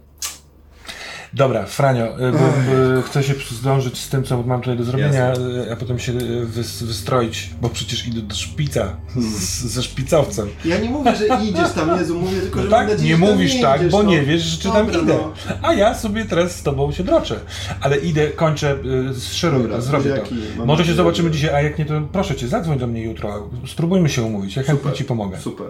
Dobra, 1.34 1.66
Franio, 1.66 2.18
y, 2.28 2.32
bo, 2.32 2.38
bo 2.38 3.02
chcę 3.02 3.22
się 3.22 3.34
zdążyć 3.50 3.98
z 3.98 4.08
tym, 4.08 4.24
co 4.24 4.42
mam 4.42 4.60
tutaj 4.60 4.76
do 4.78 4.84
zrobienia, 4.84 5.32
y, 5.66 5.72
a 5.72 5.76
potem 5.76 5.98
się 5.98 6.12
y, 6.12 6.46
wys, 6.46 6.82
wystroić, 6.82 7.50
bo 7.62 7.68
przecież 7.68 8.06
idę 8.06 8.20
do 8.20 8.34
szpica 8.34 8.96
z, 9.16 9.64
ze 9.64 9.82
szpicowcem. 9.82 10.48
Ja 10.64 10.78
nie 10.78 10.90
mówię, 10.90 11.16
że 11.16 11.26
idziesz 11.44 11.72
tam, 11.72 11.90
Jezu, 11.98 12.20
mówię 12.20 12.40
tylko, 12.40 12.58
że 12.58 12.64
No 12.64 12.70
tak, 12.70 12.88
nadzieję, 12.88 13.18
nie 13.18 13.26
tam 13.26 13.34
mówisz 13.34 13.54
nie 13.54 13.62
tak, 13.62 13.80
idziesz, 13.80 13.92
bo 13.92 14.02
no. 14.02 14.10
nie 14.10 14.22
wiesz, 14.22 14.58
czy 14.58 14.68
tam 14.68 14.86
Dobra, 14.86 15.02
idę. 15.02 15.14
no. 15.18 15.32
A 15.62 15.74
ja 15.74 15.94
sobie 15.94 16.24
teraz 16.24 16.56
z 16.56 16.62
tobą 16.62 16.92
się 16.92 17.04
droczę. 17.04 17.36
Ale 17.80 17.96
idę, 17.96 18.28
kończę, 18.30 18.76
y, 19.16 19.20
szeruję 19.20 19.82
zrobię 19.82 20.10
to. 20.10 20.22
buziaki, 20.22 20.34
Może 20.66 20.84
się 20.84 20.94
zobaczymy 20.94 21.30
dzisiaj, 21.30 21.54
a 21.54 21.60
jak 21.62 21.78
nie, 21.78 21.84
to 21.84 21.94
proszę 22.12 22.34
cię, 22.36 22.48
zadzwoń 22.48 22.78
do 22.78 22.86
mnie 22.86 23.02
jutro. 23.02 23.50
Spróbujmy 23.66 24.08
się 24.08 24.22
umówić, 24.22 24.56
ja 24.56 24.62
chętnie 24.62 24.92
ci 24.92 25.04
pomogę. 25.04 25.40
Super, 25.40 25.66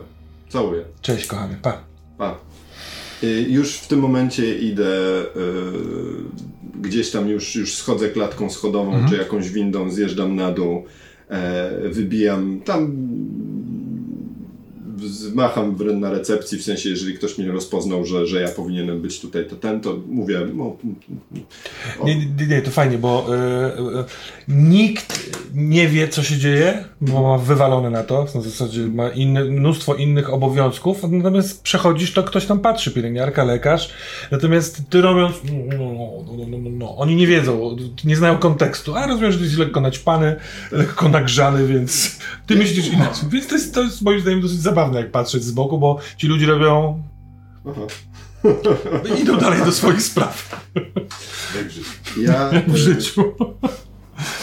całuję. 0.48 0.82
Cześć, 1.02 1.26
kochany, 1.26 1.56
pa. 1.62 1.78
Pa. 2.18 2.34
Y, 3.22 3.46
Już 3.48 3.76
w 3.76 3.88
tym 3.88 3.98
momencie 4.00 4.58
idę 4.58 5.22
y, 5.22 5.24
gdzieś 6.80 7.10
tam 7.10 7.28
już, 7.28 7.56
już 7.56 7.74
schodzę 7.76 8.08
klatką 8.08 8.50
schodową, 8.50 8.92
Mhm. 8.92 9.10
czy 9.10 9.16
jakąś 9.16 9.50
windą, 9.50 9.90
zjeżdżam 9.90 10.36
na 10.36 10.52
dół, 10.52 10.84
e, 11.28 11.70
wybijam 11.88 12.60
tam 12.64 12.96
macham 15.34 15.76
w- 15.76 15.84
na 15.84 16.10
recepcji, 16.10 16.58
w 16.58 16.62
sensie 16.64 16.88
jeżeli 16.90 17.14
ktoś 17.14 17.38
mnie 17.38 17.52
rozpoznał, 17.52 18.04
że, 18.04 18.26
że 18.26 18.40
ja 18.40 18.48
powinienem 18.48 19.02
być 19.02 19.20
tutaj, 19.20 19.46
to 19.46 19.56
ten, 19.56 19.80
to 19.80 19.96
mówię 20.08 20.40
no, 20.54 20.64
o, 22.00 22.06
Nie, 22.06 22.16
nie, 22.16 22.46
nie, 22.48 22.62
to 22.62 22.70
fajnie, 22.70 22.98
bo 22.98 23.26
y, 23.34 24.00
y, 24.00 24.04
nikt 24.48 25.30
nie 25.54 25.88
wie, 25.88 26.08
co 26.08 26.22
się 26.22 26.36
dzieje, 26.36 26.84
bo 27.00 27.22
ma 27.22 27.38
wywalone 27.38 27.90
na 27.90 28.02
to, 28.02 28.26
na 28.34 28.40
zasadzie 28.40 28.80
ma 28.80 29.08
inne, 29.08 29.44
mnóstwo 29.44 29.94
innych 29.94 30.32
obowiązków, 30.32 31.02
natomiast 31.10 31.62
przechodzisz, 31.62 32.12
to 32.12 32.22
ktoś 32.22 32.46
tam 32.46 32.60
patrzy, 32.60 32.90
pielęgniarka, 32.90 33.44
lekarz, 33.44 33.90
natomiast 34.30 34.82
ty 34.90 35.00
robiąc, 35.00 35.36
no, 35.44 35.76
no, 35.78 35.92
no, 36.36 36.46
no, 36.48 36.58
no, 36.58 36.70
no, 36.70 36.96
oni 36.96 37.16
nie 37.16 37.26
wiedzą, 37.26 37.76
nie 38.04 38.16
znają 38.16 38.38
kontekstu, 38.38 38.94
a 38.96 39.06
rozumiem, 39.06 39.32
że 39.32 39.38
ty 39.38 39.44
jesteś 39.44 39.58
lekko 39.60 39.80
naćpany, 39.80 40.36
lekko 40.72 41.08
nagrzany, 41.08 41.66
więc 41.66 42.18
ty 42.46 42.56
myślisz 42.56 42.86
inaczej, 42.92 43.28
więc 43.30 43.46
to 43.46 43.54
jest, 43.54 43.74
to 43.74 43.82
jest 43.82 44.02
moim 44.02 44.20
zdaniem 44.20 44.40
dosyć 44.40 44.60
zabawne, 44.60 44.93
jak 44.98 45.10
patrzeć 45.10 45.44
z 45.44 45.50
boku, 45.50 45.78
bo 45.78 45.98
ci 46.16 46.26
ludzie 46.26 46.46
robią, 46.46 47.02
aha. 47.68 47.80
idą 49.22 49.36
dalej 49.36 49.64
do 49.64 49.72
swoich 49.72 50.02
spraw 50.02 50.64
Jak 51.56 51.70
życiu. 51.70 51.90
Ja 52.20 52.50
w 52.66 52.74
y, 52.74 52.78
życiu. 52.78 53.34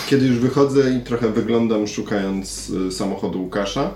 Kiedy 0.09 0.27
już 0.27 0.37
wychodzę 0.37 0.93
i 0.93 1.01
trochę 1.01 1.29
wyglądam 1.29 1.87
szukając 1.87 2.69
y, 2.69 2.91
samochodu 2.91 3.41
Łukasza, 3.41 3.93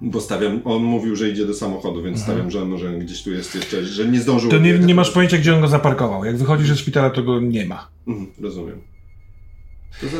bo 0.00 0.20
stawiam, 0.20 0.60
on 0.64 0.82
mówił, 0.82 1.16
że 1.16 1.28
idzie 1.28 1.46
do 1.46 1.54
samochodu, 1.54 2.02
więc 2.02 2.22
stawiam, 2.22 2.50
że 2.50 2.64
może 2.64 2.98
gdzieś 2.98 3.22
tu 3.22 3.30
jest 3.30 3.54
jeszcze, 3.54 3.84
że 3.84 4.08
nie 4.08 4.20
zdążył. 4.20 4.50
To 4.50 4.58
nie, 4.58 4.78
nie 4.78 4.94
masz 4.94 5.10
pojęcia, 5.10 5.38
gdzie 5.38 5.54
on 5.54 5.60
go 5.60 5.68
zaparkował. 5.68 6.24
Jak 6.24 6.36
wychodzisz 6.36 6.68
ze 6.68 6.76
szpitala, 6.76 7.10
to 7.10 7.22
go 7.22 7.40
nie 7.40 7.66
ma. 7.66 7.88
Mhm, 8.06 8.32
rozumiem. 8.40 8.82
Za... 10.02 10.18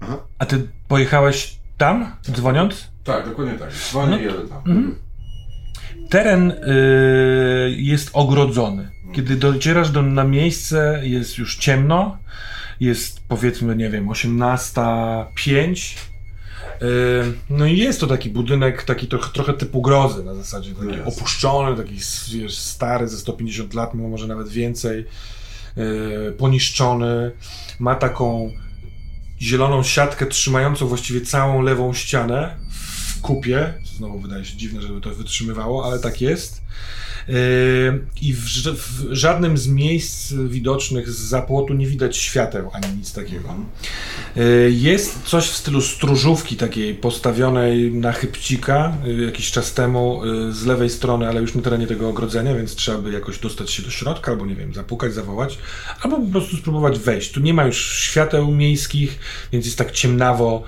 Aha. 0.00 0.26
A 0.38 0.46
ty 0.46 0.68
pojechałeś 0.88 1.58
tam, 1.78 2.16
dzwoniąc? 2.32 2.93
Tak, 3.04 3.28
dokładnie 3.28 3.58
tak. 3.58 3.72
Dzwonię 3.72 4.18
No 4.26 4.48
tam. 4.48 4.58
Mhm. 4.58 4.94
Teren 6.10 6.50
y, 6.50 7.74
jest 7.76 8.10
ogrodzony. 8.12 8.90
Kiedy 9.12 9.36
docierasz 9.36 9.90
do, 9.90 10.02
na 10.02 10.24
miejsce, 10.24 11.00
jest 11.02 11.38
już 11.38 11.56
ciemno. 11.56 12.18
Jest 12.80 13.20
powiedzmy, 13.28 13.76
nie 13.76 13.90
wiem, 13.90 14.08
18.05. 14.08 15.96
Y, 16.82 17.32
no 17.50 17.66
i 17.66 17.78
jest 17.78 18.00
to 18.00 18.06
taki 18.06 18.30
budynek, 18.30 18.82
taki 18.82 19.08
trochę, 19.08 19.32
trochę 19.32 19.52
typu 19.52 19.82
grozy 19.82 20.24
na 20.24 20.34
zasadzie, 20.34 20.74
taki 20.74 20.86
Jasne. 20.86 21.04
opuszczony, 21.04 21.76
taki 21.76 21.94
wiesz, 22.32 22.58
stary, 22.58 23.08
ze 23.08 23.18
150 23.18 23.74
lat, 23.74 23.94
może 23.94 24.26
nawet 24.26 24.48
więcej, 24.48 25.04
y, 25.78 26.32
poniszczony. 26.32 27.32
Ma 27.78 27.94
taką 27.94 28.52
zieloną 29.40 29.82
siatkę 29.82 30.26
trzymającą 30.26 30.86
właściwie 30.86 31.20
całą 31.20 31.62
lewą 31.62 31.94
ścianę 31.94 32.56
kupie. 33.24 33.74
Znowu 33.96 34.18
wydaje 34.18 34.44
się 34.44 34.56
dziwne, 34.56 34.82
żeby 34.82 35.00
to 35.00 35.10
wytrzymywało, 35.10 35.86
ale 35.86 35.98
tak 35.98 36.20
jest. 36.20 36.62
Yy, 37.28 37.34
I 38.22 38.34
w, 38.34 38.44
w 38.74 39.14
żadnym 39.14 39.58
z 39.58 39.68
miejsc 39.68 40.32
widocznych 40.32 41.10
z 41.10 41.18
zapłotu 41.18 41.74
nie 41.74 41.86
widać 41.86 42.16
świateł 42.16 42.70
ani 42.72 42.96
nic 42.96 43.12
takiego. 43.12 43.54
Yy, 44.36 44.70
Jest 44.70 45.22
coś 45.22 45.48
w 45.48 45.56
stylu 45.56 45.80
stróżówki 45.80 46.56
takiej 46.56 46.94
postawionej 46.94 47.92
na 47.92 48.12
chybcika 48.12 48.96
yy, 49.04 49.24
jakiś 49.24 49.50
czas 49.50 49.72
temu 49.72 50.20
z 50.50 50.66
lewej 50.66 50.90
strony, 50.90 51.28
ale 51.28 51.40
już 51.40 51.54
na 51.54 51.62
terenie 51.62 51.86
tego 51.86 52.08
ogrodzenia, 52.08 52.54
więc 52.54 52.74
trzeba 52.74 52.98
by 52.98 53.12
jakoś 53.12 53.38
dostać 53.38 53.70
się 53.70 53.82
do 53.82 53.90
środka, 53.90 54.32
albo 54.32 54.46
nie 54.46 54.54
wiem, 54.54 54.74
zapukać, 54.74 55.14
zawołać, 55.14 55.58
albo 56.00 56.16
po 56.16 56.26
prostu 56.26 56.56
spróbować 56.56 56.98
wejść. 56.98 57.32
Tu 57.32 57.40
nie 57.40 57.54
ma 57.54 57.64
już 57.64 57.98
świateł 57.98 58.50
miejskich, 58.50 59.18
więc 59.52 59.64
jest 59.64 59.78
tak 59.78 59.90
ciemnawo. 59.90 60.62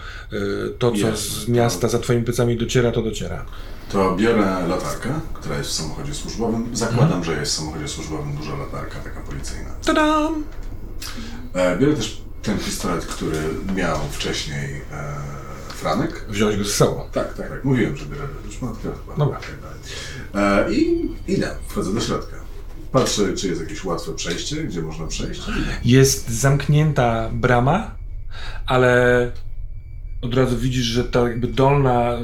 To, 0.79 0.93
co 0.93 1.09
Jest, 1.09 1.31
z 1.31 1.49
miasta 1.49 1.89
za 1.89 1.99
twoimi 1.99 2.25
plecami 2.25 2.57
dociera, 2.57 2.93
to 2.93 3.03
dociera. 3.03 3.47
To 3.93 4.17
biorę 4.17 4.67
latarkę, 4.69 5.21
która 5.35 5.59
jest 5.59 5.71
w 5.71 5.73
samochodzie 5.73 6.15
służbowym. 6.15 6.77
Zakładam, 6.77 7.25
że 7.25 7.33
jest 7.33 7.53
w 7.53 7.55
samochodzie 7.55 7.89
służbowym 7.89 8.37
duża 8.37 8.57
latarka, 8.57 8.99
taka 8.99 9.21
policyjna. 9.21 9.71
Tadam! 9.85 10.45
E, 11.55 11.79
biorę 11.79 11.95
też 11.95 12.23
ten 12.43 12.59
pistolet, 12.59 13.07
który 13.07 13.39
miał 13.75 13.99
wcześniej 14.11 14.75
e, 14.93 15.15
Franek. 15.69 16.25
Wziąłeś 16.29 16.57
go 16.57 16.65
ze 16.65 16.73
sobą. 16.73 17.09
Tak, 17.13 17.35
tak, 17.35 17.49
tak. 17.49 17.65
Mówiłem, 17.65 17.97
że 17.97 18.07
biorę 18.07 18.29
już 18.47 18.63
mam 18.63 18.77
chyba. 18.77 19.17
Dobra. 19.19 19.39
Tak 19.41 19.55
dalej. 19.61 20.69
E, 20.69 20.73
I 20.73 21.11
idę, 21.29 21.51
wchodzę 21.69 21.95
do 21.95 22.01
środka. 22.01 22.37
Patrzę, 22.93 23.35
czy 23.35 23.49
jest 23.49 23.61
jakieś 23.61 23.85
łatwe 23.85 24.13
przejście, 24.13 24.57
gdzie 24.65 24.83
można 24.83 25.07
przejść. 25.07 25.43
Jest 25.85 26.29
zamknięta 26.29 27.31
brama, 27.33 27.95
ale 28.67 29.33
od 30.27 30.35
razu 30.35 30.59
widzisz, 30.59 30.85
że 30.85 31.05
ta 31.05 31.29
jakby 31.29 31.47
dolna, 31.47 32.19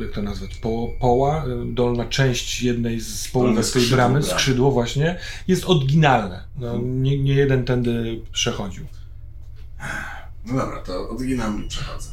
y, 0.00 0.04
jak 0.04 0.10
to 0.12 0.22
nazwać, 0.22 0.54
po, 0.56 0.88
poła, 1.00 1.44
y, 1.46 1.74
dolna 1.74 2.04
część 2.04 2.62
jednej 2.62 3.00
z 3.00 3.28
połówek 3.28 3.66
tej 3.70 3.82
bramy, 3.86 4.20
bramy. 4.20 4.22
skrzydło 4.22 4.70
właśnie, 4.70 5.18
jest 5.48 5.64
oryginalne. 5.66 6.44
No, 6.58 6.78
nie, 6.82 7.18
nie 7.18 7.34
jeden 7.34 7.64
tędy 7.64 8.20
przechodził. 8.32 8.86
No 10.46 10.56
dobra, 10.56 10.80
to 10.82 11.08
odginam 11.08 11.64
i 11.64 11.68
przechodzę. 11.68 12.08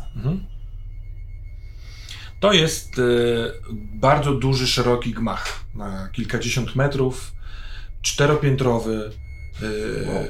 To 2.40 2.54
jest 2.54 3.00
y, 3.00 3.52
bardzo 3.94 4.34
duży, 4.34 4.68
szeroki 4.68 5.12
gmach. 5.14 5.60
Na 5.76 6.10
kilkadziesiąt 6.12 6.76
metrów, 6.76 7.32
czteropiętrowy. 8.02 9.12
Y, 9.64 10.08
Wow. 10.08 10.26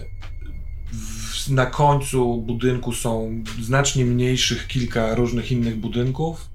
Na 1.47 1.65
końcu 1.65 2.37
budynku 2.37 2.93
są 2.93 3.43
znacznie 3.61 4.05
mniejszych 4.05 4.67
kilka 4.67 5.15
różnych 5.15 5.51
innych 5.51 5.77
budynków. 5.77 6.49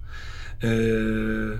Yy, 0.63 1.59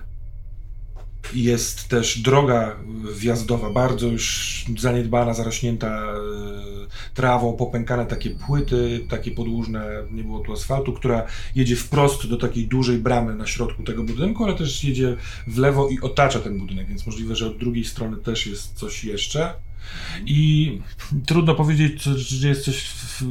Jest 1.35 1.89
też 1.89 2.19
droga 2.19 2.77
wjazdowa, 3.17 3.71
bardzo 3.71 4.07
już 4.07 4.65
zaniedbana, 4.79 5.35
zarośnięta 5.35 6.05
yy, 6.05 6.87
trawą, 7.15 7.53
popękane 7.57 8.07
takie 8.07 8.31
płyty, 8.31 9.07
takie 9.09 9.31
podłużne, 9.31 9.87
nie 10.11 10.25
było 10.25 10.41
tu 10.41 10.53
asfaltu, 10.53 10.93
która 10.93 11.27
jedzie 11.55 11.77
wprost 11.77 12.27
do 12.29 12.37
takiej 12.37 12.67
dużej 12.69 12.99
bramy 12.99 13.35
na 13.35 13.47
środku 13.47 13.83
tego 13.83 14.03
budynku, 14.03 14.45
ale 14.45 14.55
też 14.55 14.85
jedzie 14.85 15.17
w 15.47 15.59
lewo 15.59 15.89
i 15.89 16.01
otacza 16.01 16.41
ten 16.41 16.59
budynek, 16.59 16.89
więc 16.89 17.07
możliwe, 17.07 17.37
że 17.37 17.47
od 17.47 17.59
drugiej 17.59 17.85
strony 17.85 18.17
też 18.17 18.47
jest 18.47 18.75
coś 18.75 19.05
jeszcze. 19.05 19.55
I 20.27 20.81
trudno 21.27 21.55
powiedzieć, 21.55 22.03
czy 22.41 22.49
jest 22.49 22.65
coś. 22.65 22.85
W, 22.85 23.23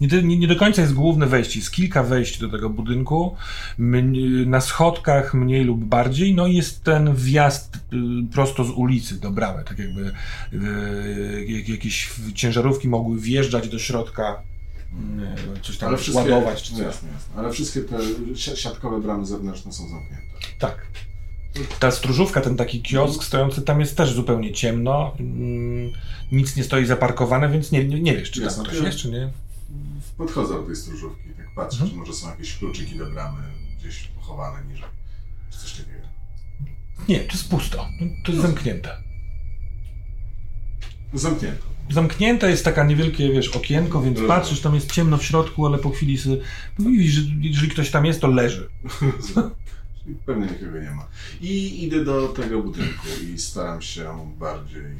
nie, 0.00 0.08
do- 0.08 0.20
nie, 0.20 0.38
nie 0.38 0.48
do 0.48 0.56
końca 0.56 0.82
jest 0.82 0.94
główne 0.94 1.26
wejście. 1.26 1.58
Jest 1.58 1.70
kilka 1.72 2.02
wejść 2.02 2.38
do 2.38 2.48
tego 2.48 2.70
budynku. 2.70 3.36
Na 4.46 4.60
schodkach 4.60 5.34
mniej 5.34 5.64
lub 5.64 5.84
bardziej. 5.84 6.34
No 6.34 6.46
i 6.46 6.54
jest 6.56 6.84
ten 6.84 7.14
wjazd 7.14 7.76
y, 7.76 7.80
prosto 8.32 8.64
z 8.64 8.70
ulicy 8.70 9.20
do 9.20 9.30
bramy. 9.30 9.64
Tak 9.64 9.78
jakby 9.78 10.12
y, 10.52 11.44
jak- 11.48 11.68
jakieś 11.68 12.10
ciężarówki 12.34 12.88
mogły 12.88 13.20
wjeżdżać 13.20 13.68
do 13.68 13.78
środka. 13.78 14.42
y, 15.56 15.60
Coś 15.62 15.78
tam 15.78 15.94
ładować 16.14 16.62
czy 16.62 16.70
coś. 16.70 16.78
jasne, 16.82 17.08
jasne. 17.12 17.34
Ale 17.36 17.52
wszystkie 17.52 17.80
te 17.80 17.98
si- 18.36 18.56
siatkowe 18.56 19.00
bramy 19.00 19.26
zewnętrzne 19.26 19.72
są 19.72 19.88
zamknięte. 19.88 20.26
Tak. 20.58 20.86
Ta 21.80 21.90
stróżówka, 21.90 22.40
ten 22.40 22.56
taki 22.56 22.82
kiosk 22.82 23.24
stojący 23.24 23.62
tam 23.62 23.80
jest 23.80 23.96
też 23.96 24.12
zupełnie 24.12 24.52
ciemno. 24.52 25.16
Mm, 25.20 25.90
Nic 26.32 26.56
nie 26.56 26.64
stoi 26.64 26.86
zaparkowane, 26.86 27.48
więc 27.48 27.72
nie, 27.72 27.84
nie, 27.84 28.00
nie 28.00 28.16
wiesz, 28.16 28.30
czy 28.30 28.40
tam 28.40 28.44
Jasne. 28.48 28.64
ktoś 28.64 28.78
jest, 28.80 28.98
czy 28.98 29.10
nie. 29.10 29.30
Podchodzę 30.18 30.54
do 30.54 30.62
tej 30.62 30.76
stróżówki 30.76 31.28
tak 31.36 31.54
patrzę, 31.54 31.74
Mhm. 31.82 31.90
czy 31.90 31.96
może 31.96 32.12
są 32.14 32.30
jakieś 32.30 32.58
kluczyki 32.58 32.96
do 32.96 33.10
bramy 33.10 33.38
gdzieś 33.80 33.98
pochowane 34.16 34.64
niżej. 34.72 34.88
Czy 35.50 35.58
coś 35.58 35.72
takiego. 35.72 35.98
Nie, 37.08 37.20
to 37.20 37.32
jest 37.32 37.48
pusto. 37.48 37.86
To 38.24 38.32
jest 38.32 38.42
zamknięte. 38.42 38.96
Zamknięte. 41.14 41.62
Zamknięte 41.90 42.50
jest 42.50 42.64
taka 42.64 42.84
niewielkie, 42.84 43.32
wiesz, 43.32 43.48
okienko, 43.48 44.02
więc 44.02 44.18
patrzysz, 44.28 44.60
tam 44.60 44.74
jest 44.74 44.92
ciemno 44.92 45.16
w 45.18 45.24
środku, 45.24 45.66
ale 45.66 45.78
po 45.78 45.90
chwili 45.90 46.18
sobie, 46.18 46.36
widzisz, 46.78 47.14
że 47.14 47.22
jeżeli 47.40 47.68
ktoś 47.68 47.90
tam 47.90 48.06
jest, 48.06 48.20
to 48.20 48.28
leży. 48.28 48.68
Pewnie 50.26 50.46
nikogo 50.46 50.80
nie 50.80 50.90
ma. 50.90 51.08
I 51.40 51.84
idę 51.84 52.04
do 52.04 52.28
tego 52.28 52.62
budynku 52.62 53.06
i 53.32 53.38
staram 53.38 53.82
się 53.82 54.34
bardziej 54.38 54.96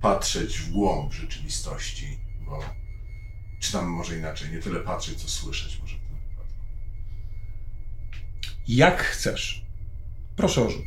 patrzeć 0.00 0.58
w 0.58 0.70
głąb 0.70 1.12
rzeczywistości, 1.12 2.18
bo 2.46 2.64
czy 3.60 3.72
tam 3.72 3.86
może 3.86 4.18
inaczej, 4.18 4.50
nie 4.50 4.58
tyle 4.58 4.80
patrzeć, 4.80 5.22
co 5.22 5.28
słyszeć 5.28 5.80
może 5.80 5.96
w 5.96 6.00
tym 6.00 6.16
wypadku. 6.30 6.54
Jak 8.68 9.02
chcesz. 9.02 9.64
Proszę 10.36 10.62
o 10.62 10.70
rzut. 10.70 10.86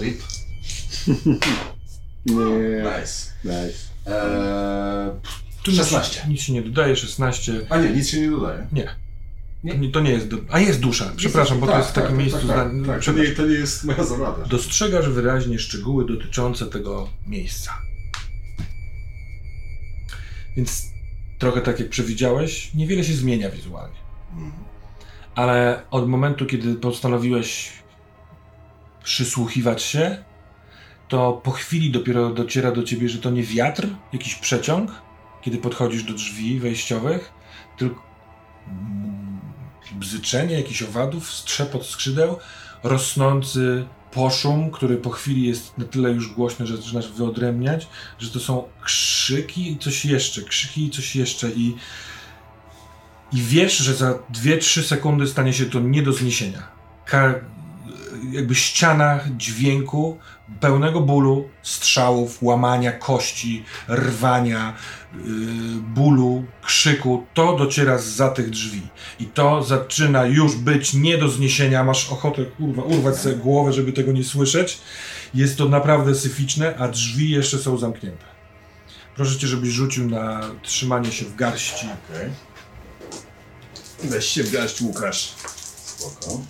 Rip. 0.00 0.22
Nie. 2.26 2.82
Nice. 2.82 3.32
Nice. 3.44 3.92
Eee, 4.06 5.41
Tu 5.62 5.70
nic- 5.70 5.80
16. 5.80 6.28
Nic 6.28 6.40
się 6.40 6.52
nie 6.52 6.62
dodaje, 6.62 6.96
16. 6.96 7.60
a 7.70 7.78
nie, 7.78 7.90
nic 7.90 8.08
się 8.08 8.20
nie 8.20 8.30
dodaje. 8.30 8.66
Nie. 8.72 8.84
To 9.70 9.76
nie, 9.76 9.88
to 9.88 10.00
nie 10.00 10.10
jest. 10.10 10.28
Do... 10.28 10.36
A 10.50 10.60
jest 10.60 10.80
dusza, 10.80 11.12
przepraszam, 11.16 11.60
bo 11.60 11.66
to 11.66 11.78
jest 11.78 11.90
w 11.90 11.92
takim 11.92 12.16
miejscu. 12.16 12.46
Tak, 12.48 12.56
tak, 12.56 12.72
zda- 12.74 12.86
tak, 12.86 13.04
to, 13.04 13.12
nie, 13.12 13.28
to 13.28 13.46
nie 13.46 13.54
jest 13.54 13.84
moja 13.84 14.04
zawada. 14.04 14.44
Dostrzegasz 14.46 15.08
wyraźnie 15.08 15.58
szczegóły 15.58 16.06
dotyczące 16.06 16.66
tego 16.66 17.08
miejsca. 17.26 17.78
Więc 20.56 20.86
trochę 21.38 21.60
tak 21.60 21.80
jak 21.80 21.88
przewidziałeś, 21.88 22.74
niewiele 22.74 23.04
się 23.04 23.12
zmienia 23.14 23.50
wizualnie. 23.50 23.96
Mhm. 24.32 24.52
Ale 25.34 25.82
od 25.90 26.08
momentu, 26.08 26.46
kiedy 26.46 26.74
postanowiłeś 26.74 27.72
przysłuchiwać 29.04 29.82
się, 29.82 30.24
to 31.08 31.40
po 31.44 31.50
chwili 31.50 31.90
dopiero 31.90 32.30
dociera 32.30 32.72
do 32.72 32.82
ciebie, 32.82 33.08
że 33.08 33.18
to 33.18 33.30
nie 33.30 33.42
wiatr, 33.42 33.86
jakiś 34.12 34.34
przeciąg, 34.34 34.90
kiedy 35.42 35.58
podchodzisz 35.58 36.02
do 36.02 36.14
drzwi 36.14 36.60
wejściowych, 36.60 37.32
tylko 37.78 38.02
bzyczenie 39.92 40.56
jakichś 40.56 40.82
owadów, 40.82 41.32
strzepot 41.32 41.86
skrzydeł, 41.86 42.38
rosnący 42.82 43.86
poszum, 44.10 44.70
który 44.70 44.96
po 44.96 45.10
chwili 45.10 45.48
jest 45.48 45.78
na 45.78 45.84
tyle 45.84 46.10
już 46.10 46.34
głośny, 46.34 46.66
że 46.66 46.76
zaczynasz 46.76 47.12
wyodrębniać, 47.12 47.88
że 48.18 48.30
to 48.30 48.40
są 48.40 48.64
krzyki 48.82 49.72
i 49.72 49.78
coś 49.78 50.04
jeszcze, 50.04 50.42
krzyki 50.42 50.86
i 50.86 50.90
coś 50.90 51.16
jeszcze 51.16 51.50
i 51.50 51.74
i 53.32 53.42
wiesz, 53.42 53.76
że 53.76 53.94
za 53.94 54.12
2-3 54.12 54.82
sekundy 54.82 55.26
stanie 55.26 55.52
się 55.52 55.66
to 55.66 55.80
nie 55.80 56.02
do 56.02 56.12
zniesienia. 56.12 56.62
Ka- 57.04 57.34
jakby 58.32 58.54
ściana 58.54 59.20
dźwięku, 59.36 60.18
pełnego 60.60 61.00
bólu, 61.00 61.48
strzałów, 61.62 62.42
łamania 62.42 62.92
kości, 62.92 63.64
rwania, 63.88 64.74
yy, 65.14 65.22
bólu, 65.80 66.44
krzyku, 66.64 67.26
to 67.34 67.56
dociera 67.56 67.98
za 67.98 68.28
tych 68.28 68.50
drzwi. 68.50 68.82
I 69.20 69.26
to 69.26 69.62
zaczyna 69.62 70.26
już 70.26 70.56
być 70.56 70.94
nie 70.94 71.18
do 71.18 71.28
zniesienia. 71.28 71.84
Masz 71.84 72.10
ochotę 72.10 72.44
kurwa, 72.44 72.82
urwać 72.82 73.16
sobie 73.16 73.36
głowę, 73.36 73.72
żeby 73.72 73.92
tego 73.92 74.12
nie 74.12 74.24
słyszeć. 74.24 74.78
Jest 75.34 75.58
to 75.58 75.68
naprawdę 75.68 76.14
syficzne, 76.14 76.76
a 76.78 76.88
drzwi 76.88 77.30
jeszcze 77.30 77.58
są 77.58 77.78
zamknięte. 77.78 78.24
Proszę 79.16 79.38
cię, 79.38 79.46
żebyś 79.46 79.70
rzucił 79.70 80.10
na 80.10 80.40
trzymanie 80.62 81.12
się 81.12 81.24
w 81.24 81.36
garści. 81.36 81.86
Okej, 81.86 82.30
Weź 84.04 84.26
się 84.26 84.44
w 84.44 84.52
garść, 84.52 84.80
Łukasz. 84.82 85.34
spoko. 85.84 86.40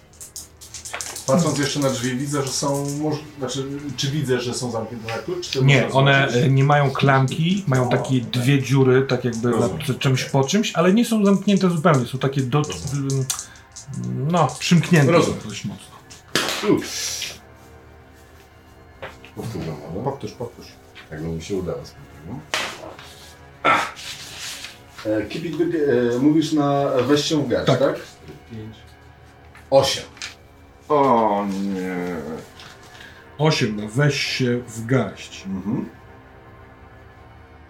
Patrząc 1.27 1.59
jeszcze 1.59 1.81
na 1.81 1.91
drzwi, 1.91 2.17
widzę, 2.17 2.43
że 2.43 2.49
są. 2.49 2.87
Moż... 2.99 3.15
Znaczy, 3.39 3.65
czy 3.97 4.11
widzę, 4.11 4.41
że 4.41 4.55
są 4.55 4.71
zamknięte 4.71 5.17
na 5.17 5.23
klucz? 5.23 5.51
Czy 5.51 5.65
Nie, 5.65 5.91
one 5.93 6.27
zobaczyć? 6.31 6.53
nie 6.53 6.65
mają 6.65 6.91
klamki, 6.91 7.65
mają 7.67 7.87
O, 7.89 7.91
takie 7.91 8.05
okej. 8.07 8.23
dwie 8.23 8.63
dziury, 8.63 9.03
tak 9.09 9.25
jakby 9.25 9.51
Rozumiem, 9.51 9.79
na 9.89 9.95
czymś 9.95 10.25
po 10.25 10.45
czymś, 10.45 10.73
ale 10.75 10.93
nie 10.93 11.05
są 11.05 11.25
zamknięte 11.25 11.71
zupełnie, 11.71 12.07
są 12.07 12.19
takie 12.19 12.41
do, 12.41 12.59
Rozumiem. 12.63 13.25
no, 14.31 14.49
przymknięte 14.59 15.13
Rozumiem. 15.13 15.41
dość 15.49 15.65
mocno. 15.65 15.85
Ups. 16.71 17.23
Powtórzę 19.37 19.65
może. 19.95 20.05
Powtórz, 20.05 20.33
powtórz. 20.33 20.67
Jakby 21.11 21.29
mi 21.29 21.43
się 21.43 21.57
udało. 21.57 21.79
E, 25.07 25.23
keep 25.23 25.45
it 25.45 25.55
e, 26.15 26.19
mówisz 26.19 26.53
na 26.53 26.85
weź 27.09 27.25
się 27.25 27.43
w 27.45 27.49
garść, 27.49 27.67
Tak. 27.67 27.79
tak? 27.79 27.97
5, 28.51 28.77
8. 29.71 30.03
O 30.89 31.47
nie. 31.75 31.97
Osiem, 33.39 33.77
no 33.77 33.89
weź 33.89 34.21
się 34.21 34.59
w 34.69 34.87
garść. 34.87 35.45
Mhm. 35.47 35.89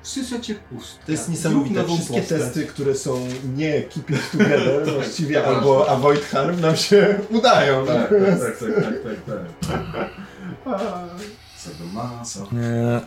Sysacie 0.03 0.55
pusto. 0.55 1.07
To 1.07 1.13
jest 1.13 1.29
niesamowite. 1.29 1.85
Wszystkie 1.85 2.23
testy, 2.23 2.67
które 2.67 2.95
są 2.95 3.27
nie 3.57 3.83
keep 3.83 4.11
it 4.11 4.31
together 4.33 4.91
właściwie, 4.95 5.35
tak. 5.41 5.47
albo 5.47 5.89
avoid 5.91 6.25
harm 6.25 6.61
nam 6.61 6.77
się 6.77 7.19
udają. 7.31 7.87
Tak, 7.87 7.97
tak, 8.11 8.59
tak, 8.59 8.59
tak, 8.59 8.95
tak, 9.03 9.39
tak, 9.61 9.79
tak. 9.95 10.11
Sadomasa. 11.57 12.41
E, 12.57 13.01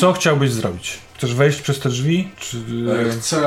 Co 0.00 0.12
chciałbyś 0.12 0.52
zrobić? 0.52 0.98
Chcesz 1.14 1.34
wejść 1.34 1.60
przez 1.60 1.80
te 1.80 1.88
drzwi? 1.88 2.30
Czy... 2.36 2.56
E, 3.08 3.10
Chcę 3.10 3.40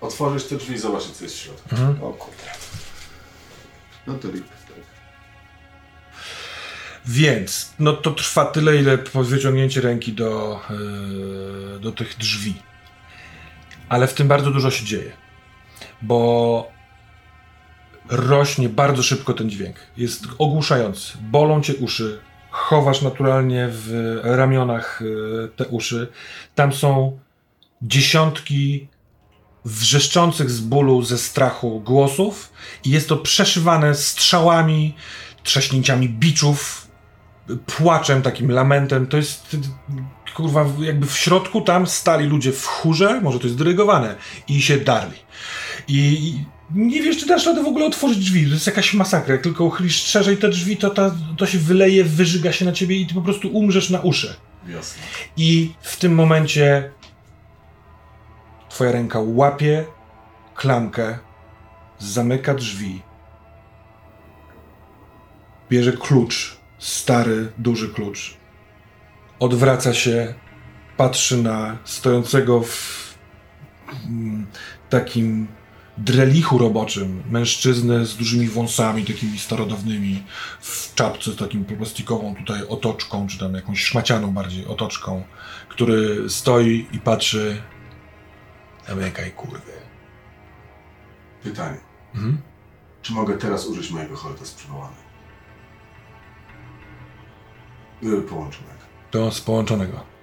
otworzyć 0.00 0.44
te 0.44 0.56
drzwi 0.56 0.74
i 0.74 0.78
zobaczyć, 0.78 1.10
co 1.16 1.24
jest 1.24 1.36
w 1.36 1.38
środku. 1.38 1.68
Mhm. 1.72 2.04
O 2.04 2.12
kurde. 2.12 2.42
No 4.06 4.14
to 4.14 4.30
rip. 4.30 4.44
Więc, 7.06 7.74
no 7.78 7.92
to 7.92 8.10
trwa 8.10 8.44
tyle, 8.44 8.76
ile 8.76 8.98
po 8.98 9.24
wyciągnięcie 9.24 9.80
ręki 9.80 10.12
do, 10.12 10.60
yy, 10.70 11.80
do 11.80 11.92
tych 11.92 12.16
drzwi. 12.18 12.54
Ale 13.88 14.06
w 14.06 14.14
tym 14.14 14.28
bardzo 14.28 14.50
dużo 14.50 14.70
się 14.70 14.84
dzieje. 14.84 15.12
Bo 16.02 16.70
rośnie 18.08 18.68
bardzo 18.68 19.02
szybko 19.02 19.34
ten 19.34 19.50
dźwięk. 19.50 19.76
Jest 19.96 20.24
ogłuszający. 20.38 21.18
Bolą 21.20 21.62
cię 21.62 21.74
uszy. 21.74 22.20
Chowasz 22.50 23.02
naturalnie 23.02 23.68
w 23.70 24.18
ramionach 24.22 25.02
yy, 25.04 25.50
te 25.56 25.64
uszy. 25.64 26.08
Tam 26.54 26.72
są 26.72 27.18
dziesiątki 27.82 28.88
wrzeszczących 29.64 30.50
z 30.50 30.60
bólu, 30.60 31.02
ze 31.02 31.18
strachu 31.18 31.80
głosów 31.80 32.52
i 32.84 32.90
jest 32.90 33.08
to 33.08 33.16
przeszywane 33.16 33.94
strzałami, 33.94 34.94
trzaśnięciami 35.42 36.08
biczów, 36.08 36.85
płaczem, 37.66 38.22
takim 38.22 38.50
lamentem. 38.50 39.06
To 39.06 39.16
jest 39.16 39.56
kurwa, 40.34 40.66
jakby 40.80 41.06
w 41.06 41.16
środku 41.18 41.60
tam 41.60 41.86
stali 41.86 42.26
ludzie 42.26 42.52
w 42.52 42.66
chórze, 42.66 43.20
może 43.20 43.38
to 43.38 43.46
jest 43.46 43.58
dyrygowane, 43.58 44.14
i 44.48 44.62
się 44.62 44.76
darli. 44.76 45.18
I, 45.88 45.96
i 45.96 46.44
nie 46.74 47.02
wiesz, 47.02 47.18
czy 47.18 47.26
dasz 47.26 47.46
radę 47.46 47.62
w 47.62 47.66
ogóle 47.66 47.86
otworzyć 47.86 48.18
drzwi. 48.18 48.46
To 48.46 48.54
jest 48.54 48.66
jakaś 48.66 48.94
masakra. 48.94 49.34
Jak 49.34 49.42
tylko 49.42 49.64
uchylisz 49.64 50.02
szerzej 50.02 50.36
te 50.36 50.48
drzwi, 50.48 50.76
to 50.76 50.90
ta, 50.90 51.14
to 51.36 51.46
się 51.46 51.58
wyleje, 51.58 52.04
wyżyga 52.04 52.52
się 52.52 52.64
na 52.64 52.72
ciebie 52.72 52.96
i 52.96 53.06
ty 53.06 53.14
po 53.14 53.22
prostu 53.22 53.48
umrzesz 53.48 53.90
na 53.90 54.00
uszy. 54.00 54.36
Jasne. 54.68 55.02
I 55.36 55.74
w 55.80 55.96
tym 55.96 56.14
momencie 56.14 56.90
twoja 58.68 58.92
ręka 58.92 59.18
łapie 59.20 59.84
klamkę, 60.54 61.18
zamyka 61.98 62.54
drzwi, 62.54 63.02
bierze 65.70 65.92
klucz, 65.92 66.55
stary, 66.78 67.52
duży 67.58 67.88
klucz, 67.88 68.36
odwraca 69.38 69.94
się, 69.94 70.34
patrzy 70.96 71.42
na 71.42 71.78
stojącego 71.84 72.62
w 72.62 73.14
mm, 74.06 74.46
takim 74.90 75.48
drelichu 75.98 76.58
roboczym 76.58 77.22
mężczyznę 77.30 78.06
z 78.06 78.16
dużymi 78.16 78.48
wąsami, 78.48 79.04
takimi 79.04 79.38
starodawnymi, 79.38 80.24
w 80.60 80.94
czapce 80.94 81.32
z 81.32 81.36
takim 81.36 81.64
plastikową 81.64 82.34
tutaj 82.34 82.62
otoczką, 82.68 83.26
czy 83.26 83.38
tam 83.38 83.54
jakąś 83.54 83.84
szmacianą 83.84 84.32
bardziej 84.32 84.66
otoczką, 84.66 85.24
który 85.68 86.30
stoi 86.30 86.86
i 86.92 86.98
patrzy. 86.98 87.62
Zamykaj 88.88 89.30
kurwy. 89.30 89.72
Pytanie. 91.42 91.78
Mhm. 92.14 92.38
Czy 93.02 93.12
mogę 93.12 93.38
teraz 93.38 93.66
użyć 93.66 93.90
mojego 93.90 94.16
holta 94.16 94.44
z 94.44 94.50
przywołanej? 94.50 95.05
Połączonego. 98.00 98.76
To 99.10 99.30
z 99.30 99.40
połączonego. 99.40 100.16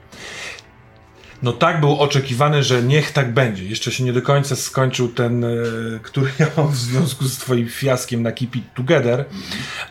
No 1.44 1.54
tak 1.54 1.80
był 1.80 2.00
oczekiwany, 2.00 2.64
że 2.64 2.84
niech 2.84 3.12
tak 3.12 3.34
będzie. 3.34 3.66
Jeszcze 3.66 3.92
się 3.92 4.04
nie 4.04 4.14
do 4.14 4.22
końca 4.22 4.56
skończył 4.56 5.08
ten, 5.08 5.44
e, 5.44 5.50
który 6.04 6.32
ja 6.40 6.48
mam 6.58 6.72
w 6.72 6.76
związku 6.76 7.26
z 7.26 7.38
twoim 7.38 7.70
fiaskiem 7.70 8.24
na 8.24 8.32
Keep 8.32 8.56
It 8.56 8.74
Together, 8.74 9.26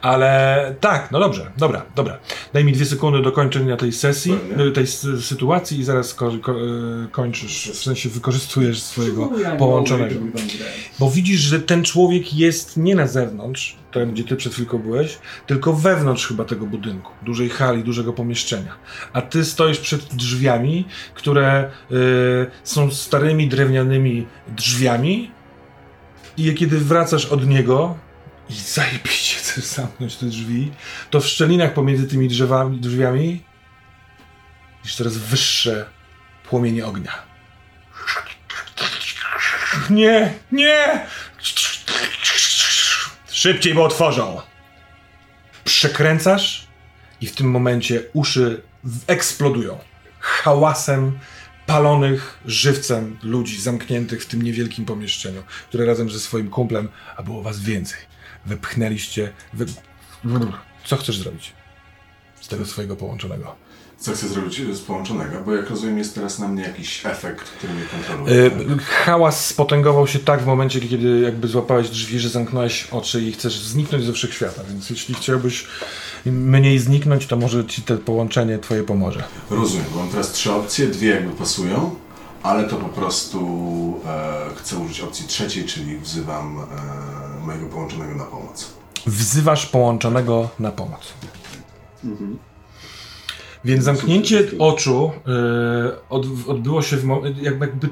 ale 0.03 0.75
tak, 0.81 1.11
no 1.11 1.21
dobrze, 1.21 1.53
dobra, 1.57 1.85
dobra. 1.97 2.19
Daj 2.53 2.65
mi 2.65 2.73
dwie 2.73 2.87
sekundy 2.87 3.23
do 3.23 3.33
kończenia 3.33 3.77
tej 3.77 3.93
sesji, 3.93 4.33
Pewnie. 4.49 4.65
e, 4.65 4.71
tej 4.71 4.87
sytuacji 5.21 5.79
i 5.79 5.85
zaraz 5.85 6.15
ko 6.15 6.33
ko 6.43 6.53
e, 6.53 6.57
kończysz, 7.11 7.71
w 7.75 7.83
sensie 7.83 8.09
wykorzystujesz 8.09 8.83
swojego 8.83 9.31
połączonego. 9.59 10.15
Bo 10.99 11.11
widzisz, 11.11 11.41
że 11.41 11.61
ten 11.61 11.85
człowiek 11.85 12.35
jest 12.35 12.77
nie 12.77 12.95
na 12.95 13.07
zewnątrz, 13.07 13.77
tam 13.93 14.13
gdzie 14.13 14.25
ty 14.25 14.37
przed 14.37 14.53
chwilką 14.53 14.79
byłeś, 14.79 15.19
tylko 15.47 15.73
wewnątrz 15.73 16.27
chyba 16.27 16.45
tego 16.45 16.67
budynku, 16.67 17.13
dużej 17.23 17.49
hali, 17.49 17.85
dużego 17.85 18.13
pomieszczenia. 18.13 18.75
A 19.13 19.23
ty 19.23 19.45
stoisz 19.45 19.79
przed 19.79 20.05
drzwiami, 20.05 20.85
które 21.15 21.71
y, 21.91 22.47
są 22.65 22.91
starymi 22.91 23.49
drewnianymi 23.49 24.27
drzwiami 24.49 25.31
i 26.37 26.55
kiedy 26.55 26.79
wracasz 26.79 27.27
od 27.27 27.47
niego 27.49 27.99
i 28.51 28.55
zajebiście 28.55 29.37
chcesz 29.37 29.65
zamknąć 29.65 30.17
te 30.17 30.27
drzwi, 30.27 30.73
to 31.11 31.21
w 31.21 31.27
szczelinach 31.27 31.75
pomiędzy 31.75 32.09
tymi 32.09 32.29
drzewami, 32.29 32.81
drzwiami 32.81 33.45
widzisz 34.83 34.97
teraz 34.97 35.17
wyższe 35.17 35.87
płomienie 36.49 36.87
ognia. 36.87 37.13
Nie, 39.91 40.33
nie! 40.53 41.07
Szybciej, 43.43 43.75
bo 43.75 43.85
otworzą! 43.85 44.41
Przekręcasz 45.65 46.67
i 47.21 47.27
w 47.27 47.35
tym 47.35 47.51
momencie 47.51 48.03
uszy 48.13 48.63
eksplodują. 49.07 49.79
Hałasem 50.21 51.19
palonych 51.67 52.39
żywcem 52.47 53.19
ludzi 53.23 53.61
zamkniętych 53.61 54.23
w 54.23 54.27
tym 54.27 54.43
niewielkim 54.43 54.85
pomieszczeniu, 54.85 55.43
które 55.69 55.87
razem 55.87 56.11
ze 56.11 56.21
swoim 56.21 56.51
kumplem, 56.51 56.89
a 57.17 57.23
było 57.23 57.43
was 57.43 57.61
więcej, 57.61 57.99
wypchnęliście. 58.47 59.33
Wy... 59.53 59.67
Co 60.85 60.97
chcesz 60.97 61.17
zrobić 61.17 61.53
z 62.41 62.49
tego 62.49 62.67
swojego 62.67 62.97
połączonego? 62.97 63.57
Co 64.03 64.13
chcę 64.13 64.29
zrobić 64.29 64.63
z 64.73 64.81
połączonego? 64.81 65.37
Bo 65.47 65.55
jak 65.55 65.71
rozumiem, 65.71 65.99
jest 65.99 66.15
teraz 66.15 66.39
na 66.39 66.49
mnie 66.49 66.63
jakiś 66.63 67.07
efekt, 67.07 67.49
który 67.49 67.75
mnie 67.75 67.85
kontroluje. 67.85 68.47
Y, 68.47 68.79
hałas 68.79 69.47
spotęgował 69.47 70.07
się 70.07 70.19
tak 70.19 70.43
w 70.43 70.47
momencie, 70.47 70.81
kiedy 70.81 71.21
jakby 71.21 71.49
złapałeś 71.49 71.91
drzwi, 71.91 72.19
że 72.19 72.29
zamknąłeś 72.29 72.89
oczy 72.91 73.23
i 73.23 73.33
chcesz 73.33 73.61
zniknąć 73.61 74.05
ze 74.05 74.13
wszechświata, 74.13 74.63
więc 74.69 74.91
jeśli 74.91 75.15
chciałbyś 75.15 75.67
mniej 76.27 76.79
zniknąć, 76.79 77.27
to 77.27 77.37
może 77.37 77.67
ci 77.67 77.83
to 77.83 77.97
połączenie 77.97 78.59
twoje 78.59 78.83
pomoże. 78.83 79.25
Rozumiem, 79.51 79.87
bo 79.93 79.99
mam 79.99 80.09
teraz 80.09 80.33
trzy 80.33 80.53
opcje, 80.53 80.87
dwie 80.87 81.09
jakby 81.09 81.33
pasują, 81.33 81.95
ale 82.43 82.65
to 82.65 82.77
po 82.77 82.89
prostu 82.89 83.41
e, 84.07 84.55
chcę 84.57 84.79
użyć 84.79 85.01
opcji 85.01 85.27
trzeciej, 85.27 85.65
czyli 85.65 85.99
wzywam 85.99 86.59
e, 86.59 87.47
mojego 87.47 87.67
połączonego 87.67 88.15
na 88.15 88.25
pomoc. 88.25 88.73
Wzywasz 89.07 89.67
połączonego 89.67 90.49
na 90.59 90.73
pomoc. 90.73 91.13
Więc 93.65 93.85
zamknięcie 93.85 94.45
oczu 94.59 95.11
y, 95.91 96.09
od, 96.09 96.27
odbyło 96.47 96.83
się 96.83 96.97
w 96.97 97.09
jakby, 97.43 97.67
jakby 97.67 97.89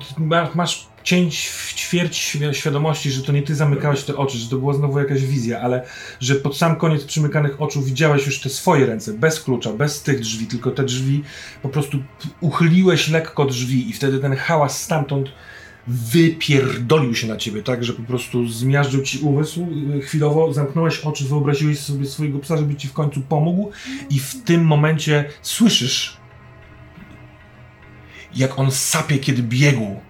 masz 0.55 0.87
cień 1.05 1.31
w 1.31 1.75
ćwierć 1.75 2.19
świ- 2.19 2.53
świadomości, 2.53 3.11
że 3.11 3.23
to 3.23 3.33
nie 3.33 3.43
ty 3.43 3.55
zamykałeś 3.55 4.03
te 4.03 4.17
oczy, 4.17 4.39
że 4.39 4.49
to 4.49 4.57
była 4.57 4.75
znowu 4.75 4.99
jakaś 4.99 5.25
wizja, 5.25 5.61
ale 5.61 5.87
że 6.21 6.35
pod 6.35 6.57
sam 6.57 6.77
koniec 6.77 7.05
przymykanych 7.05 7.63
oczu 7.63 7.83
widziałeś 7.83 8.27
już 8.27 8.41
te 8.41 8.49
swoje 8.49 8.87
ręce, 8.87 9.13
bez 9.13 9.41
klucza, 9.41 9.73
bez 9.73 10.03
tych 10.03 10.21
drzwi, 10.21 10.47
tylko 10.47 10.71
te 10.71 10.85
drzwi 10.85 11.23
po 11.63 11.69
prostu 11.69 11.99
uchyliłeś 12.41 13.09
lekko 13.09 13.45
drzwi 13.45 13.91
i 13.91 13.93
wtedy 13.93 14.19
ten 14.19 14.37
hałas 14.37 14.83
stamtąd 14.83 15.29
wypierdolił 15.91 17.15
się 17.15 17.27
na 17.27 17.37
ciebie, 17.37 17.62
tak, 17.62 17.85
że 17.85 17.93
po 17.93 18.03
prostu 18.03 18.49
zmiażdżył 18.49 19.03
ci 19.03 19.19
umysł. 19.19 19.67
y, 19.99 20.01
Chwilowo 20.01 20.53
zamknąłeś 20.53 21.01
oczy, 21.01 21.25
wyobraziłeś 21.25 21.79
sobie 21.79 22.07
swojego 22.07 22.39
psa, 22.39 22.57
żeby 22.57 22.75
ci 22.75 22.89
w 22.89 22.93
końcu 22.93 23.21
pomógł 23.21 23.71
i 24.11 24.19
w 24.19 24.45
tym 24.45 24.65
momencie 24.65 25.25
słyszysz, 25.43 26.17
jak 28.35 28.59
on 28.59 28.71
sapie, 28.71 29.19
kiedy 29.19 29.43
biegł. 29.43 30.01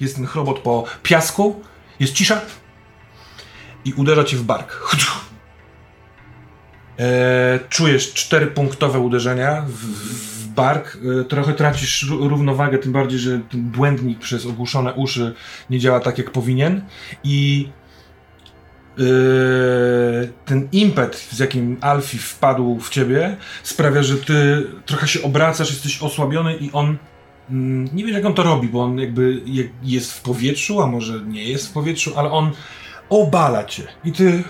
Jest 0.00 0.16
ten 0.16 0.26
chrobot 0.26 0.58
po 0.58 0.84
piasku, 1.02 1.62
jest 2.00 2.12
cisza 2.12 2.40
i 3.84 3.92
uderza 3.92 4.24
cię 4.24 4.36
w 4.36 4.42
bark. 4.42 4.96
E, 6.98 7.60
czujesz 7.68 8.12
czterypunktowe 8.12 8.98
uderzenia 8.98 9.64
w, 9.68 9.72
w 9.72 10.33
bark. 10.56 10.98
E, 11.20 11.24
trochę 11.24 11.52
tracisz 11.52 12.06
ró- 12.10 12.28
równowagę, 12.28 12.78
tym 12.78 12.92
bardziej, 12.92 13.18
że 13.18 13.38
ten 13.50 13.62
błędnik 13.62 14.18
przez 14.18 14.46
ogłuszone 14.46 14.92
uszy 14.92 15.34
nie 15.70 15.78
działa 15.78 16.00
tak, 16.00 16.18
jak 16.18 16.30
powinien. 16.30 16.84
I 17.24 17.68
e, 18.98 19.02
ten 20.44 20.68
impet, 20.72 21.16
z 21.30 21.38
jakim 21.38 21.76
Alfie 21.80 22.18
wpadł 22.18 22.78
w 22.80 22.90
ciebie, 22.90 23.36
sprawia, 23.62 24.02
że 24.02 24.16
ty 24.16 24.66
trochę 24.86 25.08
się 25.08 25.22
obracasz, 25.22 25.70
jesteś 25.70 26.02
osłabiony 26.02 26.56
i 26.56 26.70
on. 26.72 26.96
mm, 27.50 27.88
Nie 27.92 28.04
wiesz, 28.04 28.14
jak 28.14 28.24
on 28.24 28.34
to 28.34 28.42
robi, 28.42 28.68
bo 28.68 28.82
on 28.82 28.98
jakby 28.98 29.40
je- 29.46 29.68
jest 29.82 30.12
w 30.12 30.22
powietrzu, 30.22 30.82
a 30.82 30.86
może 30.86 31.20
nie 31.20 31.44
jest 31.44 31.68
w 31.68 31.72
powietrzu, 31.72 32.12
ale 32.16 32.30
on 32.30 32.50
obala 33.08 33.64
cię. 33.64 33.82
I 34.04 34.12
ty 34.12 34.44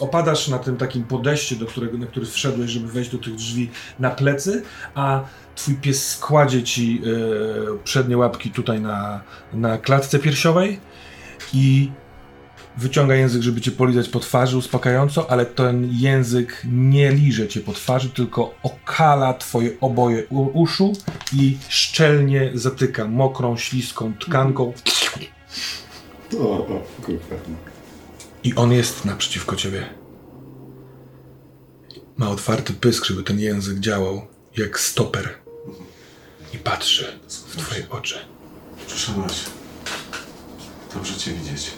opadasz 0.00 0.48
na 0.48 0.58
tym 0.58 0.76
takim 0.76 1.04
podejście, 1.04 1.56
do 1.56 1.66
którego, 1.66 1.98
na 1.98 2.06
który 2.06 2.26
wszedłeś, 2.26 2.70
żeby 2.70 2.88
wejść 2.88 3.10
do 3.10 3.18
tych 3.18 3.34
drzwi 3.34 3.70
na 3.98 4.10
plecy, 4.10 4.62
a 4.94 5.24
twój 5.54 5.74
pies 5.74 6.08
składzie 6.08 6.62
ci 6.62 7.02
e, 7.02 7.78
przednie 7.84 8.16
łapki 8.16 8.50
tutaj 8.50 8.80
na, 8.80 9.20
na 9.52 9.78
klatce 9.78 10.18
piersiowej 10.18 10.80
i 11.54 11.90
wyciąga 12.76 13.14
język, 13.14 13.42
żeby 13.42 13.60
cię 13.60 13.70
polizać 13.70 14.08
po 14.08 14.20
twarzy 14.20 14.56
uspokajająco, 14.56 15.30
ale 15.30 15.46
ten 15.46 15.88
język 15.92 16.62
nie 16.72 17.12
liże 17.12 17.48
cię 17.48 17.60
po 17.60 17.72
twarzy, 17.72 18.10
tylko 18.10 18.54
okala 18.62 19.34
twoje 19.34 19.70
oboje 19.80 20.26
uszu 20.52 20.92
i 21.32 21.56
szczelnie 21.68 22.50
zatyka 22.54 23.04
mokrą, 23.04 23.56
śliską 23.56 24.12
tkanką 24.14 24.72
o, 26.40 26.66
kurwa. 27.02 27.77
I 28.48 28.54
on 28.54 28.72
jest 28.72 29.04
naprzeciwko 29.04 29.56
ciebie. 29.56 29.88
Ma 32.16 32.30
otwarty 32.30 32.72
pysk, 32.72 33.04
żeby 33.04 33.22
ten 33.22 33.40
język 33.40 33.78
działał 33.78 34.26
jak 34.56 34.80
stoper. 34.80 35.38
I 36.54 36.58
patrzy 36.58 37.20
w 37.28 37.56
twoje 37.56 37.90
oczy. 37.90 38.18
Przyszedłeś. 38.86 39.44
Dobrze 40.94 41.14
Cię 41.14 41.32
widzieć. 41.32 41.70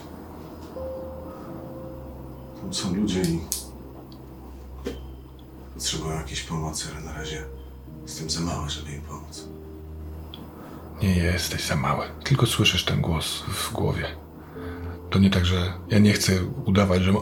Tam 2.60 2.74
są 2.74 2.94
ludzie 2.94 3.20
i 3.22 3.40
potrzebują 5.74 6.16
jakiejś 6.16 6.42
pomocy, 6.42 6.88
ale 6.92 7.05
na 7.05 7.12
razie 7.12 7.44
jestem 8.02 8.30
za 8.30 8.40
mały, 8.40 8.70
żeby 8.70 8.92
im 8.92 9.02
pomóc. 9.02 9.44
Nie 11.02 11.16
jesteś 11.16 11.66
za 11.66 11.76
mały. 11.76 12.06
Tylko 12.24 12.47
słyszysz 12.47 12.84
ten 12.84 13.01
głos 13.01 13.42
w 13.48 13.72
głowie. 13.72 14.16
To 15.11 15.19
nie 15.19 15.31
tak, 15.31 15.47
że 15.47 15.73
ja 15.89 15.99
nie 15.99 16.12
chcę 16.12 16.45
udawać, 16.45 17.03
że 17.03 17.12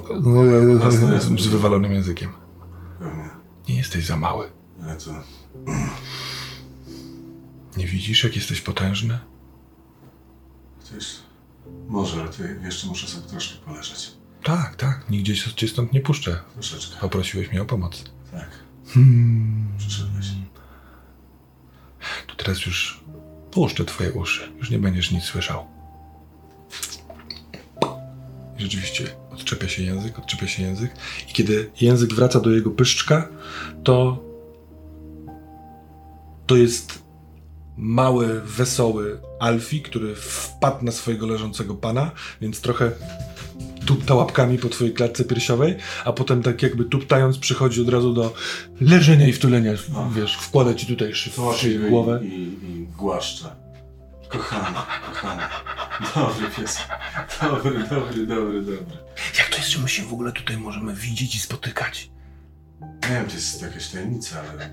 z 1.39 1.47
wywalonym 1.47 1.93
językiem. 1.93 2.33
Nie 3.69 3.77
jesteś 3.77 4.07
za 4.07 4.17
mały. 4.17 4.51
Nie 7.77 7.87
widzisz, 7.87 8.25
jak 8.25 8.37
jesteś 8.37 8.61
potężny? 8.61 9.19
Coś... 10.83 11.17
Może, 11.89 12.21
ale 12.21 12.31
to 12.31 12.43
jeszcze 12.65 12.87
muszę 12.87 13.07
sobie 13.07 13.27
troszkę 13.27 13.65
poleżeć. 13.65 14.13
Tak, 14.43 14.77
tak. 14.77 15.11
Nigdzie 15.11 15.37
cię 15.37 15.69
stąd 15.69 15.93
nie 15.93 16.01
puszczę. 16.01 16.41
Troszeczkę. 16.53 17.01
Poprosiłeś 17.01 17.51
mnie 17.51 17.63
o 17.63 17.65
pomoc. 17.65 18.05
Tak. 18.33 18.49
Hmm. 18.87 19.69
Przyszedłeś. 19.79 20.27
To 22.27 22.35
teraz 22.35 22.67
już 22.67 23.05
Puszczę 23.51 23.85
twoje 23.85 24.13
uszy. 24.13 24.53
Już 24.59 24.71
nie 24.71 24.79
będziesz 24.79 25.11
nic 25.11 25.25
słyszał. 25.25 25.78
I 28.59 28.63
rzeczywiście 28.63 29.05
odczepia 29.33 29.69
się 29.69 29.83
język, 29.83 30.19
odczepia 30.19 30.47
się 30.47 30.63
język. 30.63 30.91
I 31.31 31.33
kiedy 31.33 31.71
język 31.81 32.15
wraca 32.15 32.41
do 32.41 32.51
jego 32.51 32.71
pyszczka, 32.71 33.29
to 33.85 34.25
to 36.47 36.57
jest 36.57 37.03
mały, 37.77 38.41
wesoły 38.41 39.21
Alfie, 39.41 39.81
który 39.81 40.15
wpadł 40.15 40.85
na 40.85 40.93
swojego 40.93 41.27
leżącego 41.27 41.75
pana, 41.75 42.11
więc 42.41 42.61
trochę 42.61 42.91
tupta 43.87 44.15
łapkami 44.15 44.59
po 44.59 44.69
twojej 44.69 44.95
klatce 44.95 45.25
piersiowej, 45.25 45.77
a 46.05 46.13
potem 46.13 46.43
tak 46.43 46.63
jakby 46.63 46.85
tuptając 46.85 47.39
przychodzi 47.39 47.81
od 47.81 47.89
razu 47.89 48.15
do 48.15 48.35
leżenia 48.81 49.29
i 49.29 49.33
wtulenia, 49.33 49.73
wiesz, 50.17 50.37
wkłada 50.37 50.75
ci 50.75 50.87
tutaj 50.87 51.15
szy, 51.15 51.31
w 51.31 51.57
szyję 51.57 51.79
w 51.79 51.89
głowę. 51.89 52.21
I, 52.25 52.27
i, 52.27 52.71
i 52.71 52.87
głaszcza. 52.87 53.57
Kochana, 54.29 54.87
kochana. 55.07 55.49
Dobry 56.15 56.51
pies. 56.51 56.79
Dobry, 57.41 57.79
dobry, 57.79 58.27
dobry, 58.27 58.63
dobry. 58.63 58.97
Jak 59.39 59.49
to 59.49 59.57
jest, 59.57 59.69
że 59.69 59.79
my 59.79 59.89
się 59.89 60.03
w 60.03 60.13
ogóle 60.13 60.33
tutaj 60.33 60.57
możemy 60.57 60.95
widzieć 60.95 61.35
i 61.35 61.39
spotykać? 61.39 62.11
Nie 62.81 63.09
wiem, 63.09 63.27
to 63.27 63.35
jest 63.35 63.63
jakaś 63.63 63.89
tajemnica, 63.89 64.43
ale... 64.53 64.71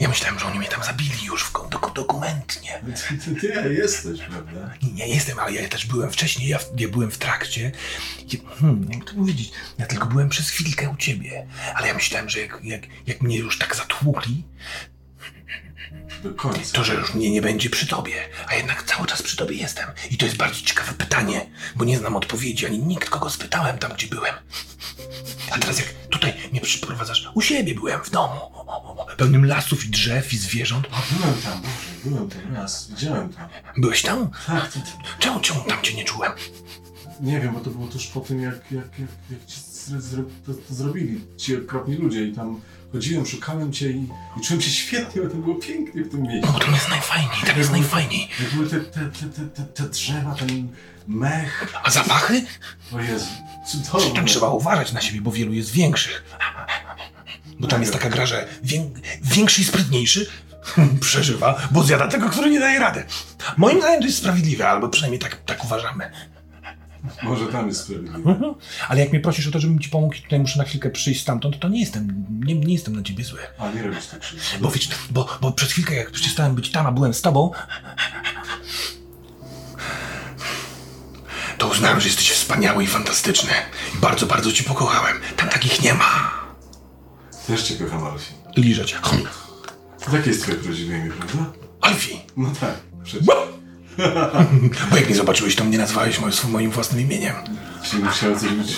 Ja 0.00 0.08
myślałem, 0.08 0.38
że 0.38 0.46
oni 0.46 0.58
mnie 0.58 0.68
tam 0.68 0.84
zabili 0.84 1.24
już 1.24 1.44
w 1.44 1.52
dok 1.70 1.92
dokumentnie. 1.94 2.80
Ty, 3.08 3.18
ty, 3.18 3.40
ty 3.40 3.74
jesteś, 3.74 4.20
prawda? 4.20 4.74
Nie, 4.82 4.92
nie 4.92 5.08
jestem, 5.08 5.38
ale 5.38 5.52
ja 5.52 5.68
też 5.68 5.86
byłem 5.86 6.10
wcześniej, 6.10 6.48
ja, 6.48 6.58
ja 6.78 6.88
byłem 6.88 7.10
w 7.10 7.18
trakcie. 7.18 7.72
Ja, 8.32 8.38
hmm, 8.60 8.88
jak 8.92 9.04
to 9.04 9.14
powiedzieć? 9.14 9.52
Ja 9.78 9.86
tylko 9.86 10.06
byłem 10.06 10.28
przez 10.28 10.50
chwilkę 10.50 10.90
u 10.90 10.96
ciebie, 10.96 11.46
ale 11.74 11.88
ja 11.88 11.94
myślałem, 11.94 12.28
że 12.28 12.40
jak, 12.40 12.58
jak, 12.62 12.82
jak 13.06 13.22
mnie 13.22 13.38
już 13.38 13.58
tak 13.58 13.76
zatłukli, 13.76 14.44
Do 16.22 16.34
końca. 16.34 16.72
to 16.72 16.84
że 16.84 16.94
już 16.94 17.14
mnie 17.14 17.30
nie 17.30 17.42
będzie 17.42 17.70
przy 17.70 17.86
tobie, 17.86 18.14
a 18.48 18.54
jednak 18.54 18.82
cały 18.82 19.06
czas 19.06 19.22
przy 19.22 19.36
tobie 19.36 19.56
jestem. 19.56 19.86
I 20.10 20.16
to 20.16 20.24
jest 20.26 20.36
bardzo 20.36 20.60
ciekawe 20.60 20.92
pytanie, 20.92 21.46
bo 21.76 21.84
nie 21.84 21.98
znam 21.98 22.16
odpowiedzi, 22.16 22.66
ani 22.66 22.78
nikt, 22.78 23.10
kogo 23.10 23.30
spytałem 23.30 23.78
tam, 23.78 23.92
gdzie 23.92 24.06
byłem. 24.06 24.34
A 25.50 25.58
teraz 25.58 25.78
jak 25.78 25.88
tutaj 26.10 26.34
mnie 26.52 26.60
przyprowadzasz, 26.60 27.30
u 27.34 27.40
siebie 27.40 27.74
byłem, 27.74 28.04
w 28.04 28.10
domu, 28.10 28.34
o, 28.34 28.66
o, 28.66 28.96
o, 28.96 29.16
pełnym 29.16 29.46
lasów 29.46 29.86
i 29.86 29.88
drzew 29.88 30.32
i 30.32 30.38
zwierząt. 30.38 30.86
A 30.90 31.14
byłem 31.14 31.42
tam, 31.42 31.62
Boże, 31.62 31.74
byłem 32.04 32.28
tam 32.30 32.54
raz, 32.54 32.90
widziałem 32.90 33.32
tam. 33.32 33.48
Byłeś 33.76 34.02
tam? 34.02 34.30
Tak, 34.46 34.72
to, 34.72 34.78
Czemu, 35.18 35.40
czemu 35.40 35.60
tam 35.60 35.82
cię 35.82 35.94
nie 35.94 36.04
czułem? 36.04 36.32
nie 37.20 37.40
wiem, 37.40 37.54
bo 37.54 37.60
to 37.60 37.70
było 37.70 37.86
tuż 37.86 38.06
po 38.06 38.20
tym, 38.20 38.42
jak, 38.42 38.54
jak, 38.54 38.98
jak, 38.98 39.08
jak 39.30 39.46
ci 39.46 39.60
to, 40.46 40.54
to 40.54 40.74
zrobili 40.74 41.20
ci 41.36 41.56
okropni 41.56 41.96
ludzie 41.96 42.24
i 42.24 42.32
tam 42.32 42.60
chodziłem, 42.94 43.26
szukałem 43.26 43.72
cię 43.72 43.90
i, 43.90 44.08
i 44.36 44.40
czułem 44.44 44.60
się 44.60 44.70
świetnie, 44.70 45.22
bo 45.22 45.28
to 45.28 45.36
było 45.36 45.54
pięknie 45.54 46.02
w 46.04 46.10
tym 46.10 46.22
miejscu. 46.22 46.46
No 46.46 46.52
bo 46.52 46.64
tam 46.64 46.74
jest 46.74 46.88
najfajniej, 46.88 47.42
tam 47.46 47.58
jest 47.58 47.70
najfajniej. 47.70 48.28
Jak 48.40 48.54
były 48.54 48.68
te, 48.68 48.80
te, 48.80 49.00
te, 49.00 49.46
te, 49.56 49.62
te, 49.62 49.88
drzewa, 49.88 50.34
ten 50.34 50.68
mech, 51.08 51.74
A 51.82 51.90
zapachy? 51.90 52.44
o 52.92 53.00
Jezu, 53.00 53.26
cudowne. 53.66 54.14
Tam 54.14 54.26
trzeba 54.26 54.48
uważać 54.48 54.92
na 54.92 55.00
siebie, 55.00 55.20
bo 55.20 55.32
wielu 55.32 55.52
jest 55.52 55.70
większych. 55.70 56.24
Bo 57.60 57.68
tam 57.68 57.80
jest 57.80 57.92
taka 57.92 58.10
gra, 58.10 58.26
że 58.26 58.48
wię, 58.62 58.90
większy 59.22 59.60
i 59.60 59.64
sprytniejszy 59.64 60.26
przeżywa, 61.00 61.68
bo 61.70 61.82
zjada 61.82 62.08
tego, 62.08 62.30
który 62.30 62.50
nie 62.50 62.60
daje 62.60 62.78
rady. 62.78 63.04
Moim 63.56 63.78
zdaniem 63.78 64.00
to 64.00 64.06
jest 64.06 64.18
sprawiedliwe, 64.18 64.68
albo 64.68 64.88
przynajmniej 64.88 65.20
tak, 65.20 65.36
tak 65.46 65.64
uważamy. 65.64 66.10
Może 67.22 67.46
tam 67.46 67.68
jest 67.68 67.80
sprawiedliwe. 67.80 68.54
Ale 68.88 69.00
jak 69.00 69.12
mnie 69.12 69.20
prosisz 69.20 69.46
o 69.48 69.50
to, 69.50 69.60
żebym 69.60 69.78
ci 69.78 69.90
pomógł 69.90 70.14
i 70.14 70.20
tutaj 70.20 70.40
muszę 70.40 70.58
na 70.58 70.64
chwilkę 70.64 70.90
przyjść 70.90 71.22
stamtąd, 71.22 71.58
to 71.58 71.68
nie 71.68 71.80
jestem, 71.80 72.24
nie, 72.44 72.54
nie 72.54 72.72
jestem 72.72 72.96
na 72.96 73.02
ciebie 73.02 73.24
zły. 73.24 73.38
A 73.58 73.70
nie 73.70 73.82
robisz 73.82 74.06
tak 74.06 74.20
krzywdy. 74.20 74.44
Bo 74.60 74.70
wiesz, 74.70 74.88
bo, 75.10 75.38
bo 75.40 75.52
przez 75.52 75.72
chwilkę 75.72 75.94
jak 75.94 76.10
przestałem 76.10 76.54
być 76.54 76.70
tam, 76.70 76.86
a 76.86 76.92
byłem 76.92 77.14
z 77.14 77.22
tobą, 77.22 77.50
to 81.58 81.68
uznałem, 81.68 82.00
że 82.00 82.08
jesteś 82.08 82.30
wspaniały 82.30 82.84
i 82.84 82.86
fantastyczny. 82.86 83.50
I 83.94 83.98
bardzo, 83.98 84.26
bardzo 84.26 84.52
cię 84.52 84.64
pokochałem. 84.64 85.16
Tam 85.36 85.48
takich 85.48 85.82
nie 85.82 85.94
ma. 85.94 86.30
Też 87.46 87.62
cię 87.62 87.74
kocham, 87.74 88.04
Alfie. 88.04 88.34
Liżę 88.56 88.84
cię. 88.84 88.96
Takie 90.12 90.30
jest 90.30 90.42
twoje 90.42 90.56
prawdziwe 90.56 90.98
imię, 90.98 91.10
prawda? 91.10 91.52
Alfie. 91.80 92.18
No 92.36 92.50
tak, 92.60 92.74
przecież. 93.04 93.26
Bo 94.90 94.96
jak 94.96 95.06
mnie 95.06 95.16
zobaczyłeś, 95.16 95.56
to 95.56 95.64
mnie 95.64 95.78
nazwałeś 95.78 96.20
moim, 96.20 96.32
moim 96.48 96.70
własnym 96.70 97.00
imieniem. 97.00 97.34
Się 97.82 97.96
musiało 97.96 98.36
coś 98.36 98.48
być. 98.50 98.76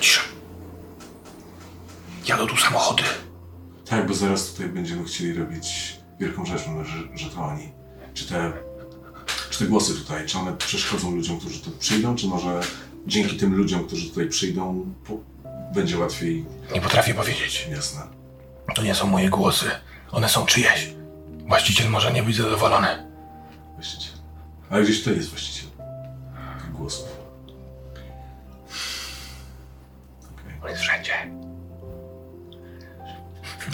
Cisza. 0.00 0.20
Jadą 2.26 2.46
tu 2.46 2.56
samochody. 2.56 3.02
Tak, 3.88 4.06
bo 4.08 4.14
zaraz 4.14 4.46
tutaj 4.52 4.68
będziemy 4.68 5.04
chcieli 5.04 5.32
robić 5.34 5.96
wielką 6.20 6.46
rzecz, 6.46 6.66
mamy, 6.66 6.84
że, 6.84 6.98
że 7.14 7.30
to 7.30 7.40
oni. 7.44 7.72
Czy 8.14 8.28
te, 8.28 8.52
czy 9.50 9.58
te 9.58 9.64
głosy 9.64 9.94
tutaj, 9.94 10.26
czy 10.26 10.38
one 10.38 10.56
przeszkodzą 10.56 11.10
ludziom, 11.10 11.40
którzy 11.40 11.60
tu 11.60 11.70
przyjdą, 11.70 12.16
czy 12.16 12.26
może 12.26 12.60
dzięki 13.06 13.36
tym 13.36 13.54
ludziom, 13.54 13.86
którzy 13.86 14.08
tutaj 14.08 14.28
przyjdą, 14.28 14.94
po, 15.06 15.18
będzie 15.74 15.98
łatwiej, 15.98 16.44
Nie 16.74 16.80
potrafię 16.80 17.14
powiedzieć. 17.14 17.68
jasne. 17.70 18.00
To 18.74 18.82
nie 18.82 18.94
są 18.94 19.06
moje 19.06 19.30
głosy. 19.30 19.66
One 20.12 20.28
są 20.28 20.46
czyjeś. 20.46 20.94
Właściciel 21.48 21.90
może 21.90 22.12
nie 22.12 22.22
być 22.22 22.36
zadowolony. 22.36 22.88
Właściciel. 23.74 24.13
Ale 24.74 24.84
gdzieś 24.84 24.98
tutaj 24.98 25.16
jest 25.16 25.28
właściciel 25.28 25.68
tych 26.58 26.72
głosów. 26.72 27.08
Okej. 30.32 30.60
On 30.62 30.68
jest 30.68 30.82
wszędzie. 30.82 31.12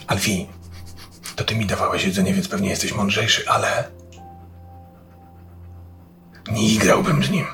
Alfie, 0.07 0.47
to 1.37 1.45
ty 1.45 1.57
mi 1.57 1.67
dawałeś 1.67 2.05
jedzenie, 2.05 2.35
więc 2.35 2.49
pewnie 2.49 2.69
jesteś 2.69 2.95
mądrzejszy, 2.95 3.49
ale... 3.49 3.91
Nie 6.53 6.69
igrałbym 6.69 7.25
z 7.25 7.31
nim. 7.31 7.47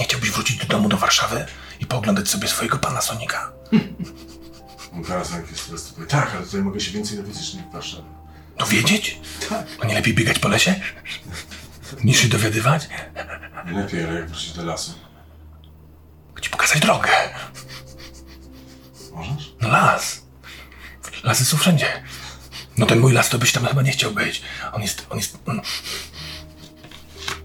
Nie 0.00 0.04
chciałbyś 0.04 0.30
wrócić 0.30 0.58
do 0.58 0.66
domu, 0.66 0.88
do 0.88 0.96
Warszawy 0.96 1.46
i 1.80 1.86
pooglądać 1.86 2.28
sobie 2.28 2.48
swojego 2.48 2.78
pana 2.78 3.00
Sonika? 3.00 3.52
Mój 4.92 5.04
Karasank 5.04 5.50
jest 5.50 5.66
teraz 5.66 5.84
tutaj. 5.84 6.06
Tak, 6.06 6.34
ale 6.34 6.44
tutaj 6.44 6.62
mogę 6.62 6.80
się 6.80 6.92
więcej 6.92 7.16
dowiedzieć 7.16 7.54
niż 7.54 7.62
w 7.62 7.72
Warszawie. 7.72 8.17
Dowiedzieć? 8.58 9.18
Tak. 9.48 9.66
A 9.80 9.86
nie 9.86 9.94
lepiej 9.94 10.14
biegać 10.14 10.38
po 10.38 10.48
lesie? 10.48 10.74
Niż 12.04 12.20
się 12.20 12.28
dowiadywać? 12.28 12.88
Nie 13.66 13.72
lepiej, 13.72 14.04
ale 14.04 14.14
jak 14.14 14.28
wrócić 14.28 14.52
do 14.52 14.64
lasu. 14.64 14.92
Chcę 16.34 16.42
ci 16.42 16.50
pokazać 16.50 16.80
drogę. 16.80 17.08
Możesz? 19.12 19.54
No 19.60 19.68
las. 19.68 20.22
Lasy 21.24 21.44
są 21.44 21.56
wszędzie. 21.56 21.86
No 22.78 22.86
ten 22.86 23.00
mój 23.00 23.12
las 23.12 23.28
to 23.28 23.38
byś 23.38 23.52
tam 23.52 23.66
chyba 23.66 23.82
nie 23.82 23.92
chciał 23.92 24.12
być. 24.12 24.42
On 24.72 24.82
jest, 24.82 25.06
on 25.10 25.18
jest... 25.18 25.38
mm. 25.48 25.60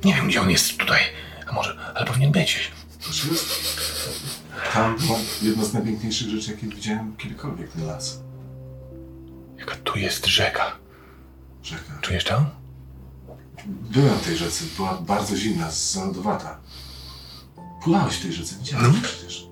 Nie 0.04 0.14
wiem, 0.14 0.28
gdzie 0.28 0.42
on 0.42 0.50
jest 0.50 0.78
tutaj. 0.78 1.02
A 1.48 1.52
może, 1.52 1.78
ale 1.96 2.06
powinien 2.06 2.32
być. 2.32 2.72
Tam 4.74 4.98
no, 5.10 5.20
jedna 5.42 5.66
z 5.66 5.74
najpiękniejszych 5.74 6.30
rzeczy, 6.30 6.52
jakie 6.52 6.68
widziałem 6.68 7.18
kiedykolwiek, 7.18 7.72
ten 7.72 7.86
las. 7.86 8.20
Jaka 9.58 9.76
tu 9.76 10.00
jest 10.00 10.26
rzeka. 10.26 10.83
Rzeka. 11.64 11.94
Czujesz 12.02 12.24
to? 12.24 12.46
Byłem 13.66 14.16
w 14.18 14.22
tej 14.26 14.38
rzece, 14.38 14.64
była 14.78 14.94
bardzo 15.02 15.36
zimna, 15.38 15.72
zalodowata. 15.72 16.58
Pływałeś 17.84 18.16
w 18.16 18.22
tej 18.22 18.34
rzece, 18.34 18.56
widziałem 18.60 19.02
przecież. 19.02 19.48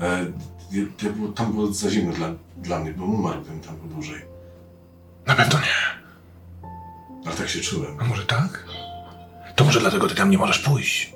E, 0.00 0.26
ja, 0.72 0.82
ja 1.02 1.10
było, 1.10 1.32
tam 1.32 1.52
było 1.52 1.72
za 1.72 1.90
zimno 1.90 2.12
dla, 2.12 2.28
dla 2.56 2.78
mnie, 2.80 2.92
bo 2.92 3.04
umarłbym 3.04 3.60
tam 3.60 3.76
był 3.76 3.88
dłużej. 3.88 4.22
Na 5.26 5.34
pewno 5.34 5.58
nie. 5.60 6.04
Ale 7.26 7.34
tak 7.36 7.48
się 7.48 7.60
czułem. 7.60 7.96
A 8.00 8.04
może 8.04 8.26
tak? 8.26 8.64
To 9.56 9.64
może 9.64 9.80
dlatego 9.80 10.08
ty 10.08 10.14
tam 10.14 10.30
nie 10.30 10.38
możesz 10.38 10.58
pójść. 10.58 11.12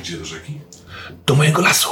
Gdzie 0.00 0.18
do 0.18 0.24
rzeki? 0.24 0.60
Do 1.26 1.34
mojego 1.34 1.62
lasu. 1.62 1.90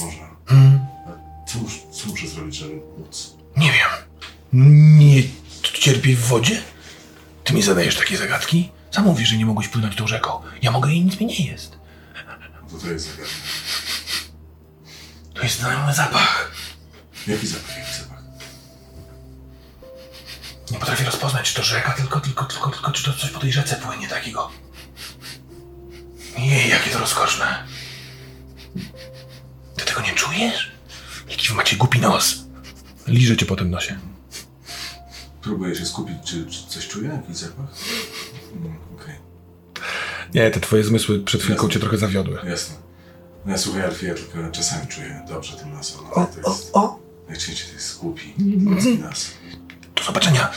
Może. 0.00 0.18
Hmm, 0.46 0.78
A 1.06 1.44
co, 1.48 1.58
mus, 1.58 1.72
co 1.90 2.08
muszę 2.08 2.28
zrobić, 2.28 2.54
żeby 2.54 2.74
móc? 2.98 3.36
nie 3.56 3.72
wiem. 3.72 3.88
Nie 4.98 5.22
cierpiej 5.86 6.16
w 6.16 6.20
wodzie? 6.20 6.62
Ty 7.44 7.54
mi 7.54 7.62
zadajesz 7.62 7.96
takie 7.96 8.16
zagadki? 8.16 8.70
Sam 8.90 9.04
mówisz, 9.04 9.28
że 9.28 9.36
nie 9.36 9.46
mogłeś 9.46 9.68
płynąć 9.68 9.96
tą 9.96 10.06
rzeką. 10.06 10.42
Ja 10.62 10.70
mogę 10.70 10.92
i 10.92 11.04
nic 11.04 11.20
mi 11.20 11.26
nie 11.26 11.46
jest. 11.46 11.78
To 12.70 12.78
to 12.78 12.90
jest 12.90 13.06
zagadka. 13.06 13.34
To 15.34 15.42
jest 15.42 15.58
znajomy 15.58 15.94
zapach. 15.94 16.52
Jaki 17.26 17.46
zapach, 17.46 17.78
jaki 17.78 17.92
zapach? 17.92 18.22
Nie 20.70 20.78
potrafię 20.78 21.04
rozpoznać, 21.04 21.48
czy 21.48 21.54
to 21.54 21.62
rzeka, 21.62 21.92
tylko, 21.92 22.20
tylko, 22.20 22.44
tylko, 22.44 22.70
tylko, 22.70 22.92
czy 22.92 23.04
to 23.04 23.12
coś 23.12 23.30
po 23.30 23.40
tej 23.40 23.52
rzece 23.52 23.76
płynie 23.76 24.08
takiego. 24.08 24.50
Jej, 26.38 26.70
jakie 26.70 26.90
to 26.90 26.98
rozkoszne. 26.98 27.64
Ty 29.76 29.84
tego 29.84 30.00
nie 30.00 30.14
czujesz? 30.14 30.72
Jaki 31.28 31.54
macie 31.54 31.76
głupi 31.76 31.98
nos. 31.98 32.36
Liżę 33.06 33.36
cię 33.36 33.46
po 33.46 33.56
tym 33.56 33.70
nosie. 33.70 33.98
Próbuję 35.46 35.74
się 35.74 35.86
skupić, 35.86 36.14
czy, 36.24 36.46
czy 36.46 36.66
coś 36.68 36.88
czuję? 36.88 37.08
Jakiś 37.08 37.36
zapach? 37.36 37.66
Mm, 38.52 38.76
Okej, 38.94 39.14
Nie, 40.34 40.50
te 40.50 40.60
twoje 40.60 40.84
zmysły 40.84 41.20
przed 41.24 41.42
chwilką 41.42 41.68
cię 41.68 41.80
trochę 41.80 41.98
zawiodły. 41.98 42.38
jasne. 42.48 42.76
No 43.44 43.52
ja 43.52 43.58
słuchaj, 43.58 43.82
Alfie, 43.82 44.06
ja 44.06 44.14
tylko 44.14 44.50
czasami 44.52 44.86
czuję 44.88 45.22
dobrze 45.28 45.56
ten 45.56 45.72
las. 45.74 45.96
ale 45.98 46.10
O, 46.10 46.26
to 46.26 46.40
o, 46.50 46.50
jest, 46.52 46.70
o. 46.72 46.98
Najczęściej 47.28 47.66
to 47.68 47.74
jest 47.74 47.98
głupi, 47.98 48.34
ludzki 48.64 48.98
nas. 48.98 49.30
Do 49.96 50.02
zobaczenia. 50.04 50.50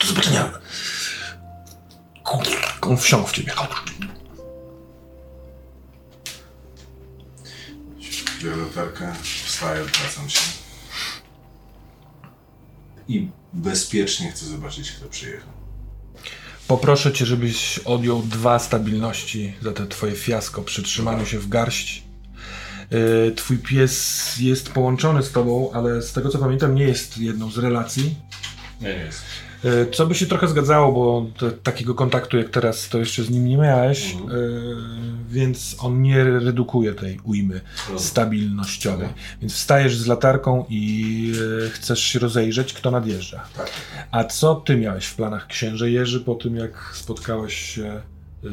Do 0.00 0.06
zobaczenia. 0.06 0.50
on 2.80 2.96
wsiąkł 2.96 3.28
w 3.28 3.32
ciebie. 3.32 3.52
Biorę 8.42 8.56
latarkę, 8.56 9.12
wstaję, 9.44 9.82
odwracam 9.82 10.30
się. 10.30 10.61
I 13.08 13.28
bezpiecznie 13.52 14.32
chcę 14.32 14.46
zobaczyć, 14.46 14.92
kto 14.92 15.08
przyjechał. 15.08 15.52
Poproszę 16.68 17.12
cię, 17.12 17.26
żebyś 17.26 17.78
odjął 17.78 18.22
dwa 18.22 18.58
stabilności 18.58 19.54
za 19.62 19.72
te 19.72 19.86
twoje 19.86 20.12
fiasko 20.12 20.62
przy 20.62 20.82
trzymaniu 20.82 21.26
się 21.26 21.38
w 21.38 21.48
garść. 21.48 22.02
Yy, 22.90 23.32
Twój 23.36 23.58
pies 23.58 24.36
jest 24.38 24.72
połączony 24.72 25.22
z 25.22 25.32
tobą, 25.32 25.70
ale 25.72 26.02
z 26.02 26.12
tego 26.12 26.28
co 26.28 26.38
pamiętam 26.38 26.74
nie 26.74 26.84
jest 26.84 27.18
jedną 27.18 27.50
z 27.50 27.58
relacji. 27.58 28.14
Nie 28.80 28.88
jest. 28.88 29.22
Yy, 29.64 29.86
Co 29.92 30.06
by 30.06 30.14
się 30.14 30.26
trochę 30.26 30.48
zgadzało, 30.48 30.92
bo 30.92 31.26
te, 31.38 31.50
takiego 31.52 31.94
kontaktu 31.94 32.36
jak 32.38 32.48
teraz 32.50 32.88
to 32.88 32.98
jeszcze 32.98 33.22
z 33.22 33.30
nim 33.30 33.44
nie 33.44 33.56
miałeś, 33.56 34.14
Mhm. 34.14 34.40
yy, 34.40 34.76
więc 35.28 35.76
on 35.78 36.02
nie 36.02 36.24
redukuje 36.24 36.94
tej 36.94 37.18
ujmy 37.24 37.60
stabilnościowej. 37.96 39.08
Więc 39.40 39.54
wstajesz 39.54 39.96
z 39.96 40.06
latarką 40.06 40.64
i 40.68 41.22
yy, 41.60 41.70
chcesz 41.70 42.02
się 42.02 42.18
rozejrzeć, 42.18 42.72
kto 42.72 42.90
nadjeżdża. 42.90 43.44
Tak. 43.56 43.70
A 44.10 44.24
co 44.24 44.54
ty 44.54 44.76
miałeś 44.76 45.06
w 45.06 45.14
planach, 45.14 45.46
księże 45.46 45.90
Jerzy, 45.90 46.20
po 46.20 46.34
tym 46.34 46.56
jak 46.56 46.90
spotkałeś 46.94 47.54
się 47.54 48.02
yy, 48.42 48.50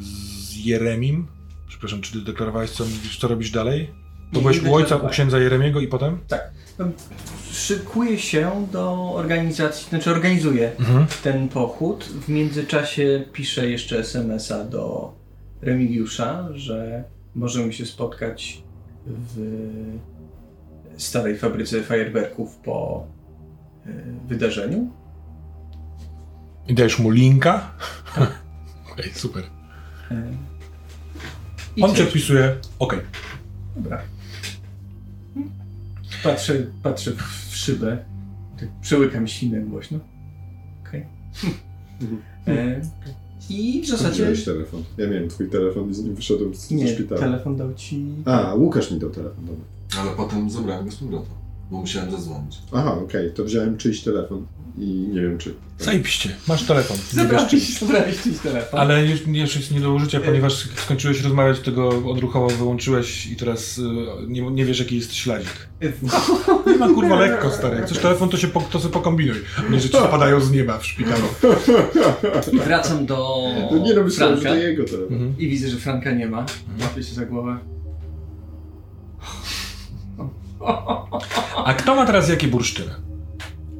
z 0.00 0.56
Jeremim? 0.64 1.26
Przepraszam, 1.68 2.00
czy 2.00 2.12
ty 2.12 2.20
deklarowałeś, 2.20 2.70
co, 2.70 2.84
co 3.20 3.28
robisz 3.28 3.50
dalej? 3.50 3.90
To 4.32 4.40
byłeś 4.40 4.62
u 4.62 4.74
ojca, 4.74 4.96
u 4.96 5.08
księdza 5.08 5.38
Jeremiego 5.38 5.80
i 5.80 5.88
potem? 5.88 6.18
Tak. 6.28 6.50
Szykuję 7.50 8.18
się 8.18 8.66
do 8.72 9.12
organizacji, 9.14 9.88
znaczy 9.88 10.10
organizuję 10.10 10.72
Mhm. 10.78 11.06
ten 11.22 11.48
pochód. 11.48 12.04
W 12.04 12.28
międzyczasie 12.28 13.24
piszę 13.32 13.68
jeszcze 13.70 13.98
SMS-a 13.98 14.64
do 14.64 15.12
Remigiusza, 15.62 16.48
że 16.54 17.04
możemy 17.34 17.72
się 17.72 17.86
spotkać 17.86 18.62
w 19.06 19.38
starej 20.96 21.38
fabryce 21.38 21.82
fajerwerków 21.82 22.56
po 22.56 23.06
e, 23.86 23.90
wydarzeniu. 24.26 24.90
I 26.68 26.74
dajesz 26.74 26.98
mu 26.98 27.10
linka? 27.10 27.70
Okej, 28.92 29.10
super. 29.14 29.42
E, 30.10 30.22
I 31.76 31.82
On 31.82 31.90
odpisuje, 31.90 32.56
okej. 32.78 32.98
Dobra. 33.76 34.02
Patrzę, 36.24 36.66
patrzę 36.82 37.12
w 37.50 37.56
szybę. 37.56 37.98
Tak 38.60 38.68
przełykam 38.80 39.26
ślinę 39.28 39.60
głośno. 39.60 39.98
Okej. 40.86 41.06
E, 42.46 42.80
I 43.50 43.82
w 43.82 43.88
zasadzie... 43.88 44.14
Wziąłeś 44.22 44.44
telefon. 44.44 44.82
Ja 44.98 45.08
miałem 45.08 45.28
twój 45.28 45.50
telefon 45.50 45.90
i 45.90 45.94
z 45.94 46.04
nim 46.04 46.14
wyszedłem 46.14 46.54
z, 46.54 46.68
ze 46.68 46.74
Nie, 46.74 46.88
szpitala. 46.94 47.20
telefon 47.20 47.56
dał 47.56 47.74
ci... 47.74 48.04
A, 48.24 48.54
Łukasz 48.54 48.90
mi 48.90 48.98
dał 48.98 49.10
telefon, 49.10 49.46
dobra. 49.46 49.64
Ale 50.02 50.10
potem 50.16 50.50
zabrałem 50.50 50.84
go 50.84 50.90
z 50.90 50.96
powrotem, 50.96 51.32
bo 51.70 51.80
musiałem 51.80 52.10
zadzwonić. 52.10 52.58
Aha, 52.72 52.98
okej, 53.02 53.32
to 53.32 53.44
wziąłem 53.44 53.76
czyjś 53.76 54.02
telefon 54.02 54.46
i 54.80 55.08
nie 55.14 55.22
wiem 55.22 55.38
czy. 55.38 55.54
Zajebiście, 55.78 56.36
masz 56.48 56.62
telefon. 56.62 56.96
Zabrałeś, 57.12 57.78
zabrałeś 57.78 58.22
czyjś 58.22 58.38
telefon. 58.38 58.80
Ale 58.80 59.06
już, 59.06 59.26
jeszcze 59.26 59.58
jest 59.58 59.70
nie 59.70 59.80
do 59.80 59.92
użycia, 59.92 60.20
ponieważ 60.20 60.68
skończyłeś 60.76 61.22
rozmawiać, 61.22 61.60
to 61.60 61.72
go 61.72 61.88
odruchowo 61.88 62.48
wyłączyłeś 62.48 63.26
i 63.26 63.36
teraz 63.36 63.78
y, 63.78 63.82
nie, 64.28 64.42
nie 64.42 64.64
wiesz 64.64 64.78
jaki 64.78 64.96
jest 64.96 65.14
śladzik. 65.14 65.68
Nie 66.66 66.76
ma 66.76 66.88
kurwa 66.88 67.16
lekko, 67.16 67.50
stary. 67.50 67.76
Jak 67.76 67.86
chcesz 67.86 67.98
telefon, 67.98 68.28
to 68.28 68.36
się 68.36 68.48
po, 68.48 68.60
to 68.60 68.80
sobie 68.80 68.92
pokombinuj. 68.92 69.36
A 69.58 69.72
Nie, 69.72 69.80
że 69.80 69.88
ci 69.88 69.96
spadają 69.96 70.40
z 70.40 70.50
nieba 70.50 70.78
w 70.78 70.86
szpitalu. 70.86 71.24
I 72.52 72.58
wracam 72.66 73.06
do 73.06 73.38
No 73.70 73.78
nie 73.78 73.94
no, 73.94 74.02
myślałem, 74.02 74.36
że 74.36 74.42
Franka 74.42 74.60
to 74.60 74.66
jego 74.66 74.84
telefon. 74.84 75.12
Mhm. 75.12 75.34
i 75.38 75.48
widzę, 75.48 75.68
że 75.68 75.76
Franka 75.76 76.12
nie 76.12 76.28
ma. 76.28 76.46
Łapię 76.80 77.02
się 77.02 77.14
za 77.14 77.26
głowę. 77.26 77.58
A 81.64 81.74
kto 81.74 81.94
ma 81.94 82.06
teraz 82.06 82.28
jakie 82.28 82.48
bursztyny? 82.48 83.07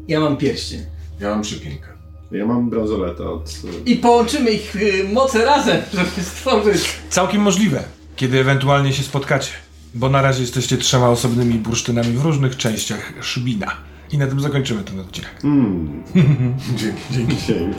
Ja 0.09 0.21
mam 0.21 0.37
pierścień. 0.37 0.81
Ja 1.21 1.31
mam 1.31 1.43
przypinkę. 1.43 1.89
Ja 2.33 2.47
mam 2.47 2.71
bransoletę 2.71 3.31
od... 3.31 3.53
I 3.87 3.97
połączymy 3.97 4.51
ich 4.51 4.77
y, 4.77 5.05
moce 5.13 5.45
razem, 5.45 5.83
żeby 5.95 6.23
stworzyć... 6.23 6.89
Całkiem 7.11 7.43
możliwe, 7.43 7.85
kiedy 8.17 8.41
ewentualnie 8.41 8.93
się 8.93 9.03
spotkacie. 9.03 9.51
Bo 9.95 10.09
na 10.09 10.23
razie 10.23 10.41
jesteście 10.41 10.77
trzema 10.77 11.09
osobnymi 11.09 11.55
bursztynami 11.55 12.13
w 12.13 12.23
różnych 12.23 12.57
częściach 12.57 13.13
Szybina. 13.21 13.77
I 14.13 14.19
na 14.19 14.27
tym 14.27 14.41
zakończymy 14.41 14.85
ten 14.85 15.01
odcinek. 15.01 15.31
Mm, 15.45 16.03
Dzięki. 16.77 17.03
Dzięki. 17.11 17.37
dzięki. 17.47 17.79